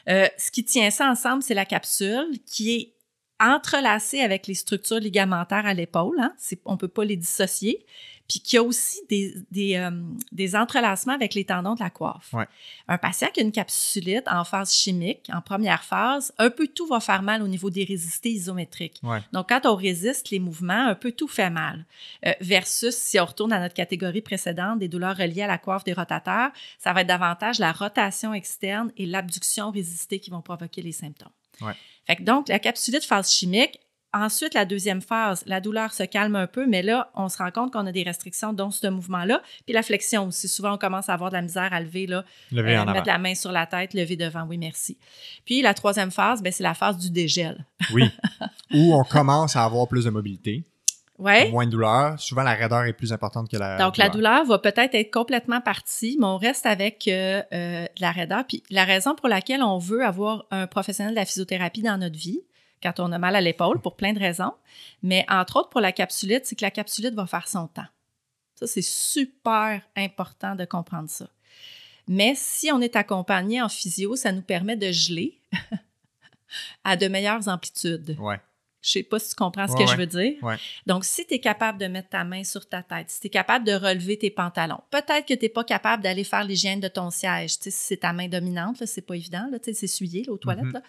Euh, 0.10 0.28
ce 0.38 0.52
qui 0.52 0.64
tient 0.64 0.92
ça 0.92 1.10
ensemble, 1.10 1.42
c'est 1.42 1.56
la 1.56 1.66
capsule 1.66 2.38
qui 2.46 2.72
est 2.76 2.94
entrelacée 3.40 4.20
avec 4.20 4.46
les 4.48 4.54
structures 4.54 5.00
ligamentaires 5.00 5.66
à 5.66 5.74
l'épaule. 5.74 6.18
Hein? 6.20 6.34
On 6.66 6.74
ne 6.74 6.78
peut 6.78 6.88
pas 6.88 7.04
les 7.04 7.16
dissocier. 7.18 7.84
Puis 8.32 8.40
qui 8.40 8.56
a 8.56 8.64
aussi 8.64 9.02
des, 9.10 9.36
des, 9.52 9.76
euh, 9.76 9.92
des 10.32 10.56
entrelacements 10.56 11.12
avec 11.12 11.34
les 11.34 11.44
tendons 11.44 11.76
de 11.76 11.82
la 11.82 11.90
coiffe. 11.90 12.32
Ouais. 12.32 12.48
Un 12.88 12.98
patient 12.98 13.28
qui 13.34 13.42
a 13.42 13.44
une 13.44 13.52
capsulite 13.52 14.24
en 14.28 14.46
phase 14.46 14.74
chimique, 14.74 15.30
en 15.34 15.42
première 15.42 15.84
phase, 15.84 16.34
un 16.38 16.50
peu 16.50 16.70
tout 16.70 16.88
va 16.88 17.02
faire 17.02 17.24
mal 17.24 17.44
au 17.44 17.50
niveau 17.50 17.70
des 17.70 17.84
résistés 17.84 18.30
isométriques. 18.30 19.02
Ouais. 19.04 19.20
Donc, 19.34 19.50
quand 19.50 19.66
on 19.66 19.76
résiste 19.76 20.30
les 20.30 20.40
mouvements, 20.40 20.88
un 20.88 20.96
peu 20.96 21.12
tout 21.12 21.28
fait 21.28 21.50
mal. 21.50 21.86
Euh, 22.26 22.32
versus, 22.40 22.96
si 22.96 23.20
on 23.20 23.26
retourne 23.26 23.52
à 23.52 23.60
notre 23.60 23.74
catégorie 23.74 24.22
précédente, 24.22 24.80
des 24.80 24.88
douleurs 24.88 25.18
reliées 25.18 25.42
à 25.42 25.48
la 25.48 25.58
coiffe 25.58 25.84
des 25.84 25.92
rotateurs, 25.92 26.52
ça 26.80 26.94
va 26.94 27.02
être 27.02 27.08
davantage 27.08 27.60
la 27.60 27.74
rotation 27.74 28.34
externe 28.34 28.94
et 28.96 29.06
l'abduction 29.06 29.72
résistée 29.72 30.20
qui 30.22 30.30
vont 30.30 30.42
provoquer 30.42 30.82
les 30.82 30.94
symptômes. 30.94 31.34
Ouais. 31.60 31.74
Fait 32.08 32.16
que 32.16 32.24
donc, 32.24 32.48
la 32.48 32.60
capsulite 32.60 33.04
phase 33.04 33.30
chimique, 33.30 33.82
Ensuite, 34.14 34.54
la 34.54 34.66
deuxième 34.66 35.02
phase, 35.02 35.42
la 35.46 35.62
douleur 35.62 35.94
se 35.94 36.04
calme 36.04 36.36
un 36.36 36.48
peu, 36.48 36.68
mais 36.68 36.82
là, 36.82 37.10
on 37.16 37.30
se 37.30 37.38
rend 37.38 37.50
compte 37.52 37.72
qu'on 37.72 37.86
a 37.88 37.92
des 37.94 38.04
restrictions, 38.04 38.52
dont 38.52 38.70
ce 38.70 38.88
mouvement-là. 38.88 39.42
Puis 39.66 39.74
la 39.74 39.84
flexion 39.84 40.28
aussi. 40.28 40.50
Souvent, 40.50 40.74
on 40.74 40.78
commence 40.78 41.08
à 41.08 41.14
avoir 41.14 41.30
de 41.30 41.36
la 41.36 41.42
misère 41.42 41.70
à 41.72 41.80
lever, 41.80 42.08
là, 42.08 42.26
Levé 42.52 42.76
euh, 42.76 42.80
en 42.80 42.82
avant. 42.84 42.92
mettre 42.94 43.08
la 43.08 43.18
main 43.18 43.36
sur 43.36 43.52
la 43.54 43.66
tête, 43.68 43.94
lever 43.94 44.18
devant, 44.18 44.44
oui, 44.44 44.58
merci. 44.58 44.98
Puis 45.46 45.62
la 45.62 45.74
troisième 45.74 46.12
phase, 46.12 46.42
ben, 46.44 46.52
c'est 46.52 46.64
la 46.64 46.74
phase 46.74 46.98
du 46.98 47.10
dégel. 47.10 47.66
Oui. 47.94 48.04
Où 48.74 48.94
on 48.94 49.04
commence 49.04 49.56
à 49.56 49.64
avoir 49.64 49.88
plus 49.88 50.06
de 50.06 50.10
mobilité, 50.10 50.64
Ouais. 51.18 51.50
moins 51.52 51.66
de 51.68 51.72
douleur. 51.72 52.20
Souvent, 52.20 52.42
la 52.42 52.56
raideur 52.56 52.84
est 52.86 52.94
plus 52.94 53.14
importante 53.14 53.48
que 53.50 53.56
la 53.58 53.78
Donc, 53.78 53.98
la 53.98 54.10
douleur 54.10 54.44
va 54.46 54.58
peut-être 54.58 54.96
être 54.96 55.12
complètement 55.12 55.62
partie, 55.62 56.18
mais 56.20 56.26
on 56.26 56.38
reste 56.38 56.66
avec 56.66 57.08
euh, 57.08 57.44
euh, 57.54 57.84
de 57.84 58.02
la 58.02 58.12
raideur. 58.12 58.44
Puis 58.48 58.64
la 58.72 58.86
raison 58.86 59.14
pour 59.14 59.28
laquelle 59.30 59.62
on 59.62 59.78
veut 59.78 60.04
avoir 60.04 60.46
un 60.52 60.66
professionnel 60.68 61.14
de 61.14 61.20
la 61.20 61.26
physiothérapie 61.26 61.84
dans 61.84 61.98
notre 61.98 62.18
vie, 62.18 62.42
quand 62.82 63.00
on 63.00 63.12
a 63.12 63.18
mal 63.18 63.36
à 63.36 63.42
l'épaule, 63.42 63.80
pour 63.80 63.96
plein 63.96 64.14
de 64.14 64.20
raisons, 64.20 64.54
mais 65.04 65.26
entre 65.30 65.58
autres 65.58 65.70
pour 65.70 65.82
la 65.82 65.92
capsulite, 65.92 66.46
c'est 66.46 66.56
que 66.56 66.66
la 66.66 66.72
capsulite 66.72 67.14
va 67.14 67.26
faire 67.26 67.48
son 67.48 67.68
temps. 67.68 67.88
Ça, 68.56 68.68
c'est 68.68 68.84
super 68.84 69.82
important 69.96 70.56
de 70.56 70.66
comprendre 70.66 71.10
ça. 71.10 71.28
Mais 72.08 72.34
si 72.36 72.72
on 72.72 72.82
est 72.82 72.96
accompagné 72.96 73.62
en 73.62 73.70
physio, 73.70 74.16
ça 74.16 74.32
nous 74.32 74.42
permet 74.42 74.76
de 74.76 74.92
geler 74.92 75.40
à 76.84 76.98
de 76.98 77.08
meilleures 77.08 77.48
amplitudes. 77.48 78.16
Ouais. 78.20 78.40
Je 78.82 78.90
sais 78.90 79.04
pas 79.04 79.20
si 79.20 79.30
tu 79.30 79.36
comprends 79.36 79.68
ce 79.68 79.74
Ouais, 79.74 79.86
que 79.86 79.92
je 79.92 79.96
veux 79.96 80.08
dire. 80.08 80.44
Ouais. 80.44 80.56
Donc, 80.88 81.06
si 81.06 81.26
tu 81.28 81.36
es 81.36 81.40
capable 81.40 81.78
de 81.78 81.86
mettre 81.86 82.10
ta 82.10 82.24
main 82.24 82.44
sur 82.44 82.68
ta 82.68 82.82
tête, 82.82 83.12
si 83.12 83.20
tu 83.22 83.28
es 83.28 83.30
capable 83.30 83.64
de 83.64 83.74
relever 83.74 84.18
tes 84.18 84.32
pantalons, 84.32 84.82
peut-être 84.90 85.28
que 85.28 85.36
tu 85.36 85.46
n'es 85.46 85.50
pas 85.50 85.64
capable 85.64 86.02
d'aller 86.02 86.24
faire 86.24 86.44
l'hygiène 86.44 86.80
de 86.80 86.88
ton 86.88 87.12
siège. 87.12 87.60
Tu 87.60 87.66
sais, 87.66 87.72
si 87.72 87.84
c'est 87.86 87.98
ta 87.98 88.12
main 88.12 88.28
dominante, 88.28 88.80
là, 88.80 88.88
c'est 88.88 89.02
pas 89.02 89.16
évident, 89.16 89.48
là, 89.52 89.60
tu 89.60 89.66
sais, 89.66 89.74
s'essuyer 89.74 90.28
aux 90.30 90.38
toilettes. 90.38 90.66
Mhm. 90.66 90.74
là. 90.74 90.82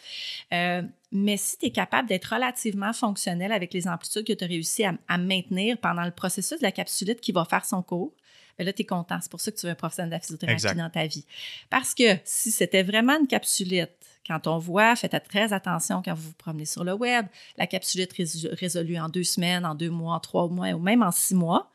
Euh, 0.54 0.82
mais 1.12 1.36
si 1.36 1.58
tu 1.58 1.66
es 1.66 1.70
capable 1.70 2.08
d'être 2.08 2.34
relativement 2.34 2.92
fonctionnel 2.92 3.52
avec 3.52 3.72
les 3.74 3.86
amplitudes 3.86 4.26
que 4.26 4.32
tu 4.32 4.42
as 4.44 4.46
réussi 4.46 4.84
à, 4.84 4.94
à 5.08 5.18
maintenir 5.18 5.76
pendant 5.78 6.04
le 6.04 6.10
processus 6.10 6.58
de 6.58 6.62
la 6.64 6.72
capsulite 6.72 7.20
qui 7.20 7.32
va 7.32 7.44
faire 7.44 7.64
son 7.64 7.82
cours, 7.82 8.12
ben 8.58 8.64
là, 8.64 8.72
tu 8.72 8.82
es 8.82 8.84
content. 8.84 9.18
C'est 9.20 9.30
pour 9.30 9.40
ça 9.40 9.50
que 9.50 9.56
tu 9.56 9.66
veux 9.66 9.72
un 9.72 9.76
professionnel 9.76 10.10
de 10.10 10.14
la 10.16 10.20
physiothérapie 10.20 10.54
Exact. 10.54 10.76
dans 10.76 10.90
ta 10.90 11.06
vie. 11.06 11.24
Parce 11.70 11.94
que 11.94 12.16
si 12.24 12.50
c'était 12.50 12.82
vraiment 12.82 13.18
une 13.18 13.26
capsulite, 13.26 13.90
quand 14.26 14.46
on 14.46 14.58
voit, 14.58 14.94
faites 14.94 15.16
très 15.28 15.52
attention 15.52 16.00
quand 16.04 16.14
vous 16.14 16.28
vous 16.28 16.34
promenez 16.34 16.64
sur 16.66 16.84
le 16.84 16.92
web, 16.92 17.26
la 17.56 17.66
capsulite 17.66 18.12
résolu- 18.12 18.54
résolue 18.54 18.98
en 18.98 19.08
deux 19.08 19.24
semaines, 19.24 19.64
en 19.64 19.74
deux 19.74 19.90
mois, 19.90 20.14
en 20.14 20.20
trois 20.20 20.48
mois 20.48 20.68
ou 20.70 20.78
même 20.78 21.02
en 21.02 21.10
six 21.10 21.34
mois, 21.34 21.70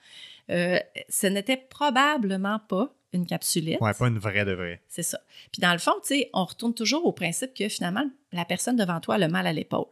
euh, 0.50 0.80
ce 1.10 1.28
n'était 1.28 1.58
probablement 1.58 2.60
pas 2.60 2.94
une 3.14 3.26
capsulite. 3.26 3.80
Ouais, 3.82 3.94
pas 3.94 4.08
une 4.08 4.20
vraie 4.20 4.46
de 4.46 4.52
vraie. 4.54 4.82
C'est 4.88 5.04
ça. 5.04 5.20
Puis 5.52 5.62
dans 5.62 5.72
le 5.74 5.80
fond, 5.80 5.94
tu 6.02 6.10
sais, 6.10 6.30
on 6.34 6.46
retourne 6.46 6.74
toujours 6.74 7.06
au 7.06 7.12
principe 7.14 7.54
que 7.54 7.70
finalement, 7.70 8.06
la 8.32 8.46
personne 8.46 8.76
devant 8.76 9.00
toi 9.00 9.16
a 9.16 9.18
le 9.18 9.28
mal 9.28 9.48
à 9.48 9.54
l'épaule. 9.54 9.86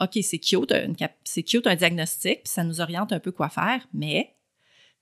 OK, 0.00 0.18
c'est 0.22 0.38
cute, 0.38 0.72
une 0.72 0.96
cap- 0.96 1.16
c'est 1.24 1.42
cute 1.42 1.66
un 1.66 1.76
diagnostic, 1.76 2.44
puis 2.44 2.52
ça 2.52 2.64
nous 2.64 2.80
oriente 2.80 3.12
un 3.12 3.20
peu 3.20 3.30
quoi 3.32 3.48
faire, 3.48 3.86
mais 3.92 4.34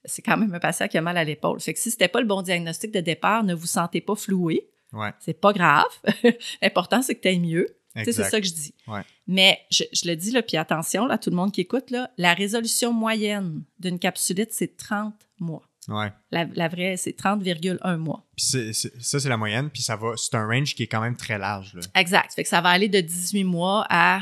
c'est 0.04 0.22
quand 0.22 0.36
même 0.36 0.52
un 0.54 0.58
patient 0.60 0.88
qui 0.88 0.98
a 0.98 1.02
mal 1.02 1.16
à 1.16 1.24
l'épaule. 1.24 1.60
Fait 1.60 1.72
que 1.72 1.78
si 1.78 1.90
c'était 1.90 2.08
pas 2.08 2.20
le 2.20 2.26
bon 2.26 2.42
diagnostic 2.42 2.90
de 2.90 3.00
départ, 3.00 3.44
ne 3.44 3.54
vous 3.54 3.66
sentez 3.66 4.00
pas 4.00 4.14
floué. 4.16 4.68
Ouais. 4.92 5.10
C'est 5.20 5.40
pas 5.40 5.52
grave. 5.52 5.86
L'important, 6.62 7.00
c'est 7.02 7.14
que 7.14 7.20
tu 7.22 7.28
ailles 7.28 7.40
mieux. 7.40 7.66
C'est 8.04 8.12
ça 8.30 8.40
que 8.40 8.46
je 8.46 8.52
dis. 8.52 8.74
Ouais. 8.88 9.02
Mais 9.26 9.60
je, 9.70 9.84
je 9.92 10.08
le 10.08 10.16
dis, 10.16 10.30
là, 10.30 10.42
puis 10.42 10.56
attention, 10.56 11.06
là, 11.06 11.18
tout 11.18 11.30
le 11.30 11.36
monde 11.36 11.52
qui 11.52 11.60
écoute, 11.60 11.90
là, 11.90 12.10
la 12.16 12.32
résolution 12.34 12.92
moyenne 12.92 13.64
d'une 13.78 13.98
capsulite, 13.98 14.52
c'est 14.52 14.76
30 14.76 15.14
mois. 15.40 15.62
Ouais. 15.88 16.12
La, 16.30 16.44
la 16.54 16.68
vraie, 16.68 16.96
c'est 16.96 17.16
30,1 17.18 17.96
mois. 17.96 18.24
Puis 18.36 18.72
ça, 18.72 19.18
c'est 19.20 19.28
la 19.28 19.36
moyenne, 19.36 19.68
puis 19.70 19.82
ça 19.82 19.96
va. 19.96 20.12
C'est 20.16 20.34
un 20.34 20.46
range 20.46 20.74
qui 20.74 20.84
est 20.84 20.86
quand 20.86 21.00
même 21.00 21.16
très 21.16 21.38
large. 21.38 21.74
Là. 21.74 21.80
Exact. 21.96 22.32
Fait 22.34 22.44
que 22.44 22.48
ça 22.48 22.60
va 22.60 22.68
aller 22.70 22.88
de 22.88 23.00
18 23.00 23.44
mois 23.44 23.84
à 23.90 24.20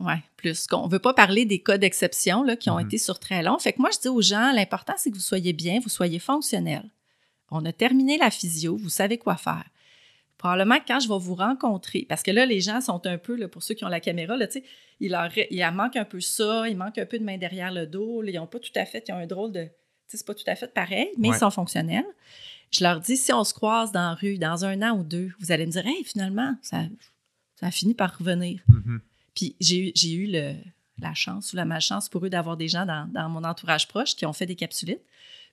ouais, 0.00 0.22
plus. 0.36 0.66
On 0.72 0.88
veut 0.88 0.98
pas 1.00 1.12
parler 1.12 1.44
des 1.44 1.58
cas 1.60 1.76
d'exception 1.76 2.46
qui 2.56 2.70
ont 2.70 2.78
Mhm. 2.78 2.86
été 2.86 2.98
sur 2.98 3.18
très 3.18 3.42
long. 3.42 3.58
Fait 3.58 3.72
que 3.74 3.80
moi, 3.80 3.90
je 3.94 4.00
dis 4.00 4.08
aux 4.08 4.22
gens, 4.22 4.52
l'important, 4.52 4.94
c'est 4.96 5.10
que 5.10 5.16
vous 5.16 5.20
soyez 5.22 5.52
bien, 5.52 5.80
vous 5.80 5.88
soyez 5.90 6.18
fonctionnel. 6.18 6.84
On 7.50 7.64
a 7.66 7.72
terminé 7.72 8.16
la 8.16 8.30
physio, 8.30 8.76
vous 8.78 8.88
savez 8.88 9.18
quoi 9.18 9.36
faire. 9.36 9.64
Probablement 10.38 10.78
que 10.78 10.86
quand 10.88 10.98
je 11.00 11.08
vais 11.08 11.18
vous 11.18 11.34
rencontrer, 11.34 12.06
parce 12.08 12.22
que 12.22 12.30
là, 12.30 12.46
les 12.46 12.60
gens 12.60 12.80
sont 12.80 13.06
un 13.06 13.18
peu, 13.18 13.36
là, 13.36 13.46
pour 13.48 13.62
ceux 13.62 13.74
qui 13.74 13.84
ont 13.84 13.88
la 13.88 14.00
caméra, 14.00 14.36
là, 14.36 14.46
il 14.98 15.10
leur, 15.12 15.28
il 15.50 15.58
leur 15.58 15.72
manque 15.72 15.96
un 15.96 16.04
peu 16.04 16.20
ça, 16.20 16.68
il 16.68 16.76
manque 16.76 16.98
un 16.98 17.06
peu 17.06 17.18
de 17.18 17.24
main 17.24 17.36
derrière 17.36 17.70
le 17.70 17.86
dos, 17.86 18.22
là, 18.22 18.30
ils 18.30 18.36
n'ont 18.36 18.46
pas 18.46 18.58
tout 18.58 18.72
à 18.74 18.84
fait, 18.86 19.04
ils 19.08 19.12
ont 19.12 19.18
un 19.18 19.26
drôle 19.26 19.52
de, 19.52 19.68
c'est 20.16 20.26
pas 20.26 20.34
tout 20.34 20.44
à 20.46 20.54
fait 20.56 20.72
pareil, 20.72 21.08
mais 21.18 21.28
Ouais. 21.30 21.36
ils 21.36 21.38
sont 21.38 21.50
fonctionnels. 21.50 22.04
Je 22.70 22.82
leur 22.84 23.00
dis, 23.00 23.16
si 23.16 23.32
on 23.32 23.44
se 23.44 23.52
croise 23.52 23.92
dans 23.92 24.00
la 24.10 24.14
rue 24.14 24.38
dans 24.38 24.64
un 24.64 24.80
an 24.82 24.96
ou 24.98 25.02
deux, 25.04 25.30
vous 25.40 25.52
allez 25.52 25.66
me 25.66 25.70
dire, 25.72 25.86
hey, 25.86 26.04
finalement, 26.04 26.54
ça, 26.62 26.84
ça 27.60 27.66
a 27.66 27.70
fini 27.70 27.92
par 27.94 28.16
revenir. 28.18 28.60
Mhm. 28.68 29.00
Puis 29.34 29.56
j'ai 29.60 29.88
eu, 29.88 29.92
j'ai 29.94 30.12
eu 30.12 30.26
le- 30.32 30.54
la 30.98 31.14
chance 31.14 31.52
ou 31.52 31.56
la 31.56 31.64
malchance 31.64 32.08
pour 32.08 32.24
eux 32.24 32.30
d'avoir 32.30 32.56
des 32.56 32.68
gens 32.68 32.86
dans, 32.86 33.06
dans 33.12 33.28
mon 33.28 33.44
entourage 33.44 33.88
proche 33.88 34.14
qui 34.14 34.24
ont 34.26 34.32
fait 34.32 34.46
des 34.46 34.56
capsulites. 34.56 35.02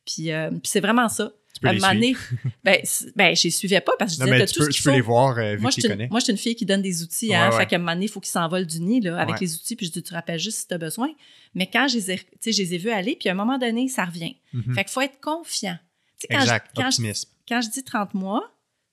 Puis, 0.06 0.32
euh, 0.32 0.50
puis 0.50 0.62
c'est 0.66 0.80
vraiment 0.80 1.10
ça. 1.10 1.32
Tu 1.60 1.64
peux 1.64 1.68
À 1.68 1.72
un 1.72 1.74
les 1.74 1.80
moment 1.82 1.94
donné, 1.94 2.16
ben, 2.64 2.82
ben, 3.16 3.36
je 3.36 3.44
les 3.44 3.50
suivais 3.52 3.82
pas 3.82 3.92
parce 4.00 4.12
que 4.14 4.16
je 4.16 4.20
Non, 4.22 4.26
disais, 4.28 4.38
mais 4.40 4.46
t'as 4.46 4.48
tu 4.48 4.54
tout 4.54 4.60
peux, 4.66 4.66
ce 4.66 4.70
tu 4.70 4.76
qu'il 4.78 4.84
peux 4.86 4.90
faut. 4.92 4.96
les 4.96 5.02
voir 5.02 5.38
euh, 5.38 5.56
vu 5.56 5.62
Moi, 5.62 5.72
que 5.72 5.82
je 5.82 5.88
connais. 5.88 6.08
moi, 6.10 6.20
je 6.20 6.24
suis 6.26 6.32
une 6.32 6.38
fille 6.38 6.56
qui 6.56 6.66
donne 6.66 6.82
des 6.82 7.04
outils. 7.04 7.36
Hein, 7.36 7.50
Ouais, 7.50 7.56
ouais. 7.56 7.62
Fait 7.62 7.68
qu'à 7.68 7.76
un 7.76 7.80
moment 7.80 7.94
donné, 7.94 8.06
il 8.06 8.10
faut 8.10 8.20
qu'ils 8.22 8.30
s'envolent 8.32 8.66
du 8.66 8.80
nid 8.80 9.02
là, 9.02 9.18
avec 9.20 9.36
Ouais. 9.36 9.42
les 9.42 9.56
outils. 9.56 9.76
Puis 9.76 9.88
je 9.88 9.92
dis, 9.92 10.02
tu 10.02 10.10
te 10.10 10.14
rappelles 10.16 10.40
juste 10.40 10.60
si 10.60 10.68
tu 10.68 10.74
as 10.74 10.78
besoin. 10.78 11.10
Mais 11.54 11.68
quand 11.68 11.88
je 11.90 11.96
les 11.96 12.12
ai, 12.12 12.18
je 12.46 12.50
les 12.62 12.74
ai 12.76 12.78
vus 12.78 12.92
aller, 12.92 13.16
puis 13.20 13.28
à 13.30 13.34
un 13.34 13.36
moment 13.36 13.58
donné, 13.58 13.88
ça 13.90 14.06
revient. 14.06 14.38
Mhm. 14.54 14.74
Fait 14.76 14.84
qu'il 14.86 14.94
faut 14.94 15.02
être 15.02 15.20
confiant. 15.20 15.78
Quand, 16.30 16.40
Exact. 16.40 16.68
je, 16.70 16.76
quand, 16.82 16.82
je, 16.92 16.96
Optimisme. 16.98 17.30
quand 17.48 17.62
je 17.62 17.70
dis 17.70 17.84
30 17.84 18.14
mois, 18.14 18.50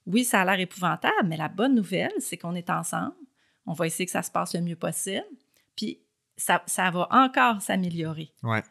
oui, 0.07 0.25
ça 0.25 0.41
a 0.41 0.45
l'air 0.45 0.61
épouvantable, 0.61 1.15
mais 1.27 1.37
la 1.37 1.49
bonne 1.49 1.75
nouvelle, 1.75 2.13
c'est 2.21 2.37
qu'on 2.37 2.55
est 2.55 2.71
ensemble. 2.71 3.13
On 3.67 3.73
va 3.73 3.87
essayer 3.87 4.07
que 4.07 4.13
ça 4.13 4.23
se 4.23 4.31
passe 4.31 4.55
le 4.55 4.61
mieux 4.61 4.77
possible. 4.77 5.25
Puis 5.77 5.99
ça, 6.37 6.63
ça 6.67 6.91
va 6.91 7.09
encore 7.11 7.61
s'améliorer. 7.63 8.31
Ouais. 8.43 8.63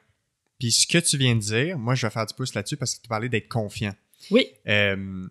Puis 0.59 0.71
ce 0.71 0.87
que 0.87 0.97
tu 0.97 1.17
viens 1.17 1.35
de 1.35 1.41
dire, 1.41 1.77
moi, 1.77 1.95
je 1.95 2.05
vais 2.05 2.11
faire 2.11 2.25
du 2.25 2.33
pouce 2.33 2.53
là-dessus 2.53 2.77
parce 2.77 2.95
que 2.95 3.01
tu 3.01 3.07
parlais 3.09 3.29
d'être 3.29 3.47
confiant. 3.49 3.93
Oui. 4.31 4.47
Euh, 4.67 5.27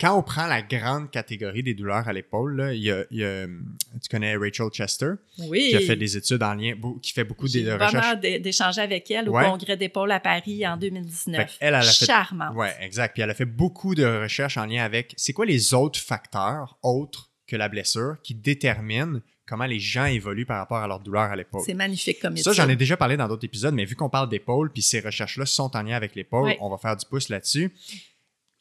quand 0.00 0.16
on 0.16 0.22
prend 0.22 0.46
la 0.46 0.62
grande 0.62 1.10
catégorie 1.10 1.64
des 1.64 1.74
douleurs 1.74 2.06
à 2.06 2.12
l'épaule, 2.12 2.70
il 2.72 2.82
y 2.82 2.90
a, 2.92 3.04
il 3.10 3.18
y 3.18 3.24
a, 3.24 3.46
tu 3.46 4.08
connais 4.08 4.36
Rachel 4.36 4.68
Chester, 4.70 5.12
Oui. 5.48 5.68
qui 5.70 5.76
a 5.76 5.80
fait 5.80 5.96
des 5.96 6.16
études 6.16 6.42
en 6.42 6.54
lien, 6.54 6.74
qui 7.02 7.12
fait 7.12 7.24
beaucoup 7.24 7.46
de 7.46 7.52
J'ai 7.52 7.72
recherches. 7.72 8.20
d'é- 8.20 8.38
d'échanger 8.38 8.80
avec 8.80 9.10
elle 9.10 9.28
au 9.28 9.32
Ouais. 9.32 9.44
congrès 9.44 9.76
d'épaule 9.76 10.12
à 10.12 10.20
Paris 10.20 10.64
en 10.66 10.74
Fait 10.74 10.88
2019. 10.90 11.58
qu'elle, 11.58 11.68
elle 11.68 11.74
a 11.74 11.82
fait- 11.82 12.06
Charmante. 12.06 12.54
Ouais, 12.54 12.76
exact. 12.80 13.14
Puis 13.14 13.22
elle 13.22 13.30
a 13.30 13.34
fait 13.34 13.44
beaucoup 13.44 13.96
de 13.96 14.04
recherches 14.04 14.56
en 14.56 14.66
lien 14.66 14.84
avec 14.84 15.14
c'est 15.16 15.32
quoi 15.32 15.46
les 15.46 15.74
autres 15.74 15.98
facteurs 15.98 16.78
autres 16.84 17.32
que 17.48 17.56
la 17.56 17.68
blessure 17.68 18.18
qui 18.22 18.34
déterminent 18.36 19.20
comment 19.48 19.66
les 19.66 19.80
gens 19.80 20.04
évoluent 20.04 20.46
par 20.46 20.58
rapport 20.58 20.78
à 20.78 20.86
leur 20.86 21.00
douleur 21.00 21.24
à 21.24 21.36
l'épaule. 21.36 21.62
C'est 21.64 21.74
magnifique 21.74 22.20
comme 22.20 22.36
Ça, 22.36 22.50
étude. 22.50 22.62
j'en 22.62 22.68
ai 22.68 22.76
déjà 22.76 22.96
parlé 22.96 23.16
dans 23.16 23.26
d'autres 23.28 23.44
épisodes, 23.44 23.74
mais 23.74 23.84
vu 23.84 23.96
qu'on 23.96 24.10
parle 24.10 24.28
d'épaule, 24.28 24.70
puis 24.70 24.82
ces 24.82 25.00
recherches-là 25.00 25.46
sont 25.46 25.74
en 25.76 25.82
lien 25.82 25.96
avec 25.96 26.14
l'épaule, 26.14 26.54
on 26.60 26.68
va 26.68 26.76
faire 26.78 26.96
du 26.96 27.06
pouce 27.06 27.28
là-dessus. 27.28 27.72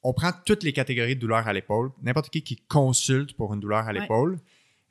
On 0.04 0.14
prend 0.14 0.32
toutes 0.46 0.64
les 0.64 0.74
catégories 0.74 1.16
de 1.16 1.20
douleurs 1.20 1.48
à 1.48 1.54
l'épaule. 1.54 1.92
N'importe 2.02 2.30
qui 2.30 2.42
qui 2.42 2.56
consulte 2.56 3.34
pour 3.34 3.54
une 3.54 3.60
douleur 3.60 3.88
à 3.88 3.94
l'épaule, 3.94 4.40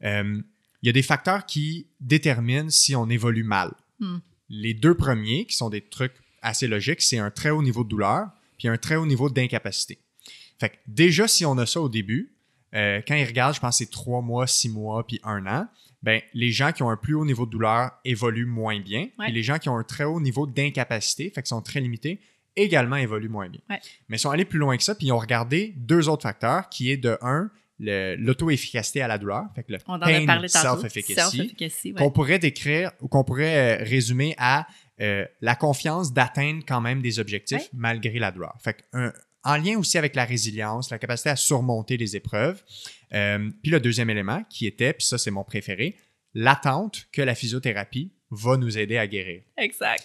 euh, 0.05 0.23
il 0.37 0.45
il 0.83 0.87
y 0.87 0.91
a 0.91 0.93
des 0.93 1.03
facteurs 1.03 1.47
qui 1.47 1.89
déterminent 2.01 2.71
si 2.71 2.95
on 2.95 3.09
évolue 3.09 3.43
mal. 3.43 3.73
Hmm. 3.99 4.19
Les 4.49 4.75
deux 4.75 4.95
premiers, 4.95 5.47
qui 5.47 5.57
sont 5.57 5.71
des 5.71 5.81
trucs 5.81 6.13
assez 6.43 6.69
logiques, 6.69 7.03
c'est 7.03 7.19
un 7.19 7.31
très 7.31 7.51
haut 7.51 7.63
niveau 7.63 7.83
de 7.83 7.89
douleur 7.89 8.29
puis 8.59 8.69
un 8.69 8.77
très 8.77 8.97
haut 8.97 9.07
niveau 9.07 9.29
d'incapacité. 9.29 9.99
Fait 10.59 10.71
que 10.71 10.77
déjà, 10.87 11.29
si 11.29 11.45
on 11.45 11.59
a 11.59 11.67
ça 11.67 11.81
au 11.81 11.89
début, 11.89 12.33
euh, 12.75 13.01
quand 13.07 13.15
ils 13.15 13.25
regardent, 13.25 13.55
je 13.55 13.61
pense 13.61 13.79
que 13.79 13.85
c'est 13.85 13.91
trois 13.91 14.23
mois, 14.23 14.47
six 14.47 14.69
mois, 14.69 15.07
puis 15.07 15.21
un 15.23 15.47
an, 15.47 15.69
ben, 16.07 16.23
les 16.35 16.53
gens 16.53 16.71
qui 16.71 16.85
ont 16.85 16.89
un 16.89 16.97
plus 16.97 17.15
haut 17.15 17.27
niveau 17.27 17.47
de 17.47 17.51
douleur 17.51 17.91
évoluent 18.05 18.47
moins 18.47 18.79
bien. 18.79 19.09
Ouais. 19.19 19.27
Puis 19.27 19.33
les 19.33 19.43
gens 19.43 19.59
qui 19.59 19.69
ont 19.69 19.77
un 19.77 19.83
très 19.83 20.05
haut 20.05 20.21
niveau 20.21 20.47
d'incapacité, 20.47 21.25
fait 21.31 21.43
qu'ils 21.43 21.49
sont 21.49 21.63
très 21.63 21.81
limités, 21.81 22.21
également 22.55 22.95
évoluent 22.95 23.29
moins 23.29 23.49
bien. 23.49 23.61
Ouais. 23.69 23.81
Mais 24.09 24.17
ils 24.17 24.21
sont 24.21 24.31
allés 24.31 24.45
plus 24.45 24.61
loin 24.61 24.77
que 24.77 24.85
ça, 24.85 24.95
puis 24.95 25.09
ils 25.09 25.13
ont 25.13 25.19
regardé 25.19 25.75
deux 25.77 26.09
autres 26.09 26.23
facteurs, 26.23 26.69
qui 26.69 26.93
est 26.93 26.97
de 26.97 27.19
un, 27.23 27.51
l'auto-efficacité 27.81 29.03
à 29.03 29.09
la 29.09 29.19
douleur, 29.19 29.45
fait 29.55 29.65
que 29.65 29.73
le 29.73 29.79
On 29.89 29.95
en 29.95 30.01
a 30.03 30.07
pain 30.07 30.49
self-efficacy, 30.49 31.55
ouais. 31.59 31.93
qu'on 31.93 32.11
pourrait 32.13 32.39
décrire 32.39 32.93
ou 33.01 33.09
qu'on 33.09 33.25
pourrait 33.25 33.81
euh, 33.81 33.85
résumer 33.85 34.35
à 34.39 34.67
euh, 35.01 35.27
la 35.41 35.57
confiance 35.57 36.13
d'atteindre 36.13 36.63
quand 36.67 36.81
même 36.81 37.03
des 37.03 37.19
objectifs 37.19 37.69
malgré 37.75 38.19
la 38.19 38.31
douleur. 38.31 38.55
Fait 38.63 38.75
que, 38.75 38.83
un- 38.95 39.13
en 39.47 39.57
lien 39.57 39.79
aussi 39.79 39.97
avec 39.97 40.15
la 40.15 40.25
résilience, 40.25 40.91
la 40.91 40.99
capacité 40.99 41.31
à 41.31 41.37
surmonter 41.37 41.97
les 41.97 42.17
épreuves. 42.17 42.63
Euh, 43.15 43.51
puis 43.63 43.71
le 43.71 43.81
deuxième 43.81 44.11
élément 44.11 44.43
qui 44.51 44.67
était, 44.67 44.93
puis 44.93 45.07
ça 45.07 45.17
c'est 45.19 45.31
mon 45.31 45.45
préféré, 45.45 45.97
l'attente 46.35 47.07
que 47.13 47.23
la 47.23 47.35
physiothérapie 47.35 48.13
va 48.31 48.57
nous 48.57 48.77
aider 48.77 48.99
à 48.99 49.07
guérir. 49.07 49.43
Exact. 49.57 50.05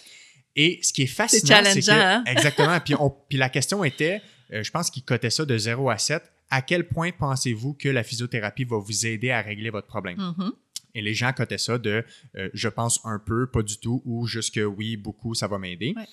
Et 0.54 0.80
ce 0.82 0.92
qui 0.92 1.02
est 1.02 1.06
fascinant, 1.06 1.60
c'est 1.64 1.80
que 1.80 1.90
hein? 1.90 2.24
exactement. 2.26 2.78
Puis, 2.80 2.94
on- 2.98 3.10
puis 3.28 3.38
la 3.38 3.48
question 3.48 3.84
était, 3.84 4.20
euh, 4.52 4.62
je 4.62 4.70
pense 4.70 4.90
qu'il 4.90 5.02
cotait 5.02 5.30
ça 5.30 5.44
de 5.44 5.56
0 5.58 5.90
à 5.90 5.98
7. 5.98 6.22
À 6.50 6.60
quel 6.62 6.86
point 6.86 7.10
pensez-vous 7.10 7.74
que 7.74 7.88
la 7.88 8.02
physiothérapie 8.02 8.64
va 8.64 8.76
vous 8.78 9.06
aider 9.06 9.30
à 9.30 9.40
régler 9.40 9.70
votre 9.70 9.86
problème? 9.86 10.18
Mhm. 10.18 10.52
Et 10.94 11.00
les 11.00 11.14
gens 11.14 11.32
cotaient 11.32 11.56
ça 11.58 11.78
de 11.78 12.04
euh, 12.36 12.50
je 12.52 12.68
pense 12.68 13.00
un 13.04 13.18
peu, 13.18 13.46
pas 13.50 13.62
du 13.62 13.78
tout, 13.78 14.02
ou 14.04 14.26
juste 14.26 14.54
que 14.54 14.60
oui, 14.60 14.96
beaucoup, 14.98 15.34
ça 15.34 15.46
va 15.48 15.58
m'aider. 15.58 15.94
Ouais. 15.96 16.04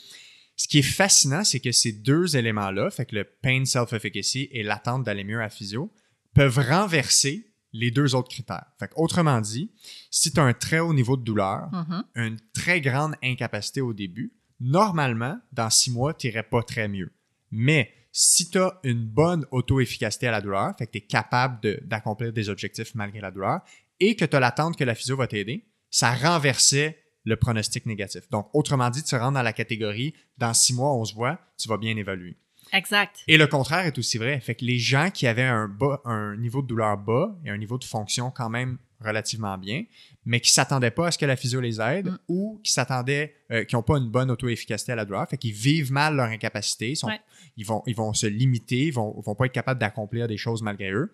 Ce 0.59 0.67
qui 0.67 0.79
est 0.79 0.81
fascinant, 0.81 1.45
c'est 1.45 1.61
que 1.61 1.71
ces 1.71 1.93
deux 1.93 2.35
éléments-là, 2.35 2.89
fait 2.91 3.05
que 3.05 3.15
le 3.15 3.23
pain 3.23 3.63
self-efficacy 3.63 4.49
et 4.51 4.61
l'attente 4.61 5.05
d'aller 5.05 5.23
mieux 5.23 5.41
à 5.41 5.47
physio, 5.47 5.89
peuvent 6.33 6.59
renverser 6.59 7.45
les 7.71 7.91
deux 7.91 8.13
autres 8.13 8.27
critères. 8.27 8.65
Fait 8.77 8.89
que, 8.89 8.93
autrement 8.97 9.39
dit, 9.39 9.71
si 10.11 10.33
tu 10.33 10.39
as 10.41 10.43
un 10.43 10.51
très 10.53 10.79
haut 10.79 10.93
niveau 10.93 11.15
de 11.15 11.23
douleur, 11.23 11.69
Mhm. 11.71 12.03
une 12.15 12.37
très 12.53 12.81
grande 12.81 13.15
incapacité 13.23 13.79
au 13.79 13.93
début, 13.93 14.33
normalement, 14.59 15.39
dans 15.53 15.69
six 15.69 15.91
mois, 15.91 16.13
tu 16.13 16.27
n'irais 16.27 16.43
pas 16.43 16.61
très 16.61 16.89
mieux. 16.89 17.13
Mais 17.51 17.93
si 18.11 18.49
tu 18.49 18.57
as 18.59 18.77
une 18.83 19.05
bonne 19.05 19.45
auto-efficacité 19.51 20.27
à 20.27 20.31
la 20.31 20.41
douleur, 20.41 20.75
fait 20.77 20.87
que 20.87 20.91
tu 20.91 20.97
es 20.97 21.07
capable 21.07 21.61
de- 21.61 21.79
d'accomplir 21.85 22.33
des 22.33 22.49
objectifs 22.49 22.93
malgré 22.95 23.21
la 23.21 23.31
douleur, 23.31 23.61
et 24.01 24.17
que 24.17 24.25
tu 24.25 24.35
as 24.35 24.41
l'attente 24.41 24.75
que 24.77 24.83
la 24.83 24.93
physio 24.93 25.15
va 25.15 25.27
t'aider, 25.27 25.65
ça 25.89 26.13
renversait 26.13 27.01
le 27.25 27.35
pronostic 27.35 27.85
négatif. 27.85 28.29
Donc, 28.29 28.49
autrement 28.53 28.89
dit, 28.89 29.03
tu 29.03 29.15
rentres 29.15 29.33
dans 29.33 29.41
la 29.41 29.53
catégorie, 29.53 30.13
dans 30.37 30.53
six 30.53 30.73
mois, 30.73 30.93
on 30.95 31.03
se 31.05 31.13
voit, 31.13 31.39
tu 31.57 31.67
vas 31.69 31.77
bien 31.77 31.95
évaluer. 31.97 32.37
Exact. 32.71 33.23
Et 33.27 33.37
le 33.37 33.47
contraire 33.47 33.85
est 33.85 33.97
aussi 33.97 34.17
vrai. 34.17 34.39
Fait 34.39 34.53
que 34.55 34.63
les 34.63 34.77
gens 34.77 35.09
qui 35.11 35.25
avaient 35.27 35.41
un, 35.43 35.67
bas, 35.67 36.01
un 36.05 36.37
niveau 36.37 36.61
de 36.61 36.67
douleur 36.67 36.97
bas 36.97 37.35
et 37.43 37.49
un 37.49 37.57
niveau 37.57 37.77
de 37.79 37.83
fonction 37.83 38.29
quand 38.31 38.49
même 38.49 38.77
relativement 39.01 39.57
bien, 39.57 39.85
mais 40.25 40.39
qui 40.41 40.51
s'attendaient 40.51 40.91
pas 40.91 41.07
à 41.07 41.11
ce 41.11 41.17
que 41.17 41.25
la 41.25 41.35
physio 41.37 41.61
les 41.61 41.79
aide 41.81 42.09
Mm. 42.09 42.17
ou 42.27 42.59
qui 42.63 42.71
s'attendaient, 42.73 43.33
euh, 43.51 43.63
qui 43.63 43.75
n'ont 43.75 43.81
pas 43.81 43.97
une 43.97 44.09
bonne 44.09 44.29
auto-efficacité 44.29 44.91
à 44.91 44.95
la 44.95 45.05
douleur, 45.05 45.27
fait 45.27 45.37
qu'ils 45.37 45.53
vivent 45.53 45.91
mal 45.91 46.15
leur 46.17 46.27
incapacité, 46.27 46.91
ils, 46.91 46.95
sont- 46.97 47.07
Ouais. 47.07 47.19
ils, 47.55 47.65
vont, 47.65 47.81
ils 47.87 47.95
vont 47.95 48.13
se 48.13 48.27
limiter, 48.27 48.87
ils 48.87 48.93
vont, 48.93 49.19
vont 49.21 49.35
pas 49.35 49.45
être 49.45 49.53
capables 49.53 49.79
d'accomplir 49.79 50.27
des 50.27 50.37
choses 50.37 50.61
malgré 50.61 50.91
eux. 50.91 51.11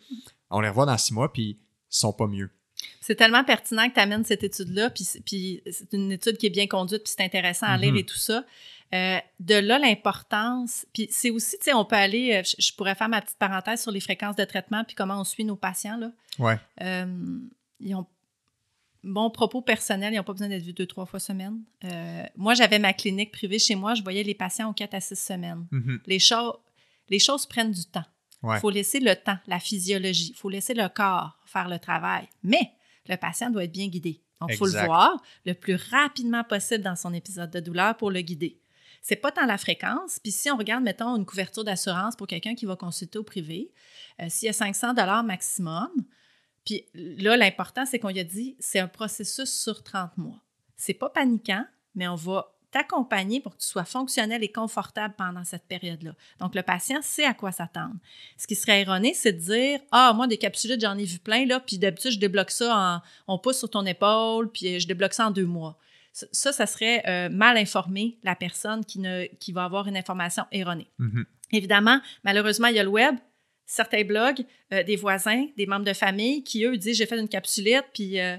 On 0.50 0.62
les 0.62 0.70
revoit 0.70 0.88
dans 0.88 0.98
six 0.98 1.14
mois, 1.14 1.32
puis 1.32 1.44
ils 1.44 1.58
sont 1.90 2.12
pas 2.12 2.28
mieux. 2.28 2.50
C'est 3.02 3.16
tellement 3.16 3.44
pertinent 3.44 3.88
que 3.90 3.94
tu 3.94 4.00
amènes 4.00 4.24
cette 4.26 4.44
étude-là, 4.44 4.90
puis, 4.90 5.04
c'est- 5.04 5.22
puis 5.22 5.62
c'est 5.72 5.94
une 5.94 6.12
étude 6.12 6.38
qui 6.38 6.48
est 6.48 6.50
bien 6.52 6.68
conduite, 6.68 7.04
puis 7.04 7.14
c'est 7.16 7.24
intéressant 7.24 7.68
à 7.68 7.78
lire 7.78 7.92
Mhm. 7.94 7.98
et 8.00 8.04
tout 8.06 8.18
ça. 8.18 8.44
Euh, 8.94 9.18
de 9.40 9.56
là, 9.56 9.78
l'importance, 9.80 10.86
puis 10.94 11.08
c'est 11.12 11.30
aussi, 11.32 11.58
tu 11.58 11.66
sais, 11.66 11.74
on 11.74 11.86
peut 11.86 11.96
aller, 11.96 12.34
euh, 12.34 12.44
je, 12.44 12.56
je 12.60 12.74
pourrais 12.74 12.96
faire 12.96 13.10
ma 13.10 13.22
petite 13.22 13.38
parenthèse 13.38 13.82
sur 13.82 13.92
les 13.92 14.00
fréquences 14.00 14.36
de 14.36 14.44
traitement, 14.46 14.84
puis 14.84 14.96
comment 14.96 15.20
on 15.20 15.24
suit 15.24 15.44
nos 15.44 15.56
patients, 15.56 15.98
là. 15.98 16.12
Ouais. 16.40 16.58
Euh, 16.82 17.40
ils 17.80 17.96
ont, 17.96 18.06
bon 19.04 19.30
propos 19.30 19.62
personnel, 19.62 20.14
ils 20.14 20.18
n'ont 20.18 20.24
pas 20.24 20.34
besoin 20.34 20.48
d'être 20.50 20.64
vus 20.64 20.74
deux, 20.74 20.86
trois 20.86 21.06
fois 21.06 21.20
semaine. 21.20 21.60
Euh, 21.84 22.24
moi, 22.36 22.54
j'avais 22.54 22.80
ma 22.80 22.94
clinique 22.94 23.32
privée 23.32 23.60
chez 23.60 23.76
moi, 23.76 23.96
je 23.96 24.02
voyais 24.04 24.24
les 24.24 24.36
patients 24.36 24.70
aux 24.70 24.74
quatre 24.74 24.94
à 24.94 25.02
six 25.02 25.20
semaines. 25.20 25.66
Mhm. 25.72 26.00
Les, 26.06 26.20
les 27.10 27.20
choses 27.20 27.46
prennent 27.46 27.72
du 27.72 27.86
temps. 27.86 28.06
Il 28.46 28.50
Ouais. 28.50 28.60
faut 28.60 28.70
laisser 28.70 29.00
le 29.00 29.16
temps, 29.16 29.38
la 29.48 29.60
physiologie. 29.60 30.30
Il 30.32 30.36
faut 30.38 30.50
laisser 30.50 30.74
le 30.74 30.88
corps 30.90 31.38
faire 31.46 31.68
le 31.68 31.80
travail. 31.80 32.28
Mais 32.44 32.72
le 33.08 33.16
patient 33.18 33.50
doit 33.50 33.64
être 33.64 33.72
bien 33.72 33.88
guidé. 33.88 34.22
Donc, 34.42 34.52
il 34.52 34.58
faut 34.58 34.66
le 34.68 34.86
voir 34.86 35.22
le 35.46 35.54
plus 35.54 35.76
rapidement 35.76 36.44
possible 36.44 36.84
dans 36.84 36.96
son 36.96 37.14
épisode 37.14 37.50
de 37.52 37.60
douleur 37.60 37.96
pour 37.98 38.12
le 38.12 38.22
guider. 38.22 38.60
C'est 39.02 39.16
pas 39.16 39.32
tant 39.32 39.46
la 39.46 39.58
fréquence. 39.58 40.20
Puis 40.20 40.32
si 40.32 40.50
on 40.52 40.58
regarde, 40.58 40.84
mettons, 40.84 41.16
une 41.16 41.26
couverture 41.26 41.64
d'assurance 41.64 42.16
pour 42.16 42.28
quelqu'un 42.28 42.56
qui 42.56 42.66
va 42.66 42.76
consulter 42.76 43.18
au 43.20 43.24
privé, 43.24 43.72
euh, 44.22 44.26
s'il 44.30 44.48
y 44.48 44.50
a 44.50 44.54
500 44.54 44.94
dollars 44.94 45.24
maximum, 45.24 45.90
puis 46.66 46.86
là, 46.94 47.38
l'important, 47.38 47.86
c'est 47.86 48.00
qu'on 48.00 48.10
lui 48.10 48.20
a 48.20 48.24
dit, 48.24 48.56
c'est 48.60 48.80
un 48.80 48.88
processus 48.88 49.50
sur 49.52 49.84
30 49.84 50.18
mois. 50.18 50.42
C'est 50.76 50.96
pas 50.96 51.10
paniquant, 51.10 51.66
mais 51.94 52.08
on 52.08 52.16
va 52.16 52.55
t'accompagner 52.76 53.40
pour 53.40 53.56
que 53.56 53.62
tu 53.62 53.68
sois 53.68 53.86
fonctionnel 53.86 54.44
et 54.44 54.52
confortable 54.52 55.14
pendant 55.18 55.46
cette 55.46 55.66
période-là. 55.66 56.14
Donc, 56.42 56.56
le 56.56 56.62
patient 56.62 57.02
sait 57.02 57.24
à 57.24 57.34
quoi 57.34 57.54
s'attendre. 57.54 57.96
Ce 58.38 58.46
qui 58.48 58.56
serait 58.56 58.82
erroné, 58.82 59.14
c'est 59.14 59.32
de 59.32 59.40
dire 59.40 59.80
Ah, 59.94 60.12
moi, 60.14 60.28
des 60.28 60.38
capsulites, 60.38 60.82
j'en 60.82 60.98
ai 60.98 61.06
vu 61.06 61.20
plein, 61.20 61.46
là, 61.46 61.62
puis 61.62 61.78
d'habitude, 61.78 62.12
je 62.12 62.20
débloque 62.20 62.52
ça 62.52 63.02
en. 63.28 63.34
On 63.34 63.40
pousse 63.40 63.60
sur 63.60 63.70
ton 63.70 63.86
épaule, 63.86 64.52
puis 64.52 64.82
je 64.82 64.88
débloque 64.88 65.14
ça 65.14 65.28
en 65.28 65.32
deux 65.32 65.46
mois. 65.46 65.78
Ça, 66.12 66.52
ça, 66.52 66.66
serait 66.66 67.02
euh, 67.08 67.30
mal 67.30 67.56
informer 67.56 68.18
la 68.24 68.36
personne 68.36 68.84
qui, 68.84 69.00
ne, 69.00 69.26
qui 69.40 69.54
va 69.54 69.64
avoir 69.64 69.88
une 69.88 69.96
information 69.96 70.44
erronée. 70.52 70.90
Mhm. 71.00 71.26
Évidemment, 71.54 72.02
malheureusement, 72.26 72.68
il 72.68 72.76
y 72.76 72.80
a 72.80 72.84
le 72.84 72.90
web, 72.90 73.16
certains 73.66 74.04
blogs, 74.04 74.46
euh, 74.74 74.84
des 74.84 74.98
voisins, 74.98 75.46
des 75.56 75.66
membres 75.66 75.86
de 75.86 75.94
famille 75.94 76.44
qui, 76.44 76.66
eux, 76.66 76.76
disent 76.76 76.98
J'ai 76.98 77.06
fait 77.06 77.20
une 77.20 77.30
capsulite, 77.30 77.86
puis 77.94 78.20
euh, 78.20 78.36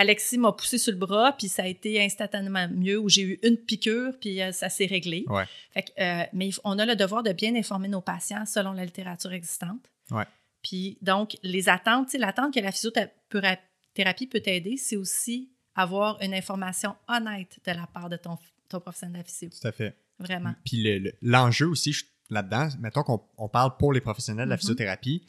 Alexis 0.00 0.38
m'a 0.38 0.52
poussé 0.52 0.78
sur 0.78 0.92
le 0.92 0.98
bras, 0.98 1.32
puis 1.38 1.48
ça 1.48 1.62
a 1.62 1.66
été 1.66 2.02
instantanément 2.02 2.66
mieux, 2.68 2.98
ou 2.98 3.08
j'ai 3.08 3.22
eu 3.22 3.38
une 3.42 3.56
piqûre, 3.58 4.12
puis 4.20 4.40
euh, 4.40 4.50
ça 4.52 4.68
s'est 4.68 4.86
réglé. 4.86 5.24
Ouais. 5.28 5.44
Fait 5.72 5.82
que, 5.82 5.90
euh, 6.00 6.24
mais 6.32 6.50
on 6.64 6.78
a 6.78 6.86
le 6.86 6.96
devoir 6.96 7.22
de 7.22 7.32
bien 7.32 7.54
informer 7.54 7.88
nos 7.88 8.00
patients 8.00 8.46
selon 8.46 8.72
la 8.72 8.84
littérature 8.84 9.32
existante. 9.32 9.84
Ouais. 10.10 10.24
Puis 10.62 10.98
donc, 11.02 11.36
les 11.42 11.68
attentes, 11.68 12.12
l'attente 12.14 12.54
que 12.54 12.60
la 12.60 12.72
physiothérapie 12.72 14.26
peut 14.26 14.40
t'aider, 14.40 14.76
c'est 14.76 14.96
aussi 14.96 15.50
avoir 15.74 16.20
une 16.22 16.34
information 16.34 16.96
honnête 17.08 17.58
de 17.66 17.72
la 17.72 17.86
part 17.86 18.08
de 18.08 18.16
ton, 18.16 18.36
ton 18.68 18.80
professionnel 18.80 19.12
de 19.14 19.18
la 19.18 19.24
physio. 19.24 19.48
Tout 19.50 19.68
à 19.68 19.72
fait. 19.72 19.94
Vraiment. 20.18 20.54
Puis 20.64 20.82
le- 20.82 20.98
le- 20.98 21.14
l'enjeu 21.22 21.66
aussi 21.66 21.94
là-dedans, 22.28 22.68
mettons 22.80 23.02
qu'on 23.02 23.22
on 23.38 23.48
parle 23.48 23.76
pour 23.78 23.92
les 23.92 24.00
professionnels 24.00 24.46
de 24.46 24.50
la 24.50 24.56
Mhm. 24.56 24.60
physiothérapie, 24.60 25.26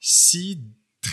si 0.00 0.60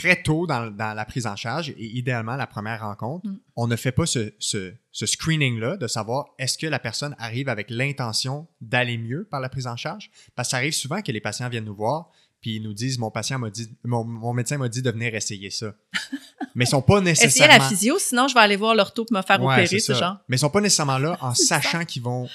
très 0.04 0.22
tôt 0.22 0.45
dans, 0.47 0.70
dans 0.70 0.93
la 0.93 1.06
prise 1.06 1.26
en 1.28 1.36
charge 1.36 1.70
et 1.70 1.86
idéalement 1.97 2.36
la 2.36 2.47
première 2.47 2.82
rencontre, 2.82 3.28
Mm. 3.28 3.38
on 3.56 3.68
ne 3.68 3.76
fait 3.76 3.91
pas 3.91 4.06
ce, 4.06 4.34
ce- 4.39 4.74
ce 4.91 5.06
screening-là 5.06 5.78
de 5.78 5.88
savoir 5.88 6.26
est-ce 6.39 6.58
que 6.58 6.68
la 6.68 6.80
personne 6.80 7.16
arrive 7.20 7.47
avec 7.49 7.70
l'intention 7.70 8.47
d'aller 8.62 8.97
mieux 8.97 9.26
par 9.30 9.39
la 9.39 9.49
prise 9.49 9.68
en 9.68 9.76
charge? 9.78 10.12
Parce 10.36 10.47
que 10.49 10.51
ça 10.51 10.58
arrive 10.58 10.74
souvent 10.74 11.01
que 11.01 11.12
les 11.12 11.22
patients 11.22 11.49
viennent 11.49 11.66
nous 11.66 11.76
voir 11.76 12.10
puis 12.41 12.58
ils 12.58 12.62
nous 12.62 12.74
disent 12.74 12.99
mon 12.99 13.10
patient 13.10 13.39
m'a 13.39 13.49
dit 13.49 13.70
mon, 13.86 14.04
mon 14.04 14.34
médecin 14.34 14.58
m'a 14.58 14.68
dit 14.68 14.82
de 14.82 14.91
venir 14.91 15.16
essayer 15.16 15.49
ça. 15.49 15.74
Mais 16.56 16.66
ils 16.66 16.68
sont 16.68 16.82
pas 16.82 16.99
nécessairement 17.01 17.54
la 17.58 17.68
physio, 17.70 17.97
sinon 17.97 18.28
je 18.28 18.34
vais 18.34 18.41
aller 18.41 18.58
voir 18.58 18.76
l'ortho 18.76 19.06
pour 19.06 19.18
me 19.18 19.24
faire 19.24 19.41
Ouais, 19.41 19.54
opérer, 19.54 19.80
ce 19.80 19.93
genre. 19.93 20.18
Mais 20.28 20.36
ils 20.36 20.39
sont 20.39 20.49
pas 20.49 20.60
nécessairement 20.62 20.97
là 20.97 21.18
en 21.22 21.34
sachant 21.51 21.86
qu'ils 21.86 22.04
vont 22.04 22.28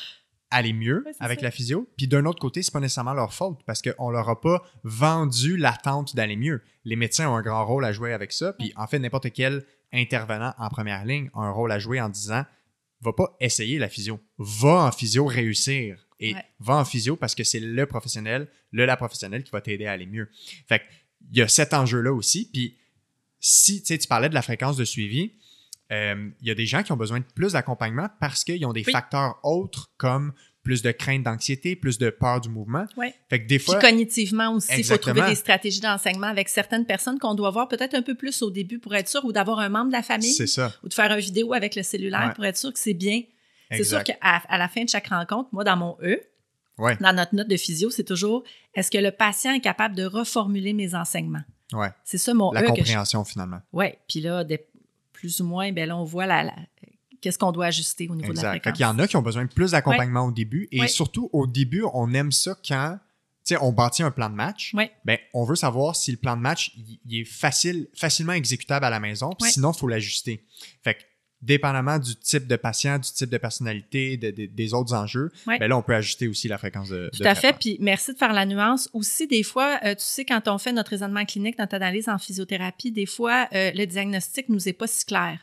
aller 0.51 0.73
mieux 0.73 1.03
Ouais, 1.07 1.13
avec 1.21 1.41
ça. 1.41 1.45
la 1.47 1.51
physio. 1.51 1.89
Puis 1.97 2.09
d'un 2.09 2.25
autre 2.25 2.39
côté, 2.41 2.63
c'est 2.63 2.73
pas 2.73 2.81
nécessairement 2.81 3.13
leur 3.15 3.35
faute 3.35 3.61
parce 3.67 3.83
qu'on 3.83 4.11
leur 4.11 4.29
a 4.29 4.41
pas 4.41 4.63
vendu 4.85 5.57
l'attente 5.57 6.17
d'aller 6.17 6.37
mieux. 6.37 6.63
Les 6.85 6.97
médecins 6.97 7.29
ont 7.29 7.37
un 7.37 7.43
grand 7.43 7.67
rôle 7.67 7.85
à 7.85 7.93
jouer 7.93 8.13
avec 8.13 8.33
ça. 8.33 8.53
Puis 8.55 8.73
en 8.77 8.87
fait, 8.87 8.99
n'importe 8.99 9.31
quel 9.33 9.65
intervenant 9.93 10.55
en 10.59 10.69
première 10.69 11.05
ligne 11.05 11.31
a 11.35 11.41
un 11.41 11.51
rôle 11.51 11.73
à 11.73 11.79
jouer 11.79 12.01
en 12.01 12.09
disant 12.09 12.45
va 13.01 13.13
pas 13.13 13.37
essayer 13.41 13.79
la 13.79 13.89
physio, 13.89 14.21
va 14.39 14.85
en 14.87 14.93
physio 14.93 15.25
réussir. 15.27 16.05
Et 16.21 16.35
Ouais. 16.35 16.45
va 16.59 16.75
en 16.77 16.85
physio 16.85 17.15
parce 17.15 17.35
que 17.37 17.45
c'est 17.45 17.61
le 17.61 17.87
professionnel, 17.87 18.49
le 18.73 18.85
la 18.87 18.97
professionnelle 18.97 19.45
qui 19.45 19.53
va 19.53 19.61
t'aider 19.61 19.87
à 19.87 19.93
aller 19.93 20.07
mieux. 20.07 20.29
Fait 20.69 20.83
il 21.31 21.39
y 21.39 21.43
a 21.43 21.49
cet 21.49 21.75
enjeu-là 21.75 22.13
aussi. 22.13 22.51
Puis 22.53 22.77
si 23.41 23.83
tu 23.83 23.99
parlais 24.09 24.29
de 24.29 24.35
la 24.35 24.43
fréquence 24.43 24.77
de 24.77 24.85
suivi, 24.85 25.33
euh, 25.93 26.29
il 26.41 26.49
y 26.49 26.51
a 26.51 26.55
des 26.55 26.67
gens 26.67 26.83
qui 26.83 26.91
ont 26.93 26.97
besoin 26.97 27.21
de 27.21 27.25
plus 27.35 27.53
d'accompagnement 27.53 28.09
parce 28.21 28.43
qu'ils 28.45 28.65
ont 28.67 28.73
des 28.73 28.83
Oui. 28.85 28.93
facteurs 28.93 29.39
autres 29.45 29.93
comme 29.97 30.33
plus 30.69 30.83
de 30.83 30.91
crainte 30.91 31.23
d'anxiété, 31.23 31.77
plus 31.77 31.97
de 31.97 32.11
peur 32.11 32.43
du 32.43 32.51
mouvement. 32.51 32.85
Ouais. 32.99 33.15
Fait 33.31 33.41
que 33.43 33.47
des 33.49 33.57
Puis 33.57 33.65
fois, 33.65 33.79
cognitivement 33.79 34.53
aussi, 34.53 34.71
il 34.77 34.85
faut 34.85 34.99
trouver 34.99 35.23
des 35.23 35.35
stratégies 35.35 35.81
d'enseignement 35.81 36.27
avec 36.27 36.51
certaines 36.51 36.85
personnes 36.85 37.19
qu'on 37.19 37.35
doit 37.35 37.49
voir 37.51 37.69
peut-être 37.69 37.95
un 37.95 38.03
peu 38.03 38.15
plus 38.15 38.43
au 38.43 38.51
début 38.51 38.79
pour 38.79 38.95
être 38.95 39.09
sûr, 39.09 39.25
ou 39.25 39.33
d'avoir 39.33 39.61
un 39.61 39.71
membre 39.71 39.87
de 39.87 39.93
la 39.93 40.03
famille, 40.03 40.31
c'est 40.31 40.47
ça. 40.47 40.71
ou 40.85 40.89
de 40.91 40.93
faire 40.93 41.11
une 41.11 41.21
vidéo 41.21 41.55
avec 41.55 41.75
le 41.75 41.83
cellulaire 41.83 42.27
Ouais. 42.29 42.35
pour 42.35 42.45
être 42.45 42.59
sûr 42.59 42.71
que 42.71 42.79
c'est 42.79 42.93
bien. 42.93 43.23
C'est 43.71 43.83
sûr 43.83 44.05
qu'à 44.05 44.19
à 44.21 44.59
la 44.59 44.69
fin 44.69 44.85
de 44.85 44.91
chaque 44.91 45.07
rencontre, 45.09 45.49
moi, 45.53 45.65
dans 45.65 45.77
mon 45.79 45.97
E, 46.03 46.21
Ouais. 46.77 46.99
dans 47.01 47.15
notre 47.15 47.35
note 47.35 47.49
de 47.49 47.57
physio, 47.57 47.89
c'est 47.89 48.05
toujours 48.05 48.45
est-ce 48.75 48.91
que 48.91 48.99
le 48.99 49.11
patient 49.11 49.55
est 49.55 49.61
capable 49.61 49.95
de 49.97 50.05
reformuler 50.05 50.75
mes 50.75 50.95
enseignements? 50.95 51.45
Ouais. 51.73 51.89
C'est 52.05 52.19
ça 52.19 52.35
mon 52.35 52.53
La 52.53 52.61
E 52.61 52.65
je 52.65 52.69
compréhension 52.75 53.25
finalement. 53.25 53.61
Oui, 53.73 53.87
puis 54.07 54.21
là, 54.21 54.45
des- 54.45 54.67
plus 55.15 55.41
ou 55.41 55.45
moins, 55.47 55.73
ben 55.73 55.89
là, 55.89 55.97
on 55.97 56.05
voit 56.05 56.27
la, 56.27 56.53
qu'est-ce 57.21 57.39
qu'on 57.39 57.53
doit 57.53 57.67
ajuster 57.67 58.09
au 58.09 58.17
niveau 58.17 58.33
de 58.33 58.41
la 58.41 58.51
fréquence. 58.51 58.79
Il 58.79 58.83
y 58.83 58.85
en 58.85 58.99
a 58.99 59.07
qui 59.07 59.17
ont 59.17 59.23
besoin 59.23 59.45
de 59.45 59.53
plus 59.53 59.73
d'accompagnement 59.73 60.27
au 60.27 60.33
début. 60.33 60.69
Et 60.73 60.87
surtout, 60.89 61.31
au 61.33 61.47
début, 61.47 61.85
on 61.93 62.13
aime 62.15 62.33
ça 62.33 62.57
quand 62.67 62.99
on 63.61 63.73
bâtit 63.73 64.03
un 64.03 64.11
plan 64.11 64.29
de 64.29 64.35
match. 64.35 64.75
Ben, 65.05 65.19
on 65.33 65.45
veut 65.45 65.57
savoir 65.57 65.97
si 65.97 66.11
le 66.11 66.19
plan 66.19 66.37
de 66.37 66.43
match 66.43 66.73
il, 67.07 67.21
est 67.21 67.25
facile, 67.25 67.89
facilement 67.95 68.33
exécutable 68.33 68.85
à 68.85 68.91
la 68.91 69.01
maison. 69.01 69.31
Sinon, 69.41 69.73
il 69.73 69.79
faut 69.79 69.89
l'ajuster. 69.89 70.45
Fait 70.83 70.95
que, 70.95 71.01
dépendamment 71.41 71.99
du 71.99 72.17
type 72.17 72.49
de 72.49 72.57
patient, 72.57 72.99
du 72.99 73.11
type 73.13 73.31
de 73.31 73.39
personnalité, 73.39 74.17
des 74.17 74.75
autres 74.75 74.95
enjeux, 74.95 75.31
ben 75.47 75.69
là, 75.69 75.77
on 75.77 75.83
peut 75.83 75.95
ajuster 75.95 76.27
aussi 76.27 76.49
la 76.49 76.59
fréquence 76.59 76.89
de 76.89 77.11
Tout 77.17 77.23
à 77.25 77.35
fait. 77.35 77.57
Puis 77.59 77.79
merci 77.81 78.13
de 78.13 78.19
faire 78.19 78.33
la 78.33 78.45
nuance. 78.45 78.89
Aussi, 78.93 79.27
des 79.27 79.43
fois, 79.43 79.79
euh, 79.85 79.95
tu 79.95 80.03
sais, 80.03 80.25
quand 80.25 80.49
on 80.49 80.59
fait 80.59 80.73
notre 80.73 80.91
raisonnement 80.91 81.25
clinique, 81.25 81.59
notre 81.59 81.77
analyse 81.77 82.09
en 82.09 82.19
physiothérapie, 82.19 82.91
des 82.91 83.07
fois, 83.07 83.49
euh, 83.53 83.71
le 83.75 83.87
diagnostic 83.87 84.49
nous 84.49 84.69
est 84.69 84.73
pas 84.73 84.87
si 84.87 85.05
clair. 85.05 85.39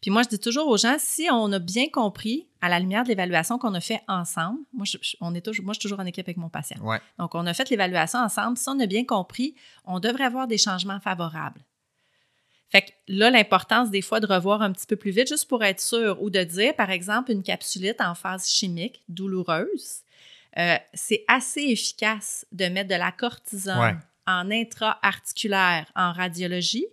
Puis 0.00 0.10
moi, 0.10 0.22
je 0.22 0.28
dis 0.28 0.38
toujours 0.38 0.68
aux 0.68 0.76
gens, 0.76 0.96
si 0.98 1.28
on 1.30 1.52
a 1.52 1.58
bien 1.58 1.88
compris, 1.88 2.46
à 2.60 2.68
la 2.68 2.78
lumière 2.80 3.04
de 3.04 3.08
l'évaluation 3.08 3.58
qu'on 3.58 3.74
a 3.74 3.80
fait 3.80 4.00
ensemble, 4.08 4.60
moi 4.72 4.84
je, 4.84 4.96
on 5.20 5.34
est 5.34 5.40
toujours, 5.40 5.64
moi, 5.64 5.74
je 5.74 5.80
suis 5.80 5.88
toujours 5.88 6.00
en 6.00 6.06
équipe 6.06 6.26
avec 6.26 6.36
mon 6.36 6.48
patient. 6.48 6.76
Donc, 7.18 7.34
on 7.34 7.46
a 7.46 7.54
fait 7.54 7.68
l'évaluation 7.70 8.18
ensemble. 8.20 8.56
Si 8.56 8.68
on 8.68 8.78
a 8.80 8.86
bien 8.86 9.04
compris, 9.04 9.54
on 9.84 10.00
devrait 10.00 10.24
avoir 10.24 10.46
des 10.46 10.58
changements 10.58 11.00
favorables. 11.00 11.60
Fait 12.70 12.82
que 12.82 12.90
là, 13.08 13.30
l'importance 13.30 13.90
des 13.90 14.02
fois 14.02 14.20
de 14.20 14.26
revoir 14.26 14.60
un 14.60 14.72
petit 14.72 14.86
peu 14.86 14.96
plus 14.96 15.10
vite, 15.10 15.28
juste 15.28 15.48
pour 15.48 15.64
être 15.64 15.80
sûr, 15.80 16.22
ou 16.22 16.30
de 16.30 16.42
dire, 16.44 16.74
par 16.76 16.90
exemple, 16.90 17.30
une 17.32 17.42
capsulite 17.42 18.00
en 18.00 18.14
phase 18.14 18.48
chimique 18.48 19.02
douloureuse, 19.08 20.02
euh, 20.58 20.76
c'est 20.92 21.24
assez 21.28 21.62
efficace 21.62 22.46
de 22.52 22.66
mettre 22.66 22.90
de 22.90 22.94
la 22.94 23.12
cortisone 23.12 24.00
en 24.26 24.50
intra-articulaire 24.50 25.90
en 25.96 26.12
radiologie 26.12 26.86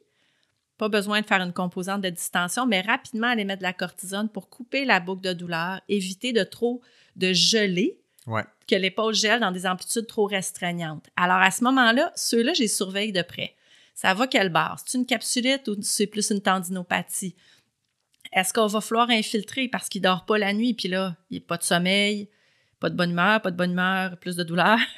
pas 0.77 0.89
besoin 0.89 1.21
de 1.21 1.25
faire 1.25 1.41
une 1.41 1.53
composante 1.53 2.01
de 2.01 2.09
distension, 2.09 2.65
mais 2.65 2.81
rapidement 2.81 3.27
aller 3.27 3.45
mettre 3.45 3.59
de 3.59 3.63
la 3.63 3.73
cortisone 3.73 4.29
pour 4.29 4.49
couper 4.49 4.85
la 4.85 4.99
boucle 4.99 5.21
de 5.21 5.33
douleur, 5.33 5.81
éviter 5.87 6.33
de 6.33 6.43
trop 6.43 6.81
de 7.15 7.33
geler, 7.33 7.97
que 8.67 8.75
l'épaule 8.75 9.13
gèle 9.13 9.39
dans 9.39 9.51
des 9.51 9.67
amplitudes 9.67 10.07
trop 10.07 10.25
restreignantes. 10.25 11.09
Alors 11.15 11.37
à 11.37 11.51
ce 11.51 11.63
moment-là, 11.63 12.11
ceux-là, 12.15 12.53
j'ai 12.53 12.67
surveille 12.67 13.11
de 13.11 13.21
près. 13.21 13.55
Ça 13.93 14.13
va 14.13 14.27
quelle 14.27 14.49
barre? 14.49 14.79
C'est 14.85 14.97
une 14.97 15.05
capsulite 15.05 15.67
ou 15.67 15.77
c'est 15.81 16.07
plus 16.07 16.31
une 16.31 16.41
tendinopathie? 16.41 17.35
Est-ce 18.33 18.51
qu'on 18.53 18.67
va 18.67 18.81
falloir 18.81 19.09
infiltrer 19.09 19.69
parce 19.69 19.87
qu'il 19.87 20.01
dort 20.01 20.25
pas 20.25 20.37
la 20.37 20.51
nuit, 20.51 20.73
puis 20.73 20.89
là, 20.89 21.15
il 21.29 21.37
n'y 21.37 21.43
a 21.43 21.47
pas 21.47 21.57
de 21.57 21.63
sommeil, 21.63 22.27
pas 22.79 22.89
de 22.89 22.95
bonne 22.95 23.11
humeur, 23.11 23.41
pas 23.41 23.51
de 23.51 23.55
bonne 23.55 23.71
humeur, 23.71 24.17
plus 24.17 24.35
de 24.35 24.43
douleur. 24.43 24.77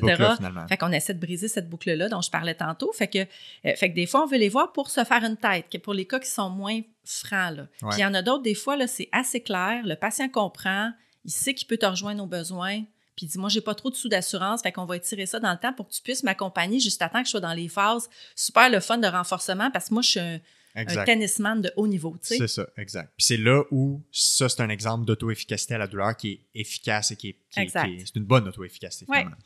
boucle 0.00 0.36
finalement. 0.36 0.66
Fait 0.66 0.76
qu'on 0.76 0.92
essaie 0.92 1.14
de 1.14 1.20
briser 1.20 1.48
cette 1.48 1.68
boucle-là 1.68 2.08
dont 2.08 2.20
je 2.22 2.30
parlais 2.30 2.54
tantôt. 2.54 2.92
Fait 2.92 3.08
que, 3.08 3.18
euh, 3.18 3.74
fait 3.76 3.90
que 3.90 3.94
des 3.94 4.06
fois, 4.06 4.24
on 4.24 4.26
veut 4.26 4.38
les 4.38 4.48
voir 4.48 4.72
pour 4.72 4.90
se 4.90 5.04
faire 5.04 5.22
une 5.22 5.36
tête, 5.36 5.66
pour 5.82 5.94
les 5.94 6.06
cas 6.06 6.18
qui 6.18 6.30
sont 6.30 6.50
moins 6.50 6.80
francs. 7.04 7.56
Là. 7.56 7.66
Puis 7.80 7.98
il 7.98 8.00
y 8.00 8.04
en 8.04 8.14
a 8.14 8.22
d'autres, 8.22 8.42
des 8.42 8.54
fois, 8.54 8.76
là, 8.76 8.86
c'est 8.86 9.08
assez 9.12 9.40
clair. 9.40 9.82
Le 9.84 9.94
patient 9.94 10.28
comprend, 10.28 10.90
il 11.24 11.30
sait 11.30 11.54
qu'il 11.54 11.66
peut 11.66 11.76
te 11.76 11.86
rejoindre 11.86 12.22
aux 12.22 12.26
besoins. 12.26 12.82
Puis 13.16 13.26
il 13.26 13.28
dit, 13.28 13.38
moi, 13.38 13.48
j'ai 13.48 13.62
pas 13.62 13.74
trop 13.74 13.90
de 13.90 13.94
sous 13.94 14.08
d'assurance, 14.08 14.62
fait 14.62 14.72
qu'on 14.72 14.84
va 14.84 14.96
étirer 14.96 15.24
ça 15.26 15.40
dans 15.40 15.52
le 15.52 15.58
temps 15.58 15.72
pour 15.72 15.88
que 15.88 15.92
tu 15.92 16.02
puisses 16.02 16.22
m'accompagner 16.22 16.80
juste 16.80 17.00
à 17.00 17.08
temps 17.08 17.20
que 17.20 17.26
je 17.26 17.30
sois 17.30 17.40
dans 17.40 17.54
les 17.54 17.68
phases. 17.68 18.08
Super 18.34 18.68
le 18.68 18.80
fun 18.80 18.98
de 18.98 19.06
renforcement 19.06 19.70
parce 19.70 19.88
que 19.88 19.94
moi, 19.94 20.02
je 20.02 20.08
suis 20.08 20.20
un, 20.20 20.40
un 20.76 21.04
tennisman 21.04 21.62
de 21.62 21.72
haut 21.76 21.86
niveau. 21.86 22.16
Tu 22.20 22.28
sais. 22.28 22.38
C'est 22.38 22.48
ça, 22.48 22.66
exact. 22.76 23.12
Puis 23.16 23.26
c'est 23.26 23.36
là 23.36 23.64
où 23.70 24.02
ça, 24.12 24.48
c'est 24.48 24.60
un 24.60 24.68
exemple 24.68 25.06
d'auto-efficacité 25.06 25.74
à 25.74 25.78
la 25.78 25.86
douleur 25.86 26.16
qui 26.16 26.32
est 26.32 26.60
efficace 26.60 27.10
et 27.10 27.16
qui 27.16 27.28
est. 27.30 27.38
c'est 27.50 28.16
une 28.16 28.24
bonne 28.24 28.46
auto-efficacité, 28.46 29.06
finalement. 29.06 29.36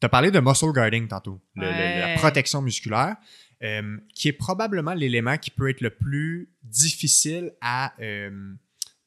Tu 0.00 0.06
as 0.06 0.08
parlé 0.08 0.30
de 0.30 0.40
muscle 0.40 0.72
guarding 0.72 1.08
tantôt, 1.08 1.40
la 1.54 2.16
protection 2.16 2.60
musculaire, 2.60 3.16
euh, 3.62 3.96
qui 4.14 4.28
est 4.28 4.32
probablement 4.32 4.94
l'élément 4.94 5.38
qui 5.38 5.50
peut 5.50 5.70
être 5.70 5.80
le 5.80 5.90
plus 5.90 6.50
difficile 6.62 7.52
à 7.60 7.94
euh, 8.00 8.52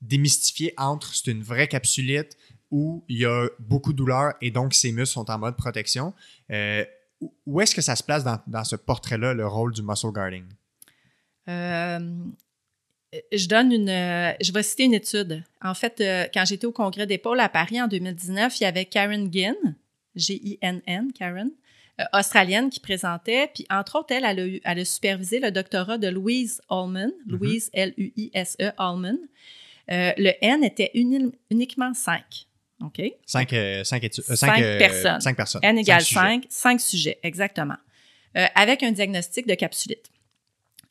démystifier 0.01 0.73
entre 0.77 1.13
c'est 1.13 1.31
une 1.31 1.43
vraie 1.43 1.67
capsulite 1.67 2.37
où 2.71 3.03
il 3.07 3.19
y 3.19 3.25
a 3.25 3.47
beaucoup 3.59 3.91
de 3.91 3.97
douleur 3.97 4.33
et 4.41 4.51
donc 4.51 4.73
ses 4.73 4.91
muscles 4.91 5.13
sont 5.13 5.29
en 5.29 5.37
mode 5.37 5.57
protection. 5.57 6.13
Euh, 6.51 6.85
où 7.45 7.61
est-ce 7.61 7.75
que 7.75 7.81
ça 7.81 7.95
se 7.95 8.03
place 8.03 8.23
dans, 8.23 8.39
dans 8.47 8.63
ce 8.63 8.75
portrait-là, 8.75 9.33
le 9.33 9.47
rôle 9.47 9.73
du 9.73 9.81
muscle 9.81 10.11
guarding? 10.11 10.45
Euh, 11.49 11.99
je 13.31 13.47
donne 13.47 13.71
une. 13.71 13.89
Euh, 13.89 14.33
je 14.41 14.51
vais 14.51 14.63
citer 14.63 14.83
une 14.83 14.93
étude. 14.93 15.43
En 15.61 15.73
fait, 15.73 16.01
euh, 16.01 16.25
quand 16.33 16.45
j'étais 16.45 16.65
au 16.65 16.71
congrès 16.71 17.07
d'épaule 17.07 17.39
à 17.39 17.49
Paris 17.49 17.81
en 17.81 17.87
2019, 17.87 18.59
il 18.59 18.63
y 18.63 18.65
avait 18.65 18.85
Karen 18.85 19.31
Ginn, 19.31 19.75
G-I-N-N, 20.15 21.11
Karen, 21.13 21.51
australienne, 22.13 22.69
qui 22.69 22.79
présentait. 22.79 23.49
Puis, 23.53 23.65
entre 23.69 23.99
autres, 23.99 24.13
elle, 24.13 24.59
elle 24.63 24.79
a, 24.79 24.85
supervisé 24.85 25.39
le 25.39 25.51
doctorat 25.51 25.97
de 25.97 26.07
Louise 26.09 26.61
Allman, 26.69 27.07
mm-hmm. 27.07 27.31
Louise, 27.31 27.69
L-U-I-S-E, 27.73 28.71
Allman. 28.77 29.17
le 29.87 30.31
N 30.41 30.63
était 30.63 30.91
uniquement 30.93 31.93
5. 31.93 32.23
OK? 32.83 33.01
5 33.25 33.49
personnes. 34.77 35.21
5 35.21 35.35
personnes. 35.35 35.61
N 35.63 35.77
égale 35.79 36.01
5, 36.01 36.45
5 36.49 36.81
sujets, 36.81 37.19
exactement. 37.23 37.77
avec 38.53 38.83
un 38.83 38.91
diagnostic 38.91 39.47
de 39.47 39.55
capsulite 39.55 40.11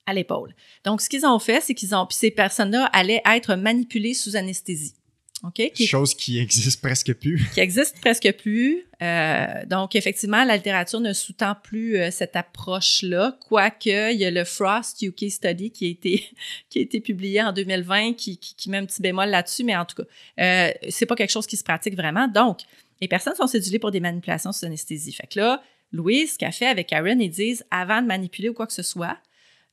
à 0.07 0.15
l'épaule. 0.15 0.55
Donc, 0.85 1.01
ce 1.01 1.09
qu'ils 1.09 1.27
ont 1.27 1.39
fait, 1.39 1.61
c'est 1.61 1.75
qu'ils 1.75 1.95
ont, 1.95 2.07
puis 2.07 2.17
ces 2.17 2.31
personnes-là 2.31 2.87
allaient 2.93 3.23
être 3.27 3.55
manipulées 3.55 4.15
sous 4.15 4.37
anesthésie. 4.37 4.95
OK? 5.43 5.71
Chose 5.87 6.15
qui 6.15 6.39
existe 6.39 6.81
presque 6.81 7.13
plus. 7.15 7.47
Qui 7.55 7.61
existe 7.61 8.01
presque 8.01 8.33
plus. 8.39 8.85
Euh, 9.03 9.67
donc, 9.67 9.95
effectivement, 9.95 10.45
la 10.45 10.57
littérature 10.57 11.01
ne 11.01 11.13
sous-tend 11.13 11.55
plus 11.63 11.99
euh, 11.99 12.11
cette 12.11 12.37
approche-là, 12.37 13.39
quoique 13.47 14.13
il 14.13 14.19
y 14.19 14.25
a 14.25 14.31
le 14.31 14.45
Frost 14.45 15.03
UK 15.03 15.31
Study 15.31 15.71
qui 15.71 15.87
a 15.87 15.89
été, 15.91 16.25
qui 16.71 16.79
a 16.79 16.83
été 16.83 17.01
publié 17.01 17.43
en 17.43 17.53
2020, 17.53 18.15
qui, 18.15 18.39
qui, 18.39 18.71
met 18.71 18.79
un 18.79 18.87
petit 18.87 19.03
bémol 19.03 19.29
là-dessus, 19.29 19.65
mais 19.65 19.77
en 19.77 19.85
tout 19.85 20.03
cas, 20.03 20.09
euh, 20.41 20.73
c'est 20.89 21.07
pas 21.07 21.15
quelque 21.15 21.33
chose 21.33 21.47
qui 21.47 21.57
se 21.57 21.65
pratique 21.65 21.95
vraiment. 21.95 22.29
Donc, 22.29 22.61
les 23.01 23.09
personnes 23.09 23.35
sont 23.35 23.47
cédulées 23.47 23.79
pour 23.79 23.91
des 23.91 24.01
manipulations 24.01 24.53
sous 24.53 24.65
anesthésie. 24.65 25.13
Fait 25.13 25.27
que 25.27 25.39
là, 25.39 25.63
Louise, 25.93 26.33
ce 26.33 26.39
qu'elle 26.39 26.53
fait 26.53 26.67
avec 26.67 26.93
Aaron, 26.93 27.19
ils 27.21 27.31
disent, 27.31 27.65
avant 27.71 28.01
de 28.01 28.07
manipuler 28.07 28.49
ou 28.49 28.55
quoi 28.55 28.67
que 28.67 28.73
ce 28.73 28.83
soit, 28.83 29.19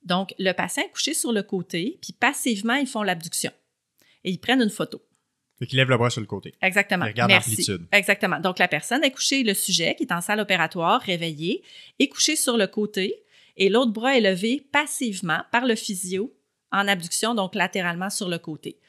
donc, 0.06 0.34
le 0.40 0.52
patient 0.54 0.84
est 0.84 0.90
couché 0.90 1.14
sur 1.14 1.32
le 1.32 1.44
côté, 1.44 1.98
puis 2.02 2.14
passivement, 2.14 2.76
ils 2.76 2.88
font 2.88 3.04
l'abduction. 3.04 3.52
Et 4.24 4.32
ils 4.32 4.40
prennent 4.40 4.62
une 4.62 4.70
photo. 4.70 5.02
Fait 5.60 5.68
qu'ils 5.68 5.78
lèvent 5.78 5.90
le 5.90 5.98
bras 5.98 6.10
sur 6.10 6.22
le 6.22 6.28
côté. 6.28 6.54
Exactement. 6.62 7.06
Ils 7.06 7.10
regardent 7.10 7.32
l'amplitude. 7.32 7.88
Exactement. 7.92 8.40
Donc, 8.40 8.60
la 8.60 8.68
personne 8.68 9.04
est 9.04 9.12
couchée, 9.12 9.44
le 9.44 9.54
sujet 9.54 9.96
qui 9.96 10.04
est 10.04 10.12
en 10.12 10.22
salle 10.22 10.40
opératoire, 10.40 11.02
réveillé, 11.02 11.64
est 12.00 12.08
couché 12.08 12.36
sur 12.36 12.58
le 12.58 12.68
côté 12.68 13.24
et 13.56 13.70
l'autre 13.70 13.92
bras 13.92 14.18
est 14.18 14.22
levé 14.22 14.66
passivement 14.72 15.42
par 15.52 15.66
le 15.66 15.76
physio 15.76 16.34
en 16.72 16.88
abduction, 16.88 17.36
donc 17.36 17.54
latéralement 17.56 18.10
sur 18.10 18.30
le 18.30 18.40
côté. 18.40 18.80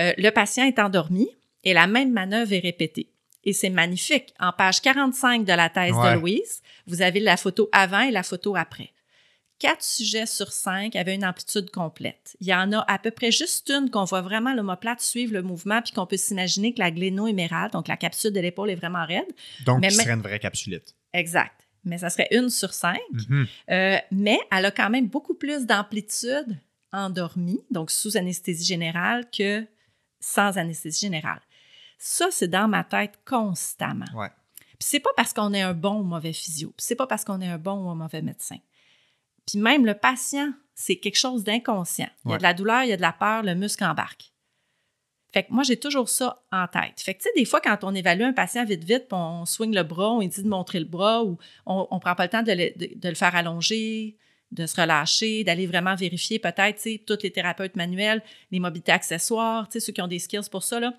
Euh, 0.00 0.12
le 0.16 0.30
patient 0.30 0.64
est 0.64 0.78
endormi 0.78 1.28
et 1.64 1.74
la 1.74 1.86
même 1.86 2.12
manœuvre 2.12 2.52
est 2.52 2.60
répétée. 2.60 3.10
Et 3.42 3.52
c'est 3.52 3.70
magnifique. 3.70 4.32
En 4.38 4.52
page 4.52 4.80
45 4.80 5.44
de 5.44 5.52
la 5.52 5.68
thèse 5.68 5.94
de 5.94 6.18
Louise, 6.18 6.62
vous 6.86 7.02
avez 7.02 7.20
la 7.20 7.36
photo 7.36 7.68
avant 7.72 8.00
et 8.00 8.10
la 8.10 8.22
photo 8.22 8.56
après. 8.56 8.92
Quatre 9.58 9.82
sujets 9.82 10.26
sur 10.26 10.52
cinq 10.52 10.96
avaient 10.96 11.14
une 11.14 11.24
amplitude 11.24 11.70
complète. 11.70 12.36
Il 12.40 12.46
y 12.46 12.54
en 12.54 12.72
a 12.72 12.84
à 12.88 12.98
peu 12.98 13.10
près 13.10 13.30
juste 13.30 13.70
une 13.70 13.90
qu'on 13.90 14.04
voit 14.04 14.20
vraiment 14.20 14.52
l'omoplate 14.52 15.00
suivre 15.00 15.32
le 15.32 15.42
mouvement 15.42 15.80
puis 15.80 15.92
qu'on 15.92 16.06
peut 16.06 16.18
s'imaginer 16.18 16.74
que 16.74 16.78
la 16.78 16.90
gléno-émérale, 16.90 17.70
donc 17.70 17.88
la 17.88 17.96
capsule 17.96 18.32
de 18.32 18.40
l'épaule, 18.40 18.70
est 18.70 18.74
vraiment 18.74 19.06
raide. 19.06 19.24
Donc, 19.64 19.82
ce 19.84 19.90
serait 19.90 20.12
une 20.12 20.20
vraie 20.20 20.38
capsulite. 20.38 20.94
Exact. 21.14 21.54
Mais 21.84 21.98
ça 21.98 22.10
serait 22.10 22.28
une 22.32 22.50
sur 22.50 22.74
cinq. 22.74 23.00
Mm-hmm. 23.14 23.46
Euh, 23.70 23.98
mais 24.10 24.38
elle 24.52 24.66
a 24.66 24.70
quand 24.70 24.90
même 24.90 25.06
beaucoup 25.06 25.34
plus 25.34 25.64
d'amplitude 25.64 26.58
endormie, 26.92 27.60
donc 27.70 27.90
sous 27.90 28.16
anesthésie 28.16 28.64
générale, 28.64 29.24
que 29.30 29.66
sans 30.20 30.58
anesthésie 30.58 31.00
générale. 31.00 31.40
Ça, 31.98 32.28
c'est 32.30 32.48
dans 32.48 32.68
ma 32.68 32.84
tête 32.84 33.18
constamment. 33.24 34.06
Ouais. 34.14 34.30
Puis 34.78 34.88
c'est 34.90 35.00
pas 35.00 35.10
parce 35.16 35.32
qu'on 35.32 35.54
est 35.54 35.62
un 35.62 35.72
bon 35.72 36.00
ou 36.00 36.02
mauvais 36.02 36.32
physio, 36.32 36.68
puis 36.76 36.84
c'est 36.84 36.94
pas 36.94 37.06
parce 37.06 37.24
qu'on 37.24 37.40
est 37.40 37.48
un 37.48 37.58
bon 37.58 37.86
ou 37.86 37.88
un 37.88 37.94
mauvais 37.94 38.20
médecin. 38.20 38.58
Puis 39.46 39.58
même 39.58 39.86
le 39.86 39.94
patient, 39.94 40.52
c'est 40.74 40.96
quelque 40.96 41.16
chose 41.16 41.44
d'inconscient. 41.44 42.08
Il 42.24 42.32
y 42.32 42.34
a 42.34 42.38
de 42.38 42.42
la 42.42 42.54
douleur, 42.54 42.82
il 42.82 42.90
y 42.90 42.92
a 42.92 42.96
de 42.96 43.02
la 43.02 43.12
peur, 43.12 43.42
le 43.42 43.54
muscle 43.54 43.84
embarque. 43.84 44.32
Fait 45.32 45.42
que 45.42 45.52
moi, 45.52 45.62
j'ai 45.64 45.76
toujours 45.76 46.08
ça 46.08 46.42
en 46.50 46.66
tête. 46.66 47.00
Fait 47.00 47.14
que, 47.14 47.18
tu 47.18 47.24
sais, 47.24 47.30
des 47.36 47.44
fois, 47.44 47.60
quand 47.60 47.78
on 47.82 47.94
évalue 47.94 48.22
un 48.22 48.32
patient 48.32 48.64
vite, 48.64 48.84
vite, 48.84 49.08
puis 49.08 49.18
on 49.18 49.44
swing 49.44 49.74
le 49.74 49.82
bras, 49.82 50.12
on 50.12 50.20
lui 50.20 50.28
dit 50.28 50.42
de 50.42 50.48
montrer 50.48 50.78
le 50.78 50.86
bras, 50.86 51.24
ou 51.24 51.36
on 51.66 51.86
ne 51.92 51.98
prend 52.00 52.14
pas 52.14 52.24
le 52.24 52.30
temps 52.30 52.42
de 52.42 52.52
le, 53.08 53.14
faire 53.14 53.34
allonger, 53.34 54.16
de 54.52 54.66
se 54.66 54.80
relâcher, 54.80 55.44
d'aller 55.44 55.66
vraiment 55.66 55.94
vérifier 55.94 56.38
peut-être, 56.38 56.76
tu 56.76 56.82
sais, 56.82 57.02
tous 57.06 57.18
les 57.22 57.30
thérapeutes 57.30 57.76
manuels, 57.76 58.22
les 58.50 58.60
mobilités 58.60 58.92
accessoires, 58.92 59.68
tu 59.68 59.72
sais, 59.72 59.80
ceux 59.80 59.92
qui 59.92 60.00
ont 60.00 60.08
des 60.08 60.20
skills 60.20 60.48
pour 60.50 60.62
ça, 60.62 60.80
là. 60.80 60.94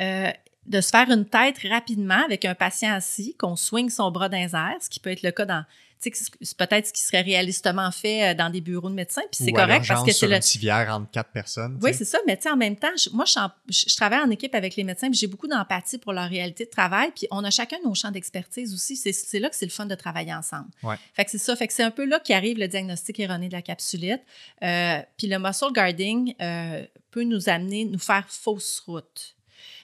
Euh, 0.00 0.30
de 0.66 0.80
se 0.80 0.90
faire 0.90 1.10
une 1.10 1.26
tête 1.26 1.58
rapidement 1.68 2.22
avec 2.24 2.44
un 2.44 2.54
patient 2.54 2.92
assis, 2.92 3.34
qu'on 3.36 3.56
swing 3.56 3.90
son 3.90 4.10
bras 4.10 4.28
dans 4.28 4.38
les 4.38 4.54
airs, 4.54 4.76
ce 4.80 4.88
qui 4.88 5.00
peut 5.00 5.10
être 5.10 5.22
le 5.22 5.30
cas 5.30 5.44
dans 5.44 5.64
c'est 6.12 6.56
peut-être 6.56 6.86
ce 6.88 6.92
qui 6.92 7.02
serait 7.02 7.22
réalistement 7.22 7.90
fait 7.90 8.30
euh, 8.30 8.34
dans 8.34 8.50
des 8.50 8.60
bureaux 8.60 8.88
de 8.90 8.94
médecins, 8.94 9.22
puis 9.30 9.44
c'est 9.44 9.52
correct 9.66 9.84
parce 9.88 10.00
que 10.06 10.12
c'est 10.12 10.26
le. 10.26 10.36
une 10.36 10.42
civière 10.42 10.88
entre 10.94 11.10
quatre 11.10 11.30
personnes. 11.30 11.78
Oui, 11.82 11.92
c'est 11.94 12.04
ça, 12.04 12.18
mais 12.26 12.36
tu 12.36 12.42
sais, 12.44 12.50
en 12.50 12.56
même 12.56 12.76
temps, 12.76 12.90
je- 12.96 13.10
moi, 13.10 13.24
je, 13.24 13.38
je- 13.88 13.96
travaille 13.96 14.20
en 14.20 14.30
équipe 14.30 14.54
avec 14.54 14.76
les 14.76 14.84
médecins, 14.84 15.08
puis 15.08 15.18
j'ai 15.18 15.26
beaucoup 15.26 15.46
d'empathie 15.48 15.98
pour 15.98 16.12
leur 16.12 16.28
réalité 16.28 16.64
de 16.64 16.70
travail, 16.70 17.10
puis 17.14 17.26
on 17.30 17.42
a 17.44 17.50
chacun 17.50 17.76
nos 17.84 17.94
champs 17.94 18.10
d'expertise 18.10 18.72
aussi. 18.74 18.96
C'est- 18.96 19.12
C'est 19.12 19.38
là 19.38 19.48
que 19.50 19.56
c'est 19.56 19.66
le 19.66 19.70
fun 19.70 19.86
de 19.86 19.94
travailler 19.94 20.34
ensemble. 20.34 20.68
Ouais. 20.82 20.96
Fait 21.14 21.24
que 21.24 21.30
c'est 21.30 21.38
ça. 21.38 21.54
Fait 21.56 21.66
que 21.66 21.72
c'est 21.72 21.82
un 21.82 21.90
peu 21.90 22.04
là 22.04 22.20
qu'arrive 22.20 22.58
le 22.58 22.68
diagnostic 22.68 23.18
erroné 23.20 23.48
de 23.48 23.52
la 23.54 23.62
capsulite. 23.62 24.20
Euh, 24.62 25.00
puis 25.16 25.26
le 25.28 25.38
muscle 25.38 25.72
guarding 25.72 26.34
euh, 26.40 26.84
peut 27.10 27.22
nous 27.24 27.48
amener, 27.48 27.84
nous 27.84 27.98
faire 27.98 28.24
fausse 28.28 28.80
route. 28.86 29.34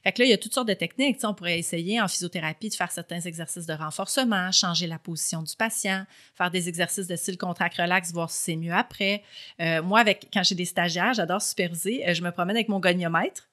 Fait 0.03 0.13
que 0.13 0.23
là, 0.23 0.27
il 0.27 0.31
y 0.31 0.35
a 0.35 0.39
toutes 0.39 0.55
sortes 0.55 0.69
de 0.69 0.75
techniques. 0.75 1.19
On 1.25 1.35
pourrait 1.35 1.59
essayer 1.59 2.01
en 2.01 2.09
physiothérapie 2.09 2.71
de 2.71 2.75
faire 2.75 2.91
certains 2.91 3.21
exercices 3.21 3.67
de 3.67 3.75
renforcement, 3.75 4.51
changer 4.51 4.87
la 4.87 4.99
position 4.99 5.43
du 5.43 5.55
patient, 5.55 6.05
faire 6.35 6.51
des 6.51 6.69
exercices 6.69 7.07
de 7.07 7.17
style 7.17 7.37
contract-relax, 7.37 8.13
voir 8.13 8.31
si 8.31 8.43
c'est 8.43 8.57
mieux 8.57 8.73
après. 8.73 9.23
Euh, 9.61 9.83
moi, 9.83 10.01
avec, 10.01 10.29
quand 10.33 10.43
j'ai 10.43 10.55
des 10.55 10.65
stagiaires, 10.65 11.13
j'adore 11.13 11.43
superviser. 11.43 12.09
euh, 12.09 12.15
je 12.15 12.23
me 12.23 12.31
promène 12.31 12.57
avec 12.57 12.69
mon 12.69 12.81
goniomètre. 12.81 13.49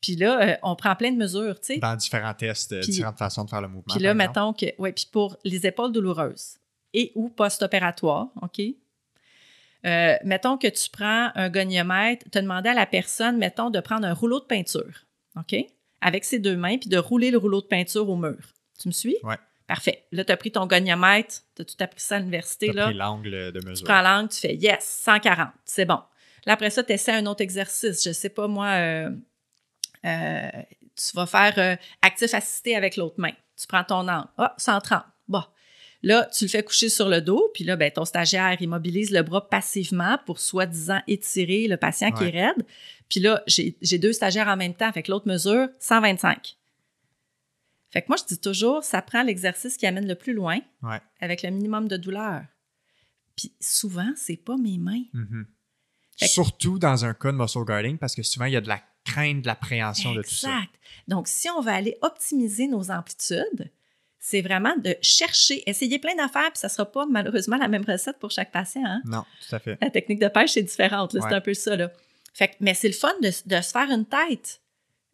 Puis 0.00 0.14
là, 0.16 0.40
euh, 0.40 0.56
on 0.62 0.76
prend 0.76 0.94
plein 0.94 1.10
de 1.10 1.16
mesures, 1.16 1.58
tu 1.60 1.74
sais. 1.74 1.78
Dans 1.78 1.96
différents 1.96 2.34
tests, 2.34 2.74
différentes 2.74 3.18
façons 3.18 3.44
de 3.44 3.50
faire 3.50 3.62
le 3.62 3.68
mouvement. 3.68 3.94
Puis 3.94 4.02
là, 4.02 4.14
mettons 4.14 4.52
que, 4.52 4.66
ouais, 4.78 4.92
puis 4.92 5.08
pour 5.10 5.36
les 5.44 5.66
épaules 5.66 5.92
douloureuses 5.92 6.58
et 6.94 7.12
ou 7.14 7.28
post-opératoire, 7.28 8.28
OK? 8.42 8.60
Euh, 9.86 10.16
mettons 10.24 10.58
que 10.58 10.68
tu 10.68 10.90
prends 10.90 11.30
un 11.34 11.48
goniomètre, 11.50 12.26
tu 12.30 12.38
as 12.38 12.42
demandé 12.42 12.68
à 12.68 12.74
la 12.74 12.86
personne, 12.86 13.38
mettons, 13.38 13.70
de 13.70 13.80
prendre 13.80 14.06
un 14.06 14.12
rouleau 14.12 14.40
de 14.40 14.44
peinture, 14.44 15.06
OK? 15.36 15.56
Avec 16.00 16.24
ses 16.24 16.38
deux 16.38 16.56
mains, 16.56 16.78
puis 16.78 16.88
de 16.88 16.98
rouler 16.98 17.30
le 17.30 17.38
rouleau 17.38 17.60
de 17.60 17.66
peinture 17.66 18.08
au 18.08 18.16
mur. 18.16 18.38
Tu 18.80 18.88
me 18.88 18.92
suis? 18.92 19.16
Ouais. 19.22 19.36
Parfait. 19.66 20.04
Là, 20.12 20.24
tu 20.24 20.32
as 20.32 20.36
pris 20.36 20.50
ton 20.52 20.66
goniomètre, 20.66 21.42
tu 21.54 21.62
as 21.62 21.64
tout 21.64 21.74
appris 21.80 22.00
ça 22.00 22.16
à 22.16 22.18
l'université, 22.20 22.68
pris 22.72 22.94
l'angle 22.94 23.52
de 23.52 23.60
Tu 23.60 23.66
mesure. 23.66 23.84
prends 23.86 24.00
l'angle, 24.00 24.28
tu 24.30 24.38
fais 24.38 24.54
yes, 24.54 24.84
140, 25.04 25.48
c'est 25.64 25.84
bon. 25.84 26.00
Là, 26.46 26.54
après 26.54 26.70
ça, 26.70 26.82
tu 26.82 26.92
essaies 26.92 27.12
un 27.12 27.26
autre 27.26 27.42
exercice. 27.42 28.02
Je 28.04 28.12
sais 28.12 28.30
pas, 28.30 28.46
moi, 28.48 28.66
euh, 28.68 29.10
euh, 30.06 30.48
tu 30.96 31.16
vas 31.16 31.26
faire 31.26 31.54
euh, 31.58 31.76
actif 32.00 32.32
assisté 32.32 32.76
avec 32.76 32.96
l'autre 32.96 33.16
main. 33.18 33.32
Tu 33.60 33.66
prends 33.66 33.84
ton 33.84 34.08
angle. 34.08 34.28
Ah, 34.38 34.54
130. 34.56 35.02
Bon. 35.26 35.42
Là, 36.02 36.28
tu 36.32 36.44
le 36.44 36.48
fais 36.48 36.62
coucher 36.62 36.88
sur 36.88 37.08
le 37.08 37.20
dos, 37.20 37.50
puis 37.54 37.64
là, 37.64 37.74
ben, 37.76 37.90
ton 37.90 38.04
stagiaire 38.04 38.60
immobilise 38.62 39.10
le 39.10 39.22
bras 39.22 39.48
passivement 39.48 40.18
pour 40.26 40.38
soi-disant 40.38 41.00
étirer 41.08 41.66
le 41.66 41.76
patient 41.76 42.12
qui 42.12 42.24
est 42.24 42.30
raide. 42.30 42.64
Puis 43.08 43.18
là, 43.20 43.42
j'ai 43.46 43.98
deux 43.98 44.12
stagiaires 44.12 44.48
en 44.48 44.56
même 44.56 44.74
temps, 44.74 44.92
fait 44.92 45.02
que 45.02 45.10
l'autre 45.10 45.26
mesure 45.26 45.68
125. 45.80 46.56
Fait 47.90 48.02
que 48.02 48.06
moi, 48.08 48.16
je 48.18 48.24
dis 48.34 48.38
toujours, 48.40 48.84
ça 48.84 49.00
prend 49.02 49.22
l'exercice 49.22 49.76
qui 49.76 49.86
amène 49.86 50.06
le 50.06 50.14
plus 50.14 50.34
loin 50.34 50.60
Ouais. 50.82 51.00
avec 51.20 51.42
le 51.42 51.50
minimum 51.50 51.88
de 51.88 51.96
douleur. 51.96 52.42
Puis 53.34 53.52
souvent, 53.60 54.12
c'est 54.14 54.36
pas 54.36 54.56
mes 54.56 54.78
mains. 54.78 55.04
Mhm. 55.14 55.46
Que- 56.20 56.26
Surtout 56.26 56.78
dans 56.78 57.04
un 57.04 57.14
cas 57.14 57.32
de 57.32 57.36
muscle 57.36 57.64
guarding, 57.64 57.96
parce 57.96 58.14
que 58.14 58.22
souvent, 58.22 58.44
il 58.46 58.52
y 58.52 58.56
a 58.56 58.60
de 58.60 58.68
la 58.68 58.82
crainte, 59.04 59.42
de 59.42 59.46
l'appréhension 59.46 60.12
de 60.12 60.22
tout 60.22 60.30
ça. 60.34 60.48
Exact. 60.48 60.74
Donc, 61.06 61.28
si 61.28 61.48
on 61.48 61.60
va 61.60 61.74
aller 61.74 61.96
optimiser 62.02 62.66
nos 62.68 62.90
amplitudes, 62.90 63.70
c'est 64.20 64.40
vraiment 64.42 64.74
de 64.76 64.96
chercher, 65.00 65.62
essayer 65.68 65.98
plein 65.98 66.14
d'affaires, 66.16 66.50
puis 66.50 66.58
ça 66.58 66.68
sera 66.68 66.90
pas 66.90 67.06
malheureusement 67.06 67.56
la 67.56 67.68
même 67.68 67.84
recette 67.86 68.18
pour 68.18 68.30
chaque 68.30 68.50
patient. 68.52 68.82
hein. 68.84 69.00
Non, 69.04 69.24
tout 69.48 69.54
à 69.54 69.58
fait. 69.58 69.78
La 69.80 69.90
technique 69.90 70.18
de 70.20 70.28
pêche, 70.28 70.50
c'est 70.52 70.62
différente. 70.62 71.12
C'est 71.12 71.34
un 71.34 71.40
peu 71.40 71.54
ça. 71.54 71.76
Là. 71.76 71.90
Fait 72.34 72.48
que- 72.48 72.54
mais 72.60 72.74
c'est 72.74 72.88
le 72.88 72.94
fun 72.94 73.12
de, 73.22 73.28
de 73.28 73.62
se 73.62 73.70
faire 73.70 73.90
une 73.90 74.04
tête, 74.06 74.60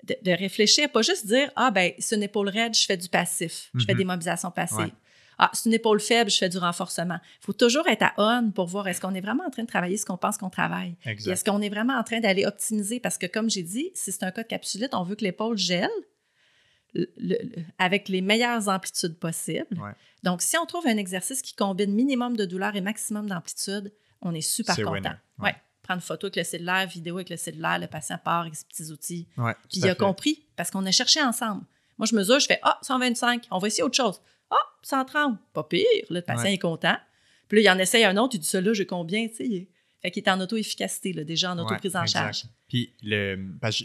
de, 0.05 0.17
de 0.23 0.31
réfléchir, 0.37 0.91
pas 0.91 1.03
juste 1.03 1.27
dire 1.27 1.51
Ah, 1.57 1.71
ben, 1.71 1.93
c'est 1.99 2.17
une 2.17 2.23
épaule 2.23 2.49
raide, 2.49 2.75
je 2.77 2.85
fais 2.87 2.97
du 2.97 3.09
passif, 3.09 3.71
je 3.75 3.85
fais 3.85 3.93
Mhm. 3.93 3.99
des 3.99 4.05
mobilisations 4.05 4.51
passives. 4.51 4.79
Ouais. 4.79 4.93
Ah, 5.39 5.51
c'est 5.53 5.67
une 5.69 5.75
épaule 5.75 5.99
faible, 6.01 6.31
je 6.31 6.37
fais 6.39 6.49
du 6.49 6.59
renforcement. 6.59 7.19
Il 7.43 7.47
faut 7.47 7.53
toujours 7.53 7.89
être 7.89 8.03
à 8.03 8.13
on 8.19 8.51
pour 8.53 8.67
voir 8.67 8.87
est-ce 8.87 9.01
qu'on 9.01 9.15
est 9.15 9.21
vraiment 9.21 9.45
en 9.45 9.51
train 9.51 9.63
de 9.65 9.69
travailler 9.69 9.97
ce 9.97 10.07
qu'on 10.07 10.17
pense 10.17 10.39
qu'on 10.39 10.49
travaille? 10.51 10.95
Est-ce 11.05 11.43
qu'on 11.45 11.61
est 11.61 11.69
vraiment 11.69 11.95
en 11.95 12.05
train 12.05 12.21
d'aller 12.21 12.47
optimiser? 12.47 13.01
Parce 13.01 13.19
que, 13.19 13.27
comme 13.27 13.51
j'ai 13.51 13.65
dit, 13.65 13.91
si 13.95 14.13
c'est 14.13 14.23
un 14.23 14.31
cas 14.31 14.45
de 14.45 14.49
capsulite, 14.49 14.95
on 14.95 15.03
veut 15.03 15.17
que 15.17 15.25
l'épaule 15.25 15.59
gèle 15.59 15.91
le- 16.95 17.39
avec 17.79 18.09
les 18.09 18.21
meilleures 18.21 18.69
amplitudes 18.69 19.17
possibles. 19.19 19.67
Ouais. 19.79 19.93
Donc, 20.23 20.43
si 20.43 20.57
on 20.57 20.67
trouve 20.67 20.87
un 20.87 20.97
exercice 20.97 21.43
qui 21.43 21.55
combine 21.55 21.93
minimum 21.93 22.37
de 22.37 22.45
douleur 22.45 22.75
et 22.77 22.81
maximum 22.81 23.29
d'amplitude, 23.29 23.93
on 24.23 24.35
est 24.35 24.41
super 24.41 24.77
content. 24.77 24.91
winner. 24.93 25.09
Ouais. 25.39 25.47
Ouais. 25.51 25.55
Prendre 25.83 26.03
photo 26.03 26.27
avec 26.29 26.37
le 26.37 26.45
cellulaire, 26.45 26.87
vidéo 26.87 27.17
avec 27.17 27.29
le 27.29 27.37
cellulaire, 27.37 27.79
le 27.79 27.87
patient 27.89 28.17
part 28.17 28.43
avec 28.43 28.55
ses 28.55 28.65
petits 28.65 28.91
outils. 28.91 29.29
Ouais, 29.37 29.53
Puis 29.69 29.81
il 29.81 29.85
a 29.85 29.89
fait. 29.91 29.99
compris 29.99 30.47
parce 30.57 30.71
qu'on 30.71 30.87
a 30.87 30.91
cherché 30.91 31.21
ensemble. 31.23 31.63
Moi, 31.99 32.07
je 32.07 32.15
mesure, 32.17 32.41
je 32.41 32.47
fais 32.47 32.59
Ah, 32.63 32.79
125, 32.83 33.47
on 33.51 33.59
va 33.59 33.67
essayer 33.67 33.83
autre 33.83 33.97
chose. 33.97 34.21
Ah, 34.51 34.57
130, 34.83 35.39
pas 35.53 35.63
pire. 35.65 35.85
Là, 36.09 36.21
le 36.21 36.23
patient 36.23 36.47
est 36.51 36.59
content. 36.59 36.97
Puis 37.49 37.63
là, 37.63 37.73
il 37.73 37.77
en 37.77 37.79
essaye 37.79 38.05
un 38.05 38.17
autre, 38.17 38.35
il 38.35 38.39
dit 38.39 38.47
ça 38.49 38.61
là, 38.63 38.73
j'ai 38.73 38.87
combien, 38.87 39.29
tu 39.29 39.35
sais. 39.37 39.69
Fait 40.01 40.11
qu'il 40.11 40.23
est 40.23 40.29
en 40.31 40.41
auto-efficacité, 40.41 41.13
déjà 41.25 41.53
en 41.53 41.59
auto-prise 41.59 41.97
en 41.97 42.03
exact. 42.03 42.19
charge. 42.19 42.45
Puis 42.69 42.95
le, 43.03 43.39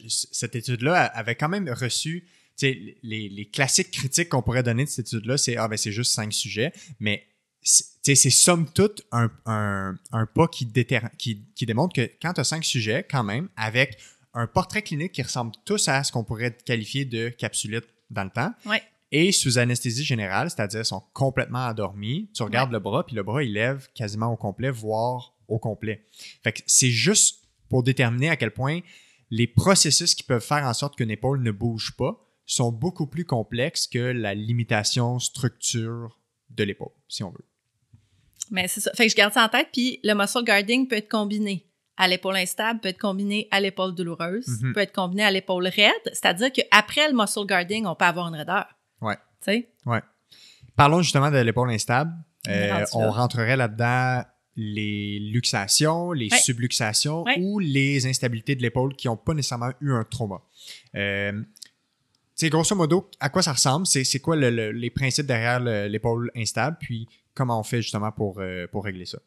cette 0.07 0.55
étude-là 0.55 1.03
avait 1.05 1.35
quand 1.35 1.49
même 1.49 1.69
reçu 1.69 2.27
les, 2.61 3.29
les 3.29 3.45
classiques 3.49 3.91
critiques 3.91 4.29
qu'on 4.29 4.41
pourrait 4.41 4.63
donner 4.63 4.85
de 4.85 4.89
cette 4.89 5.07
étude-là, 5.07 5.37
c'est 5.37 5.57
ah 5.57 5.67
ben 5.67 5.77
c'est 5.77 5.91
juste 5.91 6.11
cinq 6.13 6.33
sujets, 6.33 6.71
mais 6.99 7.23
c'est 7.61 8.15
somme 8.29 8.67
toute 8.73 9.03
un, 9.11 9.29
un, 9.45 9.95
un 10.11 10.25
pas 10.25 10.47
qui, 10.47 10.71
qui, 11.17 11.45
qui 11.55 11.65
démontre 11.65 11.93
que 11.93 12.09
quand 12.21 12.33
tu 12.33 12.41
as 12.41 12.45
cinq 12.45 12.63
sujets, 12.63 13.05
quand 13.09 13.23
même, 13.23 13.49
avec 13.57 13.97
un 14.33 14.47
portrait 14.47 14.81
clinique 14.81 15.11
qui 15.11 15.21
ressemble 15.21 15.51
tous 15.65 15.87
à 15.87 16.03
ce 16.03 16.11
qu'on 16.11 16.23
pourrait 16.23 16.55
qualifier 16.65 17.05
de 17.05 17.29
capsulite 17.29 17.85
dans 18.09 18.23
le 18.23 18.29
temps, 18.29 18.53
Ouais. 18.65 18.81
et 19.11 19.31
sous 19.31 19.57
anesthésie 19.59 20.03
générale, 20.05 20.49
c'est-à-dire 20.49 20.85
sont 20.85 21.03
complètement 21.13 21.65
endormis, 21.65 22.29
tu 22.33 22.43
regardes 22.43 22.71
le 22.71 22.79
bras, 22.79 23.05
puis 23.05 23.15
le 23.15 23.23
bras, 23.23 23.43
il 23.43 23.53
lève 23.53 23.87
quasiment 23.93 24.27
au 24.31 24.37
complet, 24.37 24.69
voire 24.71 25.35
au 25.47 25.59
complet. 25.59 26.05
Fait 26.43 26.53
que 26.53 26.61
c'est 26.65 26.91
juste 26.91 27.43
pour 27.69 27.83
déterminer 27.83 28.29
à 28.29 28.35
quel 28.37 28.51
point 28.51 28.79
les 29.29 29.47
processus 29.47 30.15
qui 30.15 30.23
peuvent 30.23 30.43
faire 30.45 30.63
en 30.65 30.73
sorte 30.73 30.95
qu'une 30.95 31.11
épaule 31.11 31.43
ne 31.43 31.51
bouge 31.51 31.93
pas 31.97 32.25
sont 32.53 32.71
beaucoup 32.71 33.05
plus 33.07 33.25
complexes 33.25 33.87
que 33.87 33.99
la 33.99 34.33
limitation 34.33 35.19
structure 35.19 36.19
de 36.49 36.63
l'épaule, 36.63 36.91
si 37.07 37.23
on 37.23 37.29
veut. 37.29 37.45
Mais 38.51 38.67
c'est 38.67 38.81
ça. 38.81 38.91
Fait 38.95 39.05
que 39.05 39.11
je 39.11 39.15
garde 39.15 39.33
ça 39.33 39.45
en 39.45 39.49
tête. 39.49 39.67
Puis 39.71 39.99
le 40.03 40.13
muscle 40.15 40.43
guarding 40.43 40.87
peut 40.87 40.95
être 40.95 41.09
combiné 41.09 41.67
à 41.97 42.07
l'épaule 42.07 42.37
instable, 42.37 42.79
peut 42.79 42.89
être 42.89 42.97
combiné 42.97 43.47
à 43.51 43.59
l'épaule 43.59 43.93
douloureuse, 43.93 44.47
Mhm. 44.61 44.73
peut 44.73 44.79
être 44.81 44.93
combiné 44.93 45.23
à 45.23 45.31
l'épaule 45.31 45.67
raide. 45.67 45.91
C'est-à-dire 46.05 46.51
qu'après 46.51 47.07
le 47.11 47.15
muscle 47.15 47.45
guarding, 47.45 47.85
on 47.85 47.93
peut 47.95 48.05
avoir 48.05 48.27
une 48.29 48.35
raideur. 48.35 48.65
Ouais. 49.01 49.17
Tu 49.45 49.51
sais? 49.51 49.69
Parlons 50.75 51.01
justement 51.01 51.29
de 51.29 51.37
l'épaule 51.37 51.69
instable. 51.69 52.11
On 52.47 52.51
Euh, 52.51 52.85
on 52.93 53.11
rentrerait 53.11 53.57
là-dedans 53.57 54.23
les 54.55 55.19
luxations, 55.19 56.11
les 56.13 56.29
Ouais. 56.31 56.37
subluxations 56.39 57.23
Ouais. 57.23 57.37
ou 57.39 57.59
les 57.59 58.07
instabilités 58.07 58.55
de 58.55 58.61
l'épaule 58.61 58.95
qui 58.95 59.07
n'ont 59.07 59.17
pas 59.17 59.33
nécessairement 59.33 59.71
eu 59.81 59.91
un 59.93 60.03
trauma. 60.03 60.41
Euh, 60.95 61.43
sais, 62.39 62.49
grosso 62.49 62.75
modo, 62.75 63.09
à 63.19 63.29
quoi 63.29 63.41
ça 63.41 63.53
ressemble? 63.53 63.85
C'est 63.87 64.19
quoi 64.19 64.35
le- 64.35 64.49
le- 64.49 64.71
les 64.71 64.89
principes 64.89 65.25
derrière 65.25 65.59
le- 65.59 65.87
l'épaule 65.87 66.31
instable? 66.35 66.77
Puis 66.79 67.07
comment 67.33 67.59
on 67.59 67.63
fait 67.63 67.81
justement 67.81 68.11
pour, 68.11 68.39
euh, 68.39 68.67
pour 68.67 68.83
régler 68.85 69.05
ça? 69.05 69.19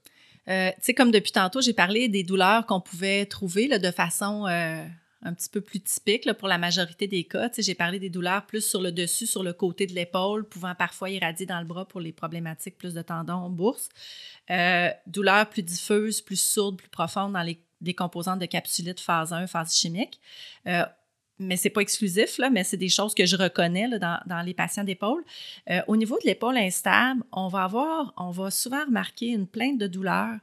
Euh, 0.49 0.71
comme 0.97 1.11
depuis 1.13 1.33
tantôt, 1.33 1.61
j'ai 1.61 1.73
parlé 1.73 2.09
des 2.09 2.25
douleurs 2.25 2.67
qu'on 2.67 2.81
pouvait 2.81 3.27
trouver 3.27 3.69
là, 3.69 3.79
de 3.79 3.91
façon 3.93 4.47
euh, 4.49 4.85
un 5.23 5.35
petit 5.35 5.49
peu 5.49 5.61
plus 5.61 5.79
typique 5.81 6.25
là, 6.25 6.35
pour 6.35 6.49
la 6.49 6.59
majorité 6.59 7.07
des 7.07 7.23
cas. 7.25 7.49
J'ai 7.57 7.77
parlé 7.77 8.01
des 8.01 8.11
douleurs 8.11 8.45
plus 8.45 8.61
sur 8.67 8.81
le 8.83 8.91
dessus, 8.91 9.27
sur 9.27 9.45
le 9.45 9.53
côté 9.53 9.87
de 9.87 9.93
l'épaule, 9.95 10.45
pouvant 10.49 10.75
parfois 10.75 11.11
irradier 11.11 11.47
dans 11.47 11.61
le 11.61 11.65
bras 11.67 11.87
pour 11.87 12.01
les 12.01 12.11
problématiques 12.13 12.77
plus 12.77 12.93
de 12.93 13.03
tendons, 13.03 13.49
bourse. 13.51 13.89
Douleurs 15.07 15.49
plus 15.49 15.63
diffuses, 15.63 16.21
plus 16.21 16.41
sourdes, 16.41 16.79
plus 16.79 16.89
profondes 16.89 17.35
dans 17.35 17.43
les 17.43 17.63
décomposantes 17.81 18.41
de 18.41 18.47
capsulite 18.47 18.99
phase 19.01 19.33
1, 19.33 19.47
phase 19.47 19.77
chimique. 19.77 20.21
Mais 21.39 21.57
c'est 21.57 21.71
pas 21.71 21.81
exclusif, 21.81 22.39
là, 22.39 22.51
mais 22.51 22.65
c'est 22.65 22.77
des 22.77 22.89
choses 22.89 23.15
que 23.15 23.27
je 23.27 23.37
reconnais 23.37 23.89
là, 23.89 23.99
dans, 23.99 24.21
dans 24.27 24.43
les 24.43 24.55
patients 24.55 24.85
d'épaule. 24.85 25.25
Euh, 25.71 25.81
au 25.89 25.97
niveau 25.97 26.19
de 26.23 26.27
l'épaule 26.27 26.57
instable, 26.57 27.23
on 27.33 27.49
va 27.49 27.65
avoir, 27.65 28.13
on 28.17 28.31
va 28.31 28.51
souvent 28.51 28.85
remarquer 28.85 29.29
une 29.29 29.47
plainte 29.47 29.79
de 29.79 29.87
douleur 29.87 30.37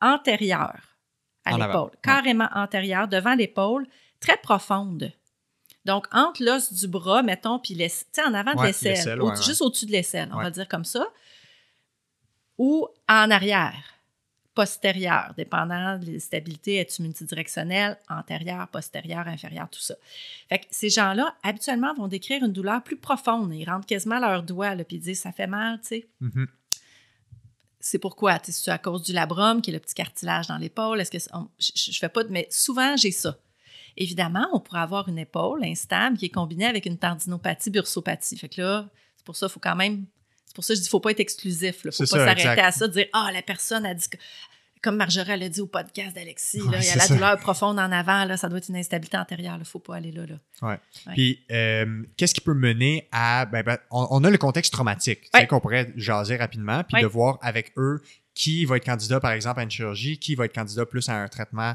antérieure 0.00 0.96
à 1.44 1.56
l'épaule, 1.56 1.90
ouais. 1.90 1.98
carrément 2.02 2.48
antérieure, 2.54 3.08
devant 3.08 3.34
l'épaule, 3.34 3.86
très 4.20 4.36
profonde. 4.36 5.12
Donc, 5.84 6.06
entre 6.12 6.44
l'os 6.44 6.72
du 6.72 6.88
bras, 6.88 7.22
mettons, 7.22 7.58
puis 7.58 7.76
en 8.24 8.34
avant 8.34 8.52
de 8.52 8.58
Ouais, 8.58 8.66
l'aisselle, 8.66 9.22
ouais, 9.22 9.36
juste 9.42 9.62
au-dessus 9.62 9.86
de 9.86 9.92
l'aisselle, 9.92 10.30
on 10.32 10.36
va 10.36 10.50
dire 10.50 10.68
comme 10.68 10.84
ça, 10.84 11.06
ou 12.58 12.86
en 13.08 13.30
arrière, 13.30 13.82
postérieure, 14.54 15.32
dépendant 15.36 15.98
de 15.98 16.12
la 16.12 16.18
stabilité, 16.20 16.76
est-ce 16.76 17.00
multidirectionnelle, 17.00 17.96
antérieure, 18.08 18.66
postérieure, 18.68 19.28
inférieure, 19.28 19.68
tout 19.70 19.80
ça. 19.80 19.94
Fait 20.48 20.58
que 20.58 20.66
ces 20.70 20.90
gens-là, 20.90 21.34
habituellement, 21.42 21.94
vont 21.94 22.08
décrire 22.08 22.44
une 22.44 22.52
douleur 22.52 22.82
plus 22.82 22.96
profonde. 22.96 23.54
Ils 23.54 23.64
rentrent 23.68 23.86
quasiment 23.86 24.18
leurs 24.18 24.42
doigts, 24.42 24.74
là, 24.74 24.84
puis 24.84 24.96
ils 24.96 25.00
disent 25.02 25.20
«ça 25.22 25.32
fait 25.32 25.46
mal», 25.46 25.80
tu 25.82 25.88
sais. 25.88 26.08
Mhm. 26.20 26.46
C'est 27.78 27.98
pourquoi? 27.98 28.38
Tu 28.38 28.52
sais, 28.52 28.62
C'est 28.64 28.70
à 28.70 28.78
cause 28.78 29.02
du 29.04 29.12
labrum, 29.12 29.62
qui 29.62 29.70
est 29.70 29.72
le 29.72 29.78
petit 29.80 29.94
cartilage 29.94 30.48
dans 30.48 30.58
l'épaule? 30.58 31.00
Est-ce 31.00 31.10
que 31.10 31.18
c'est- 31.18 31.34
on- 31.34 31.48
je, 31.58 31.70
je 31.92 31.98
fais 31.98 32.08
pas 32.10 32.24
de, 32.24 32.28
mais 32.30 32.46
souvent 32.50 32.96
j'ai 32.96 33.10
ça. 33.12 33.38
Évidemment, 33.96 34.46
on 34.52 34.60
pourrait 34.60 34.80
avoir 34.80 35.08
une 35.08 35.18
épaule 35.18 35.64
instable 35.64 36.16
qui 36.18 36.26
est 36.26 36.30
combinée 36.30 36.66
avec 36.66 36.86
une 36.86 36.98
tendinopathie, 36.98 37.70
bursopathie. 37.70 38.36
Fait 38.36 38.48
que 38.48 38.60
là, 38.60 38.88
c'est 39.16 39.24
pour 39.24 39.36
ça 39.36 39.46
qu'il 39.46 39.54
faut 39.54 39.60
quand 39.60 39.76
même 39.76 40.06
C'est 40.50 40.54
pour 40.56 40.64
ça 40.64 40.74
que 40.74 40.78
je 40.78 40.82
dis, 40.82 40.88
faut 40.88 40.98
pas 40.98 41.12
être 41.12 41.20
exclusif. 41.20 41.76
Il 41.84 41.92
faut 41.92 41.98
pas 42.00 42.06
s'arrêter 42.06 42.48
à 42.60 42.72
ça, 42.72 42.88
dire, 42.88 43.06
ah, 43.12 43.30
la 43.32 43.40
personne 43.40 43.86
a 43.86 43.94
dit, 43.94 44.08
que- 44.08 44.16
comme 44.82 44.96
Marjorie 44.96 45.38
l'a 45.38 45.48
dit 45.48 45.60
au 45.60 45.68
podcast 45.68 46.12
d'Alexis, 46.16 46.60
Ouais, 46.62 46.72
là, 46.72 46.78
il 46.80 46.86
y 46.86 46.90
a 46.90 46.96
la 46.96 47.04
ça. 47.04 47.14
douleur 47.14 47.38
profonde 47.38 47.78
en 47.78 47.92
avant, 47.92 48.24
là, 48.24 48.36
ça 48.36 48.48
doit 48.48 48.58
être 48.58 48.68
une 48.68 48.74
instabilité 48.76 49.16
antérieure. 49.16 49.56
Il 49.60 49.64
faut 49.64 49.78
pas 49.78 49.94
aller 49.94 50.10
là. 50.10 50.22
là. 50.26 50.34
Ouais. 50.68 50.78
Puis, 51.12 51.38
euh, 51.52 52.02
qu'est-ce 52.16 52.34
qui 52.34 52.40
peut 52.40 52.54
mener 52.54 53.06
à. 53.12 53.46
Ben, 53.46 53.62
ben, 53.62 53.78
on, 53.92 54.08
on 54.10 54.24
a 54.24 54.30
le 54.30 54.38
contexte 54.38 54.72
traumatique, 54.72 55.30
qu'on 55.48 55.60
pourrait 55.60 55.92
jaser 55.94 56.36
rapidement, 56.36 56.82
puis 56.82 57.00
de 57.00 57.06
voir 57.06 57.38
avec 57.42 57.72
eux 57.76 58.02
qui 58.34 58.64
va 58.64 58.76
être 58.78 58.84
candidat, 58.86 59.20
par 59.20 59.30
exemple, 59.30 59.60
à 59.60 59.62
une 59.62 59.70
chirurgie, 59.70 60.18
qui 60.18 60.34
va 60.34 60.46
être 60.46 60.54
candidat 60.54 60.84
plus 60.84 61.08
à 61.08 61.14
un 61.14 61.28
traitement 61.28 61.74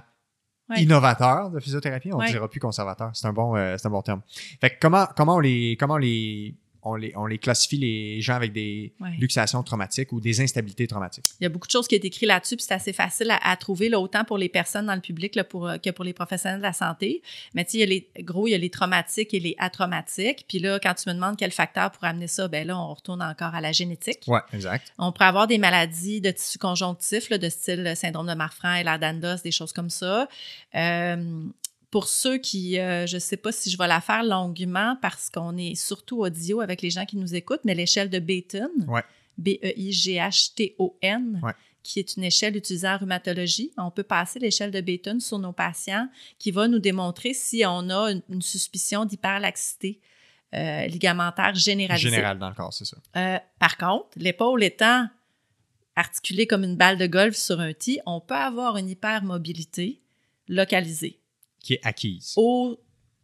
innovateur 0.77 1.51
de 1.51 1.59
physiothérapie. 1.59 2.11
On 2.11 2.21
ne 2.21 2.27
dira 2.27 2.49
plus 2.49 2.59
conservateur. 2.59 3.11
C'est 3.13 3.27
un, 3.27 3.33
bon, 3.33 3.55
euh, 3.55 3.77
un 3.81 3.89
bon 3.89 4.01
terme. 4.01 4.21
Fait 4.59 4.71
que 4.71 4.75
comment, 4.81 5.05
comment 5.15 5.35
on 5.35 5.39
les. 5.39 5.77
Comment 5.79 5.93
on 5.93 5.97
les 5.97 6.55
on 6.85 6.95
les, 6.95 7.11
on 7.15 7.25
les 7.25 7.37
classifie 7.39 7.77
les 7.77 8.21
gens 8.21 8.35
avec 8.35 8.53
des 8.53 8.93
Ouais. 9.01 9.09
luxations 9.19 9.61
traumatiques 9.63 10.11
ou 10.13 10.21
des 10.21 10.39
instabilités 10.39 10.87
traumatiques. 10.87 11.25
Il 11.39 11.43
y 11.43 11.47
a 11.47 11.49
beaucoup 11.49 11.67
de 11.67 11.71
choses 11.71 11.87
qui 11.87 11.95
été 11.95 12.07
écrites 12.07 12.27
là-dessus, 12.29 12.55
puis 12.55 12.65
c'est 12.67 12.73
assez 12.75 12.93
facile 12.93 13.31
à, 13.31 13.37
à 13.49 13.55
trouver, 13.57 13.89
là, 13.89 13.99
autant 13.99 14.23
pour 14.23 14.37
les 14.37 14.47
personnes 14.49 14.85
dans 14.85 14.95
le 14.95 15.01
public 15.01 15.35
là, 15.35 15.43
pour, 15.43 15.67
euh, 15.67 15.77
que 15.77 15.89
pour 15.89 16.05
les 16.05 16.13
professionnels 16.13 16.59
de 16.59 16.63
la 16.63 16.73
santé. 16.73 17.21
Mais 17.53 17.65
tu 17.65 17.71
sais, 17.71 17.77
il 17.77 17.79
y 17.81 17.83
a 17.83 17.87
les, 17.87 18.09
gros, 18.23 18.47
il 18.47 18.51
y 18.51 18.53
a 18.53 18.57
les 18.57 18.69
traumatiques 18.69 19.33
et 19.33 19.39
les 19.39 19.55
atraumatiques. 19.57 20.45
Puis 20.47 20.59
là, 20.59 20.79
quand 20.79 20.93
tu 20.93 21.09
me 21.09 21.13
demandes 21.15 21.35
quel 21.37 21.51
facteur 21.51 21.91
pour 21.91 22.03
amener 22.05 22.27
ça, 22.27 22.47
ben 22.47 22.65
là, 22.67 22.77
on 22.79 22.93
retourne 22.93 23.21
encore 23.21 23.55
à 23.55 23.61
la 23.61 23.71
génétique. 23.71 24.19
Ouais, 24.27 24.39
exact. 24.53 24.93
On 24.97 25.11
pourrait 25.11 25.25
avoir 25.25 25.47
des 25.47 25.57
maladies 25.57 26.21
de 26.21 26.31
tissu 26.31 26.57
conjonctif, 26.59 27.29
là, 27.29 27.37
de 27.37 27.49
style 27.49 27.85
euh, 27.87 27.95
syndrome 27.95 28.27
de 28.27 28.33
Marfan, 28.35 28.75
Ehlers-Danlos, 28.75 29.41
des 29.43 29.51
choses 29.51 29.73
comme 29.73 29.89
ça. 29.89 30.27
Euh, 30.75 31.43
pour 31.91 32.07
ceux 32.07 32.37
qui, 32.37 32.79
euh, 32.79 33.05
je 33.07 33.15
ne 33.15 33.19
sais 33.19 33.37
pas 33.37 33.51
si 33.51 33.69
je 33.69 33.77
vais 33.77 33.87
la 33.87 34.01
faire 34.01 34.23
longuement 34.23 34.97
parce 35.01 35.29
qu'on 35.29 35.55
est 35.57 35.75
surtout 35.75 36.19
audio 36.21 36.61
avec 36.61 36.81
les 36.81 36.89
gens 36.89 37.05
qui 37.05 37.17
nous 37.17 37.35
écoutent, 37.35 37.61
mais 37.63 37.75
l'échelle 37.75 38.09
de 38.09 38.19
Bayton, 38.19 38.69
Ouais. 38.87 39.03
B-E-I-G-H-T-O-N, 39.37 41.39
Ouais. 41.43 41.53
qui 41.83 41.99
est 41.99 42.17
une 42.17 42.23
échelle 42.23 42.55
utilisée 42.57 42.87
en 42.87 42.97
rhumatologie. 42.97 43.71
On 43.77 43.91
peut 43.91 44.03
passer 44.03 44.39
l'échelle 44.39 44.71
de 44.71 44.81
Bayton 44.81 45.19
sur 45.19 45.39
nos 45.39 45.53
patients 45.53 46.07
qui 46.39 46.51
va 46.51 46.67
nous 46.67 46.79
démontrer 46.79 47.33
si 47.33 47.63
on 47.65 47.89
a 47.89 48.11
une, 48.11 48.21
une 48.29 48.41
suspicion 48.41 49.05
d'hyperlaxité 49.05 49.99
euh, 50.53 50.85
ligamentaire 50.87 51.53
généralisée. 51.55 52.09
Général 52.09 52.39
dans 52.39 52.49
le 52.49 52.55
corps, 52.55 52.73
c'est 52.73 52.85
ça. 52.85 52.97
Euh, 53.17 53.37
par 53.59 53.77
contre, 53.77 54.07
l'épaule 54.15 54.63
étant 54.63 55.07
articulée 55.95 56.47
comme 56.47 56.63
une 56.63 56.77
balle 56.77 56.97
de 56.97 57.07
golf 57.07 57.35
sur 57.35 57.59
un 57.59 57.73
tee, 57.73 57.99
on 58.05 58.21
peut 58.21 58.35
avoir 58.35 58.77
une 58.77 58.89
hypermobilité 58.89 60.01
localisée, 60.47 61.19
Qui 61.65 61.73
est 61.73 61.81
acquise. 61.83 62.33
ou 62.37 62.77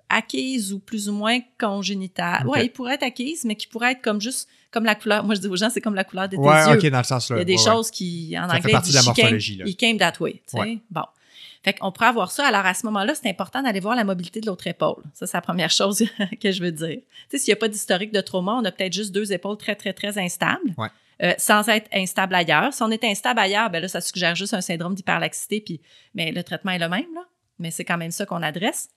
acquise 0.09 0.73
ou 0.73 0.80
plus 0.80 1.07
ou 1.07 1.13
moins 1.13 1.39
congénitale. 1.57 2.45
Ok. 2.45 2.53
Ouais, 2.53 2.65
il 2.65 2.69
pourrait 2.69 2.95
être 2.95 3.03
acquise, 3.03 3.45
mais 3.45 3.55
qui 3.55 3.68
pourrait 3.68 3.93
être 3.93 4.01
comme 4.01 4.19
juste 4.19 4.49
comme 4.72 4.84
la 4.84 4.95
couleur. 4.95 5.23
Moi, 5.23 5.35
je 5.35 5.39
dis 5.41 5.47
aux 5.47 5.55
gens, 5.55 5.69
c'est 5.69 5.80
comme 5.81 5.95
la 5.95 6.03
couleur 6.03 6.27
de 6.27 6.35
tes 6.35 6.41
ouais, 6.41 6.65
yeux. 6.69 6.77
ok, 6.77 6.85
dans 6.88 6.97
le 6.97 7.03
sens 7.05 7.30
là. 7.30 7.38
Il 7.38 7.39
y 7.39 7.41
a 7.41 7.45
des 7.45 7.53
Ouais, 7.53 7.59
ouais. 7.59 7.65
choses 7.65 7.91
qui, 7.91 8.35
en 8.38 8.41
Ça 8.47 8.55
fait 8.55 8.57
anglais, 8.59 8.72
partie 8.73 8.89
ils 8.89 8.91
de 8.93 8.95
la 8.97 9.01
she 9.01 9.05
came- 9.05 9.15
morphologie, 9.23 9.55
là. 9.57 9.65
He 9.68 9.76
came 9.77 9.97
that 9.99 10.13
way. 10.19 10.34
tu 10.34 10.39
sais. 10.47 10.59
Ouais. 10.59 10.77
Bon. 10.89 11.03
Fait 11.63 11.73
qu'on 11.73 11.91
pourrait 11.91 12.07
avoir 12.07 12.31
ça. 12.31 12.47
Alors, 12.47 12.65
à 12.65 12.73
ce 12.73 12.85
moment-là, 12.88 13.13
c'est 13.15 13.30
important 13.30 13.61
d'aller 13.61 13.80
voir 13.80 13.95
la 13.95 14.03
mobilité 14.03 14.41
de 14.41 14.47
l'autre 14.47 14.65
épaule. 14.68 15.03
Ça, 15.13 15.27
c'est 15.27 15.38
la 15.38 15.41
première 15.41 15.69
chose 15.69 16.03
que 16.41 16.51
je 16.51 16.61
veux 16.63 16.72
dire. 16.72 16.97
Tu 16.97 17.03
sais, 17.30 17.38
s'il 17.38 17.51
n'y 17.51 17.53
a 17.53 17.57
pas 17.57 17.68
d'historique 17.69 18.11
de 18.11 18.22
trauma, 18.22 18.53
on 18.59 18.65
a 18.65 18.72
peut-être 18.72 18.93
juste 18.93 19.11
deux 19.13 19.31
épaules 19.31 19.57
très, 19.57 19.76
très, 19.76 19.93
très 19.93 20.18
instables. 20.18 20.73
Euh, 21.23 21.34
sans 21.38 21.69
être 21.69 21.88
instable 21.93 22.34
ailleurs. 22.34 22.73
Si 22.73 22.81
on 22.81 22.89
est 22.89 23.03
instable 23.03 23.39
ailleurs, 23.39 23.69
ben 23.69 23.80
là, 23.80 23.88
ça 23.88 24.01
suggère 24.01 24.34
juste 24.35 24.55
un 24.55 24.61
syndrome 24.61 24.95
d'hyperlaxité, 24.95 25.61
puis 25.61 25.80
mais 26.15 26.31
le 26.31 26.43
traitement 26.43 26.72
est 26.72 26.80
le 26.80 26.89
même, 26.89 27.13
là. 27.13 27.22
Mais 27.61 27.71
c'est 27.71 27.85
quand 27.85 27.97
même 27.97 28.11
ça 28.11 28.25
qu'on 28.25 28.41
adresse. 28.41 28.89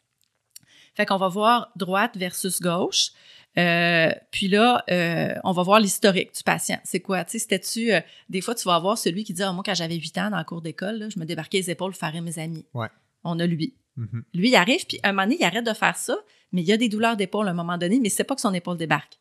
Fait 0.96 1.06
qu'on 1.06 1.16
va 1.18 1.28
voir 1.28 1.70
droite 1.76 2.16
versus 2.16 2.60
gauche. 2.60 3.10
Euh, 3.56 4.12
puis 4.32 4.48
là, 4.48 4.84
euh, 4.90 5.34
on 5.44 5.52
va 5.52 5.62
voir 5.62 5.78
l'historique 5.78 6.34
du 6.34 6.42
patient. 6.42 6.78
C'est 6.84 7.00
quoi? 7.00 7.24
Tu 7.24 7.32
sais, 7.32 7.38
c'était-tu... 7.40 7.92
euh, 7.92 8.00
des 8.28 8.40
fois, 8.40 8.54
tu 8.56 8.64
vas 8.64 8.74
avoir 8.74 8.98
celui 8.98 9.22
qui 9.22 9.32
dit 9.32 9.42
Ah, 9.42 9.52
Moi, 9.52 9.62
quand 9.64 9.74
j'avais 9.74 9.94
8 9.96 10.18
ans 10.18 10.30
dans 10.30 10.36
la 10.36 10.44
cour 10.44 10.60
d'école, 10.60 11.08
je 11.14 11.18
me 11.20 11.24
débarquais 11.24 11.58
les 11.58 11.70
épaules 11.70 11.94
faire 11.94 12.20
mes 12.20 12.38
amis. 12.40 12.64
Ouais. 12.74 12.88
On 13.22 13.38
a 13.38 13.46
lui. 13.46 13.74
Mhm. 13.96 14.24
Lui, 14.34 14.48
il 14.48 14.56
arrive, 14.56 14.84
puis 14.86 14.98
un 15.04 15.12
moment 15.12 15.22
donné, 15.22 15.36
il 15.38 15.44
arrête 15.44 15.64
de 15.64 15.72
faire 15.72 15.96
ça, 15.96 16.16
mais 16.50 16.62
il 16.62 16.66
y 16.66 16.72
a 16.72 16.76
des 16.76 16.88
douleurs 16.88 17.16
d'épaule 17.16 17.46
à 17.46 17.52
un 17.52 17.54
moment 17.54 17.78
donné, 17.78 18.00
mais 18.00 18.08
c'est 18.08 18.24
pas 18.24 18.34
que 18.34 18.40
son 18.40 18.52
épaule 18.54 18.76
débarque. 18.76 19.18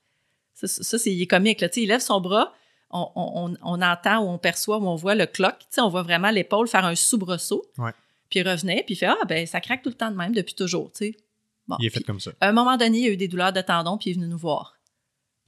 Ça, 0.55 0.67
c'est 0.97 1.11
il 1.13 1.21
est 1.21 1.27
comique. 1.27 1.61
Là. 1.61 1.69
Tu 1.69 1.75
sais, 1.75 1.81
il 1.83 1.87
lève 1.87 1.99
son 1.99 2.19
bras, 2.21 2.53
on, 2.89 3.07
on- 3.15 3.55
on- 3.63 3.81
entend 3.81 4.19
ou 4.23 4.29
on 4.29 4.37
perçoit 4.39 4.77
ou 4.77 4.87
on 4.87 4.95
voit 4.95 5.13
le 5.15 5.25
cloc. 5.27 5.55
Tu 5.59 5.65
sais, 5.71 5.81
on 5.81 5.89
voit 5.89 6.03
vraiment 6.03 6.29
l'épaule 6.31 6.67
faire 6.67 6.85
un 6.85 6.95
soubresaut. 6.95 7.63
Ouais. 7.77 7.91
Puis 8.33 8.39
il 8.39 8.49
revenait, 8.49 8.81
puis 8.83 8.95
il 8.95 8.97
fait 8.97 9.05
Ah, 9.05 9.25
ben 9.27 9.45
ça 9.45 9.61
craque 9.61 9.83
tout 9.83 9.89
le 9.89 9.95
temps 9.95 10.09
de 10.09 10.15
même 10.17 10.33
depuis 10.33 10.55
toujours. 10.55 10.91
Tu 10.91 11.05
sais. 11.11 11.17
Bon, 11.67 11.75
Il 11.79 11.85
est 11.85 11.89
fait 11.91 12.01
comme 12.03 12.19
ça. 12.19 12.31
à 12.41 12.49
un 12.49 12.51
moment 12.51 12.77
donné, 12.77 12.97
il 13.01 13.07
a 13.07 13.11
eu 13.11 13.17
des 13.17 13.27
douleurs 13.27 13.53
de 13.53 13.61
tendon, 13.61 13.95
puis 13.99 14.09
il 14.09 14.13
est 14.13 14.15
venu 14.15 14.27
nous 14.27 14.39
voir. 14.39 14.75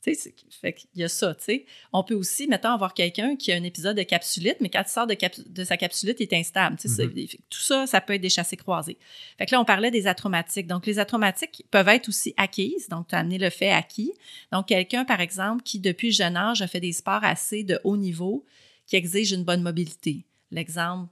Tu 0.03 0.13
sais, 0.13 0.35
fait 0.61 0.73
qu'il 0.73 0.87
y 0.93 1.03
a 1.03 1.07
ça, 1.09 1.33
tu 1.33 1.43
sais. 1.45 1.65
On 1.91 2.03
peut 2.03 2.13
aussi, 2.13 2.47
mettons, 2.47 2.69
avoir 2.69 2.93
quelqu'un 2.93 3.35
qui 3.35 3.51
a 3.51 3.55
un 3.55 3.63
épisode 3.63 3.97
de 3.97 4.03
capsulite, 4.03 4.57
mais 4.61 4.69
quand 4.69 4.83
il 4.85 4.89
sort 4.91 5.07
de, 5.07 5.15
cap- 5.15 5.33
de 5.49 5.63
sa 5.63 5.77
capsulite, 5.77 6.19
il 6.19 6.23
est 6.31 6.33
instable. 6.33 6.75
Tu 6.77 6.87
sais, 6.87 6.93
c'est- 6.95 7.39
Tout 7.49 7.59
ça, 7.59 7.87
ça 7.87 8.01
peut 8.01 8.13
être 8.13 8.21
des 8.21 8.29
chassés 8.29 8.55
croisés. 8.55 8.99
Fait 9.39 9.47
que 9.47 9.51
là, 9.55 9.59
on 9.59 9.65
parlait 9.65 9.89
des 9.89 10.05
atraumatiques. 10.05 10.67
Donc, 10.67 10.85
les 10.85 10.99
atraumatiques 10.99 11.65
peuvent 11.71 11.87
être 11.87 12.07
aussi 12.07 12.35
acquises. 12.37 12.87
Donc, 12.87 13.07
tu 13.07 13.15
as 13.15 13.17
amené 13.17 13.39
le 13.39 13.49
fait 13.49 13.71
acquis. 13.71 14.13
Donc, 14.51 14.67
quelqu'un, 14.67 15.05
par 15.05 15.21
exemple, 15.21 15.63
qui, 15.63 15.79
depuis 15.79 16.11
jeune 16.11 16.37
âge, 16.37 16.61
a 16.61 16.67
fait 16.67 16.79
des 16.81 16.93
sports 16.93 17.23
assez 17.23 17.63
de 17.63 17.79
haut 17.83 17.97
niveau, 17.97 18.45
qui 18.85 18.97
exige 18.97 19.31
une 19.31 19.43
bonne 19.43 19.63
mobilité. 19.63 20.23
L'exemple 20.51 21.09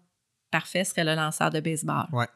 parfait 0.53 0.83
serait 0.85 1.03
le 1.03 1.15
lanceur 1.15 1.49
de 1.49 1.59
baseball 1.59 2.05
Ouais. 2.13 2.27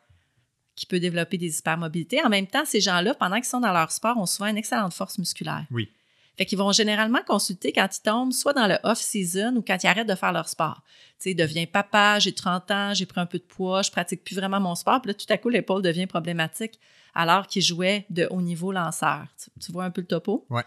qui 0.75 0.85
peut 0.85 0.99
développer 0.99 1.37
des 1.37 1.57
hypermobilités. 1.59 2.21
En 2.25 2.29
même 2.29 2.47
temps, 2.47 2.65
ces 2.65 2.81
gens-là, 2.81 3.13
pendant 3.13 3.35
qu'ils 3.37 3.45
sont 3.45 3.59
dans 3.61 3.71
leur 3.73 3.91
sport, 3.91 4.17
ont 4.17 4.25
souvent 4.25 4.49
une 4.49 4.57
excellente 4.57 4.93
force 4.93 5.17
musculaire. 5.19 5.65
Oui. 5.71 5.89
Fait 6.37 6.45
qu'ils 6.45 6.57
vont 6.59 6.71
généralement 6.71 7.21
consulter 7.25 7.71
quand 7.71 7.87
ils 7.97 8.01
tombent 8.01 8.31
soit 8.33 8.53
dans 8.53 8.67
le 8.67 8.77
off-season 8.83 9.55
ou 9.55 9.61
quand 9.67 9.77
ils 9.83 9.87
arrêtent 9.87 10.07
de 10.09 10.13
faire 10.15 10.31
leur 10.33 10.47
sport. 10.49 10.83
Tu 11.19 11.29
sais, 11.29 11.33
deviens 11.33 11.65
papa, 11.65 12.19
j'ai 12.19 12.31
30 12.33 12.69
ans, 12.71 12.93
j'ai 12.93 13.07
pris 13.07 13.19
un 13.19 13.25
peu 13.25 13.39
de 13.39 13.43
poids, 13.43 13.81
je 13.81 13.89
pratique 13.89 14.23
plus 14.23 14.35
vraiment 14.35 14.59
mon 14.59 14.75
sport. 14.75 15.01
Puis 15.01 15.09
là, 15.09 15.13
tout 15.15 15.25
à 15.33 15.37
coup, 15.39 15.49
l'épaule 15.49 15.81
devient 15.81 16.05
problématique 16.05 16.79
alors 17.15 17.47
qu'il 17.47 17.63
jouait 17.63 18.05
de 18.11 18.27
haut 18.29 18.41
niveau 18.43 18.71
lanceur. 18.71 19.25
Tu, 19.41 19.49
tu 19.65 19.71
vois 19.71 19.85
un 19.85 19.89
peu 19.91 20.01
le 20.01 20.07
topo? 20.07 20.45
Ouais. 20.51 20.63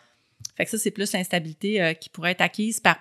Fait 0.56 0.64
que 0.64 0.70
ça, 0.72 0.78
c'est 0.78 0.90
plus 0.90 1.12
l'instabilité 1.12 1.80
euh, 1.80 1.92
qui 1.94 2.08
pourrait 2.08 2.32
être 2.32 2.40
acquise 2.40 2.80
par... 2.80 2.96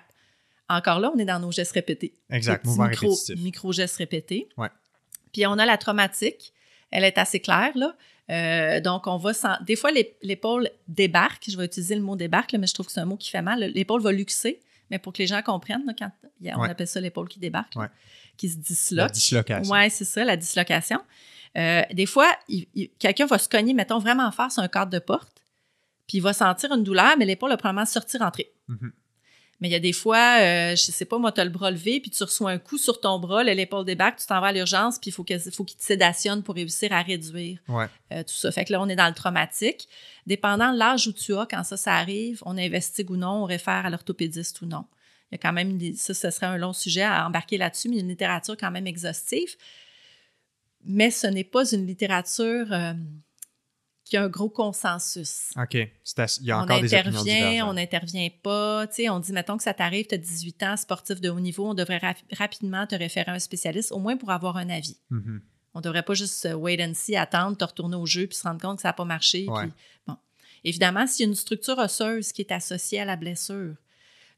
Encore 0.72 1.00
là, 1.00 1.10
on 1.14 1.18
est 1.18 1.24
dans 1.24 1.40
nos 1.40 1.50
gestes 1.52 1.72
répétés. 1.72 2.14
Exact, 2.30 2.64
mouvement 2.64 2.86
micro, 2.88 3.08
répétitif. 3.08 3.40
Micro-gestes 3.42 3.96
répétés. 3.96 4.48
Ouais. 4.56 4.68
Puis 5.32 5.46
on 5.46 5.58
a 5.58 5.66
la 5.66 5.76
traumatique. 5.78 6.52
Elle 6.90 7.04
est 7.04 7.18
assez 7.18 7.40
claire, 7.40 7.72
là. 7.76 7.94
Euh, 8.30 8.80
donc, 8.80 9.06
on 9.08 9.16
va... 9.16 9.32
sen- 9.32 9.58
Des 9.64 9.74
fois, 9.76 9.90
l'ép- 9.90 10.16
l'épaule 10.22 10.70
débarque. 10.88 11.44
Je 11.48 11.56
vais 11.56 11.64
utiliser 11.64 11.94
le 11.96 12.00
mot 12.02 12.14
débarque, 12.16 12.52
là, 12.52 12.58
mais 12.58 12.66
je 12.68 12.74
trouve 12.74 12.86
que 12.86 12.92
c'est 12.92 13.00
un 13.00 13.04
mot 13.04 13.16
qui 13.16 13.30
fait 13.30 13.42
mal. 13.42 13.60
L'épaule 13.74 14.00
va 14.00 14.12
luxer. 14.12 14.60
Mais 14.90 14.98
pour 14.98 15.12
que 15.12 15.18
les 15.18 15.26
gens 15.28 15.40
comprennent, 15.42 15.84
là, 15.86 15.92
quand, 15.98 16.10
il 16.40 16.46
y 16.46 16.50
a- 16.50 16.58
on 16.58 16.62
Ouais. 16.62 16.70
appelle 16.70 16.86
ça 16.88 17.00
l'épaule 17.00 17.28
qui 17.28 17.38
débarque, 17.38 17.74
là, 17.76 17.90
qui 18.36 18.48
se 18.48 18.56
La 18.56 18.62
disloque. 18.62 19.10
dislocation. 19.12 19.72
Oui, 19.74 19.90
c'est 19.90 20.04
ça, 20.04 20.24
la 20.24 20.36
dislocation. 20.36 21.00
Euh, 21.56 21.82
des 21.92 22.06
fois, 22.06 22.28
il- 22.48 22.66
il- 22.74 22.90
quelqu'un 22.98 23.26
va 23.26 23.38
se 23.38 23.48
cogner, 23.48 23.72
mettons, 23.74 23.98
vraiment 23.98 24.30
fort 24.32 24.50
sur 24.52 24.62
un 24.62 24.68
cadre 24.68 24.90
de 24.90 24.98
porte, 25.00 25.42
puis 26.08 26.18
il 26.18 26.20
va 26.22 26.32
sentir 26.32 26.72
une 26.72 26.82
douleur, 26.84 27.16
mais 27.18 27.24
l'épaule 27.24 27.50
va 27.50 27.56
probablement 27.56 27.86
sortir, 27.86 28.20
rentrer. 28.20 28.52
Mhm. 28.68 28.92
Mais 29.60 29.68
il 29.68 29.72
y 29.72 29.74
a 29.74 29.80
des 29.80 29.92
fois, 29.92 30.38
euh, 30.40 30.70
je 30.70 30.90
sais 30.90 31.04
pas, 31.04 31.18
moi, 31.18 31.32
tu 31.32 31.40
as 31.40 31.44
le 31.44 31.50
bras 31.50 31.70
levé, 31.70 32.00
puis 32.00 32.10
tu 32.10 32.22
reçois 32.24 32.50
un 32.50 32.58
coup 32.58 32.78
sur 32.78 32.98
ton 33.00 33.18
bras, 33.18 33.44
l'épaule 33.44 33.84
débarque, 33.84 34.18
tu 34.18 34.26
t'en 34.26 34.40
vas 34.40 34.46
à 34.48 34.52
l'urgence, 34.52 34.98
puis 34.98 35.10
il 35.10 35.12
faut 35.12 35.22
que- 35.22 35.38
faut 35.50 35.64
qu'il 35.64 35.76
te 35.76 35.84
sédationne 35.84 36.42
pour 36.42 36.54
réussir 36.54 36.92
à 36.92 37.02
réduire 37.02 37.58
Ouais. 37.68 37.86
euh, 38.12 38.22
tout 38.22 38.32
ça. 38.34 38.50
Fait 38.52 38.64
que 38.64 38.72
là, 38.72 38.80
on 38.80 38.88
est 38.88 38.96
dans 38.96 39.08
le 39.08 39.14
traumatique. 39.14 39.86
Dépendant 40.26 40.72
de 40.72 40.78
l'âge 40.78 41.06
où 41.06 41.12
tu 41.12 41.34
as, 41.36 41.46
quand 41.50 41.62
ça, 41.62 41.76
ça 41.76 41.94
arrive, 41.94 42.42
on 42.46 42.56
investigue 42.56 43.10
ou 43.10 43.16
non, 43.16 43.42
on 43.42 43.44
réfère 43.44 43.84
à 43.84 43.90
l'orthopédiste 43.90 44.62
ou 44.62 44.66
non. 44.66 44.86
Il 45.30 45.34
y 45.34 45.36
a 45.36 45.38
quand 45.38 45.52
même, 45.52 45.76
des- 45.76 45.94
ça, 45.94 46.14
ce 46.14 46.30
serait 46.30 46.46
un 46.46 46.56
long 46.56 46.72
sujet 46.72 47.02
à 47.02 47.26
embarquer 47.26 47.58
là-dessus, 47.58 47.88
mais 47.90 47.96
il 47.96 47.98
y 47.98 48.00
a 48.00 48.04
une 48.04 48.08
littérature 48.10 48.56
quand 48.56 48.70
même 48.70 48.86
exhaustive. 48.86 49.56
Mais 50.84 51.10
ce 51.10 51.26
n'est 51.26 51.44
pas 51.44 51.70
une 51.72 51.86
littérature 51.86 52.66
euh, 52.72 52.94
qui 54.10 54.16
a 54.16 54.24
un 54.24 54.28
gros 54.28 54.48
consensus. 54.50 55.50
OK. 55.56 55.74
Il 55.74 55.88
y 56.42 56.50
a 56.50 56.58
on 56.58 56.62
encore 56.62 56.80
des 56.80 56.92
opinions 56.94 57.20
intervient, 57.20 57.66
on 57.68 57.72
n'intervient 57.74 58.28
pas. 58.42 58.86
Tu 58.88 58.94
sais, 58.96 59.08
on 59.08 59.20
dit, 59.20 59.32
mettons 59.32 59.56
que 59.56 59.62
ça 59.62 59.72
t'arrive, 59.72 60.06
tu 60.06 60.14
as 60.16 60.18
18 60.18 60.62
ans, 60.64 60.76
sportif 60.76 61.20
de 61.20 61.30
haut 61.30 61.40
niveau, 61.40 61.68
on 61.70 61.74
devrait 61.74 61.98
rap- 61.98 62.16
rapidement 62.32 62.86
te 62.86 62.94
référer 62.94 63.30
à 63.30 63.34
un 63.34 63.38
spécialiste, 63.38 63.92
au 63.92 63.98
moins 63.98 64.16
pour 64.16 64.30
avoir 64.30 64.56
un 64.56 64.68
avis. 64.68 64.98
Mhm. 65.10 65.40
On 65.74 65.78
ne 65.78 65.84
devrait 65.84 66.02
pas 66.02 66.14
juste 66.14 66.46
euh, 66.46 66.54
wait 66.54 66.84
and 66.84 66.94
see, 66.94 67.14
attendre, 67.16 67.56
te 67.56 67.64
retourner 67.64 67.96
au 67.96 68.04
jeu 68.04 68.26
puis 68.26 68.36
se 68.36 68.42
rendre 68.42 68.60
compte 68.60 68.76
que 68.76 68.82
ça 68.82 68.88
n'a 68.88 68.92
pas 68.94 69.04
marché. 69.04 69.46
Ouais. 69.48 69.62
puis- 69.64 69.72
bon. 70.08 70.16
Évidemment, 70.64 71.06
s'il 71.06 71.24
y 71.24 71.28
a 71.28 71.30
une 71.30 71.36
structure 71.36 71.78
osseuse 71.78 72.32
qui 72.32 72.42
est 72.42 72.52
associée 72.52 73.00
à 73.00 73.04
la 73.04 73.16
blessure, 73.16 73.76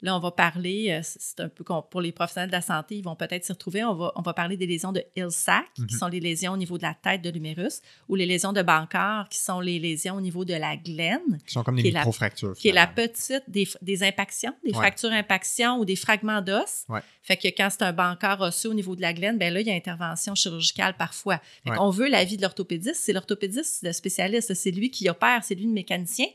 là, 0.03 0.17
on 0.17 0.21
va 0.21 0.31
parler, 0.33 0.91
euh, 0.91 1.01
c'est 1.03 1.41
un 1.41 1.49
peu 1.49 1.65
pour 1.65 2.01
les 2.01 2.13
professionnels 2.13 2.51
de 2.51 2.55
la 2.57 2.61
santé, 2.61 2.97
ils 2.97 3.05
vont 3.05 3.15
peut-être 3.17 3.45
s'y 3.45 3.53
retrouver, 3.53 3.85
on 3.85 3.95
va, 3.95 4.13
on 4.17 4.23
va 4.23 4.35
parler 4.35 4.57
des 4.57 4.67
lésions 4.67 4.93
de 4.93 5.03
Hill-Sac, 5.17 5.65
qui 5.75 5.83
Mhm. 5.83 5.89
sont 5.91 6.09
les 6.09 6.21
lésions 6.21 6.53
au 6.53 6.57
niveau 6.57 6.77
de 6.77 6.83
la 6.83 6.95
tête 6.95 7.23
de 7.23 7.31
l'humérus, 7.31 7.81
ou 8.09 8.15
les 8.17 8.27
lésions 8.27 8.53
de 8.53 8.63
Bancard, 8.63 9.29
qui 9.29 9.39
sont 9.39 9.61
les 9.61 9.79
lésions 9.79 10.17
au 10.17 10.21
niveau 10.21 10.45
de 10.45 10.55
la 10.55 10.77
glaine, 10.77 11.39
Qui 11.47 11.53
sont 11.55 11.63
comme 11.63 11.77
des 11.77 11.85
micro-fractures. 11.93 12.55
qui 12.55 12.69
est 12.69 12.73
la 12.73 12.87
petite 12.89 13.45
des, 13.49 13.67
des 13.81 14.03
impactions, 14.03 14.53
des 14.65 14.71
Ouais. 14.71 14.77
fractures 14.77 15.13
impactions 15.13 15.79
ou 15.79 15.85
des 15.85 15.97
fragments 15.97 16.43
d'os. 16.43 16.85
Ouais. 16.89 17.01
Fait 17.23 17.37
que 17.37 17.47
quand 17.49 17.69
c'est 17.71 17.83
un 17.83 17.93
bancard 17.93 18.41
osseux 18.41 18.71
au 18.71 18.75
niveau 18.75 18.97
de 18.97 19.01
la 19.03 19.13
glaine, 19.13 19.39
ben 19.39 19.55
là, 19.55 19.61
il 19.61 19.67
y 19.67 19.71
a 19.71 19.75
intervention 19.75 20.35
chirurgicale 20.35 20.95
parfois. 20.97 21.41
Fait 21.65 21.71
Ouais. 21.71 21.77
qu'on 21.77 21.91
veut 21.91 22.09
l'avis 22.09 22.37
de 22.37 22.43
l'orthopédiste. 22.43 22.97
C'est 23.05 23.13
l'orthopédiste, 23.13 23.85
le 23.85 23.93
spécialiste. 23.93 24.53
C'est 24.55 24.73
lui 24.73 24.91
qui 24.91 25.09
opère, 25.09 25.45
c'est 25.45 25.55
lui 25.55 25.67
le 25.67 25.73
mécanicien. 25.73 26.27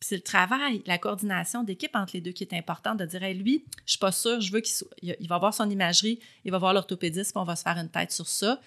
C'est 0.00 0.16
le 0.16 0.22
travail, 0.22 0.82
la 0.86 0.98
coordination 0.98 1.62
d'équipe 1.62 1.94
entre 1.94 2.12
les 2.14 2.20
deux 2.20 2.32
qui 2.32 2.44
est 2.44 2.54
importante, 2.54 2.98
de 2.98 3.04
dire, 3.04 3.22
hey, 3.22 3.34
lui, 3.34 3.64
je 3.84 3.92
suis 3.92 3.98
pas 3.98 4.12
sûre, 4.12 4.40
je 4.40 4.50
veux 4.50 4.60
qu'il 4.60 4.74
il 5.02 5.28
va 5.28 5.38
voir 5.38 5.52
son 5.52 5.68
imagerie, 5.68 6.20
il 6.44 6.50
va 6.50 6.58
voir 6.58 6.72
l'orthopédiste, 6.72 7.32
puis 7.32 7.40
on 7.40 7.44
va 7.44 7.56
se 7.56 7.62
faire 7.62 7.76
une 7.76 7.90
tête 7.90 8.10
sur 8.10 8.26
ça. 8.26 8.60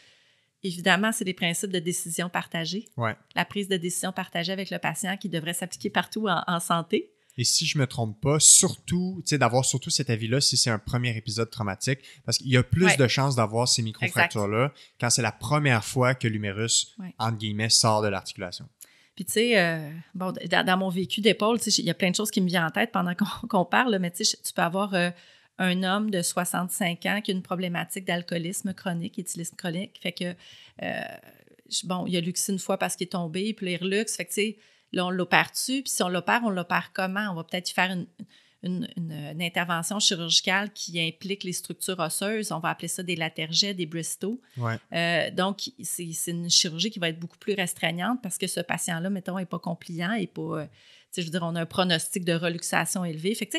Évidemment, 0.62 1.12
c'est 1.12 1.26
des 1.26 1.34
principes 1.34 1.72
de 1.72 1.80
décision 1.80 2.30
partagée. 2.30 2.88
Ouais. 2.96 3.16
La 3.36 3.46
prise 3.46 3.68
de 3.68 3.78
décision 3.78 4.14
partagée 4.14 4.54
avec 4.54 4.70
le 4.70 4.78
patient 4.80 5.18
qui 5.18 5.28
devrait 5.28 5.54
s'appliquer 5.54 5.90
partout 5.90 6.28
en, 6.30 6.60
santé. 6.60 7.12
Et 7.36 7.44
si 7.44 7.66
je 7.66 7.80
me 7.80 7.88
trompe 7.88 8.22
pas, 8.22 8.40
surtout, 8.40 9.22
tu 9.26 9.32
sais, 9.32 9.38
d'avoir 9.40 9.66
surtout 9.66 9.90
cet 9.90 10.12
avis-là 10.12 10.40
si 10.40 10.56
c'est 10.56 10.70
un 10.70 10.78
premier 10.78 11.18
épisode 11.18 11.50
traumatique, 11.50 12.00
parce 12.26 12.38
qu'il 12.38 12.48
y 12.50 12.58
a 12.58 12.64
plus 12.64 12.96
de 12.96 13.08
chances 13.08 13.36
d'avoir 13.36 13.68
ces 13.68 13.82
microfractures-là 13.82 14.72
quand 15.00 15.10
c'est 15.10 15.24
la 15.24 15.32
première 15.32 15.84
fois 15.84 16.14
que 16.14 16.28
l'humérus, 16.28 16.96
entre 17.18 17.40
guillemets, 17.40 17.70
sort 17.70 18.04
de 18.04 18.08
l'articulation. 18.08 18.70
Puis, 19.16 19.26
tu 19.26 19.34
sais, 19.34 19.60
euh, 19.60 19.90
bon, 20.16 20.34
dans, 20.50 20.78
mon 20.78 20.90
vécu 20.90 21.22
d'épaule, 21.22 21.60
il 21.66 21.86
y 21.86 21.90
a 21.90 21.94
plein 21.94 22.10
de 22.10 22.16
choses 22.16 22.32
qui 22.32 22.42
me 22.42 22.48
viennent 22.48 22.64
en 22.64 22.72
tête 22.72 22.92
pendant 22.92 23.14
qu'on 23.50 23.66
parle, 23.66 23.98
mais 24.00 24.12
tu 24.12 24.26
peux 24.56 24.62
avoir 24.62 24.94
euh, 24.96 25.12
un 25.60 25.84
homme 25.84 26.10
de 26.10 26.22
65 26.22 27.06
ans 27.06 27.22
qui 27.22 27.32
a 27.32 27.34
une 27.34 27.44
problématique 27.44 28.06
d'alcoolisme 28.06 28.74
chronique, 28.74 29.20
éthylisme 29.20 29.56
chronique. 29.56 30.00
Fait 30.02 30.14
que, 30.14 30.34
euh, 30.82 31.02
bon, 31.84 32.06
il 32.08 32.18
a 32.18 32.22
luxé 32.22 32.54
une 32.54 32.60
fois 32.60 32.78
parce 32.78 32.96
qu'il 32.96 33.06
est 33.06 33.12
tombé, 33.12 33.54
puis 33.54 33.74
il 33.74 33.78
reluxe. 33.78 34.16
Fait 34.16 34.26
que, 34.26 34.30
tu 34.30 34.36
sais, 34.36 34.58
là, 34.92 35.06
on 35.06 35.12
l'opère-tu? 35.12 35.84
Puis 35.84 35.92
si 35.92 36.02
on 36.02 36.10
l'opère, 36.10 36.42
on 36.44 36.50
l'opère 36.50 36.92
comment? 36.94 37.30
On 37.32 37.36
va 37.36 37.44
peut-être 37.44 37.70
faire 37.70 37.92
une, 37.92 38.08
une, 38.64 39.42
intervention 39.42 40.00
chirurgicale 40.00 40.72
qui 40.72 41.00
implique 41.00 41.44
les 41.44 41.54
structures 41.54 42.00
osseuses. 42.00 42.52
On 42.52 42.60
va 42.60 42.70
appeler 42.70 42.88
ça 42.88 43.04
des 43.04 43.16
latergets, 43.16 43.74
des 43.74 43.86
Bristow. 43.86 44.40
Euh, 44.94 45.32
donc, 45.32 45.70
c'est 45.82 46.14
une 46.28 46.50
chirurgie 46.50 46.90
qui 46.90 47.00
va 47.00 47.10
être 47.10 47.20
beaucoup 47.20 47.38
plus 47.38 47.54
restreignante 47.54 48.22
parce 48.22 48.38
que 48.38 48.48
ce 48.48 48.62
patient-là, 48.62 49.10
mettons, 49.10 49.38
n'est 49.38 49.46
pas 49.46 49.60
compliant 49.60 50.14
et 50.14 50.28
pas. 50.28 50.62
Euh, 50.62 50.66
je 51.16 51.22
veux 51.22 51.30
dire, 51.30 51.44
on 51.44 51.56
a 51.56 51.62
un 51.62 51.66
pronostic 51.66 52.26
de 52.26 52.34
reluxation 52.34 53.06
élevé. 53.06 53.36
Fait 53.36 53.46
que, 53.46 53.58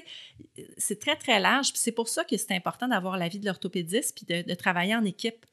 c'est 0.76 0.98
très, 0.98 1.16
très 1.16 1.38
large. 1.38 1.70
Puis 1.72 1.80
c'est 1.80 1.92
pour 1.92 2.08
ça 2.08 2.24
que 2.24 2.36
c'est 2.36 2.52
important 2.52 2.88
d'avoir 2.88 3.16
l'avis 3.16 3.38
de 3.38 3.46
l'orthopédiste 3.46 4.16
puis 4.16 4.42
de, 4.42 4.54
travailler 4.54 4.96
en 4.96 5.04
équipe. 5.04 5.46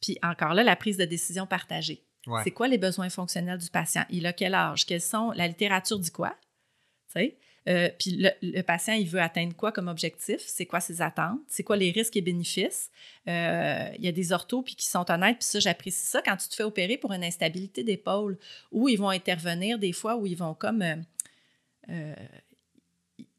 Puis 0.00 0.16
encore 0.22 0.54
là, 0.54 0.62
la 0.62 0.76
prise 0.76 0.96
de 0.96 1.04
décision 1.04 1.46
partagée. 1.46 2.04
C'est 2.44 2.50
quoi 2.50 2.68
les 2.68 2.76
besoins 2.76 3.08
fonctionnels 3.08 3.58
du 3.58 3.70
patient? 3.70 4.04
Il 4.10 4.26
a 4.26 4.34
quel 4.34 4.54
âge? 4.54 4.84
Quels 4.84 5.00
sont... 5.00 5.30
La 5.32 5.48
littérature 5.48 5.98
dit 5.98 6.10
quoi? 6.10 6.36
Tu 7.10 7.20
sais? 7.20 7.38
Euh, 7.68 7.90
puis 7.98 8.26
le, 8.40 8.62
patient, 8.62 8.94
il 8.94 9.06
veut 9.06 9.20
atteindre 9.20 9.54
quoi 9.54 9.72
comme 9.72 9.88
objectif? 9.88 10.40
C'est 10.46 10.64
quoi 10.64 10.80
ses 10.80 11.02
attentes? 11.02 11.40
C'est 11.48 11.62
quoi 11.62 11.76
les 11.76 11.90
risques 11.90 12.16
et 12.16 12.22
bénéfices? 12.22 12.90
Euh, 13.28 13.88
il 13.98 14.04
y 14.04 14.08
a 14.08 14.12
des 14.12 14.32
orthos 14.32 14.62
puis 14.62 14.74
qui 14.74 14.86
sont 14.86 15.10
honnêtes, 15.10 15.38
puis 15.38 15.48
ça, 15.48 15.60
j'apprécie 15.60 16.06
ça 16.06 16.22
quand 16.22 16.36
tu 16.36 16.48
te 16.48 16.54
fais 16.54 16.62
opérer 16.62 16.96
pour 16.96 17.12
une 17.12 17.24
instabilité 17.24 17.84
d'épaule, 17.84 18.38
où 18.72 18.88
ils 18.88 18.96
vont 18.96 19.10
intervenir 19.10 19.78
des 19.78 19.92
fois, 19.92 20.16
où 20.16 20.26
ils 20.26 20.36
vont 20.36 20.54
comme... 20.54 20.82
Euh, 21.90 22.14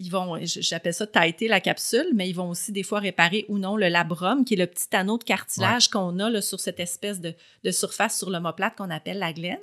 ils 0.01 0.09
vont, 0.09 0.37
j'appelle 0.43 0.93
ça 0.93 1.07
taiter 1.07 1.47
la 1.47 1.59
capsule, 1.59 2.07
mais 2.13 2.29
ils 2.29 2.35
vont 2.35 2.49
aussi 2.49 2.71
des 2.71 2.83
fois 2.83 2.99
réparer 2.99 3.45
ou 3.49 3.57
non 3.57 3.75
le 3.75 3.89
labrum, 3.89 4.45
qui 4.45 4.53
est 4.53 4.57
le 4.57 4.67
petit 4.67 4.87
anneau 4.95 5.17
de 5.17 5.25
cartilage 5.25 5.89
qu'on 5.89 6.19
a 6.19 6.29
là, 6.29 6.41
sur 6.41 6.59
cette 6.59 6.79
espèce 6.79 7.19
de, 7.19 7.33
de 7.63 7.71
surface 7.71 8.17
sur 8.17 8.29
l'omoplate 8.29 8.77
qu'on 8.77 8.89
appelle 8.89 9.19
la 9.19 9.33
glène. 9.33 9.57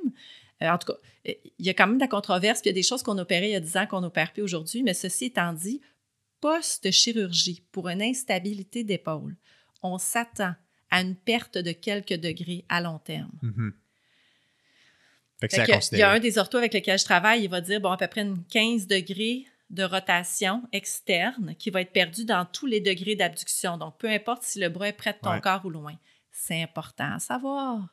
Euh, 0.63 0.69
en 0.69 0.79
tout 0.79 0.93
cas, 0.93 0.99
il 1.25 1.67
y 1.67 1.69
a 1.69 1.75
quand 1.75 1.87
même 1.87 1.97
de 1.97 2.03
la 2.03 2.09
controverse, 2.09 2.61
puis 2.61 2.71
il 2.71 2.73
y 2.73 2.77
a 2.77 2.81
des 2.81 2.83
choses 2.83 3.03
qu'on 3.03 3.19
opérait 3.19 3.49
il 3.49 3.53
y 3.53 3.57
a 3.57 3.61
10 3.61 3.77
ans 3.77 3.87
qu'on 3.87 4.01
n'opère 4.01 4.33
plus 4.33 4.43
aujourd'hui, 4.43 4.83
mais 4.83 4.95
ceci 4.95 5.27
étant 5.27 5.53
dit, 5.53 5.81
post-chirurgie 6.41 7.65
pour 7.73 7.89
une 7.89 8.03
instabilité 8.03 8.85
d'épaule, 8.85 9.37
on 9.83 9.99
s'attend 9.99 10.55
à 10.91 11.01
une 11.01 11.17
perte 11.17 11.59
de 11.59 11.73
quelques 11.73 12.15
degrés 12.15 12.65
à 12.69 12.81
long 12.81 12.99
terme. 12.99 13.33
Mm-hmm. 13.43 13.73
il 15.93 15.99
y 15.99 16.03
a 16.03 16.11
un 16.11 16.21
des 16.21 16.39
orthos 16.39 16.59
avec 16.59 16.73
lequel 16.75 16.99
je 16.99 17.05
travaille, 17.05 17.45
il 17.45 17.51
va 17.51 17.61
dire 17.61 17.81
bon, 17.81 17.91
à 17.91 17.97
peu 17.97 18.07
près 18.07 18.23
une 18.23 18.43
15 18.45 18.87
degrés 18.87 19.47
de 19.69 19.83
rotation 19.83 20.63
externe 20.73 21.55
qui 21.59 21.71
va 21.71 21.81
être 21.81 21.93
perdu 21.93 22.25
dans 22.25 22.45
tous 22.45 22.67
les 22.67 22.81
degrés 22.81 23.17
d'abduction. 23.17 23.77
Donc, 23.77 23.99
peu 23.99 24.09
importe 24.09 24.45
si 24.45 24.61
le 24.61 24.69
bras 24.69 24.89
est 24.89 24.93
près 24.93 25.13
de 25.13 25.19
ton 25.19 25.41
corps 25.41 25.65
ou 25.65 25.71
loin. 25.71 25.95
C'est 26.31 26.63
important 26.63 27.15
à 27.15 27.19
savoir 27.19 27.89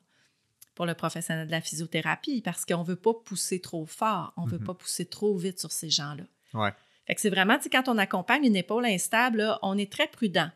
pour 0.76 0.86
le 0.86 0.94
professionnel 0.94 1.48
de 1.48 1.52
la 1.52 1.62
physiothérapie 1.62 2.42
parce 2.42 2.66
qu'on 2.66 2.80
ne 2.80 2.86
veut 2.86 2.96
pas 2.96 3.14
pousser 3.14 3.60
trop 3.60 3.86
fort, 3.86 4.34
on 4.38 4.46
ne 4.46 4.52
veut 4.52 4.60
mhm. 4.60 4.66
pas 4.66 4.74
pousser 4.74 5.06
trop 5.06 5.38
vite 5.38 5.60
sur 5.60 5.72
ces 5.72 5.90
gens-là. 5.90 6.24
Ouais. 6.54 6.74
Fait 7.06 7.16
que 7.16 7.22
c'est 7.22 7.30
vraiment, 7.30 7.58
tu 7.58 7.64
sais, 7.64 7.70
quand 7.70 7.88
on 7.88 7.98
accompagne 7.98 8.46
une 8.46 8.56
épaule 8.56 8.86
instable, 8.86 9.58
on 9.62 9.78
est 9.78 9.92
très 9.92 10.08
prudent. 10.08 10.50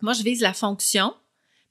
Moi, 0.00 0.12
je 0.12 0.22
vise 0.22 0.40
la 0.40 0.52
fonction, 0.52 1.14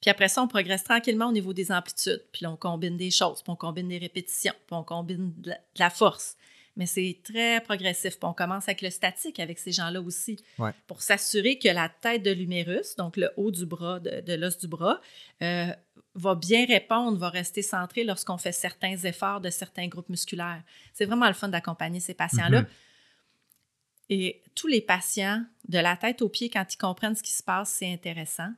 puis 0.00 0.10
après 0.10 0.28
ça, 0.28 0.42
on 0.42 0.48
progresse 0.48 0.84
tranquillement 0.84 1.28
au 1.28 1.32
niveau 1.32 1.52
des 1.52 1.72
amplitudes. 1.72 2.22
Puis 2.32 2.44
là, 2.44 2.50
on 2.50 2.56
combine 2.56 2.96
des 2.96 3.10
choses, 3.10 3.42
puis 3.42 3.50
on 3.50 3.56
combine 3.56 3.88
des 3.88 3.98
répétitions, 3.98 4.54
puis 4.66 4.76
on 4.76 4.84
combine 4.84 5.32
de 5.38 5.52
la 5.78 5.90
force 5.90 6.36
mais 6.76 6.86
c'est 6.86 7.18
très 7.24 7.60
progressif. 7.60 8.18
Puis 8.18 8.28
on 8.28 8.34
commence 8.34 8.68
avec 8.68 8.82
le 8.82 8.90
statique 8.90 9.40
avec 9.40 9.58
ces 9.58 9.72
gens-là 9.72 10.00
aussi, 10.00 10.38
pour 10.86 11.02
s'assurer 11.02 11.58
que 11.58 11.68
la 11.68 11.88
tête 11.88 12.22
de 12.22 12.30
l'humérus, 12.30 12.96
donc 12.96 13.16
le 13.16 13.30
haut 13.36 13.50
du 13.50 13.66
bras, 13.66 13.98
de, 13.98 14.34
l'os 14.34 14.58
du 14.58 14.68
bras, 14.68 15.00
euh, 15.42 15.72
va 16.14 16.34
bien 16.34 16.66
répondre, 16.66 17.18
va 17.18 17.30
rester 17.30 17.62
centré 17.62 18.04
lorsqu'on 18.04 18.38
fait 18.38 18.52
certains 18.52 18.96
efforts 18.96 19.40
de 19.40 19.50
certains 19.50 19.88
groupes 19.88 20.08
musculaires. 20.08 20.62
C'est 20.92 21.06
vraiment 21.06 21.28
le 21.28 21.34
fun 21.34 21.48
d'accompagner 21.48 22.00
ces 22.00 22.14
patients-là. 22.14 22.62
Mm-hmm. 22.62 22.66
Et 24.08 24.42
tous 24.54 24.68
les 24.68 24.80
patients, 24.80 25.44
de 25.68 25.78
la 25.78 25.96
tête 25.96 26.22
aux 26.22 26.28
pieds, 26.28 26.48
quand 26.48 26.72
ils 26.72 26.76
comprennent 26.78 27.16
ce 27.16 27.22
qui 27.22 27.32
se 27.32 27.42
passe, 27.42 27.70
c'est 27.70 27.92
intéressant. 27.92 28.52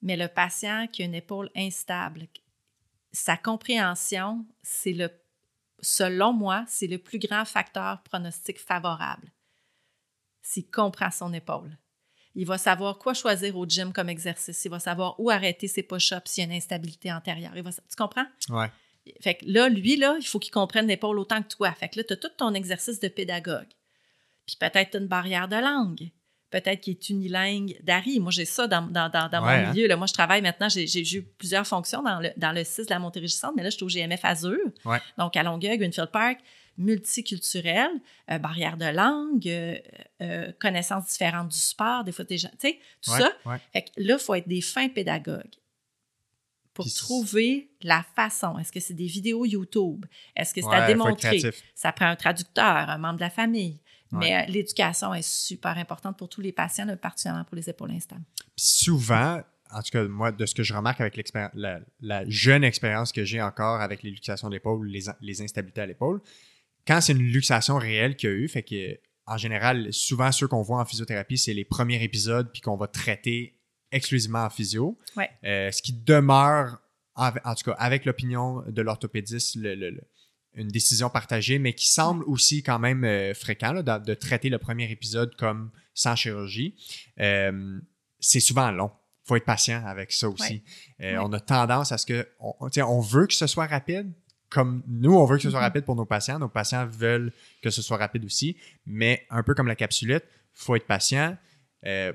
Mais 0.00 0.16
le 0.16 0.28
patient 0.28 0.86
qui 0.90 1.02
a 1.02 1.04
une 1.04 1.14
épaule 1.14 1.50
instable, 1.54 2.26
sa 3.12 3.36
compréhension, 3.36 4.44
c'est 4.62 4.92
le 4.92 5.10
selon 5.84 6.32
moi, 6.32 6.64
c'est 6.68 6.86
le 6.86 6.98
plus 6.98 7.18
grand 7.18 7.44
facteur 7.44 8.02
pronostic 8.02 8.58
favorable. 8.58 9.32
S'il 10.42 10.70
comprend 10.70 11.10
son 11.10 11.32
épaule. 11.32 11.78
Il 12.34 12.46
va 12.46 12.58
savoir 12.58 12.98
quoi 12.98 13.14
choisir 13.14 13.56
au 13.56 13.64
gym 13.64 13.92
comme 13.92 14.08
exercice. 14.08 14.64
Il 14.64 14.70
va 14.70 14.80
savoir 14.80 15.18
où 15.20 15.30
arrêter 15.30 15.68
ses 15.68 15.84
push-ups 15.84 16.30
s'il 16.30 16.42
y 16.42 16.46
a 16.46 16.50
une 16.50 16.56
instabilité 16.56 17.12
antérieure. 17.12 17.52
Tu 17.54 17.96
comprends? 17.96 18.26
Ouais. 18.48 18.70
Fait 19.20 19.36
que 19.36 19.44
là, 19.46 19.68
lui, 19.68 19.96
là, 19.96 20.16
il 20.18 20.26
faut 20.26 20.38
qu'il 20.38 20.52
comprenne 20.52 20.86
l'épaule 20.86 21.18
autant 21.18 21.42
que 21.42 21.48
toi. 21.48 21.72
Fait 21.72 21.88
que 21.88 21.98
là, 21.98 22.04
tu 22.04 22.14
as 22.14 22.16
tout 22.16 22.30
ton 22.36 22.54
exercice 22.54 22.98
de 22.98 23.08
pédagogue. 23.08 23.68
Puis 24.46 24.56
peut-être 24.58 24.96
une 24.96 25.06
barrière 25.06 25.48
de 25.48 25.56
langue 25.56 26.10
peut-être 26.50 26.80
qu'il 26.80 26.92
est 26.92 27.08
unilingue 27.08 27.76
d'Ari. 27.82 28.20
Moi, 28.20 28.30
j'ai 28.30 28.44
ça 28.44 28.66
dans, 28.66 28.82
dans, 28.82 29.10
dans, 29.10 29.28
mon 29.40 29.48
hein? 29.48 29.72
milieu. 29.72 29.86
Là. 29.86 29.96
Moi, 29.96 30.06
je 30.06 30.12
travaille 30.12 30.42
maintenant, 30.42 30.68
j'ai 30.68 31.16
eu 31.16 31.22
plusieurs 31.22 31.66
fonctions 31.66 32.02
dans 32.02 32.20
le, 32.20 32.30
dans 32.36 32.52
le 32.52 32.64
6 32.64 32.86
de 32.86 32.90
la 32.90 32.98
Montérégie-Centre, 32.98 33.54
mais 33.56 33.62
là, 33.62 33.70
je 33.70 33.76
suis 33.76 33.84
au 33.84 33.88
GMF 33.88 34.24
Azur. 34.24 34.58
Donc, 35.18 35.36
à 35.36 35.42
Longueuil, 35.42 35.78
Greenfield 35.78 36.10
Park, 36.10 36.38
multiculturel, 36.76 37.90
euh, 38.30 38.38
barrière 38.38 38.76
de 38.76 38.86
langue, 38.86 39.46
euh, 39.48 39.78
euh, 40.22 40.52
connaissances 40.60 41.06
différentes 41.06 41.48
du 41.48 41.58
sport, 41.58 42.04
des 42.04 42.12
fois, 42.12 42.24
des 42.24 42.38
gens, 42.38 42.50
tu 42.60 42.68
sais, 42.68 42.78
tout 43.00 43.10
ça. 43.10 43.30
Fait 43.72 43.82
que 43.82 43.90
là, 43.96 44.14
il 44.14 44.18
faut 44.18 44.34
être 44.34 44.48
des 44.48 44.60
fins 44.60 44.88
pédagogues 44.88 45.54
pour 46.72 46.92
trouver 46.92 47.70
la 47.82 48.04
façon. 48.16 48.58
Est-ce 48.58 48.72
que 48.72 48.80
c'est 48.80 48.94
des 48.94 49.06
vidéos 49.06 49.44
YouTube? 49.44 50.04
Est-ce 50.34 50.52
que 50.52 50.60
c'est 50.60 50.74
à 50.74 50.86
démontrer? 50.86 51.40
Ça 51.74 51.92
prend 51.92 52.06
un 52.06 52.16
traducteur, 52.16 52.64
un 52.64 52.98
membre 52.98 53.16
de 53.16 53.20
la 53.20 53.30
famille. 53.30 53.80
Mais 54.18 54.34
euh, 54.34 54.52
l'éducation 54.52 55.14
est 55.14 55.26
super 55.26 55.76
importante 55.78 56.16
pour 56.16 56.28
tous 56.28 56.40
les 56.40 56.52
patients, 56.52 56.86
particulièrement 56.96 57.44
pour 57.44 57.56
les 57.56 57.68
épaules 57.68 57.90
instables. 57.90 58.24
souvent, 58.56 59.40
en 59.70 59.82
tout 59.82 59.90
cas, 59.90 60.04
moi, 60.04 60.30
de 60.30 60.46
ce 60.46 60.54
que 60.54 60.62
je 60.62 60.74
remarque 60.74 61.00
avec 61.00 61.20
la, 61.54 61.80
la, 62.00 62.28
jeune 62.28 62.64
expérience 62.64 63.12
que 63.12 63.24
j'ai 63.24 63.42
encore 63.42 63.80
avec 63.80 64.02
les 64.02 64.10
luxations 64.10 64.48
d'épaule, 64.48 64.86
les, 64.86 65.04
les 65.20 65.42
instabilités 65.42 65.80
à 65.80 65.86
l'épaule, 65.86 66.20
quand 66.86 67.00
c'est 67.00 67.12
une 67.12 67.22
luxation 67.22 67.76
réelle 67.76 68.16
qu'il 68.16 68.28
y 68.28 68.32
a 68.32 68.36
eu, 68.36 68.48
fait 68.48 68.62
que 68.62 68.98
en 69.26 69.38
général, 69.38 69.92
souvent 69.92 70.30
ceux 70.32 70.46
qu'on 70.48 70.62
voit 70.62 70.80
en 70.80 70.84
physiothérapie, 70.84 71.38
c'est 71.38 71.54
les 71.54 71.64
premiers 71.64 72.02
épisodes 72.02 72.50
puis 72.52 72.60
qu'on 72.60 72.76
va 72.76 72.88
traiter 72.88 73.58
exclusivement 73.90 74.44
en 74.44 74.50
physio. 74.50 74.98
Euh, 75.44 75.70
ce 75.70 75.80
qui 75.80 75.92
demeure, 75.92 76.78
en, 77.14 77.30
tout 77.32 77.70
cas, 77.70 77.76
avec 77.78 78.04
l'opinion 78.04 78.62
de 78.68 78.82
l'orthopédiste, 78.82 79.56
le, 79.56 79.74
le, 79.74 80.00
une 80.54 80.68
décision 80.68 81.10
partagée, 81.10 81.58
mais 81.58 81.72
qui 81.72 81.88
semble 81.88 82.24
aussi 82.24 82.62
quand 82.62 82.78
même 82.78 83.04
euh, 83.04 83.34
fréquent 83.34 83.74
de, 83.82 84.14
traiter 84.14 84.48
le 84.48 84.58
premier 84.58 84.90
épisode 84.90 85.34
comme 85.36 85.70
sans 85.94 86.16
chirurgie. 86.16 86.74
Euh, 87.20 87.78
c'est 88.20 88.40
souvent 88.40 88.70
long. 88.70 88.90
Il 89.24 89.28
faut 89.28 89.36
être 89.36 89.44
patient 89.44 89.84
avec 89.86 90.12
ça 90.12 90.28
aussi. 90.28 90.62
Euh, 91.00 91.16
on 91.18 91.32
a 91.32 91.40
tendance 91.40 91.92
à 91.92 91.98
ce 91.98 92.06
que, 92.06 92.28
on, 92.40 92.54
on 92.60 93.00
veut 93.00 93.26
que 93.26 93.34
ce 93.34 93.46
soit 93.46 93.66
rapide, 93.66 94.12
comme 94.50 94.82
nous, 94.86 95.14
on 95.14 95.24
veut 95.24 95.36
que 95.36 95.42
ce 95.42 95.50
soit 95.50 95.60
mm-hmm. 95.60 95.62
rapide 95.62 95.84
pour 95.84 95.96
nos 95.96 96.04
patients. 96.04 96.38
Nos 96.38 96.48
patients 96.48 96.86
veulent 96.86 97.32
que 97.62 97.70
ce 97.70 97.82
soit 97.82 97.96
rapide 97.96 98.24
aussi, 98.24 98.56
mais 98.86 99.26
un 99.30 99.42
peu 99.42 99.54
comme 99.54 99.66
la 99.66 99.76
capsulette, 99.76 100.26
il 100.30 100.62
faut 100.62 100.76
être 100.76 100.86
patient. 100.86 101.36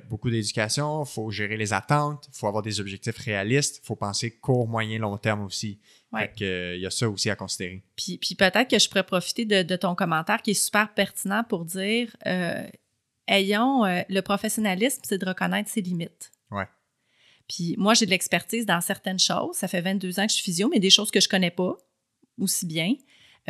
Beaucoup 0.09 0.29
d'éducation, 0.29 1.03
il 1.03 1.09
faut 1.09 1.29
gérer 1.29 1.55
les 1.55 1.73
attentes, 1.73 2.27
il 2.33 2.37
faut 2.37 2.47
avoir 2.47 2.63
des 2.63 2.79
objectifs 2.79 3.17
réalistes, 3.17 3.81
il 3.83 3.85
faut 3.85 3.95
penser 3.95 4.31
court, 4.31 4.67
moyen, 4.67 4.97
long 4.99 5.17
terme 5.17 5.41
aussi. 5.41 5.79
Ouais. 6.11 6.31
Euh, 6.41 6.73
il 6.75 6.81
y 6.81 6.85
a 6.85 6.89
ça 6.89 7.07
aussi 7.09 7.29
à 7.29 7.35
considérer. 7.35 7.83
Puis, 7.95 8.17
puis 8.17 8.35
peut-être 8.35 8.67
que 8.67 8.79
je 8.79 8.89
pourrais 8.89 9.03
profiter 9.03 9.45
de, 9.45 9.75
ton 9.75 9.95
commentaire 9.95 10.41
qui 10.41 10.51
est 10.51 10.65
super 10.65 10.93
pertinent 10.93 11.43
pour 11.43 11.65
dire 11.65 12.15
euh, 12.25 12.67
ayons 13.27 13.85
euh, 13.85 14.01
le 14.09 14.21
professionnalisme, 14.21 15.01
c'est 15.03 15.19
de 15.19 15.25
reconnaître 15.25 15.69
ses 15.69 15.81
limites. 15.81 16.31
Ouais. 16.49 16.67
Puis 17.47 17.75
moi, 17.77 17.93
j'ai 17.93 18.05
de 18.05 18.11
l'expertise 18.11 18.65
dans 18.65 18.81
certaines 18.81 19.19
choses. 19.19 19.55
Ça 19.55 19.67
fait 19.67 19.81
22 19.81 20.19
ans 20.19 20.25
que 20.25 20.31
je 20.31 20.35
suis 20.35 20.43
physio, 20.43 20.69
mais 20.69 20.79
des 20.79 20.89
choses 20.89 21.11
que 21.11 21.19
je 21.19 21.29
connais 21.29 21.51
pas 21.51 21.77
aussi 22.39 22.65
bien. 22.65 22.95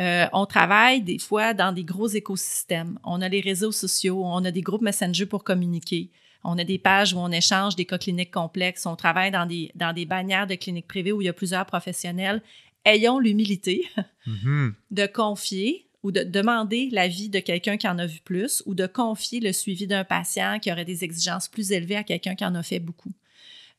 Euh, 0.00 0.26
on 0.32 0.46
travaille 0.46 1.02
des 1.02 1.18
fois 1.18 1.52
dans 1.52 1.72
des 1.72 1.84
gros 1.84 2.08
écosystèmes. 2.08 2.98
On 3.04 3.20
a 3.20 3.28
les 3.28 3.40
réseaux 3.40 3.72
sociaux, 3.72 4.22
on 4.24 4.44
a 4.44 4.50
des 4.50 4.62
groupes 4.62 4.82
Messenger 4.82 5.26
pour 5.26 5.44
communiquer. 5.44 6.10
On 6.42 6.56
a 6.56 6.64
des 6.64 6.78
pages 6.78 7.12
où 7.12 7.18
on 7.18 7.30
échange 7.30 7.76
des 7.76 7.84
cas 7.84 7.98
cliniques 7.98 8.30
complexes. 8.30 8.86
On 8.86 8.96
travaille 8.96 9.30
dans 9.30 9.44
des, 9.44 9.70
dans 9.74 9.92
des 9.92 10.06
bannières 10.06 10.46
de 10.46 10.54
cliniques 10.54 10.88
privées 10.88 11.12
où 11.12 11.20
il 11.20 11.26
y 11.26 11.28
a 11.28 11.34
plusieurs 11.34 11.66
professionnels. 11.66 12.40
Ayons 12.84 13.18
l'humilité 13.18 13.86
Mhm. 14.26 14.74
de 14.90 15.06
confier 15.06 15.86
ou 16.02 16.12
de 16.12 16.22
demander 16.22 16.88
l'avis 16.90 17.28
de 17.28 17.40
quelqu'un 17.40 17.76
qui 17.76 17.86
en 17.86 17.98
a 17.98 18.06
vu 18.06 18.20
plus 18.20 18.62
ou 18.64 18.74
de 18.74 18.86
confier 18.86 19.40
le 19.40 19.52
suivi 19.52 19.86
d'un 19.86 20.04
patient 20.04 20.58
qui 20.58 20.72
aurait 20.72 20.86
des 20.86 21.04
exigences 21.04 21.46
plus 21.46 21.72
élevées 21.72 21.96
à 21.96 22.04
quelqu'un 22.04 22.34
qui 22.34 22.44
en 22.44 22.54
a 22.54 22.62
fait 22.62 22.80
beaucoup. 22.80 23.12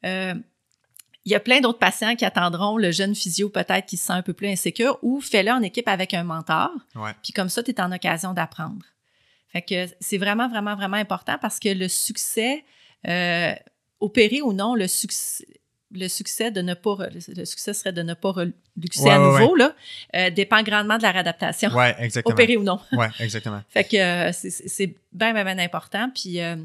Euh, 0.05 0.35
il 1.25 1.31
y 1.31 1.35
a 1.35 1.39
plein 1.39 1.59
d'autres 1.61 1.79
patients 1.79 2.15
qui 2.15 2.25
attendront 2.25 2.77
le 2.77 2.91
jeune 2.91 3.13
physio 3.15 3.49
peut-être 3.49 3.85
qui 3.85 3.97
se 3.97 4.07
sent 4.07 4.13
un 4.13 4.21
peu 4.23 4.33
plus 4.33 4.47
insécure 4.47 4.97
ou 5.01 5.21
fais-le 5.21 5.51
en 5.51 5.61
équipe 5.61 5.87
avec 5.87 6.13
un 6.13 6.23
mentor. 6.23 6.71
Ouais. 6.95 7.11
Puis 7.23 7.31
comme 7.33 7.49
ça, 7.49 7.61
tu 7.63 7.71
es 7.71 7.79
en 7.81 7.91
occasion 7.91 8.33
d'apprendre. 8.33 8.85
Fait 9.49 9.61
que 9.61 9.85
c'est 9.99 10.17
vraiment, 10.17 10.47
vraiment, 10.49 10.75
vraiment 10.75 10.97
important 10.97 11.37
parce 11.41 11.59
que 11.59 11.69
le 11.69 11.87
succès, 11.87 12.63
euh, 13.07 13.53
opéré 13.99 14.41
ou 14.41 14.53
non, 14.53 14.73
le 14.75 14.87
succès, 14.87 15.45
le 15.93 16.07
succès 16.07 16.51
de 16.51 16.61
ne 16.61 16.73
pas, 16.73 16.95
le 17.35 17.45
succès 17.45 17.73
serait 17.73 17.91
de 17.91 18.01
ne 18.01 18.13
pas 18.13 18.31
reluxer 18.31 19.03
Ouais, 19.03 19.11
à 19.11 19.19
ouais, 19.21 19.41
nouveau, 19.41 19.55
là, 19.55 19.75
euh, 20.15 20.29
dépend 20.29 20.63
grandement 20.63 20.97
de 20.97 21.03
la 21.03 21.11
réadaptation, 21.11 21.69
Ouais, 21.75 21.93
exactement. 21.99 22.33
opéré 22.33 22.55
ou 22.55 22.63
non. 22.63 22.79
Ouais, 22.93 23.09
exactement. 23.19 23.61
Fait 23.67 23.83
que 23.83 23.97
euh, 23.97 24.31
c'est- 24.31 24.95
bien, 25.11 25.33
bien, 25.33 25.43
bien 25.43 25.59
important. 25.59 26.09
Puis, 26.15 26.39
euh, 26.39 26.55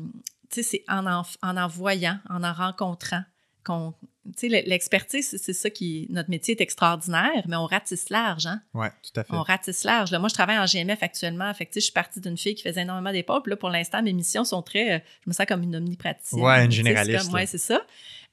tu 0.48 0.54
sais, 0.54 0.62
c'est 0.62 0.84
en 0.88 1.04
en, 1.06 1.22
en 1.42 1.56
en 1.56 1.66
voyant, 1.66 2.20
en 2.30 2.44
en 2.44 2.52
rencontrant 2.52 3.22
qu'on. 3.66 3.94
Tu 4.36 4.48
sais, 4.50 4.62
l'expertise, 4.66 5.36
c'est- 5.40 5.52
ça 5.52 5.70
qui. 5.70 6.06
Notre 6.10 6.30
métier 6.30 6.56
est 6.56 6.60
extraordinaire, 6.60 7.44
mais 7.46 7.54
on 7.56 7.66
ratisse 7.66 8.10
large, 8.10 8.46
hein? 8.46 8.60
Ouais, 8.74 8.90
tout 9.02 9.20
à 9.20 9.24
fait. 9.24 9.32
On 9.32 9.42
ratisse 9.42 9.84
large. 9.84 10.10
Là, 10.10 10.18
moi, 10.18 10.28
je 10.28 10.34
travaille 10.34 10.58
en 10.58 10.66
GMF 10.66 11.00
actuellement. 11.02 11.52
Fait 11.54 11.66
que, 11.66 11.72
je 11.74 11.80
suis 11.80 11.92
partie 11.92 12.20
d'une 12.20 12.36
fille 12.36 12.54
qui 12.56 12.62
faisait 12.64 12.82
énormément. 12.82 13.10
Puis 13.12 13.50
là, 13.50 13.56
pour 13.56 13.70
l'instant, 13.70 14.02
mes 14.02 14.12
missions 14.12 14.44
sont 14.44 14.62
très. 14.62 14.94
euh, 14.94 14.98
je 15.24 15.30
me 15.30 15.32
sens 15.34 15.46
comme 15.46 15.62
une 15.62 15.76
omnipraticienne. 15.76 16.40
Ouais, 16.42 16.64
une 16.64 16.72
généraliste. 16.72 17.32
Ouais, 17.32 17.46
c'est 17.46 17.58
ça. 17.58 17.80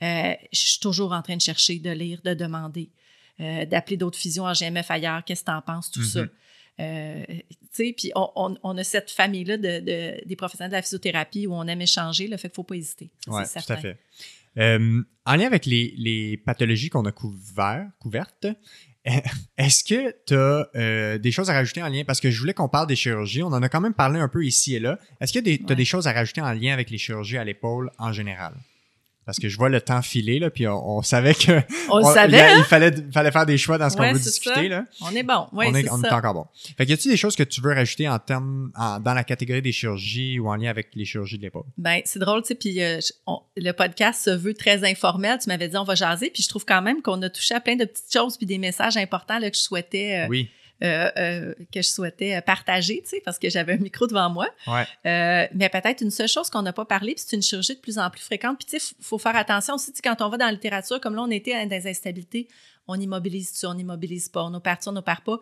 Euh, 0.02 0.34
je 0.52 0.60
suis 0.60 0.80
toujours 0.80 1.12
en 1.14 1.22
train 1.22 1.36
de 1.36 1.42
chercher, 1.42 1.78
de 1.78 1.92
lire, 1.92 2.20
de 2.24 2.34
demander, 2.34 2.90
euh, 3.40 3.66
d'appeler 3.66 3.98
d'autres 3.98 4.18
physios 4.18 4.46
en 4.46 4.54
GMF 4.54 4.90
ailleurs. 4.90 5.24
Qu'est-ce 5.24 5.42
que 5.44 5.52
tu 5.52 5.56
en 5.56 5.62
penses, 5.62 5.92
tout 5.92 6.04
ça? 6.04 6.22
Mhm. 6.24 6.30
Euh, 6.80 7.24
tu 7.28 7.44
sais, 7.72 7.94
puis 7.96 8.12
on, 8.16 8.32
on- 8.36 8.58
on 8.64 8.76
a 8.80 8.84
cette 8.84 9.12
famille-là 9.12 9.58
de, 9.58 9.80
de- 9.80 10.26
des 10.26 10.36
professionnels 10.36 10.72
de 10.72 10.76
la 10.76 10.82
physiothérapie 10.82 11.46
où 11.46 11.54
on 11.54 11.68
aime 11.68 11.82
échanger. 11.82 12.28
Là, 12.28 12.38
fait 12.38 12.48
qu'il 12.50 12.54
ne 12.54 12.56
faut 12.56 12.64
pas 12.64 12.76
hésiter. 12.76 13.12
Ça, 13.28 13.32
c'est 13.46 13.60
tout 13.68 13.74
à 13.74 13.76
fait. 13.78 13.98
Euh, 14.58 15.02
en 15.26 15.36
lien 15.36 15.48
avec 15.48 15.66
les, 15.66 15.94
les 15.98 16.38
pathologies 16.38 16.90
qu'on 16.90 17.06
a 17.06 17.12
couvert, 17.12 17.88
couvertes, 18.00 18.48
est-ce 19.58 19.84
que 19.84 20.16
tu 20.26 20.34
as 20.36 21.18
des 21.18 21.32
choses 21.32 21.50
à 21.50 21.54
rajouter 21.54 21.84
en 21.84 21.90
lien? 21.90 22.04
Parce 22.06 22.22
que 22.22 22.32
je 22.32 22.40
voulais 22.40 22.54
qu'on 22.54 22.70
parle 22.70 22.88
des 22.88 22.96
chirurgies. 22.96 23.44
On 23.44 23.48
en 23.48 23.62
a 23.62 23.68
quand 23.70 23.82
même 23.82 23.94
parlé 23.94 24.20
un 24.20 24.30
peu 24.30 24.46
ici 24.46 24.76
et 24.76 24.80
là. 24.80 24.98
Est-ce 25.20 25.34
que 25.34 25.40
tu 25.40 25.50
as 25.50 25.68
Ouais. 25.70 25.76
des 25.76 25.86
choses 25.86 26.08
à 26.08 26.14
rajouter 26.14 26.42
en 26.42 26.52
lien 26.54 26.72
avec 26.74 26.90
les 26.90 26.98
chirurgies 26.98 27.38
à 27.38 27.44
l'épaule 27.44 27.92
en 27.98 28.14
général? 28.14 28.54
Parce 29.26 29.40
que 29.40 29.48
je 29.48 29.58
vois 29.58 29.70
le 29.70 29.80
temps 29.80 30.02
filer, 30.02 30.38
là, 30.40 30.50
puis 30.50 30.68
on, 30.68 30.98
on 30.98 31.02
savait 31.02 31.34
que 31.34 31.62
On 31.90 32.04
savait, 32.04 32.40
a- 32.42 32.54
hein? 32.54 32.56
il 32.58 32.64
fallait, 32.66 32.94
fallait 33.14 33.32
faire 33.32 33.46
des 33.46 33.58
choix 33.58 33.78
dans 33.78 33.90
ce 33.90 33.96
qu'on 33.96 34.04
Ouais, 34.04 34.14
veut 34.14 34.20
discuter. 34.20 34.54
ça. 34.56 34.62
Là. 34.68 34.86
On 35.02 35.12
est 35.16 35.24
bon. 35.24 35.48
Oui, 35.54 35.66
on 35.70 35.76
est, 35.76 35.90
on 35.90 36.02
est 36.04 36.12
encore 36.12 36.34
bon. 36.34 36.46
Fait 36.78 36.86
que 36.86 36.90
y 36.92 36.94
a-t-il 36.94 37.10
des 37.12 37.18
choses 37.18 37.36
que 37.36 37.44
tu 37.44 37.62
veux 37.62 37.74
rajouter 37.74 38.10
en 38.10 38.20
termes 38.20 38.72
en- 38.76 39.00
dans 39.00 39.14
la 39.14 39.24
catégorie 39.24 39.62
des 39.62 39.72
chirurgies 39.72 40.40
ou 40.40 40.50
en 40.50 40.56
lien 40.56 40.70
avec 40.70 40.90
les 40.94 41.06
chirurgies 41.06 41.38
de 41.38 41.44
l'épaule? 41.44 41.64
Ben, 41.78 42.02
c'est 42.06 42.20
drôle, 42.20 42.42
tu 42.42 42.50
sais, 42.50 42.56
puis 42.56 42.82
euh, 42.82 43.00
le 43.56 43.72
podcast 43.72 44.24
se 44.26 44.30
veut 44.32 44.54
très 44.54 44.84
informel. 44.90 45.40
Tu 45.42 45.48
m'avais 45.50 45.70
dit, 45.70 45.78
on 45.78 45.84
va 45.86 45.96
jaser, 45.96 46.30
puis 46.30 46.44
je 46.44 46.50
trouve 46.50 46.66
quand 46.66 46.82
même 46.82 47.02
qu'on 47.02 47.22
a 47.22 47.30
touché 47.30 47.56
à 47.56 47.62
plein 47.62 47.76
de 47.76 47.86
petites 47.86 48.12
choses 48.12 48.36
puis 48.38 48.46
des 48.46 48.58
messages 48.58 48.98
importants 48.98 49.40
là, 49.40 49.50
que 49.50 49.56
je 49.58 49.62
souhaitais, 49.62 50.24
euh, 50.26 50.28
Oui. 50.30 50.50
Euh, 50.82 51.10
euh, 51.18 51.54
que 51.72 51.82
je 51.82 51.88
souhaitais 51.88 52.42
partager, 52.42 53.02
tu 53.04 53.12
sais, 53.12 53.22
parce 53.24 53.40
que 53.40 53.50
j'avais 53.50 53.74
un 53.74 53.78
micro 53.78 54.06
devant 54.06 54.30
moi. 54.30 54.50
Ouais. 54.68 54.86
Euh, 55.06 55.48
mais 55.54 55.70
peut-être 55.70 56.02
une 56.02 56.12
seule 56.12 56.28
chose 56.28 56.50
qu'on 56.50 56.62
n'a 56.62 56.74
pas 56.74 56.84
parlé, 56.84 57.14
puis 57.14 57.24
c'est 57.26 57.36
une 57.36 57.42
chirurgie 57.42 57.76
de 57.76 57.80
plus 57.80 57.98
en 57.98 58.10
plus 58.10 58.22
fréquente. 58.22 58.58
Puis, 58.58 58.66
tu 58.66 58.80
sais, 58.80 58.96
il 59.00 59.06
faut 59.06 59.18
faire 59.18 59.36
attention 59.36 59.76
aussi, 59.76 59.92
tu 59.92 59.98
sais, 59.98 60.02
quand 60.04 60.22
on 60.26 60.30
va 60.30 60.38
dans 60.38 60.46
la 60.48 60.52
littérature, 60.52 61.00
comme 61.00 61.16
là, 61.16 61.22
on 61.22 61.32
était 61.32 61.54
dans 61.54 61.70
des 61.70 61.88
instabilités, 61.88 62.50
on 62.88 63.00
immobilise-tu, 63.00 63.66
on 63.66 63.78
immobilise 63.78 64.28
pas, 64.28 64.44
on 64.44 64.54
opère-tu, 64.54 64.90
on 64.90 64.96
opère 64.96 65.22
pas. 65.22 65.40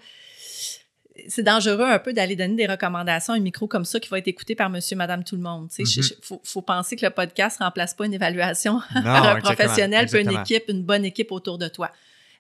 C'est 1.28 1.44
dangereux 1.44 1.82
un 1.82 2.00
peu 2.00 2.14
d'aller 2.14 2.36
donner 2.36 2.56
des 2.56 2.68
recommandations, 2.68 3.34
un 3.34 3.40
micro 3.40 3.68
comme 3.68 3.86
ça 3.86 4.00
qui 4.00 4.10
va 4.10 4.20
être 4.20 4.28
écouté 4.28 4.54
par 4.54 4.70
monsieur, 4.70 4.96
madame, 4.96 5.24
tout 5.24 5.36
le 5.36 5.42
monde. 5.42 5.70
Il 5.80 6.04
faut, 6.22 6.40
faut 6.44 6.62
penser 6.62 6.96
que 6.96 7.06
le 7.06 7.12
podcast 7.12 7.58
remplace 7.60 7.96
pas 7.96 8.06
une 8.06 8.14
évaluation 8.14 8.74
Non, 8.96 9.02
par 9.02 9.28
un 9.28 9.40
professionnel, 9.40 10.08
puis 10.08 10.22
une 10.22 10.32
équipe, 10.32 10.66
une 10.68 10.84
bonne 10.84 11.04
équipe 11.04 11.32
autour 11.32 11.58
de 11.58 11.68
toi. 11.68 11.92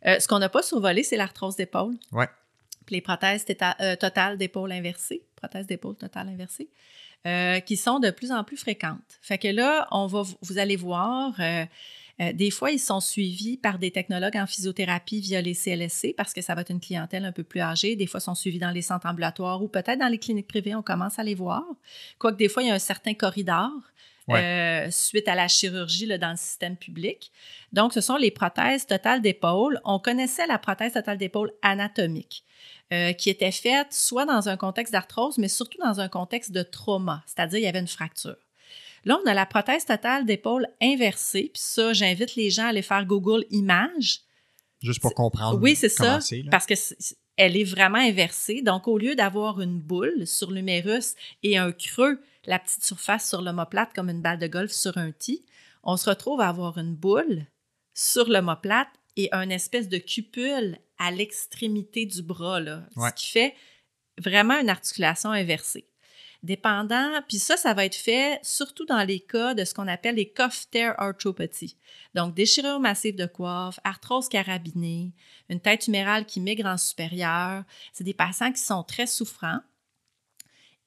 Euh, 0.05 0.19
ce 0.19 0.27
qu'on 0.27 0.39
n'a 0.39 0.49
pas 0.49 0.61
survolé, 0.61 1.03
c'est 1.03 1.17
l'arthrose 1.17 1.55
d'épaule. 1.55 1.95
Ouais. 2.11 2.27
Les 2.91 3.01
prothèses 3.01 3.43
téta- 3.45 3.75
euh, 3.81 3.95
totales 3.95 4.37
d'épaule 4.37 4.71
inversées, 4.71 5.23
prothèses 5.35 5.65
d'épaule 5.65 5.95
totale 5.95 6.29
inversées, 6.29 6.69
euh, 7.25 7.59
qui 7.61 7.77
sont 7.77 7.99
de 7.99 8.11
plus 8.11 8.31
en 8.31 8.43
plus 8.43 8.57
fréquentes. 8.57 8.99
Fait 9.21 9.37
que 9.37 9.47
là, 9.47 9.87
on 9.91 10.05
va, 10.07 10.23
vous 10.41 10.57
allez 10.59 10.75
voir, 10.75 11.33
euh, 11.39 11.65
des 12.33 12.51
fois, 12.51 12.69
ils 12.69 12.79
sont 12.79 12.99
suivis 12.99 13.57
par 13.57 13.79
des 13.79 13.89
technologues 13.89 14.37
en 14.37 14.45
physiothérapie 14.45 15.21
via 15.21 15.41
les 15.41 15.55
CLSC 15.55 16.13
parce 16.15 16.33
que 16.33 16.41
ça 16.41 16.53
va 16.53 16.61
être 16.61 16.69
une 16.69 16.79
clientèle 16.79 17.25
un 17.25 17.31
peu 17.31 17.43
plus 17.43 17.61
âgée. 17.61 17.95
Des 17.95 18.05
fois, 18.05 18.19
ils 18.19 18.23
sont 18.23 18.35
suivis 18.35 18.59
dans 18.59 18.69
les 18.71 18.83
centres 18.83 19.07
ambulatoires 19.07 19.63
ou 19.63 19.67
peut-être 19.67 19.97
dans 19.97 20.07
les 20.07 20.19
cliniques 20.19 20.47
privées, 20.47 20.75
on 20.75 20.83
commence 20.83 21.17
à 21.17 21.23
les 21.23 21.33
voir. 21.33 21.63
Quoique 22.19 22.37
des 22.37 22.49
fois, 22.49 22.61
il 22.61 22.67
y 22.67 22.71
a 22.71 22.75
un 22.75 22.79
certain 22.79 23.13
corridor 23.15 23.71
euh, 24.37 24.91
suite 24.91 25.27
à 25.27 25.35
la 25.35 25.47
chirurgie 25.47 26.05
là, 26.05 26.17
dans 26.19 26.29
le 26.31 26.37
système 26.37 26.77
public. 26.77 27.31
Donc, 27.73 27.91
ce 27.93 28.01
sont 28.01 28.17
les 28.17 28.29
prothèses 28.31 28.85
totales 28.85 29.21
d'épaule. 29.21 29.79
On 29.83 29.97
connaissait 29.99 30.45
la 30.45 30.59
prothèse 30.59 30.93
totale 30.93 31.17
d'épaule 31.17 31.51
anatomique, 31.63 32.43
euh, 32.93 33.13
qui 33.13 33.29
était 33.29 33.51
faite 33.51 33.93
soit 33.93 34.25
dans 34.25 34.49
un 34.49 34.57
contexte 34.57 34.91
d'arthrose, 34.93 35.37
mais 35.37 35.47
surtout 35.47 35.77
dans 35.83 35.99
un 35.99 36.09
contexte 36.09 36.51
de 36.51 36.63
trauma, 36.63 37.23
c'est-à-dire 37.25 37.59
il 37.59 37.63
y 37.63 37.67
avait 37.67 37.79
une 37.79 37.87
fracture. 37.87 38.35
Là, 39.05 39.17
on 39.23 39.27
a 39.27 39.33
la 39.33 39.45
prothèse 39.45 39.85
totale 39.85 40.25
d'épaule 40.25 40.67
inversée, 40.81 41.49
puis 41.53 41.61
ça, 41.63 41.93
j'invite 41.93 42.35
les 42.35 42.49
gens 42.51 42.65
à 42.65 42.67
aller 42.67 42.81
faire 42.83 43.05
Google 43.05 43.45
Images. 43.49 44.19
Juste 44.81 44.99
pour 45.01 45.13
comprendre. 45.15 45.59
Oui, 45.61 45.75
c'est 45.75 45.89
ça, 45.89 46.19
parce 46.51 46.65
que 46.65 46.75
c'est- 46.75 47.17
elle 47.37 47.55
est 47.57 47.63
vraiment 47.63 47.97
inversée. 47.97 48.61
Donc, 48.61 48.87
au 48.87 48.97
lieu 48.97 49.15
d'avoir 49.15 49.61
une 49.61 49.79
boule 49.79 50.27
sur 50.27 50.51
l'humérus 50.51 51.15
et 51.43 51.57
un 51.57 51.71
creux, 51.71 52.19
la 52.45 52.59
petite 52.59 52.83
surface 52.83 53.27
sur 53.29 53.41
l'omoplate 53.41 53.93
comme 53.93 54.09
une 54.09 54.21
balle 54.21 54.37
de 54.39 54.47
golf 54.47 54.71
sur 54.71 54.97
un 54.97 55.11
tee, 55.11 55.43
on 55.83 55.97
se 55.97 56.09
retrouve 56.09 56.41
à 56.41 56.49
avoir 56.49 56.77
une 56.77 56.93
boule 56.93 57.45
sur 57.95 58.27
l'omoplate 58.29 58.89
et 59.17 59.29
un 59.31 59.49
espèce 59.49 59.89
de 59.89 59.97
cupule 59.97 60.77
à 61.03 61.09
l'extrémité 61.11 62.05
du 62.05 62.21
bras, 62.21 62.59
là, 62.59 62.83
Ouais. 62.95 63.09
ce 63.09 63.15
qui 63.15 63.29
fait 63.31 63.55
vraiment 64.19 64.59
une 64.59 64.69
articulation 64.69 65.31
inversée. 65.31 65.87
Dépendant, 66.43 67.21
puis 67.27 67.37
ça, 67.37 67.55
ça 67.57 67.73
va 67.73 67.85
être 67.85 67.95
fait 67.95 68.39
surtout 68.43 68.85
dans 68.85 69.03
les 69.03 69.19
cas 69.19 69.53
de 69.53 69.63
ce 69.63 69.73
qu'on 69.75 69.87
appelle 69.87 70.15
les 70.15 70.29
cuff 70.31 70.67
tear 70.71 70.93
arthropathy. 70.99 71.77
Donc, 72.15 72.33
déchirure 72.35 72.79
massive 72.79 73.15
de 73.15 73.25
coiffe, 73.27 73.79
arthrose 73.83 74.27
carabinée, 74.27 75.13
une 75.49 75.59
tête 75.59 75.87
humérale 75.87 76.25
qui 76.25 76.39
migre 76.39 76.65
en 76.65 76.77
supérieur. 76.77 77.63
C'est 77.93 78.03
des 78.03 78.13
patients 78.15 78.51
qui 78.51 78.61
sont 78.61 78.83
très 78.83 79.05
souffrants. 79.07 79.59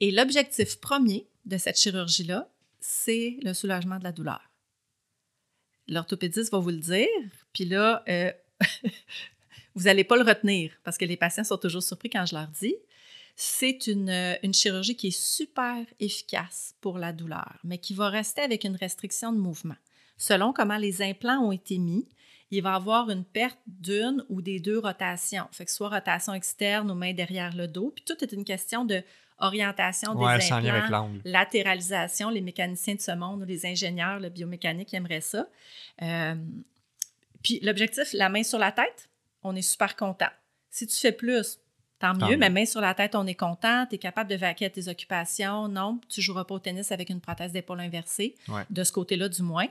Et 0.01 0.11
l'objectif 0.11 0.81
premier 0.81 1.28
de 1.45 1.57
cette 1.57 1.78
chirurgie-là, 1.78 2.49
c'est 2.81 3.36
le 3.43 3.53
soulagement 3.55 3.99
de 3.99 4.05
la 4.05 4.12
douleur. 4.12 4.43
L'orthopédiste 5.86 6.51
va 6.51 6.59
vous 6.59 6.70
le 6.70 6.78
dire, 6.78 7.07
puis 7.53 7.65
là, 7.65 8.03
euh, 8.09 8.32
vous 9.75 9.85
n'allez 9.85 10.05
pas 10.05 10.17
le 10.17 10.23
retenir 10.23 10.73
parce 10.85 10.99
que 10.99 11.05
les 11.05 11.17
patients 11.17 11.45
sont 11.45 11.59
toujours 11.59 11.83
surpris 11.83 12.11
quand 12.11 12.27
je 12.27 12.35
leur 12.35 12.49
dis. 12.49 12.77
C'est 13.37 13.89
une, 13.89 14.11
euh, 14.11 14.37
une 14.45 14.55
chirurgie 14.55 14.95
qui 14.95 15.09
est 15.09 15.19
super 15.19 15.85
efficace 15.99 16.77
pour 16.81 16.99
la 16.99 17.13
douleur, 17.13 17.59
mais 17.65 17.79
qui 17.79 17.93
va 17.93 18.09
rester 18.09 18.43
avec 18.43 18.63
une 18.63 18.77
restriction 18.77 19.33
de 19.33 19.39
mouvement. 19.39 19.75
Selon 20.17 20.53
comment 20.53 20.77
les 20.77 21.03
implants 21.03 21.41
ont 21.41 21.51
été 21.51 21.79
mis, 21.79 22.07
il 22.53 22.63
va 22.63 22.73
y 22.73 22.77
avoir 22.77 23.11
une 23.11 23.25
perte 23.25 23.59
d'une 23.67 24.25
ou 24.29 24.41
des 24.41 24.61
deux 24.61 24.79
rotations. 24.79 25.47
Fait 25.51 25.65
que 25.65 25.73
soit 25.73 25.89
rotation 25.89 26.35
externe 26.35 26.91
ou 26.91 26.95
main 26.95 27.13
derrière 27.13 27.57
le 27.57 27.67
dos. 27.67 27.93
Puis 27.95 28.05
tout 28.05 28.23
est 28.23 28.33
une 28.33 28.45
question 28.45 28.85
de 28.85 29.03
orientation 29.39 30.15
des 30.15 30.25
Ouais, 30.25 30.53
implants, 30.53 31.11
latéralisation. 31.25 32.31
Les 32.31 32.41
mécaniciens 32.41 32.95
de 32.95 33.01
ce 33.01 33.11
monde 33.11 33.43
ou 33.43 33.45
les 33.45 33.67
ingénieurs, 33.67 34.21
le 34.21 34.29
biomécanique 34.29 34.95
aimeraient 34.95 35.21
ça. 35.21 35.49
Euh, 36.03 36.37
puis 37.43 37.59
l'objectif, 37.63 38.13
la 38.13 38.29
main 38.29 38.45
sur 38.45 38.59
la 38.59 38.71
tête, 38.71 39.09
on 39.45 39.55
est 39.55 39.62
super 39.62 39.95
content. 39.97 40.31
Si 40.71 40.87
tu 40.87 40.97
fais 40.97 41.12
plus, 41.12 41.59
tant 42.01 42.15
mieux, 42.15 42.37
mais 42.37 42.51
main 42.51 42.66
sur 42.66 42.81
la 42.81 42.93
tête, 42.95 43.15
on 43.15 43.27
est 43.27 43.35
content. 43.37 43.87
Tu 43.89 43.95
es 43.95 43.99
capable 43.99 44.29
de 44.29 44.35
vaquer 44.37 44.66
à 44.66 44.71
tes 44.71 44.89
occupations. 44.89 45.69
Non, 45.69 46.01
tu 46.09 46.21
ne 46.21 46.25
joueras 46.25 46.45
pas 46.45 46.55
au 46.55 46.59
tennis 46.59 46.91
avec 46.93 47.09
une 47.11 47.21
prothèse 47.21 47.53
d'épaule 47.53 47.81
inversée, 47.81 48.35
Ouais. 48.49 48.62
de 48.71 48.83
ce 48.85 48.91
côté-là 48.93 49.29
du 49.29 49.43
moins. 49.43 49.66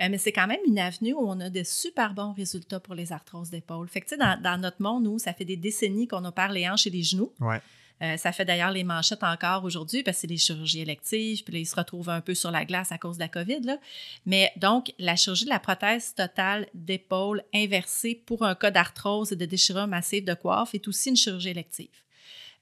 Euh, 0.00 0.06
mais 0.10 0.18
c'est 0.18 0.32
quand 0.32 0.46
même 0.46 0.60
une 0.66 0.78
avenue 0.78 1.12
où 1.14 1.20
on 1.28 1.40
a 1.40 1.50
des 1.50 1.64
super 1.64 2.14
bons 2.14 2.32
résultats 2.32 2.80
pour 2.80 2.94
les 2.94 3.12
arthroses 3.12 3.50
d'épaule. 3.50 3.88
Fait 3.88 4.00
que, 4.00 4.06
tu 4.06 4.10
sais, 4.14 4.16
dans, 4.16 4.40
dans 4.40 4.58
notre 4.60 4.80
monde, 4.80 5.02
nous, 5.04 5.18
ça 5.18 5.34
fait 5.34 5.44
des 5.44 5.56
décennies 5.56 6.06
qu'on 6.06 6.24
opère 6.24 6.52
les 6.52 6.68
hanches 6.68 6.86
et 6.86 6.90
les 6.90 7.02
genoux. 7.02 7.32
Ouais. 7.40 7.60
Euh, 8.02 8.16
ça 8.16 8.32
fait 8.32 8.44
d'ailleurs 8.44 8.70
les 8.70 8.84
manchettes 8.84 9.22
encore 9.22 9.64
aujourd'hui 9.64 10.02
parce 10.02 10.16
que 10.16 10.20
c'est 10.22 10.26
des 10.26 10.36
chirurgies 10.36 10.80
électives, 10.80 11.44
puis 11.44 11.54
là, 11.54 11.60
ils 11.60 11.66
se 11.66 11.76
retrouvent 11.76 12.10
un 12.10 12.20
peu 12.20 12.34
sur 12.34 12.50
la 12.50 12.64
glace 12.64 12.92
à 12.92 12.98
cause 12.98 13.16
de 13.16 13.22
la 13.22 13.28
COVID. 13.28 13.78
Mais 14.26 14.52
donc, 14.56 14.92
la 14.98 15.16
chirurgie 15.16 15.44
de 15.44 15.50
la 15.50 15.60
prothèse 15.60 16.14
totale 16.14 16.66
d'épaule 16.74 17.42
inversée 17.54 18.20
pour 18.26 18.44
un 18.44 18.54
cas 18.54 18.70
d'arthrose 18.70 19.32
et 19.32 19.36
de 19.36 19.44
déchirure 19.44 19.86
massive 19.86 20.24
de 20.24 20.34
coiffe 20.34 20.74
est 20.74 20.88
aussi 20.88 21.10
une 21.10 21.16
chirurgie 21.16 21.50
élective. 21.50 22.03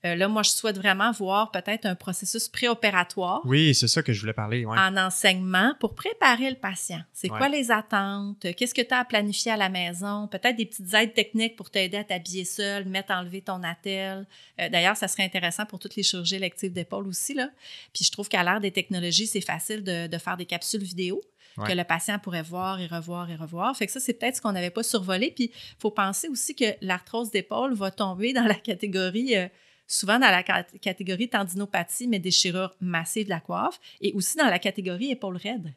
Euh, 0.04 0.16
là, 0.16 0.26
moi, 0.26 0.42
je 0.42 0.50
souhaite 0.50 0.76
vraiment 0.76 1.12
voir 1.12 1.52
peut-être 1.52 1.86
un 1.86 1.94
processus 1.94 2.48
préopératoire 2.48 3.40
Oui, 3.44 3.72
c'est 3.74 3.86
ça 3.86 4.02
que 4.02 4.12
je 4.12 4.20
voulais 4.20 4.32
parler. 4.32 4.64
ouais. 4.64 4.76
en 4.78 4.96
enseignement 4.96 5.74
pour 5.78 5.94
préparer 5.94 6.50
le 6.50 6.56
patient. 6.56 7.00
C'est 7.12 7.30
Ouais. 7.30 7.38
quoi 7.38 7.48
les 7.48 7.70
attentes? 7.70 8.46
Qu'est-ce 8.56 8.74
que 8.74 8.82
tu 8.82 8.92
as 8.92 8.98
à 8.98 9.04
planifier 9.04 9.52
à 9.52 9.56
la 9.56 9.68
maison? 9.68 10.26
Peut-être 10.26 10.56
des 10.56 10.66
petites 10.66 10.92
aides 10.94 11.14
techniques 11.14 11.54
pour 11.56 11.70
t'aider 11.70 11.96
à 11.98 12.04
t'habiller 12.04 12.44
seul, 12.44 12.84
mettre, 12.86 13.12
enlever 13.12 13.42
ton 13.42 13.62
attel. 13.62 14.26
Euh, 14.60 14.68
D'ailleurs, 14.68 14.96
ça 14.96 15.06
serait 15.06 15.24
intéressant 15.24 15.66
pour 15.66 15.78
toutes 15.78 15.94
les 15.96 16.02
chirurgies 16.02 16.36
électives 16.36 16.72
d'épaule 16.72 17.06
aussi. 17.06 17.34
Là. 17.34 17.50
Puis 17.94 18.04
je 18.04 18.10
trouve 18.10 18.28
qu'à 18.28 18.42
l'ère 18.42 18.60
des 18.60 18.72
technologies, 18.72 19.26
c'est 19.28 19.40
facile 19.40 19.84
de, 19.84 20.08
de 20.08 20.18
faire 20.18 20.36
des 20.36 20.46
capsules 20.46 20.82
vidéo 20.82 21.20
Ouais. 21.58 21.68
que 21.68 21.72
le 21.76 21.84
patient 21.84 22.18
pourrait 22.18 22.40
voir 22.42 22.80
et 22.80 22.86
revoir 22.86 23.30
et 23.30 23.36
revoir. 23.36 23.76
Fait 23.76 23.84
que 23.84 23.92
ça, 23.92 24.00
c'est 24.00 24.14
peut-être 24.14 24.36
ce 24.36 24.40
qu'on 24.40 24.52
n'avait 24.52 24.70
pas 24.70 24.82
survolé. 24.82 25.30
Puis 25.36 25.50
il 25.52 25.76
faut 25.78 25.90
penser 25.90 26.28
aussi 26.28 26.54
que 26.54 26.64
l'arthrose 26.80 27.30
d'épaule 27.30 27.74
va 27.74 27.90
tomber 27.90 28.32
dans 28.32 28.44
la 28.46 28.54
catégorie... 28.54 29.36
euh, 29.36 29.48
souvent 29.92 30.18
dans 30.18 30.30
la 30.30 30.42
cat- 30.42 30.64
catégorie 30.80 31.28
tendinopathie, 31.28 32.08
mais 32.08 32.18
déchirure 32.18 32.74
massive 32.80 33.24
de 33.26 33.30
la 33.30 33.40
coiffe, 33.40 33.78
et 34.00 34.12
aussi 34.14 34.36
dans 34.38 34.46
la 34.48 34.58
catégorie 34.58 35.10
épaule 35.10 35.36
raide. 35.36 35.74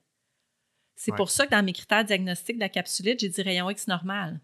C'est 0.96 1.12
Ouais. 1.12 1.18
pour 1.18 1.30
ça 1.30 1.46
que 1.46 1.52
dans 1.52 1.64
mes 1.64 1.74
critères 1.74 2.06
diagnostiques 2.06 2.56
de 2.56 2.62
la 2.62 2.70
capsulite, 2.70 3.20
j'ai 3.20 3.30
dit 3.30 3.42
rayon 3.42 3.70
X 3.70 3.88
normal. 3.88 4.40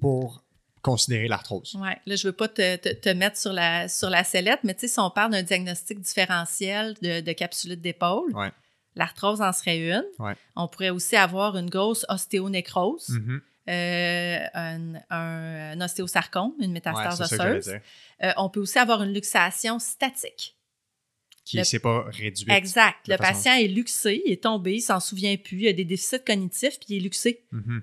Pour 0.00 0.42
considérer 0.82 1.26
l'arthrose. 1.26 1.74
Ouais. 1.76 1.98
Là, 2.06 2.14
je 2.16 2.28
veux 2.28 2.32
pas 2.32 2.48
te, 2.48 2.76
te- 2.76 2.92
te 2.92 3.08
mettre 3.08 3.38
sur 3.38 3.52
la, 3.52 3.88
sur 3.88 4.10
la 4.10 4.22
sellette, 4.22 4.60
mais 4.62 4.74
tu 4.74 4.80
sais, 4.80 4.88
si 4.88 5.00
on 5.00 5.10
parle 5.10 5.32
d'un 5.32 5.42
diagnostic 5.42 5.98
différentiel 6.00 6.94
de, 7.02 7.20
de 7.20 7.32
capsulite 7.32 7.80
d'épaule, 7.80 8.32
Ouais. 8.36 8.52
l'arthrose 8.94 9.40
en 9.40 9.52
serait 9.52 9.78
une. 9.78 10.04
Ouais. 10.18 10.34
On 10.54 10.68
pourrait 10.68 10.90
aussi 10.90 11.16
avoir 11.16 11.56
une 11.56 11.70
grosse 11.70 12.04
ostéonécrose, 12.08 13.08
Mhm. 13.08 13.40
Euh, 13.68 14.38
un, 14.54 14.94
un- 15.10 15.72
un 15.72 15.80
ostéosarcome, 15.80 16.52
une 16.60 16.72
métastase 16.72 17.20
osseuse. 17.20 17.78
Euh, 18.22 18.32
on 18.36 18.48
peut 18.48 18.60
aussi 18.60 18.78
avoir 18.78 19.02
une 19.02 19.12
luxation 19.12 19.78
statique. 19.78 20.56
Qui 21.44 21.58
Le- 21.58 21.64
s'est 21.64 21.78
pas 21.78 22.02
réduite. 22.10 22.50
Exact. 22.50 23.06
Le 23.06 23.16
façon- 23.16 23.32
patient 23.34 23.54
est 23.54 23.68
luxé, 23.68 24.20
il 24.26 24.32
est 24.32 24.42
tombé, 24.42 24.74
il 24.74 24.80
s'en 24.80 24.98
souvient 24.98 25.36
plus, 25.36 25.58
il 25.62 25.68
a 25.68 25.72
des 25.72 25.84
déficits 25.84 26.18
cognitifs, 26.26 26.78
puis 26.80 26.86
il 26.90 26.96
est 26.96 27.00
luxé. 27.00 27.44
Mhm. 27.52 27.82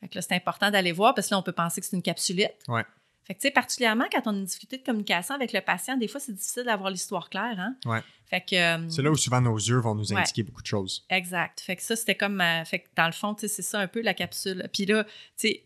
Fait 0.00 0.08
que 0.08 0.14
là, 0.14 0.22
c'est 0.22 0.34
important 0.34 0.70
d'aller 0.70 0.92
voir 0.92 1.14
parce 1.14 1.26
que 1.28 1.34
là, 1.34 1.38
on 1.38 1.42
peut 1.42 1.52
penser 1.52 1.80
que 1.80 1.86
c'est 1.88 1.96
une 1.96 2.02
capsulite. 2.02 2.54
Ouais. 2.68 2.84
Fait 3.24 3.34
que, 3.34 3.40
tu 3.40 3.46
sais, 3.48 3.50
particulièrement 3.52 4.06
quand 4.10 4.22
on 4.26 4.30
a 4.30 4.38
une 4.38 4.44
difficulté 4.44 4.78
de 4.78 4.82
communication 4.82 5.34
avec 5.34 5.52
le 5.52 5.60
patient, 5.60 5.96
des 5.96 6.08
fois, 6.08 6.18
c'est 6.20 6.32
difficile 6.32 6.64
d'avoir 6.64 6.90
l'histoire 6.90 7.30
claire, 7.30 7.58
hein? 7.60 7.76
Ouais. 7.84 8.00
Fait 8.26 8.40
que... 8.40 8.56
euh, 8.56 8.88
C'est 8.88 9.02
là 9.02 9.10
où 9.10 9.16
souvent 9.16 9.40
nos 9.40 9.56
yeux 9.56 9.78
vont 9.78 9.94
nous 9.94 10.12
Ouais. 10.12 10.20
indiquer 10.20 10.42
beaucoup 10.42 10.62
de 10.62 10.66
choses. 10.66 11.04
Exact. 11.10 11.60
Fait 11.60 11.76
que 11.76 11.82
ça, 11.82 11.94
c'était 11.96 12.14
comme... 12.16 12.40
euh, 12.40 12.64
fait 12.64 12.80
que 12.80 12.88
dans 12.96 13.06
le 13.06 13.12
fond, 13.12 13.34
tu 13.34 13.42
sais, 13.42 13.48
c'est 13.48 13.62
ça 13.62 13.78
un 13.80 13.86
peu 13.88 14.00
la 14.00 14.14
capsule. 14.14 14.68
Puis 14.72 14.86
là, 14.86 15.04
tu 15.04 15.10
sais, 15.36 15.64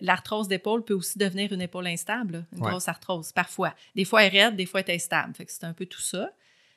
l'arthrose 0.00 0.48
d'épaule 0.48 0.84
peut 0.84 0.94
aussi 0.94 1.18
devenir 1.18 1.52
une 1.52 1.62
épaule 1.62 1.86
instable, 1.86 2.32
là, 2.34 2.44
une 2.52 2.62
Ouais. 2.64 2.70
grosse 2.70 2.88
arthrose, 2.88 3.32
parfois. 3.32 3.74
Des 3.94 4.04
fois, 4.04 4.24
elle 4.24 4.34
est 4.34 4.44
raide, 4.44 4.56
des 4.56 4.66
fois, 4.66 4.80
elle 4.80 4.90
est 4.90 4.94
instable. 4.96 5.34
Fait 5.34 5.44
que 5.44 5.52
c'est 5.52 5.64
un 5.64 5.72
peu 5.74 5.86
tout 5.86 6.00
ça. 6.00 6.30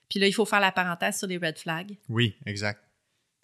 Puis 0.10 0.20
là, 0.20 0.28
il 0.28 0.34
faut 0.34 0.46
faire 0.46 0.60
la 0.60 0.72
parenthèse 0.72 1.18
sur 1.18 1.28
les 1.28 1.38
red 1.38 1.58
flags. 1.58 1.98
Oui, 2.10 2.36
exact. 2.46 2.82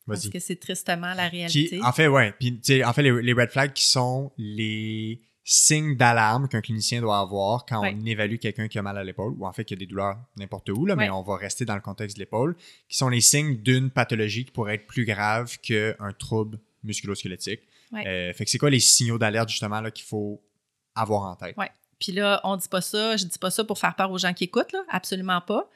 Parce 0.07 0.29
que 0.29 0.39
c'est 0.39 0.57
tristement 0.57 1.13
la 1.13 1.29
Qui, 1.29 1.37
réalité. 1.37 1.79
en 1.83 1.91
fait, 1.91 2.07
ouais. 2.07 2.33
Puis, 2.39 2.53
tu 2.59 2.59
sais, 2.63 2.83
en 2.83 2.91
fait, 2.91 3.01
les, 3.03 3.21
les 3.21 3.33
red 3.33 3.49
flags 3.49 3.71
qui 3.73 3.85
sont 3.85 4.31
les 4.37 5.21
signes 5.43 5.97
d'alarme 5.97 6.47
qu'un 6.47 6.61
clinicien 6.61 7.01
doit 7.01 7.19
avoir 7.19 7.65
quand 7.65 7.81
Ouais. 7.81 7.95
on 7.99 8.05
évalue 8.05 8.37
quelqu'un 8.37 8.67
qui 8.67 8.77
a 8.77 8.81
mal 8.81 8.97
à 8.97 9.03
l'épaule 9.03 9.33
ou 9.37 9.45
en 9.47 9.53
fait 9.53 9.65
qui 9.65 9.73
a 9.73 9.77
des 9.77 9.87
douleurs 9.87 10.17
n'importe 10.37 10.69
où, 10.69 10.85
là, 10.85 10.95
mais 10.95 11.09
on 11.09 11.23
va 11.23 11.35
rester 11.35 11.65
dans 11.65 11.75
le 11.75 11.81
contexte 11.81 12.17
de 12.17 12.21
l'épaule, 12.21 12.55
qui 12.87 12.97
sont 12.97 13.09
les 13.09 13.21
signes 13.21 13.57
d'une 13.57 13.89
pathologie 13.89 14.45
qui 14.45 14.51
pourrait 14.51 14.75
être 14.75 14.87
plus 14.87 15.05
grave 15.05 15.57
qu'un 15.59 16.13
trouble 16.17 16.59
musculo-squelettique. 16.83 17.61
Ouais. 17.91 18.07
Euh, 18.07 18.33
fait 18.33 18.45
que 18.45 18.51
c'est 18.51 18.57
quoi 18.57 18.69
les 18.69 18.79
signaux 18.79 19.17
d'alerte 19.17 19.49
justement 19.49 19.81
là, 19.81 19.91
qu'il 19.91 20.05
faut 20.05 20.41
avoir 20.95 21.23
en 21.23 21.35
tête? 21.35 21.57
Ouais. 21.57 21.69
Puis 21.99 22.11
là, 22.11 22.39
on 22.43 22.55
dit 22.55 22.67
pas 22.67 22.81
ça, 22.81 23.17
je 23.17 23.25
dis 23.25 23.37
pas 23.37 23.51
ça 23.51 23.63
pour 23.63 23.77
faire 23.77 23.95
peur 23.95 24.11
aux 24.11 24.17
gens 24.17 24.33
qui 24.33 24.45
écoutent, 24.45 24.71
là, 24.71 24.83
absolument 24.89 25.41
pas. 25.41 25.69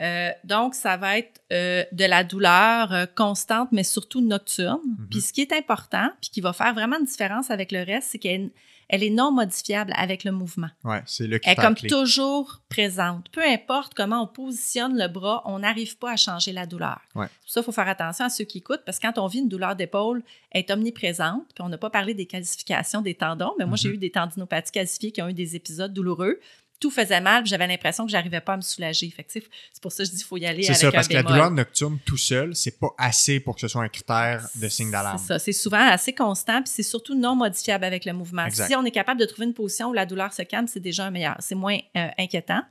Euh, 0.00 0.30
donc, 0.44 0.74
ça 0.74 0.96
va 0.96 1.18
être 1.18 1.40
euh, 1.52 1.84
de 1.92 2.04
la 2.04 2.22
douleur 2.22 2.92
euh, 2.92 3.06
constante, 3.06 3.70
mais 3.72 3.82
surtout 3.82 4.20
nocturne. 4.20 4.80
Mhm. 4.98 5.08
Puis 5.10 5.20
ce 5.22 5.32
qui 5.32 5.40
est 5.40 5.52
important, 5.52 6.10
puis 6.20 6.30
qui 6.30 6.40
va 6.40 6.52
faire 6.52 6.74
vraiment 6.74 6.98
une 6.98 7.06
différence 7.06 7.50
avec 7.50 7.72
le 7.72 7.82
reste, 7.82 8.08
c'est 8.12 8.18
qu'elle 8.18 8.50
elle 8.88 9.02
est 9.02 9.10
non 9.10 9.32
modifiable 9.32 9.92
avec 9.96 10.22
le 10.24 10.32
mouvement. 10.32 10.68
Ouais, 10.84 11.02
c'est 11.06 11.26
le 11.26 11.40
Elle 11.44 11.52
est 11.52 11.56
comme 11.56 11.74
clé. 11.74 11.88
toujours 11.88 12.60
présente. 12.68 13.28
Peu 13.30 13.42
importe 13.44 13.94
comment 13.94 14.22
on 14.22 14.26
positionne 14.26 14.96
le 14.96 15.08
bras, 15.08 15.42
on 15.44 15.58
n'arrive 15.60 15.96
pas 15.98 16.12
à 16.12 16.16
changer 16.16 16.52
la 16.52 16.66
douleur. 16.66 17.00
Ouais. 17.14 17.26
Pour 17.26 17.50
ça 17.50 17.60
qu'il 17.60 17.64
faut 17.64 17.72
faire 17.72 17.88
attention 17.88 18.24
à 18.24 18.28
ceux 18.28 18.44
qui 18.44 18.58
écoutent, 18.58 18.82
parce 18.86 18.98
que 18.98 19.06
quand 19.06 19.18
on 19.18 19.26
vit 19.26 19.38
une 19.40 19.48
douleur 19.48 19.74
d'épaule, 19.76 20.22
elle 20.50 20.60
est 20.60 20.70
omniprésente. 20.70 21.44
Puis 21.54 21.62
on 21.64 21.68
n'a 21.68 21.78
pas 21.78 21.90
parlé 21.90 22.14
des 22.14 22.26
calcifications 22.26 23.00
des 23.02 23.14
tendons, 23.14 23.52
mais 23.58 23.66
moi, 23.66 23.76
j'ai 23.76 23.88
Mhm. 23.88 23.94
eu 23.94 23.98
des 23.98 24.10
tendinopathies 24.10 24.72
calcifiées 24.72 25.12
qui 25.12 25.22
ont 25.22 25.28
eu 25.28 25.34
des 25.34 25.56
épisodes 25.56 25.92
douloureux. 25.92 26.38
Tout 26.78 26.90
faisait 26.90 27.20
mal, 27.20 27.42
puis 27.42 27.50
j'avais 27.50 27.66
l'impression 27.66 28.04
que 28.04 28.10
j'arrivais 28.12 28.40
pas 28.40 28.52
à 28.52 28.56
me 28.56 28.62
soulager. 28.62 29.08
Fait 29.10 29.24
c'est 29.28 29.42
pour 29.80 29.92
ça 29.92 30.02
que 30.02 30.08
je 30.08 30.10
dis 30.10 30.18
qu'il 30.18 30.26
faut 30.26 30.36
y 30.36 30.44
aller 30.46 30.62
C'est 30.62 30.70
avec 30.70 30.80
ça, 30.80 30.88
un 30.88 30.90
parce 30.92 31.08
que 31.08 31.14
la 31.14 31.22
douleur 31.22 31.50
nocturne 31.50 31.98
tout 32.04 32.16
seul, 32.18 32.54
c'est 32.54 32.78
pas 32.78 32.90
assez 32.98 33.40
pour 33.40 33.54
que 33.54 33.62
ce 33.62 33.68
soit 33.68 33.82
un 33.82 33.88
critère 33.88 34.46
de 34.54 34.68
signe 34.68 34.90
d'alarme. 34.90 35.18
C'est 35.18 35.26
ça. 35.26 35.38
C'est 35.38 35.52
souvent 35.52 35.86
assez 35.88 36.14
constant, 36.14 36.62
puis 36.62 36.70
c'est 36.74 36.82
surtout 36.82 37.14
non 37.14 37.34
modifiable 37.34 37.84
avec 37.84 38.04
le 38.04 38.12
mouvement. 38.12 38.44
Exact. 38.44 38.66
Si 38.68 38.74
on 38.76 38.84
est 38.84 38.90
capable 38.90 39.18
de 39.20 39.24
trouver 39.26 39.46
une 39.46 39.54
position 39.54 39.88
où 39.88 39.92
la 39.94 40.04
douleur 40.06 40.32
se 40.32 40.42
calme, 40.42 40.66
c'est 40.68 40.80
déjà 40.80 41.06
un 41.06 41.10
meilleur. 41.10 41.36
C'est 41.40 41.54
moins 41.54 41.78
euh, 41.96 42.08
inquiétant. 42.18 42.62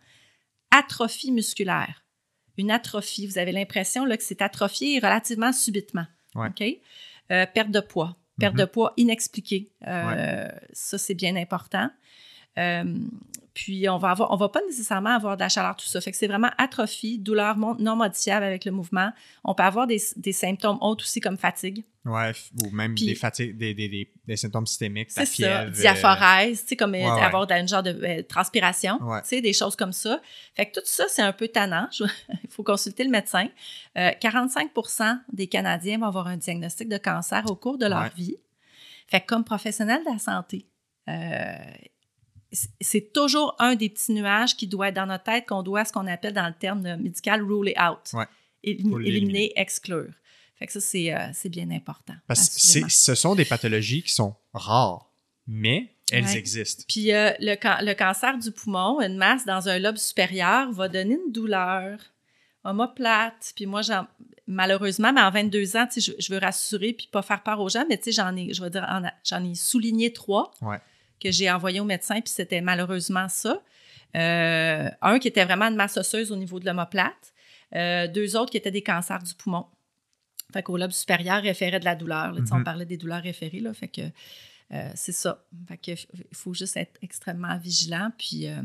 Atrophie 0.72 1.32
musculaire. 1.32 2.04
Une 2.58 2.72
atrophie, 2.72 3.28
vous 3.28 3.38
avez 3.38 3.52
l'impression 3.52 4.06
là, 4.06 4.18
que 4.18 4.24
c'est 4.24 4.42
atrophié 4.42 5.00
relativement 5.00 5.52
subitement. 5.52 6.06
Ouais. 6.36 6.48
OK? 6.50 6.64
Euh, 7.32 7.46
perte 7.54 7.72
de 7.72 7.80
poids. 7.80 8.16
Perte 8.40 8.54
Mhm. 8.54 8.60
de 8.62 8.66
poids 8.66 8.94
inexpliquée. 8.98 9.72
Euh, 9.88 10.48
Ça, 10.74 10.98
c'est 10.98 11.14
bien 11.16 11.36
important. 11.38 11.90
Euh, 12.58 12.84
puis, 13.56 13.90
on 13.90 13.98
va 13.98 14.12
avoir, 14.12 14.32
on 14.32 14.36
va 14.36 14.50
pas 14.50 14.60
nécessairement 14.68 15.12
avoir 15.16 15.36
de 15.38 15.42
la 15.42 15.50
chaleur, 15.50 15.76
tout 15.78 15.86
ça. 15.88 16.00
Fait 16.02 16.12
que 16.12 16.18
c'est 16.18 16.28
vraiment 16.28 16.52
atrophie, 16.58 17.18
douleur 17.18 17.58
non 17.58 17.96
modifiable 17.96 18.46
avec 18.46 18.66
le 18.66 18.72
mouvement. 18.72 19.12
On 19.46 19.56
peut 19.56 19.64
avoir 19.64 19.88
des, 19.88 20.00
des 20.18 20.34
symptômes 20.34 20.78
autres 20.82 21.06
aussi 21.06 21.22
comme 21.22 21.38
fatigue. 21.38 21.84
Ouais, 22.04 22.34
ou 22.64 22.70
même 22.70 22.94
Puis- 22.94 23.06
des 23.08 23.16
fatigues, 23.16 23.58
des, 23.58 23.74
des, 23.74 23.88
des, 23.90 24.12
des 24.28 24.36
symptômes 24.38 24.68
systémiques, 24.68 25.10
C'est 25.10 25.26
ça, 25.26 25.62
euh, 25.62 25.70
diaphorèse, 25.72 26.62
tu 26.62 26.68
sais, 26.68 26.76
comme 26.76 26.94
euh, 26.94 27.00
ouais, 27.16 27.22
avoir 27.22 27.50
une 27.50 27.68
genre 27.68 27.82
de 27.82 27.90
euh, 28.04 28.22
transpiration, 28.24 29.00
Ouais. 29.02 29.22
tu 29.24 29.30
sais, 29.30 29.42
des 29.42 29.54
choses 29.54 29.76
comme 29.76 29.94
ça. 29.94 30.22
Fait 30.54 30.68
que 30.68 30.74
tout 30.80 30.86
ça, 30.86 31.06
c'est 31.08 31.24
un 31.24 31.34
peu 31.34 31.48
tannant. 31.48 31.88
Il 32.44 32.50
faut 32.50 32.62
consulter 32.64 33.04
le 33.06 33.10
médecin. 33.10 33.48
Euh, 33.98 34.12
45% 34.22 35.18
des 35.34 35.48
Canadiens 35.48 35.98
vont 35.98 36.06
avoir 36.08 36.28
un 36.28 36.38
diagnostic 36.38 36.90
de 36.90 36.98
cancer 36.98 37.44
au 37.50 37.56
cours 37.56 37.78
de 37.78 37.88
leur 37.88 38.10
vie. 38.14 38.38
Fait 39.08 39.22
que 39.22 39.26
comme 39.28 39.44
professionnel 39.46 40.02
de 40.06 40.12
la 40.12 40.20
santé, 40.20 40.68
c'est 42.82 43.14
toujours 43.14 43.56
un 43.60 43.76
des 43.76 43.90
petits 43.90 44.12
nuages 44.14 44.56
qui 44.56 44.68
doit 44.68 44.90
être 44.90 44.96
dans 44.96 45.06
notre 45.06 45.24
tête, 45.26 45.46
qu'on 45.48 45.64
doit, 45.64 45.86
ce 45.86 45.92
qu'on 45.94 46.08
appelle 46.08 46.34
dans 46.34 46.48
le 46.48 46.54
terme 46.54 46.82
médical, 46.98 47.42
rule 47.44 47.70
it 47.70 47.78
out. 47.80 48.14
Ouais. 48.14 48.26
Élim- 48.64 48.90
Faut 48.92 48.98
l'éliminer. 48.98 49.08
éliminer, 49.46 49.54
exclure. 49.56 50.12
Fait 50.58 50.68
que 50.68 50.72
ça, 50.74 50.80
c'est 50.80 51.14
euh, 51.14 51.50
bien 51.50 51.70
important. 51.72 52.16
Parce 52.28 52.50
que 52.50 52.90
ce 52.90 53.16
sont 53.16 53.36
des 53.36 53.46
pathologies 53.46 54.04
qui 54.04 54.12
sont 54.14 54.36
rares, 54.54 55.12
mais 55.48 55.92
elles 56.12 56.24
Ouais. 56.26 56.38
existent. 56.38 56.84
Puis 56.88 57.12
euh, 57.14 57.32
le, 57.40 57.56
can- 57.56 57.80
le 57.82 57.94
cancer 57.94 58.38
du 58.38 58.52
poumon, 58.52 59.02
une 59.02 59.18
masse 59.18 59.46
dans 59.46 59.68
un 59.68 59.80
lobe 59.80 59.98
supérieur 59.98 60.72
va 60.72 60.88
donner 60.88 61.16
une 61.26 61.32
douleur, 61.32 62.00
omoplate. 62.64 63.54
Puis 63.56 63.66
moi, 63.66 63.82
malheureusement, 64.48 65.14
mais 65.14 65.22
en 65.22 65.32
22 65.32 65.76
ans, 65.78 65.88
je, 65.96 66.12
je 66.18 66.34
veux 66.34 66.40
rassurer 66.40 66.94
puis 66.94 67.08
pas 67.12 67.22
faire 67.22 67.44
peur 67.44 67.60
aux 67.60 67.70
gens, 67.70 67.86
mais 67.90 68.00
j'en 68.08 68.36
ai, 68.36 68.54
je 68.54 68.62
vais 68.64 68.70
dire, 68.70 68.86
en 68.90 69.04
a- 69.06 69.14
j'en 69.24 69.44
ai 69.44 69.56
souligné 69.56 70.14
trois 70.14 70.52
Ouais. 70.62 70.80
Que 71.26 71.32
j'ai 71.32 71.50
envoyés 71.52 71.80
au 71.80 71.86
médecin, 71.86 72.22
puis 72.22 72.32
c'était 72.32 72.62
malheureusement 72.62 73.28
ça. 73.30 73.62
Euh, 74.16 74.90
un 75.02 75.20
qui 75.20 75.28
était 75.28 75.44
vraiment 75.44 75.66
une 75.66 75.76
masse 75.76 75.98
osseuse 75.98 76.32
au 76.32 76.36
niveau 76.36 76.60
de 76.60 76.66
l'omoplate. 76.66 77.34
Euh, 77.76 78.08
deux 78.08 78.36
autres 78.38 78.52
qui 78.52 78.58
étaient 78.58 78.72
des 78.72 78.84
cancers 78.84 79.22
du 79.24 79.34
poumon. 79.34 79.66
Fait 80.54 80.62
qu'au 80.64 80.78
lobe 80.78 80.92
supérieur, 80.92 81.42
référait 81.42 81.80
de 81.80 81.86
la 81.86 81.96
douleur. 81.96 82.32
là. 82.32 82.42
On 82.52 82.58
Mhm. 82.58 82.64
parlait 82.64 82.86
des 82.86 82.98
douleurs 82.98 83.24
référées, 83.24 83.60
là. 83.60 83.74
Fait 83.74 83.88
que 83.88 84.02
euh, 84.74 84.90
c'est 84.96 85.12
ça. 85.12 85.44
Fait 85.68 85.78
que 85.78 85.92
faut 86.34 86.54
juste 86.54 86.78
être 86.78 86.98
extrêmement 87.02 87.58
vigilant. 87.58 88.12
Puis 88.18 88.48
euh, 88.48 88.62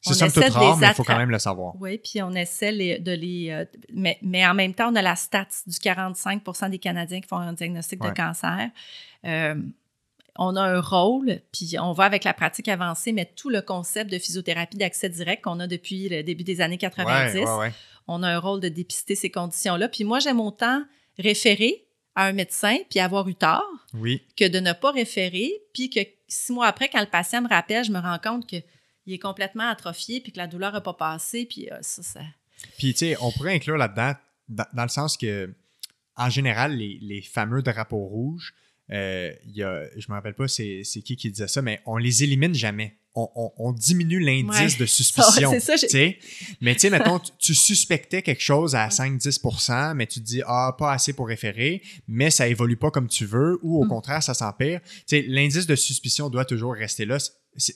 C'est 0.00 0.22
on 0.22 0.26
essaie 0.26 0.40
de 0.48 0.52
rare, 0.52 0.74
les 0.74 0.80
mais 0.80 0.88
il 0.88 0.94
faut 0.94 1.04
quand 1.04 1.16
même 1.18 1.30
le 1.30 1.38
savoir. 1.38 1.74
oui, 1.80 1.98
puis 1.98 2.20
on 2.22 2.32
essaie 2.32 2.72
les- 2.72 2.98
de 2.98 3.12
les. 3.12 3.64
mais, 3.92 4.18
mais 4.22 4.44
en 4.46 4.54
même 4.54 4.74
temps, 4.74 4.90
on 4.90 4.96
a 4.96 5.02
la 5.02 5.16
stat 5.16 5.48
du 5.66 5.78
45 5.78 6.42
des 6.70 6.78
Canadiens 6.78 7.20
qui 7.20 7.28
font 7.28 7.36
un 7.38 7.52
diagnostic 7.52 8.02
Ouais. 8.02 8.10
de 8.10 8.14
cancer. 8.16 8.70
On 10.36 10.56
a 10.56 10.62
un 10.62 10.80
rôle, 10.80 11.40
puis 11.52 11.76
on 11.80 11.92
va 11.92 12.04
avec 12.04 12.24
la 12.24 12.34
pratique 12.34 12.68
avancée, 12.68 13.12
mais 13.12 13.24
tout 13.36 13.50
le 13.50 13.62
concept 13.62 14.10
de 14.10 14.18
physiothérapie 14.18 14.76
d'accès 14.76 15.08
direct 15.08 15.44
qu'on 15.44 15.60
a 15.60 15.66
depuis 15.66 16.08
le 16.08 16.22
début 16.22 16.42
des 16.44 16.60
années 16.60 16.78
90, 16.78 17.34
Ouais, 17.36 17.44
ouais, 17.44 17.58
ouais. 17.58 17.72
on 18.08 18.22
a 18.22 18.28
un 18.28 18.38
rôle 18.38 18.60
de 18.60 18.68
dépister 18.68 19.14
ces 19.14 19.30
conditions-là. 19.30 19.88
Puis 19.88 20.02
moi, 20.04 20.18
j'aime 20.18 20.40
autant 20.40 20.82
référer 21.18 21.86
à 22.16 22.26
un 22.26 22.32
médecin 22.32 22.76
puis 22.90 22.98
avoir 23.00 23.28
eu 23.28 23.34
tort 23.34 23.62
Oui, 23.92 24.22
que 24.36 24.46
de 24.48 24.58
ne 24.60 24.72
pas 24.72 24.90
référer, 24.90 25.52
puis 25.72 25.90
que 25.90 26.00
six 26.28 26.52
mois 26.52 26.66
après, 26.66 26.88
quand 26.88 27.00
le 27.00 27.06
patient 27.06 27.42
me 27.42 27.48
rappelle, 27.48 27.84
je 27.84 27.92
me 27.92 27.98
rends 28.00 28.18
compte 28.18 28.46
qu'il 28.46 28.62
est 29.06 29.18
complètement 29.18 29.68
atrophié, 29.68 30.20
puis 30.20 30.32
que 30.32 30.38
la 30.38 30.46
douleur 30.48 30.72
n'a 30.72 30.80
pas 30.80 30.94
passé, 30.94 31.44
puis 31.46 31.68
euh, 31.70 31.78
ça, 31.80 32.02
ça... 32.02 32.20
Puis, 32.78 32.92
tu 32.92 32.98
sais, 33.00 33.16
on 33.20 33.30
pourrait 33.30 33.54
inclure 33.54 33.76
là-dedans, 33.76 34.14
dans, 34.48 34.66
dans 34.72 34.82
le 34.84 34.88
sens 34.88 35.16
que, 35.16 35.52
en 36.16 36.30
général, 36.30 36.76
les, 36.76 36.98
les 37.02 37.20
fameux 37.20 37.62
drapeaux 37.62 38.04
rouges, 38.06 38.54
euh, 38.92 39.32
y 39.46 39.62
a, 39.62 39.84
je 39.96 40.06
me 40.08 40.14
rappelle 40.14 40.34
pas 40.34 40.48
c'est 40.48 40.82
qui 41.04 41.16
qui 41.16 41.30
disait 41.30 41.48
ça, 41.48 41.62
mais 41.62 41.80
on 41.86 41.96
les 41.96 42.22
élimine 42.22 42.54
jamais. 42.54 42.98
on, 43.14 43.72
diminue 43.72 44.18
l'indice 44.20 44.76
de 44.76 44.86
suspicion. 44.86 45.50
c'est 45.50 45.60
ça, 45.60 45.98
mais 46.60 46.74
tu 46.74 46.80
sais, 46.80 46.90
mettons, 46.90 47.18
tu, 47.38 47.54
suspectais 47.54 48.22
quelque 48.22 48.42
chose 48.42 48.74
à 48.74 48.88
5-10% 48.88 49.94
mais 49.94 50.06
tu 50.06 50.20
te 50.20 50.24
dis, 50.24 50.42
ah, 50.46 50.74
pas 50.76 50.92
assez 50.92 51.12
pour 51.12 51.28
référer, 51.28 51.82
mais 52.08 52.30
ça 52.30 52.48
évolue 52.48 52.76
pas 52.76 52.90
comme 52.90 53.08
tu 53.08 53.24
veux, 53.24 53.58
ou 53.62 53.80
au 53.80 53.84
mm. 53.84 53.88
contraire, 53.88 54.22
ça 54.22 54.34
s'empire. 54.34 54.80
Tu 55.06 55.22
l'indice 55.22 55.66
de 55.66 55.76
suspicion 55.76 56.28
doit 56.28 56.44
toujours 56.44 56.74
rester 56.74 57.06
là. 57.06 57.18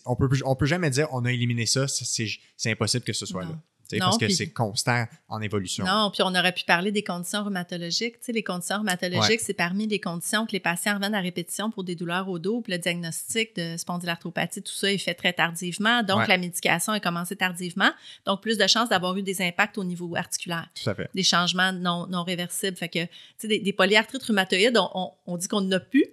On 0.04 0.16
peut, 0.16 0.28
on 0.44 0.56
peut 0.56 0.66
jamais 0.66 0.90
dire, 0.90 1.06
on 1.12 1.24
a 1.24 1.32
éliminé 1.32 1.64
ça, 1.66 1.86
c'est 1.88 2.70
impossible 2.70 3.04
que 3.04 3.12
ce 3.12 3.26
soit 3.26 3.44
là 3.44 3.58
parce 3.98 4.18
que 4.18 4.28
c'est 4.28 4.50
constant 4.50 5.06
en 5.28 5.40
évolution. 5.40 5.84
Non, 5.84 6.10
puis 6.12 6.22
on 6.22 6.34
aurait 6.34 6.52
pu 6.52 6.64
parler 6.64 6.92
des 6.92 7.02
conditions 7.02 7.44
rhumatologiques. 7.44 8.16
les 8.28 8.42
conditions 8.42 8.78
rhumatologiques, 8.78 9.40
c'est 9.40 9.54
parmi 9.54 9.86
les 9.86 10.00
conditions 10.00 10.46
que 10.46 10.52
les 10.52 10.60
patients 10.60 10.94
reviennent 10.94 11.14
à 11.14 11.20
répétition 11.20 11.70
pour 11.70 11.84
des 11.84 11.94
douleurs 11.94 12.28
au 12.28 12.38
dos. 12.38 12.60
Puis 12.60 12.72
le 12.72 12.78
diagnostic 12.78 13.56
de 13.56 13.76
spondylarthropathie, 13.76 14.62
tout 14.62 14.72
ça 14.72 14.92
est 14.92 14.98
fait 14.98 15.14
très 15.14 15.32
tardivement. 15.32 16.02
Donc, 16.02 16.26
la 16.26 16.38
médication 16.38 16.94
est 16.94 17.00
commencée 17.00 17.36
tardivement. 17.36 17.90
Donc, 18.26 18.42
plus 18.42 18.58
de 18.58 18.66
chances 18.66 18.88
d'avoir 18.88 19.16
eu 19.16 19.22
des 19.22 19.42
impacts 19.42 19.78
au 19.78 19.84
niveau 19.84 20.14
articulaire. 20.16 20.68
Tout 20.74 20.90
à 20.90 20.94
fait. 20.94 21.08
Des 21.14 21.22
changements 21.22 21.72
non, 21.72 22.06
non 22.08 22.24
réversibles. 22.24 22.76
Fait 22.76 22.88
que, 22.88 23.04
tu 23.04 23.10
sais, 23.38 23.48
des, 23.48 23.58
des 23.60 23.72
polyarthrites 23.72 24.22
rhumatoïdes, 24.22 24.78
on, 24.94 25.12
on 25.26 25.36
dit 25.36 25.48
qu'on 25.48 25.60
n'a 25.60 25.80
plus, 25.80 26.04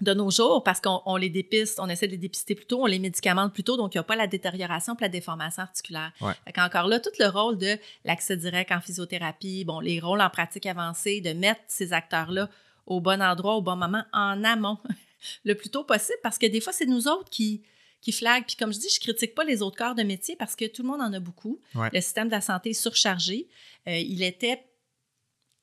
de 0.00 0.14
nos 0.14 0.30
jours 0.30 0.62
parce 0.62 0.80
qu'on 0.80 1.16
les 1.16 1.30
dépiste, 1.30 1.78
on 1.80 1.88
essaie 1.88 2.06
de 2.06 2.12
les 2.12 2.18
dépister 2.18 2.54
plus 2.54 2.66
tôt, 2.66 2.82
on 2.82 2.86
les 2.86 2.98
médicamente 2.98 3.52
plus 3.52 3.64
tôt, 3.64 3.76
donc 3.76 3.94
il 3.94 3.98
n'y 3.98 4.00
a 4.00 4.04
pas 4.04 4.16
la 4.16 4.26
détérioration 4.26 4.94
et 4.94 5.02
la 5.02 5.08
déformation 5.08 5.62
articulaire. 5.62 6.12
Ouais. 6.20 6.34
encore 6.58 6.88
là, 6.88 7.00
tout 7.00 7.10
le 7.18 7.26
rôle 7.26 7.58
de 7.58 7.78
l'accès 8.04 8.36
direct 8.36 8.72
en 8.72 8.80
physiothérapie, 8.80 9.64
bon, 9.64 9.80
les 9.80 10.00
rôles 10.00 10.20
en 10.20 10.30
pratique 10.30 10.66
avancée, 10.66 11.20
de 11.20 11.32
mettre 11.32 11.60
ces 11.68 11.92
acteurs-là 11.92 12.48
au 12.86 13.00
bon 13.00 13.22
endroit, 13.22 13.54
au 13.56 13.62
bon 13.62 13.76
moment, 13.76 14.04
en 14.12 14.42
amont, 14.44 14.78
le 15.44 15.54
plus 15.54 15.70
tôt 15.70 15.84
possible, 15.84 16.18
parce 16.22 16.38
que 16.38 16.46
des 16.46 16.60
fois, 16.60 16.72
c'est 16.72 16.86
nous 16.86 17.08
autres 17.08 17.30
qui, 17.30 17.62
qui 18.00 18.12
flaguent. 18.12 18.46
Puis 18.46 18.56
comme 18.56 18.72
je 18.72 18.78
dis, 18.78 18.88
je 18.92 19.00
critique 19.00 19.34
pas 19.34 19.44
les 19.44 19.62
autres 19.62 19.76
corps 19.76 19.94
de 19.94 20.02
métier 20.02 20.36
parce 20.36 20.56
que 20.56 20.64
tout 20.66 20.82
le 20.82 20.88
monde 20.88 21.00
en 21.00 21.12
a 21.12 21.20
beaucoup. 21.20 21.60
Le 21.74 22.00
système 22.00 22.26
de 22.26 22.32
la 22.32 22.40
santé 22.40 22.70
est 22.70 22.74
surchargé. 22.74 23.48
Euh, 23.86 23.96
il 23.96 24.22
était 24.22 24.64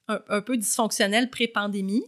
un 0.08 0.40
peu 0.40 0.56
dysfonctionnel 0.56 1.30
pré-pandémie 1.30 2.06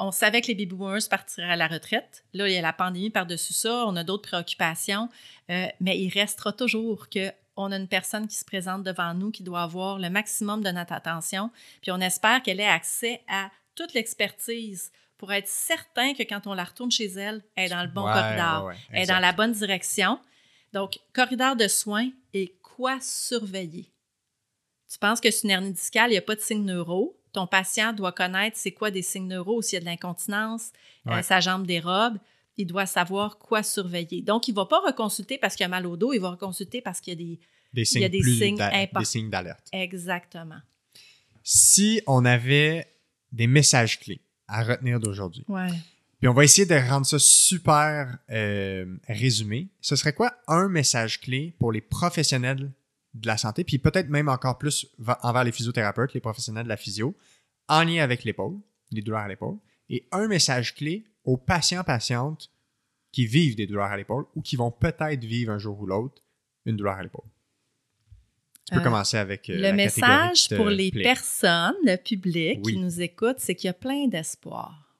on 0.00 0.12
savait 0.12 0.40
que 0.40 0.46
les 0.48 0.54
baby 0.54 0.74
boomers 0.74 1.08
partiraient 1.08 1.52
à 1.52 1.56
la 1.56 1.68
retraite. 1.68 2.24
Là, 2.32 2.48
il 2.48 2.54
y 2.54 2.56
a 2.56 2.62
la 2.62 2.72
pandémie 2.72 3.10
par-dessus 3.10 3.52
ça, 3.52 3.84
on 3.86 3.94
a 3.96 4.02
d'autres 4.02 4.28
préoccupations, 4.28 5.10
euh, 5.50 5.66
mais 5.78 6.00
il 6.00 6.08
restera 6.08 6.52
toujours 6.52 7.08
qu'on 7.10 7.72
a 7.72 7.76
une 7.76 7.86
personne 7.86 8.26
qui 8.26 8.36
se 8.36 8.44
présente 8.44 8.82
devant 8.82 9.12
nous 9.12 9.30
qui 9.30 9.42
doit 9.42 9.62
avoir 9.62 9.98
le 9.98 10.08
maximum 10.08 10.62
de 10.62 10.70
notre 10.70 10.94
attention, 10.94 11.50
puis 11.82 11.92
on 11.92 12.00
espère 12.00 12.42
qu'elle 12.42 12.60
ait 12.60 12.66
accès 12.66 13.20
à 13.28 13.50
toute 13.74 13.92
l'expertise 13.92 14.90
pour 15.18 15.32
être 15.34 15.48
certain 15.48 16.14
que 16.14 16.22
quand 16.22 16.46
on 16.46 16.54
la 16.54 16.64
retourne 16.64 16.90
chez 16.90 17.08
elle, 17.08 17.42
elle 17.54 17.66
est 17.66 17.74
dans 17.74 17.82
le 17.82 17.88
bon 17.88 18.04
corridor, 18.04 18.72
elle 18.90 19.02
est 19.02 19.06
dans 19.06 19.18
la 19.18 19.32
bonne 19.32 19.52
direction. 19.52 20.18
Donc, 20.72 20.98
corridor 21.12 21.56
de 21.56 21.68
soins 21.68 22.08
et 22.32 22.54
quoi 22.62 22.98
surveiller? 23.02 23.92
Tu 24.90 24.98
penses 24.98 25.20
que 25.20 25.30
c'est 25.30 25.44
une 25.44 25.50
hernie 25.50 25.72
discale, 25.72 26.08
il 26.08 26.12
n'y 26.12 26.18
a 26.18 26.22
pas 26.22 26.36
de 26.36 26.40
signe 26.40 26.64
neuro, 26.64 27.19
ton 27.32 27.46
patient 27.46 27.92
doit 27.92 28.12
connaître 28.12 28.56
c'est 28.56 28.72
quoi 28.72 28.90
des 28.90 29.02
signes 29.02 29.28
neuro, 29.28 29.62
s'il 29.62 29.74
y 29.74 29.76
a 29.76 29.80
de 29.80 29.84
l'incontinence, 29.84 30.70
euh, 31.06 31.22
sa 31.22 31.40
jambe 31.40 31.66
dérobe. 31.66 32.18
Il 32.56 32.66
doit 32.66 32.86
savoir 32.86 33.38
quoi 33.38 33.62
surveiller. 33.62 34.22
Donc, 34.22 34.48
il 34.48 34.52
ne 34.52 34.56
va 34.56 34.66
pas 34.66 34.80
reconsulter 34.80 35.38
parce 35.38 35.56
qu'il 35.56 35.64
a 35.64 35.68
mal 35.68 35.86
au 35.86 35.96
dos, 35.96 36.12
il 36.12 36.20
va 36.20 36.30
reconsulter 36.30 36.82
parce 36.82 37.00
qu'il 37.00 37.12
y 37.12 37.16
a 37.16 37.18
des, 37.18 37.40
des 37.72 37.84
signes, 37.84 38.08
des 38.08 38.22
signes 38.22 38.60
importants. 38.60 39.00
Des 39.00 39.06
signes 39.06 39.30
d'alerte. 39.30 39.66
Exactement. 39.72 40.60
Si 41.42 42.02
on 42.06 42.24
avait 42.24 42.86
des 43.32 43.46
messages 43.46 43.98
clés 43.98 44.20
à 44.46 44.62
retenir 44.62 45.00
d'aujourd'hui, 45.00 45.44
ouais. 45.48 45.70
puis 46.18 46.28
on 46.28 46.34
va 46.34 46.44
essayer 46.44 46.66
de 46.66 46.74
rendre 46.74 47.06
ça 47.06 47.18
super 47.18 48.18
euh, 48.30 48.96
résumé, 49.08 49.68
ce 49.80 49.96
serait 49.96 50.12
quoi 50.12 50.34
un 50.46 50.68
message 50.68 51.20
clé 51.20 51.54
pour 51.58 51.72
les 51.72 51.80
professionnels 51.80 52.70
de 53.14 53.26
la 53.26 53.36
santé, 53.36 53.64
puis 53.64 53.78
peut-être 53.78 54.08
même 54.08 54.28
encore 54.28 54.58
plus 54.58 54.86
envers 55.22 55.44
les 55.44 55.52
physiothérapeutes, 55.52 56.14
les 56.14 56.20
professionnels 56.20 56.64
de 56.64 56.68
la 56.68 56.76
physio, 56.76 57.16
en 57.68 57.82
lien 57.82 58.02
avec 58.02 58.24
l'épaule, 58.24 58.58
les 58.90 59.02
douleurs 59.02 59.22
à 59.22 59.28
l'épaule, 59.28 59.58
et 59.88 60.06
un 60.12 60.28
message 60.28 60.74
clé 60.74 61.04
aux 61.24 61.36
patients-patientes 61.36 62.50
qui 63.12 63.26
vivent 63.26 63.56
des 63.56 63.66
douleurs 63.66 63.86
à 63.86 63.96
l'épaule 63.96 64.26
ou 64.36 64.42
qui 64.42 64.56
vont 64.56 64.70
peut-être 64.70 65.24
vivre 65.24 65.52
un 65.52 65.58
jour 65.58 65.80
ou 65.80 65.86
l'autre 65.86 66.22
une 66.64 66.76
douleur 66.76 66.94
à 66.94 67.02
l'épaule. 67.02 67.26
Tu 68.66 68.74
peux 68.74 68.80
euh, 68.80 68.84
commencer 68.84 69.16
avec 69.16 69.50
euh, 69.50 69.56
le 69.56 69.72
message 69.72 70.48
pour 70.56 70.66
les 70.66 70.92
personnes, 70.92 71.74
le 71.84 71.96
public 71.96 72.62
qui 72.62 72.76
nous 72.76 73.00
écoute, 73.00 73.36
c'est 73.38 73.56
qu'il 73.56 73.66
y 73.66 73.70
a 73.70 73.74
plein 73.74 74.06
d'espoir. 74.06 74.96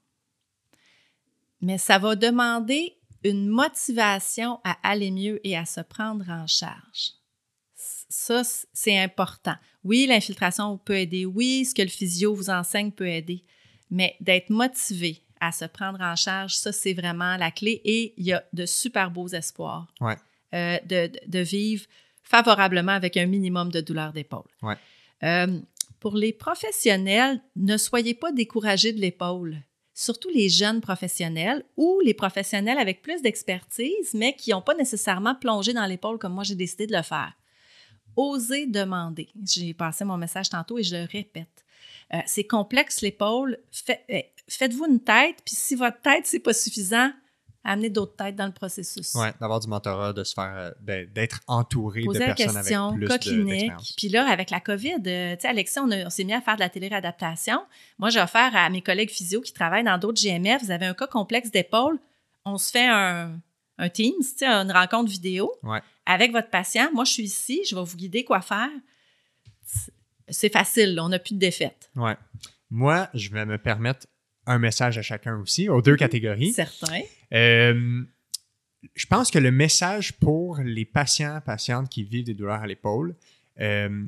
Mais 1.61 1.79
ça 1.79 1.99
va 1.99 2.17
demander 2.17 2.97
une 3.23 3.47
motivation 3.47 4.59
à 4.65 4.77
aller 4.83 5.11
mieux 5.11 5.47
et 5.47 5.57
à 5.57 5.67
se 5.67 5.81
prendre 5.81 6.29
en 6.31 6.47
charge 6.47 7.20
ça, 8.11 8.43
c'est 8.73 8.99
important. 8.99 9.55
Oui, 9.85 10.07
l'infiltration 10.07 10.77
peut 10.79 10.99
aider. 10.99 11.25
Oui, 11.25 11.65
ce 11.65 11.75
que 11.75 11.83
le 11.83 11.89
physio 11.89 12.35
vous 12.35 12.51
enseigne 12.51 12.91
peut 12.91 13.09
aider. 13.09 13.45
Mais 13.89 14.17
d'être 14.21 14.51
motivé 14.51 15.23
à 15.41 15.53
se 15.53 15.65
prendre 15.65 16.01
en 16.01 16.17
charge, 16.17 16.55
ça, 16.55 16.73
c'est 16.73 16.93
vraiment 16.93 17.37
la 17.37 17.51
clé. 17.51 17.81
Et 17.85 18.13
il 18.19 18.27
y 18.27 18.33
a 18.33 18.45
de 18.53 18.67
super 18.67 19.11
beaux 19.11 19.29
espoirs 19.29 19.87
euh, 20.55 20.79
de, 20.85 21.39
vivre 21.39 21.87
favorablement 22.23 22.93
avec 22.93 23.17
un 23.17 23.27
minimum 23.27 23.71
de 23.71 23.81
douleur 23.81 24.13
d'épaule. 24.13 24.51
Euh, 25.23 25.61
pour 26.01 26.17
les 26.17 26.33
professionnels, 26.33 27.41
ne 27.57 27.77
soyez 27.77 28.15
pas 28.15 28.33
découragés 28.33 28.93
de 28.93 29.01
l'épaule 29.01 29.63
surtout 29.93 30.31
les 30.31 30.49
jeunes 30.49 30.81
professionnels 30.81 31.63
ou 31.77 32.01
les 32.03 32.15
professionnels 32.15 32.79
avec 32.79 33.03
plus 33.03 33.21
d'expertise, 33.21 34.15
mais 34.15 34.35
qui 34.35 34.51
n'ont 34.51 34.63
pas 34.63 34.75
nécessairement 34.75 35.35
plongé 35.35 35.75
dans 35.75 35.85
l'épaule 35.85 36.19
comme 36.19 36.33
moi 36.33 36.43
j'ai 36.43 36.55
décidé 36.55 36.87
de 36.87 36.97
le 36.97 37.03
faire. 37.03 37.35
Osez 38.17 38.67
demander. 38.67 39.29
J'ai 39.45 39.75
passé 39.75 40.05
mon 40.05 40.17
message 40.17 40.51
tantôt 40.51 40.79
et 40.79 40.83
je 40.83 40.97
le 40.97 41.05
répète. 41.11 41.65
Euh, 42.13 42.19
c'est 42.27 42.45
complexe 42.45 43.03
l'épaule. 43.03 43.59
Euh, 43.89 44.21
faites-vous 44.49 44.87
une 44.87 45.01
tête, 45.01 45.37
puis 45.45 45.55
si 45.55 45.77
votre 45.77 46.01
tête, 46.01 46.27
c'est 46.27 46.41
pas 46.41 46.53
suffisant, 46.53 47.11
amenez 47.63 47.89
d'autres 47.89 48.17
têtes 48.17 48.35
dans 48.35 48.47
le 48.47 48.53
processus. 48.53 49.15
Oui, 49.15 49.29
d'avoir 49.41 49.61
du 49.61 49.69
mentorat, 49.69 50.13
de 50.13 50.25
se 50.25 50.35
faire, 50.35 50.75
euh, 50.89 51.07
d'être 51.15 51.41
entouré 51.47 52.03
de 52.03 52.19
personnes 52.19 52.55
question, 52.57 52.89
avec 52.89 53.21
plus 53.21 53.45
d'expérience. 53.45 53.93
Puis 53.97 54.09
là, 54.09 54.29
avec 54.29 54.51
la 54.51 54.61
COVID, 54.61 54.97
tu 54.97 55.05
sais, 55.05 55.47
Alexis, 55.47 55.79
on, 55.79 55.89
on 55.89 56.11
s'est 56.11 56.25
mis 56.25 56.33
à 56.33 56.41
faire 56.41 56.57
de 56.57 56.61
la 56.61 56.69
télé-réadaptation. 56.69 57.61
Moi, 57.99 58.11
j'ai 58.11 58.21
offert 58.21 58.57
à 58.57 58.69
mes 58.71 58.83
collègues 58.83 59.11
physio 59.11 59.41
qui 59.41 59.53
travaillent 59.53 59.85
dans 59.85 59.99
d'autres 59.99 60.21
GMF, 60.21 60.65
vous 60.65 60.73
avez 60.73 60.87
un 60.87 60.95
cas 60.95 61.07
complexe 61.07 61.51
d'épaule, 61.53 61.99
on 62.45 62.59
se 62.59 62.73
fait 62.73 62.89
un, 62.89 63.39
un 63.79 63.89
Teams, 63.89 64.23
une 64.43 64.73
rencontre 64.73 65.11
vidéo 65.11 65.53
avec 66.07 66.33
votre 66.33 66.51
patient. 66.51 66.91
Moi, 66.93 67.05
je 67.05 67.13
suis 67.13 67.23
ici, 67.25 67.63
je 67.69 67.75
vais 67.75 67.83
vous 67.83 67.97
guider 67.97 68.25
quoi 68.25 68.41
faire. 68.41 68.71
C'est 70.29 70.53
facile, 70.53 70.99
on 71.01 71.09
n'a 71.09 71.19
plus 71.19 71.35
de 71.35 71.41
défaite. 71.41 71.91
Ouais. 71.97 72.17
Moi, 72.71 73.09
je 73.15 73.31
vais 73.31 73.45
me 73.45 73.59
permettre 73.59 74.07
un 74.47 74.59
message 74.59 74.99
à 74.99 75.03
chacun 75.03 75.37
aussi, 75.39 75.69
aux 75.69 75.83
deux 75.83 75.97
catégories. 75.97 76.53
Certain. 76.53 77.01
Euh, 77.33 78.03
je 78.95 79.07
pense 79.07 79.31
que 79.31 79.39
le 79.39 79.51
message 79.51 80.15
pour 80.15 80.59
les 80.59 80.85
patients, 80.85 81.41
patientes 81.45 81.89
qui 81.89 82.05
vivent 82.05 82.25
des 82.25 82.35
douleurs 82.35 82.63
à 82.63 82.67
l'épaule, 82.67 83.15
euh, 83.61 84.05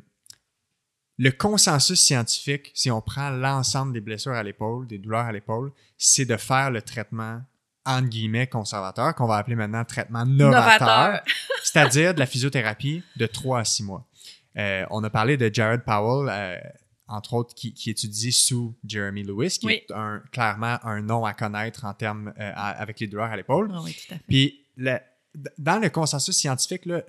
le 1.17 1.31
consensus 1.31 1.99
scientifique, 1.99 2.71
si 2.73 2.89
on 2.89 3.01
prend 3.01 3.29
l'ensemble 3.29 3.93
des 3.93 4.01
blessures 4.01 4.33
à 4.33 4.43
l'épaule, 4.43 4.87
des 4.87 4.97
douleurs 4.97 5.25
à 5.25 5.31
l'épaule, 5.31 5.71
c'est 5.97 6.25
de 6.25 6.37
faire 6.37 6.71
le 6.71 6.81
traitement 6.81 7.41
entre 7.85 8.07
guillemets, 8.07 8.47
conservateur, 8.47 9.13
qu'on 9.15 9.27
va 9.27 9.37
appeler 9.37 9.55
maintenant 9.55 9.83
traitement 9.83 10.25
novateur, 10.25 11.21
c'est-à-dire 11.63 12.13
de 12.13 12.19
la 12.19 12.25
physiothérapie 12.25 13.03
de 13.15 13.25
3 13.25 13.59
à 13.59 13.65
6 13.65 13.83
mois. 13.83 14.07
Euh, 14.57 14.85
on 14.89 15.03
a 15.03 15.09
parlé 15.09 15.37
de 15.37 15.49
Jared 15.53 15.83
Powell, 15.83 16.29
euh, 16.31 16.57
entre 17.07 17.33
autres, 17.33 17.53
qui, 17.53 17.73
étudie 17.89 18.31
sous 18.31 18.75
Jeremy 18.87 19.23
Lewis, 19.23 19.57
qui 19.59 19.69
est 19.69 19.91
un, 19.93 20.21
clairement 20.31 20.77
un 20.83 21.01
nom 21.01 21.25
à 21.25 21.33
connaître 21.33 21.85
en 21.85 21.93
termes 21.93 22.33
euh, 22.39 22.51
avec 22.55 22.99
les 22.99 23.07
douleurs 23.07 23.31
à 23.31 23.35
l'épaule. 23.35 23.71
Ah 23.73 23.81
oui, 23.83 23.93
tout 23.93 24.13
à 24.13 24.17
fait. 24.17 24.23
Puis, 24.27 24.63
dans 25.57 25.79
le 25.79 25.89
consensus 25.89 26.35
scientifique, 26.35 26.85
le, 26.85 27.03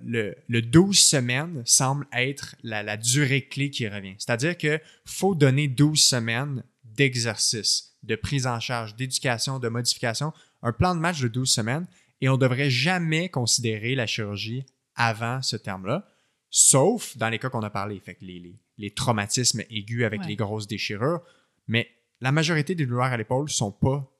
le 0.48 0.62
12 0.62 0.98
semaines 0.98 1.62
semble 1.66 2.06
être 2.12 2.56
la, 2.62 2.82
la 2.82 2.96
durée 2.96 3.46
clé 3.46 3.70
qui 3.70 3.86
revient. 3.86 4.14
C'est-à-dire 4.18 4.56
qu'il 4.56 4.80
faut 5.04 5.34
donner 5.34 5.68
12 5.68 6.02
semaines 6.02 6.64
d'exercice, 6.84 7.94
de 8.02 8.16
prise 8.16 8.46
en 8.46 8.60
charge, 8.60 8.96
d'éducation, 8.96 9.58
de 9.58 9.68
modification 9.68 10.32
un 10.64 10.72
plan 10.72 10.96
de 10.96 11.00
match 11.00 11.20
de 11.20 11.28
12 11.28 11.48
semaines 11.48 11.86
et 12.20 12.28
on 12.28 12.32
ne 12.32 12.38
devrait 12.38 12.70
jamais 12.70 13.28
considérer 13.28 13.94
la 13.94 14.06
chirurgie 14.06 14.66
avant 14.96 15.42
ce 15.42 15.56
terme-là, 15.56 16.08
sauf 16.50 17.16
dans 17.16 17.28
les 17.28 17.38
cas 17.38 17.50
qu'on 17.50 17.62
a 17.62 17.70
parlé, 17.70 18.00
fait 18.00 18.16
les, 18.20 18.58
les, 18.78 18.94
traumatismes 18.94 19.62
aigus 19.70 20.04
avec 20.04 20.24
les 20.24 20.36
grosses 20.36 20.66
déchirures. 20.66 21.20
Mais 21.68 21.88
la 22.20 22.32
majorité 22.32 22.74
des 22.74 22.86
douleurs 22.86 23.04
à 23.04 23.16
l'épaule 23.16 23.44
ne 23.44 23.50
sont 23.50 23.72
pas 23.72 24.10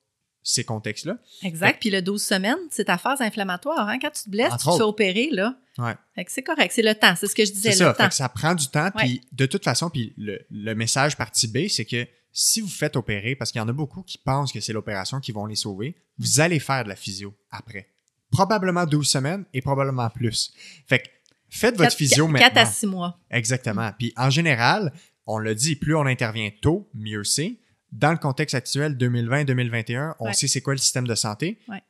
ces 0.42 0.64
contextes-là. 0.64 1.16
Exact. 1.42 1.80
Puis 1.80 1.88
le 1.88 2.02
12 2.02 2.22
semaines, 2.22 2.58
c'est 2.70 2.84
ta 2.84 2.98
phase 2.98 3.22
inflammatoire. 3.22 3.88
Hein? 3.88 3.98
Quand 3.98 4.10
tu 4.10 4.24
te 4.24 4.30
blesses, 4.30 4.52
tu 4.58 4.68
te 4.68 4.76
fais 4.76 4.82
opérer, 4.82 5.30
là. 5.30 5.56
Ouais. 5.78 5.94
c'est 6.28 6.42
correct. 6.42 6.72
C'est 6.74 6.82
le 6.82 6.94
temps. 6.94 7.14
C'est 7.16 7.28
ce 7.28 7.34
que 7.34 7.44
je 7.44 7.52
disais. 7.52 7.72
C'est 7.72 7.78
ça. 7.78 8.10
ça 8.10 8.28
prend 8.28 8.54
du 8.54 8.68
temps. 8.68 8.90
Puis 8.94 9.22
de 9.32 9.46
toute 9.46 9.64
façon, 9.64 9.88
puis 9.88 10.12
le, 10.18 10.44
le 10.50 10.74
message 10.74 11.16
partie 11.16 11.48
B, 11.48 11.68
c'est 11.68 11.86
que 11.86 12.06
si 12.36 12.60
vous 12.60 12.68
faites 12.68 12.96
opérer, 12.96 13.34
parce 13.36 13.50
qu'il 13.52 13.60
y 13.60 13.62
en 13.62 13.68
a 13.68 13.72
beaucoup 13.72 14.02
qui 14.02 14.18
pensent 14.18 14.52
que 14.52 14.60
c'est 14.60 14.72
l'opération 14.74 15.20
qui 15.20 15.32
vont 15.32 15.46
les 15.46 15.54
sauver, 15.56 15.96
vous 16.18 16.40
allez 16.40 16.58
faire 16.58 16.82
de 16.84 16.88
la 16.90 16.96
physio 16.96 17.34
après 17.50 17.88
probablement 18.30 18.84
12 18.84 19.08
semaines 19.08 19.44
et 19.54 19.60
probablement 19.62 20.10
plus. 20.10 20.52
Fait 20.88 20.98
que 20.98 21.08
faites 21.48 21.76
votre 21.78 21.94
physio 21.94 22.24
quatre- 22.26 22.32
maintenant. 22.32 22.48
quatre 22.48 22.56
à 22.58 22.66
six 22.66 22.86
mois. 22.86 23.20
Exactement. 23.30 23.92
Puis 23.96 24.12
en 24.16 24.28
général, 24.28 24.92
on 25.26 25.38
le 25.38 25.54
dit, 25.54 25.76
plus 25.76 25.94
on 25.94 26.04
intervient 26.06 26.50
tôt, 26.60 26.90
mieux 26.94 27.22
c'est. 27.22 27.60
Dans 27.92 28.10
le 28.10 28.18
contexte 28.18 28.56
actuel 28.56 28.96
2020-2021, 28.98 30.16
on 30.18 30.26
Ouais. 30.26 30.32
sait 30.32 30.48
c'est 30.48 30.60
quoi 30.62 30.74
le 30.74 30.78
système 30.78 31.06
de 31.06 31.14
santé. 31.14 31.60
Ouais. 31.68 31.80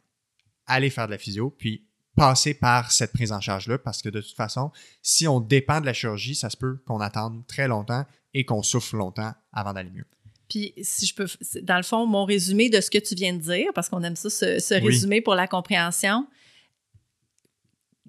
Allez 0.66 0.90
faire 0.90 1.06
de 1.06 1.12
la 1.12 1.18
physio, 1.18 1.48
puis 1.50 1.86
passer 2.14 2.52
par 2.52 2.92
cette 2.92 3.12
prise 3.14 3.32
en 3.32 3.40
charge-là, 3.40 3.78
parce 3.78 4.02
que 4.02 4.10
de 4.10 4.20
toute 4.20 4.36
façon, 4.36 4.70
si 5.00 5.26
on 5.26 5.40
dépend 5.40 5.80
de 5.80 5.86
la 5.86 5.94
chirurgie, 5.94 6.34
ça 6.34 6.50
se 6.50 6.56
peut 6.58 6.82
qu'on 6.86 7.00
attende 7.00 7.46
très 7.46 7.68
longtemps 7.68 8.04
et 8.34 8.44
qu'on 8.44 8.62
souffre 8.62 8.96
longtemps 8.96 9.32
avant 9.52 9.72
d'aller 9.72 9.90
mieux. 9.90 10.06
Puis, 10.54 10.72
si 10.82 11.04
je 11.04 11.14
peux, 11.16 11.26
dans 11.62 11.78
le 11.78 11.82
fond, 11.82 12.06
mon 12.06 12.24
résumé 12.24 12.70
de 12.70 12.80
ce 12.80 12.88
que 12.88 12.98
tu 12.98 13.16
viens 13.16 13.32
de 13.34 13.40
dire, 13.40 13.66
parce 13.74 13.88
qu'on 13.88 14.04
aime 14.04 14.14
ça, 14.14 14.30
ce, 14.30 14.60
ce 14.60 14.74
Oui. 14.74 14.82
résumé 14.86 15.20
pour 15.20 15.34
la 15.34 15.48
compréhension. 15.48 16.28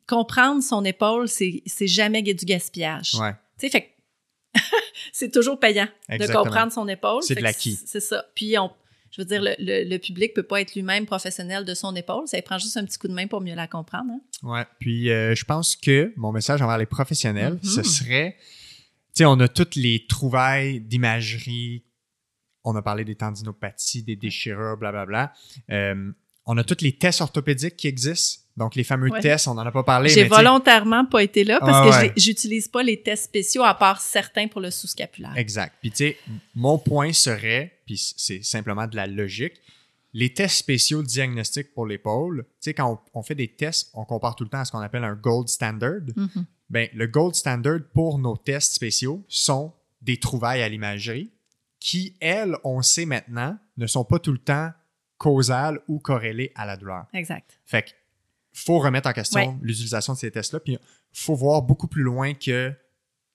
Comprendre 0.07 0.61
son 0.61 0.85
épaule, 0.85 1.27
c'est 1.27 1.63
jamais 1.87 2.21
du 2.21 2.45
gaspillage. 2.45 3.15
Ouais. 3.15 3.31
Tu 3.57 3.67
sais, 3.67 3.69
fait 3.71 3.91
c'est 5.11 5.31
toujours 5.33 5.59
payant 5.59 5.87
de 6.07 6.31
comprendre 6.31 6.71
son 6.71 6.87
épaule. 6.87 7.23
C'est 7.23 7.33
de 7.35 7.41
l'acquis. 7.41 7.79
C'est 7.83 7.99
ça. 7.99 8.23
Puis, 8.35 8.55
on, 8.59 8.69
je 9.09 9.21
veux 9.21 9.25
dire, 9.25 9.41
le, 9.41 9.55
le, 9.57 9.89
le 9.89 9.97
public 9.97 10.35
peut 10.35 10.43
pas 10.43 10.61
être 10.61 10.75
lui-même 10.75 11.07
professionnel 11.07 11.65
de 11.65 11.73
son 11.73 11.95
épaule. 11.95 12.27
Ça 12.27 12.37
lui 12.37 12.43
prend 12.43 12.59
juste 12.59 12.77
un 12.77 12.85
petit 12.85 12.99
coup 12.99 13.07
de 13.07 13.13
main 13.13 13.25
pour 13.25 13.41
mieux 13.41 13.55
la 13.55 13.65
comprendre. 13.67 14.11
hein. 14.11 14.19
Ouais. 14.43 14.65
Puis 14.79 15.09
euh, 15.09 15.33
je 15.33 15.43
pense 15.45 15.75
que 15.75 16.13
mon 16.15 16.31
message 16.31 16.61
envers 16.61 16.77
les 16.77 16.85
professionnels, 16.85 17.57
ce 17.63 17.81
serait, 17.81 18.35
tu 18.39 18.43
sais, 19.15 19.25
on 19.25 19.39
a 19.39 19.47
toutes 19.47 19.75
les 19.75 20.05
trouvailles 20.07 20.79
d'imagerie, 20.81 21.83
on 22.65 22.75
a 22.75 22.81
parlé 22.81 23.05
des 23.05 23.15
tendinopathies, 23.15 24.03
des 24.03 24.15
déchirures, 24.15 24.75
blablabla. 24.77 25.31
Euh, 25.71 26.11
on 26.45 26.57
a 26.57 26.63
tous 26.63 26.81
les 26.81 26.91
tests 26.97 27.21
orthopédiques 27.21 27.75
qui 27.77 27.87
existent. 27.87 28.41
Donc, 28.57 28.75
les 28.75 28.83
fameux 28.83 29.09
Ouais. 29.09 29.19
tests, 29.19 29.47
on 29.47 29.53
n'en 29.55 29.65
a 29.65 29.71
pas 29.71 29.83
parlé. 29.83 30.09
J'ai 30.09 30.25
volontairement 30.25 31.05
pas 31.05 31.23
été 31.23 31.43
là 31.43 31.59
parce 31.59 31.71
Ah 31.73 31.99
que 32.01 32.05
ouais. 32.07 32.13
j'utilise 32.15 32.67
pas 32.67 32.83
les 32.83 33.01
tests 33.01 33.25
spéciaux 33.25 33.63
à 33.63 33.73
part 33.73 33.99
certains 33.99 34.47
pour 34.47 34.61
le 34.61 34.71
sous-scapulaire. 34.71 35.33
Exact. 35.35 35.73
Puis, 35.81 35.91
tu 35.91 35.97
sais, 35.97 36.17
mon 36.53 36.77
point 36.77 37.11
serait, 37.13 37.79
puis 37.85 37.97
c'est 38.17 38.43
simplement 38.43 38.87
de 38.87 38.95
la 38.95 39.07
logique, 39.07 39.53
les 40.13 40.33
tests 40.33 40.55
spéciaux 40.57 41.03
diagnostiques 41.03 41.73
pour 41.73 41.85
l'épaule, 41.85 42.43
tu 42.45 42.49
sais, 42.61 42.73
quand 42.73 43.03
on, 43.13 43.19
on 43.19 43.23
fait 43.23 43.35
des 43.35 43.49
tests, 43.49 43.89
on 43.93 44.05
compare 44.05 44.35
tout 44.37 44.45
le 44.45 44.49
temps 44.49 44.59
à 44.59 44.65
ce 44.65 44.71
qu'on 44.71 44.79
appelle 44.79 45.03
un 45.03 45.15
gold 45.15 45.49
standard. 45.49 46.01
Mhm. 46.15 46.45
Ben, 46.69 46.87
le 46.93 47.07
gold 47.07 47.35
standard 47.35 47.79
pour 47.93 48.17
nos 48.19 48.37
tests 48.37 48.73
spéciaux 48.73 49.25
sont 49.27 49.73
des 50.01 50.17
trouvailles 50.17 50.61
à 50.61 50.69
l'imagerie 50.69 51.31
qui, 51.85 52.15
elles, 52.19 52.57
on 52.63 52.81
sait 52.81 53.05
maintenant, 53.05 53.59
ne 53.77 53.85
sont 53.85 54.03
pas 54.03 54.17
tout 54.17 54.31
le 54.31 54.39
temps 54.39 54.71
causales 55.19 55.79
ou 55.87 55.99
corrélées 55.99 56.51
à 56.55 56.65
la 56.65 56.77
douleur. 56.77 57.05
Exact. 57.13 57.59
Fait 57.63 57.83
que 57.83 57.89
faut 58.53 58.79
remettre 58.79 59.07
en 59.07 59.13
question 59.13 59.39
Ouais. 59.51 59.55
l'utilisation 59.61 60.13
de 60.13 60.17
ces 60.17 60.31
tests-là, 60.31 60.61
puis 60.61 60.79
faut 61.13 61.35
voir 61.35 61.61
beaucoup 61.61 61.87
plus 61.87 62.01
loin 62.01 62.33
que 62.33 62.73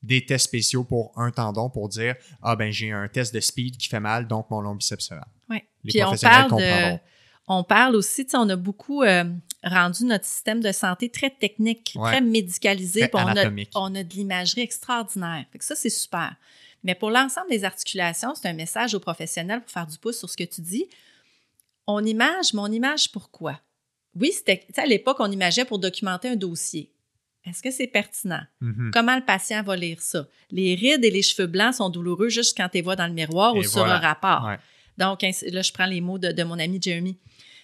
des 0.03 0.27
tests 0.27 0.47
spéciaux 0.47 0.83
pour 0.83 1.13
un 1.17 1.31
tendon 1.31 1.71
pour 1.71 1.89
dire 1.89 2.17
ah 2.43 2.57
ben 2.57 2.73
j'ai 2.73 2.91
un 2.91 3.07
test 3.07 3.33
de 3.33 3.39
speed 3.39 3.77
qui 3.77 3.87
fait 3.89 4.01
mal 4.01 4.27
donc 4.27 4.51
mon 4.51 4.61
long 4.63 4.75
biceps 4.75 5.05
se. 5.05 5.15
Les 5.49 5.93
Puis 5.93 6.03
on 6.03 6.17
parle 6.17 6.51
de, 6.51 6.99
on 7.47 7.63
parle 7.63 7.95
aussi, 7.95 8.25
tu 8.25 8.33
sais, 8.33 8.37
on 8.37 8.49
a 8.49 8.57
beaucoup 8.57 9.03
euh, 9.05 9.25
rendu 9.63 10.05
notre 10.07 10.25
système 10.25 10.61
de 10.61 10.73
santé 10.73 11.09
très 11.09 11.31
technique, 11.31 11.93
Ouais. 11.97 12.11
très 12.11 12.21
médicalisé, 12.21 13.09
Très 13.09 13.23
on 13.23 13.29
a, 13.29 13.51
on 13.77 13.95
a 13.95 14.03
de 14.03 14.13
l'imagerie 14.15 14.63
extraordinaire. 14.63 15.45
Fait 15.53 15.59
que 15.59 15.65
ça, 15.65 15.75
c'est 15.77 15.89
super. 15.91 16.35
Mais 16.83 16.95
pour 16.95 17.11
l'ensemble 17.11 17.51
des 17.51 17.65
articulations, 17.65 18.35
c'est 18.35 18.49
un 18.49 18.55
message 18.55 18.95
aux 18.95 19.01
professionnels 19.01 19.61
pour 19.61 19.71
faire 19.71 19.87
du 19.87 19.99
pouce 19.99 20.19
sur 20.19 20.31
ce 20.31 20.37
que 20.37 20.45
tu 20.45 20.61
dis. 20.61 20.87
On 21.87 22.05
image, 22.05 22.55
mais 22.55 22.61
on 22.61 22.73
image 22.73 23.11
pourquoi? 23.13 23.61
Oui, 24.15 24.33
c'était, 24.33 24.67
à 24.77 24.87
l'époque, 24.87 25.19
on 25.21 25.31
imageait 25.31 25.65
pour 25.65 25.79
documenter 25.79 26.29
un 26.29 26.37
dossier. 26.37 26.93
Est-ce 27.45 27.63
que 27.63 27.71
c'est 27.71 27.87
pertinent? 27.87 28.43
Mhm. 28.61 28.91
Comment 28.93 29.17
le 29.17 29.25
patient 29.25 29.63
va 29.63 29.77
lire 29.77 30.01
ça? 30.01 30.27
Les 30.51 30.75
rides 30.75 31.05
et 31.05 31.11
les 31.11 31.23
cheveux 31.23 31.47
blancs 31.47 31.75
sont 31.75 31.89
douloureux 31.89 32.29
juste 32.29 32.57
quand 32.57 32.69
tu 32.69 32.79
les 32.79 32.83
vois 32.83 32.97
dans 32.97 33.07
le 33.07 33.15
miroir 33.15 33.55
ou 33.55 33.63
sur 33.63 33.81
voilà. 33.81 33.97
un 33.97 33.99
rapport. 33.99 34.45
Ouais. 34.45 34.59
Donc, 34.99 35.23
là, 35.23 35.63
je 35.63 35.73
prends 35.73 35.87
les 35.87 36.01
mots 36.01 36.19
de, 36.19 36.33
de 36.33 36.43
mon 36.43 36.59
ami 36.59 36.81
Jeremy. 36.81 37.19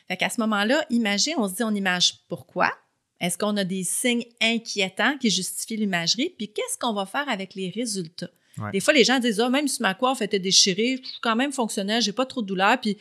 Fait 0.09 0.16
qu'à 0.16 0.30
ce 0.30 0.40
moment-là, 0.40 0.84
imagine, 0.88 1.34
on 1.36 1.48
se 1.48 1.56
dit, 1.56 1.62
on 1.62 1.74
image 1.74 2.20
pourquoi? 2.28 2.72
Est-ce 3.20 3.36
qu'on 3.36 3.56
a 3.56 3.64
des 3.64 3.82
signes 3.82 4.24
inquiétants 4.40 5.18
qui 5.18 5.30
justifient 5.30 5.76
l'imagerie? 5.76 6.32
Puis 6.36 6.52
qu'est-ce 6.52 6.78
qu'on 6.78 6.93
va 6.93 7.06
faire 7.06 7.28
avec 7.28 7.55
les 7.55 7.70
résultats? 7.70 8.30
Ouais. 8.59 8.70
Des 8.73 8.81
fois, 8.81 8.95
les 8.95 9.05
gens 9.05 9.19
disent, 9.19 9.41
ah, 9.41 9.51
même 9.51 9.69
si 9.69 9.83
ma 9.83 9.95
coiffe 9.95 10.23
était 10.23 10.39
déchirée, 10.39 10.99
je 11.03 11.09
suis 11.09 11.20
quand 11.20 11.37
même 11.37 11.53
fonctionnel, 11.53 12.01
j'ai 12.03 12.12
pas 12.12 12.27
trop 12.27 12.43
de 12.43 12.47
douleur, 12.47 12.81
puis 12.81 12.97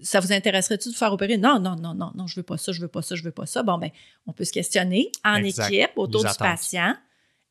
ça 0.00 0.20
vous 0.20 0.32
intéresserait-tu 0.32 0.88
de 0.90 0.94
faire 0.94 1.12
opérer? 1.12 1.36
Non, 1.36 1.58
non, 1.58 1.74
non, 1.76 1.94
non, 1.94 2.12
non, 2.14 2.26
je 2.26 2.36
veux 2.36 2.44
pas 2.44 2.56
ça, 2.56 2.70
je 2.72 2.80
veux 2.80 2.88
pas 2.88 3.02
ça, 3.02 3.16
je 3.16 3.22
veux 3.24 3.32
pas 3.32 3.46
ça. 3.46 3.62
Bon, 3.62 3.76
ben, 3.78 3.90
on 4.26 4.32
peut 4.32 4.44
se 4.44 4.52
questionner 4.52 5.10
en 5.24 5.36
Exact. 5.36 5.70
équipe 5.72 5.90
autour 5.96 6.20
Les 6.22 6.26
du 6.28 6.30
attentes. 6.30 6.46
patient. 6.48 6.94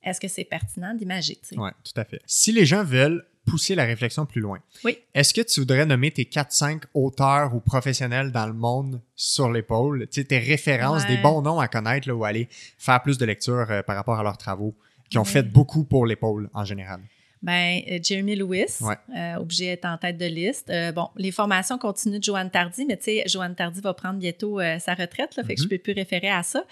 Est-ce 0.02 0.22
que 0.22 0.30
c'est 0.30 0.45
pertinent 0.45 0.94
d'imager? 0.94 1.38
Ouais, 1.57 1.72
tout 1.84 1.99
à 1.99 2.06
fait. 2.06 2.22
Si 2.26 2.53
les 2.53 2.65
gens 2.65 2.86
veulent 2.86 3.26
pousser 3.45 3.76
la 3.76 3.84
réflexion 3.84 4.26
plus 4.26 4.40
loin, 4.40 4.60
Oui. 4.86 4.98
est-ce 5.14 5.34
que 5.34 5.41
tu 5.41 5.60
voudrais 5.60 5.86
nommer 5.86 6.11
tes 6.11 6.23
4-5 6.23 6.84
auteurs 6.94 7.53
ou 7.56 7.60
professionnels 7.60 8.31
dans 8.31 8.45
le 8.48 8.53
monde 8.53 9.02
sur 9.15 9.52
l'épaule, 9.52 10.07
tu 10.10 10.22
sais, 10.22 10.23
tes 10.23 10.38
références, 10.40 11.03
Ouais. 11.03 11.18
des 11.18 11.22
bons 11.22 11.41
noms 11.41 11.60
à 11.60 11.68
connaître 11.68 12.07
là, 12.07 12.15
ou 12.15 12.23
aller 12.23 12.48
faire 12.77 13.02
plus 13.02 13.18
de 13.18 13.26
lecture 13.26 13.65
euh, 13.69 13.81
par 13.81 13.98
rapport 13.98 14.18
à 14.19 14.23
leurs 14.23 14.38
travaux, 14.38 14.73
qui 15.10 15.18
ont 15.18 15.23
Ouais. 15.23 15.27
fait 15.30 15.44
beaucoup 15.44 15.84
pour 15.84 16.06
l'épaule 16.06 16.49
en 16.53 16.64
général? 16.64 17.02
Ben, 17.41 17.82
euh, 17.90 17.99
Jeremy 18.03 18.36
Lewis, 18.36 18.78
Ouais. 18.82 18.95
euh, 19.16 19.36
obligé 19.38 19.68
d'être 19.68 19.86
en 19.86 19.98
tête 19.98 20.18
de 20.18 20.26
liste. 20.26 20.70
Euh, 20.70 20.91
bon, 20.91 21.07
les 21.16 21.32
formations 21.32 21.78
continuent 21.78 22.20
de 22.20 22.24
Joanne 22.24 22.52
Tardy, 22.52 22.86
mais 22.86 22.98
tu 22.98 23.03
sais, 23.06 23.24
Joanne 23.28 23.56
Tardy 23.56 23.80
va 23.80 23.94
prendre 23.94 24.20
bientôt 24.20 24.60
euh, 24.60 24.78
sa 24.80 24.94
retraite, 24.94 25.36
là, 25.38 25.44
fait 25.44 25.56
que 25.56 25.61
Mhm. 25.61 25.64
je 25.64 25.70
peux 25.70 25.78
plus 25.78 25.94
référer 25.94 26.30
à 26.30 26.44
ça. 26.44 26.66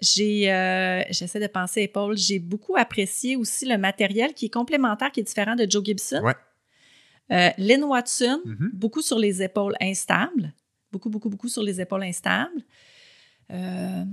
J'ai, 0.00 0.52
euh, 0.52 1.02
j'essaie 1.10 1.40
de 1.40 1.46
penser 1.46 1.82
épaule. 1.82 2.16
J'ai 2.16 2.38
beaucoup 2.38 2.76
apprécié 2.76 3.36
aussi 3.36 3.64
le 3.64 3.78
matériel 3.78 4.34
qui 4.34 4.46
est 4.46 4.52
complémentaire, 4.52 5.10
qui 5.12 5.20
est 5.20 5.24
différent 5.24 5.54
de 5.54 5.66
Joe 5.70 5.82
Gibson. 5.84 6.20
Ouais. 6.22 6.34
Euh, 7.32 7.50
Lynn 7.56 7.84
Watson, 7.84 8.40
Mhm. 8.44 8.70
beaucoup 8.74 9.00
sur 9.00 9.18
les 9.18 9.42
épaules 9.42 9.74
instables. 9.80 10.52
Beaucoup, 10.92 11.08
beaucoup, 11.08 11.30
beaucoup 11.30 11.48
sur 11.48 11.62
les 11.62 11.80
épaules 11.80 12.02
instables. 12.02 12.60
Euh, 13.52 14.04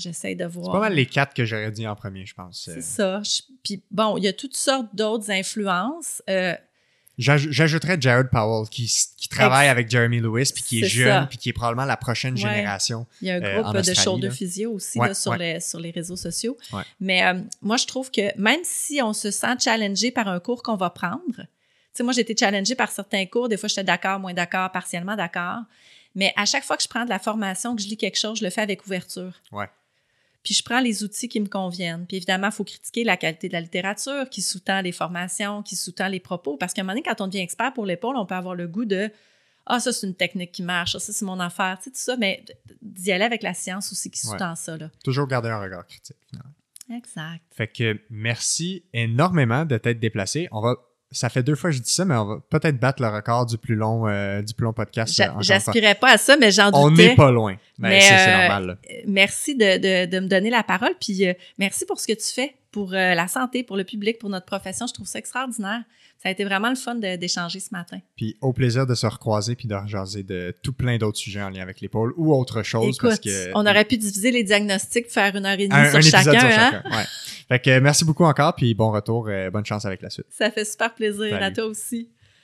j'essaie 0.00 0.34
de 0.34 0.44
voir. 0.44 0.66
C'est 0.66 0.72
pas 0.72 0.80
mal 0.80 0.94
les 0.94 1.06
quatre 1.06 1.34
que 1.34 1.44
j'aurais 1.44 1.70
dit 1.70 1.86
en 1.86 1.94
premier, 1.94 2.26
je 2.26 2.34
pense. 2.34 2.68
Euh, 2.68 2.72
C'est 2.74 2.82
ça. 2.82 3.22
Je- 3.22 3.42
Puis 3.62 3.82
bon, 3.90 4.16
il 4.16 4.24
y 4.24 4.28
a 4.28 4.32
toutes 4.32 4.56
sortes 4.56 4.88
d'autres 4.94 5.30
influences. 5.30 6.22
Euh, 6.30 6.54
j'aj- 7.18 7.50
J'ajouterais 7.50 7.98
Jared 8.00 8.28
Powell, 8.30 8.68
qui, 8.68 8.90
travaille 9.30 9.66
Ex- 9.66 9.70
avec 9.72 9.90
Jeremy 9.90 10.20
Lewis, 10.20 10.50
puis 10.54 10.62
qui 10.64 10.82
est, 10.82 10.88
jeune, 10.88 11.22
ça. 11.22 11.26
puis 11.28 11.38
qui 11.38 11.50
est 11.50 11.52
probablement 11.52 11.84
la 11.86 11.96
prochaine 11.96 12.34
Ouais. 12.34 12.40
génération. 12.40 13.06
il 13.20 13.28
y 13.28 13.30
a 13.30 13.34
un 13.34 13.42
Euh, 13.42 13.62
groupe 13.62 13.76
de 13.76 13.94
shoulder 13.94 14.30
physio 14.30 14.72
aussi 14.72 14.98
Ouais, 14.98 15.08
là, 15.08 15.14
sur, 15.14 15.32
ouais. 15.32 15.38
les, 15.54 15.60
sur 15.60 15.78
les 15.78 15.90
réseaux 15.90 16.16
sociaux. 16.16 16.56
Mais 17.00 17.24
euh, 17.26 17.34
moi, 17.62 17.76
je 17.76 17.86
trouve 17.86 18.10
que 18.10 18.36
même 18.38 18.60
si 18.64 19.00
on 19.02 19.12
se 19.12 19.30
sent 19.30 19.56
challengé 19.62 20.10
par 20.10 20.26
un 20.28 20.40
cours 20.40 20.62
qu'on 20.62 20.76
va 20.76 20.90
prendre, 20.90 21.20
tu 21.36 21.42
sais, 21.92 22.02
moi, 22.02 22.12
j'ai 22.12 22.20
été 22.22 22.36
challengée 22.36 22.74
par 22.76 22.90
certains 22.90 23.26
cours. 23.26 23.48
Des 23.48 23.56
fois, 23.56 23.68
j'étais 23.68 23.84
d'accord, 23.84 24.18
moins 24.20 24.32
d'accord, 24.32 24.70
partiellement 24.72 25.16
d'accord. 25.16 25.58
Mais 26.14 26.32
à 26.36 26.44
chaque 26.44 26.64
fois 26.64 26.76
que 26.76 26.82
je 26.82 26.88
prends 26.88 27.04
de 27.04 27.08
la 27.10 27.18
formation, 27.20 27.76
que 27.76 27.82
je 27.82 27.86
lis 27.88 27.96
quelque 27.96 28.16
chose, 28.18 28.38
je 28.40 28.44
le 28.44 28.50
fais 28.50 28.62
avec 28.62 28.84
ouverture. 28.86 29.32
Ouais. 29.52 29.66
Puis 30.42 30.54
je 30.54 30.62
prends 30.64 30.80
les 30.80 31.04
outils 31.04 31.28
qui 31.28 31.38
me 31.40 31.46
conviennent. 31.48 32.06
Puis 32.06 32.16
évidemment, 32.16 32.46
il 32.48 32.52
faut 32.52 32.64
critiquer 32.64 33.04
la 33.04 33.16
qualité 33.16 33.48
de 33.48 33.52
la 33.52 33.60
littérature 33.60 34.28
qui 34.30 34.40
sous-tend 34.40 34.80
les 34.80 34.92
formations, 34.92 35.62
qui 35.62 35.76
sous-tend 35.76 36.08
les 36.08 36.20
propos. 36.20 36.56
Parce 36.56 36.72
qu'à 36.72 36.80
un 36.80 36.84
moment 36.84 36.94
donné, 36.94 37.02
quand 37.02 37.20
on 37.22 37.26
devient 37.26 37.40
expert 37.42 37.72
pour 37.74 37.84
l'épaule, 37.86 38.16
on 38.16 38.24
peut 38.26 38.34
avoir 38.34 38.54
le 38.54 38.66
goût 38.66 38.84
de 38.86 39.10
Ah, 39.66 39.78
ça, 39.78 39.92
c'est 39.92 40.06
une 40.06 40.14
technique 40.14 40.50
qui 40.52 40.62
marche, 40.62 40.96
ça, 40.96 41.12
c'est 41.12 41.24
mon 41.24 41.38
affaire, 41.38 41.76
tu 41.78 41.84
sais, 41.84 41.90
tout 41.90 41.98
ça. 42.00 42.16
Mais 42.16 42.42
d'y 42.82 43.12
aller 43.12 43.24
avec 43.24 43.42
la 43.42 43.52
science 43.54 43.92
aussi 43.92 44.10
qui 44.10 44.26
Ouais. 44.26 44.32
sous-tend 44.32 44.56
ça. 44.56 44.76
Là. 44.78 44.90
Toujours 45.04 45.26
garder 45.26 45.50
un 45.50 45.60
regard 45.60 45.86
critique. 45.86 46.16
finalement. 46.28 46.50
Exact. 46.96 47.44
Fait 47.52 47.68
que 47.68 48.00
merci 48.10 48.82
énormément 48.94 49.64
de 49.66 49.76
t'être 49.78 50.00
déplacé. 50.00 50.48
On 50.50 50.60
va, 50.60 50.74
ça 51.12 51.28
fait 51.28 51.42
deux 51.44 51.54
fois 51.54 51.70
que 51.70 51.76
je 51.76 51.82
dis 51.82 51.92
ça, 51.92 52.04
mais 52.04 52.16
on 52.16 52.24
va 52.24 52.40
peut-être 52.50 52.80
battre 52.80 53.00
le 53.02 53.08
record 53.08 53.46
du 53.46 53.58
plus 53.58 53.76
long, 53.76 54.08
euh, 54.08 54.42
du 54.42 54.54
plus 54.54 54.64
long 54.64 54.72
podcast. 54.72 55.20
euh. 55.20 55.26
J'aspirais 55.40 55.94
pas 55.94 56.12
à 56.14 56.18
ça, 56.18 56.36
mais 56.36 56.50
j'en 56.50 56.70
On 56.72 56.88
doutais. 56.90 57.08
n'est 57.10 57.14
pas 57.14 57.30
loin. 57.30 57.56
Mais, 57.80 57.88
Mais, 57.88 58.00
c'est 58.00 58.08
c'est 58.16 58.28
euh, 58.34 58.38
normal. 58.38 58.66
là. 58.66 58.76
Merci 59.06 59.56
de, 59.56 59.78
de- 59.78 60.10
de 60.10 60.20
me 60.20 60.28
donner 60.28 60.50
la 60.50 60.62
parole. 60.62 60.92
Puis 61.00 61.26
euh, 61.26 61.32
merci 61.58 61.84
pour 61.86 61.98
ce 61.98 62.06
que 62.06 62.12
tu 62.12 62.26
fais 62.32 62.54
pour 62.70 62.92
euh, 62.92 63.14
la 63.14 63.26
santé, 63.26 63.62
pour 63.64 63.76
le 63.76 63.84
public, 63.84 64.18
pour 64.18 64.28
notre 64.30 64.46
profession. 64.46 64.86
Je 64.86 64.92
trouve 64.94 65.06
ça 65.06 65.18
extraordinaire. 65.18 65.82
Ça 66.22 66.28
a 66.28 66.32
été 66.32 66.44
vraiment 66.44 66.68
le 66.68 66.74
fun 66.76 66.96
d'échanger 66.96 67.60
ce 67.60 67.70
matin. 67.72 67.98
Puis 68.14 68.36
au 68.42 68.52
plaisir 68.52 68.86
de 68.86 68.94
se 68.94 69.06
recroiser 69.06 69.56
puis 69.56 69.66
de 69.66 69.74
rejaser 69.74 70.22
de 70.22 70.54
tout 70.62 70.74
plein 70.74 70.98
d'autres 70.98 71.16
sujets 71.16 71.42
en 71.42 71.48
lien 71.48 71.62
avec 71.62 71.80
l'épaule 71.80 72.12
ou 72.18 72.34
autre 72.34 72.62
chose. 72.62 72.98
parce 72.98 73.14
Écoute, 73.14 73.24
que, 73.24 73.50
on 73.54 73.64
aurait 73.66 73.86
pu 73.86 73.96
diviser 73.96 74.30
les 74.30 74.44
diagnostics, 74.44 75.08
faire 75.08 75.34
une 75.34 75.46
heure 75.46 75.58
et 75.58 75.66
demie 75.66 75.80
un, 75.80 75.86
sur 75.88 75.96
un 75.96 76.00
épisode 76.00 76.22
chacun. 76.24 76.40
sur 76.40 76.48
hein? 76.60 76.70
chacun. 76.82 76.90
Ouais. 76.98 77.04
Fait 77.48 77.58
que 77.58 77.78
merci 77.80 78.04
beaucoup 78.04 78.24
encore 78.24 78.54
puis 78.54 78.74
bon 78.74 78.90
retour. 78.92 79.30
bonne 79.50 79.64
chance 79.64 79.86
avec 79.86 80.02
la 80.02 80.10
suite. 80.10 80.26
Ça 80.28 80.50
fait 80.50 80.66
super 80.66 80.94
plaisir. 80.94 81.42
À 81.42 81.50
toi 81.50 81.64
aussi. 81.64 82.10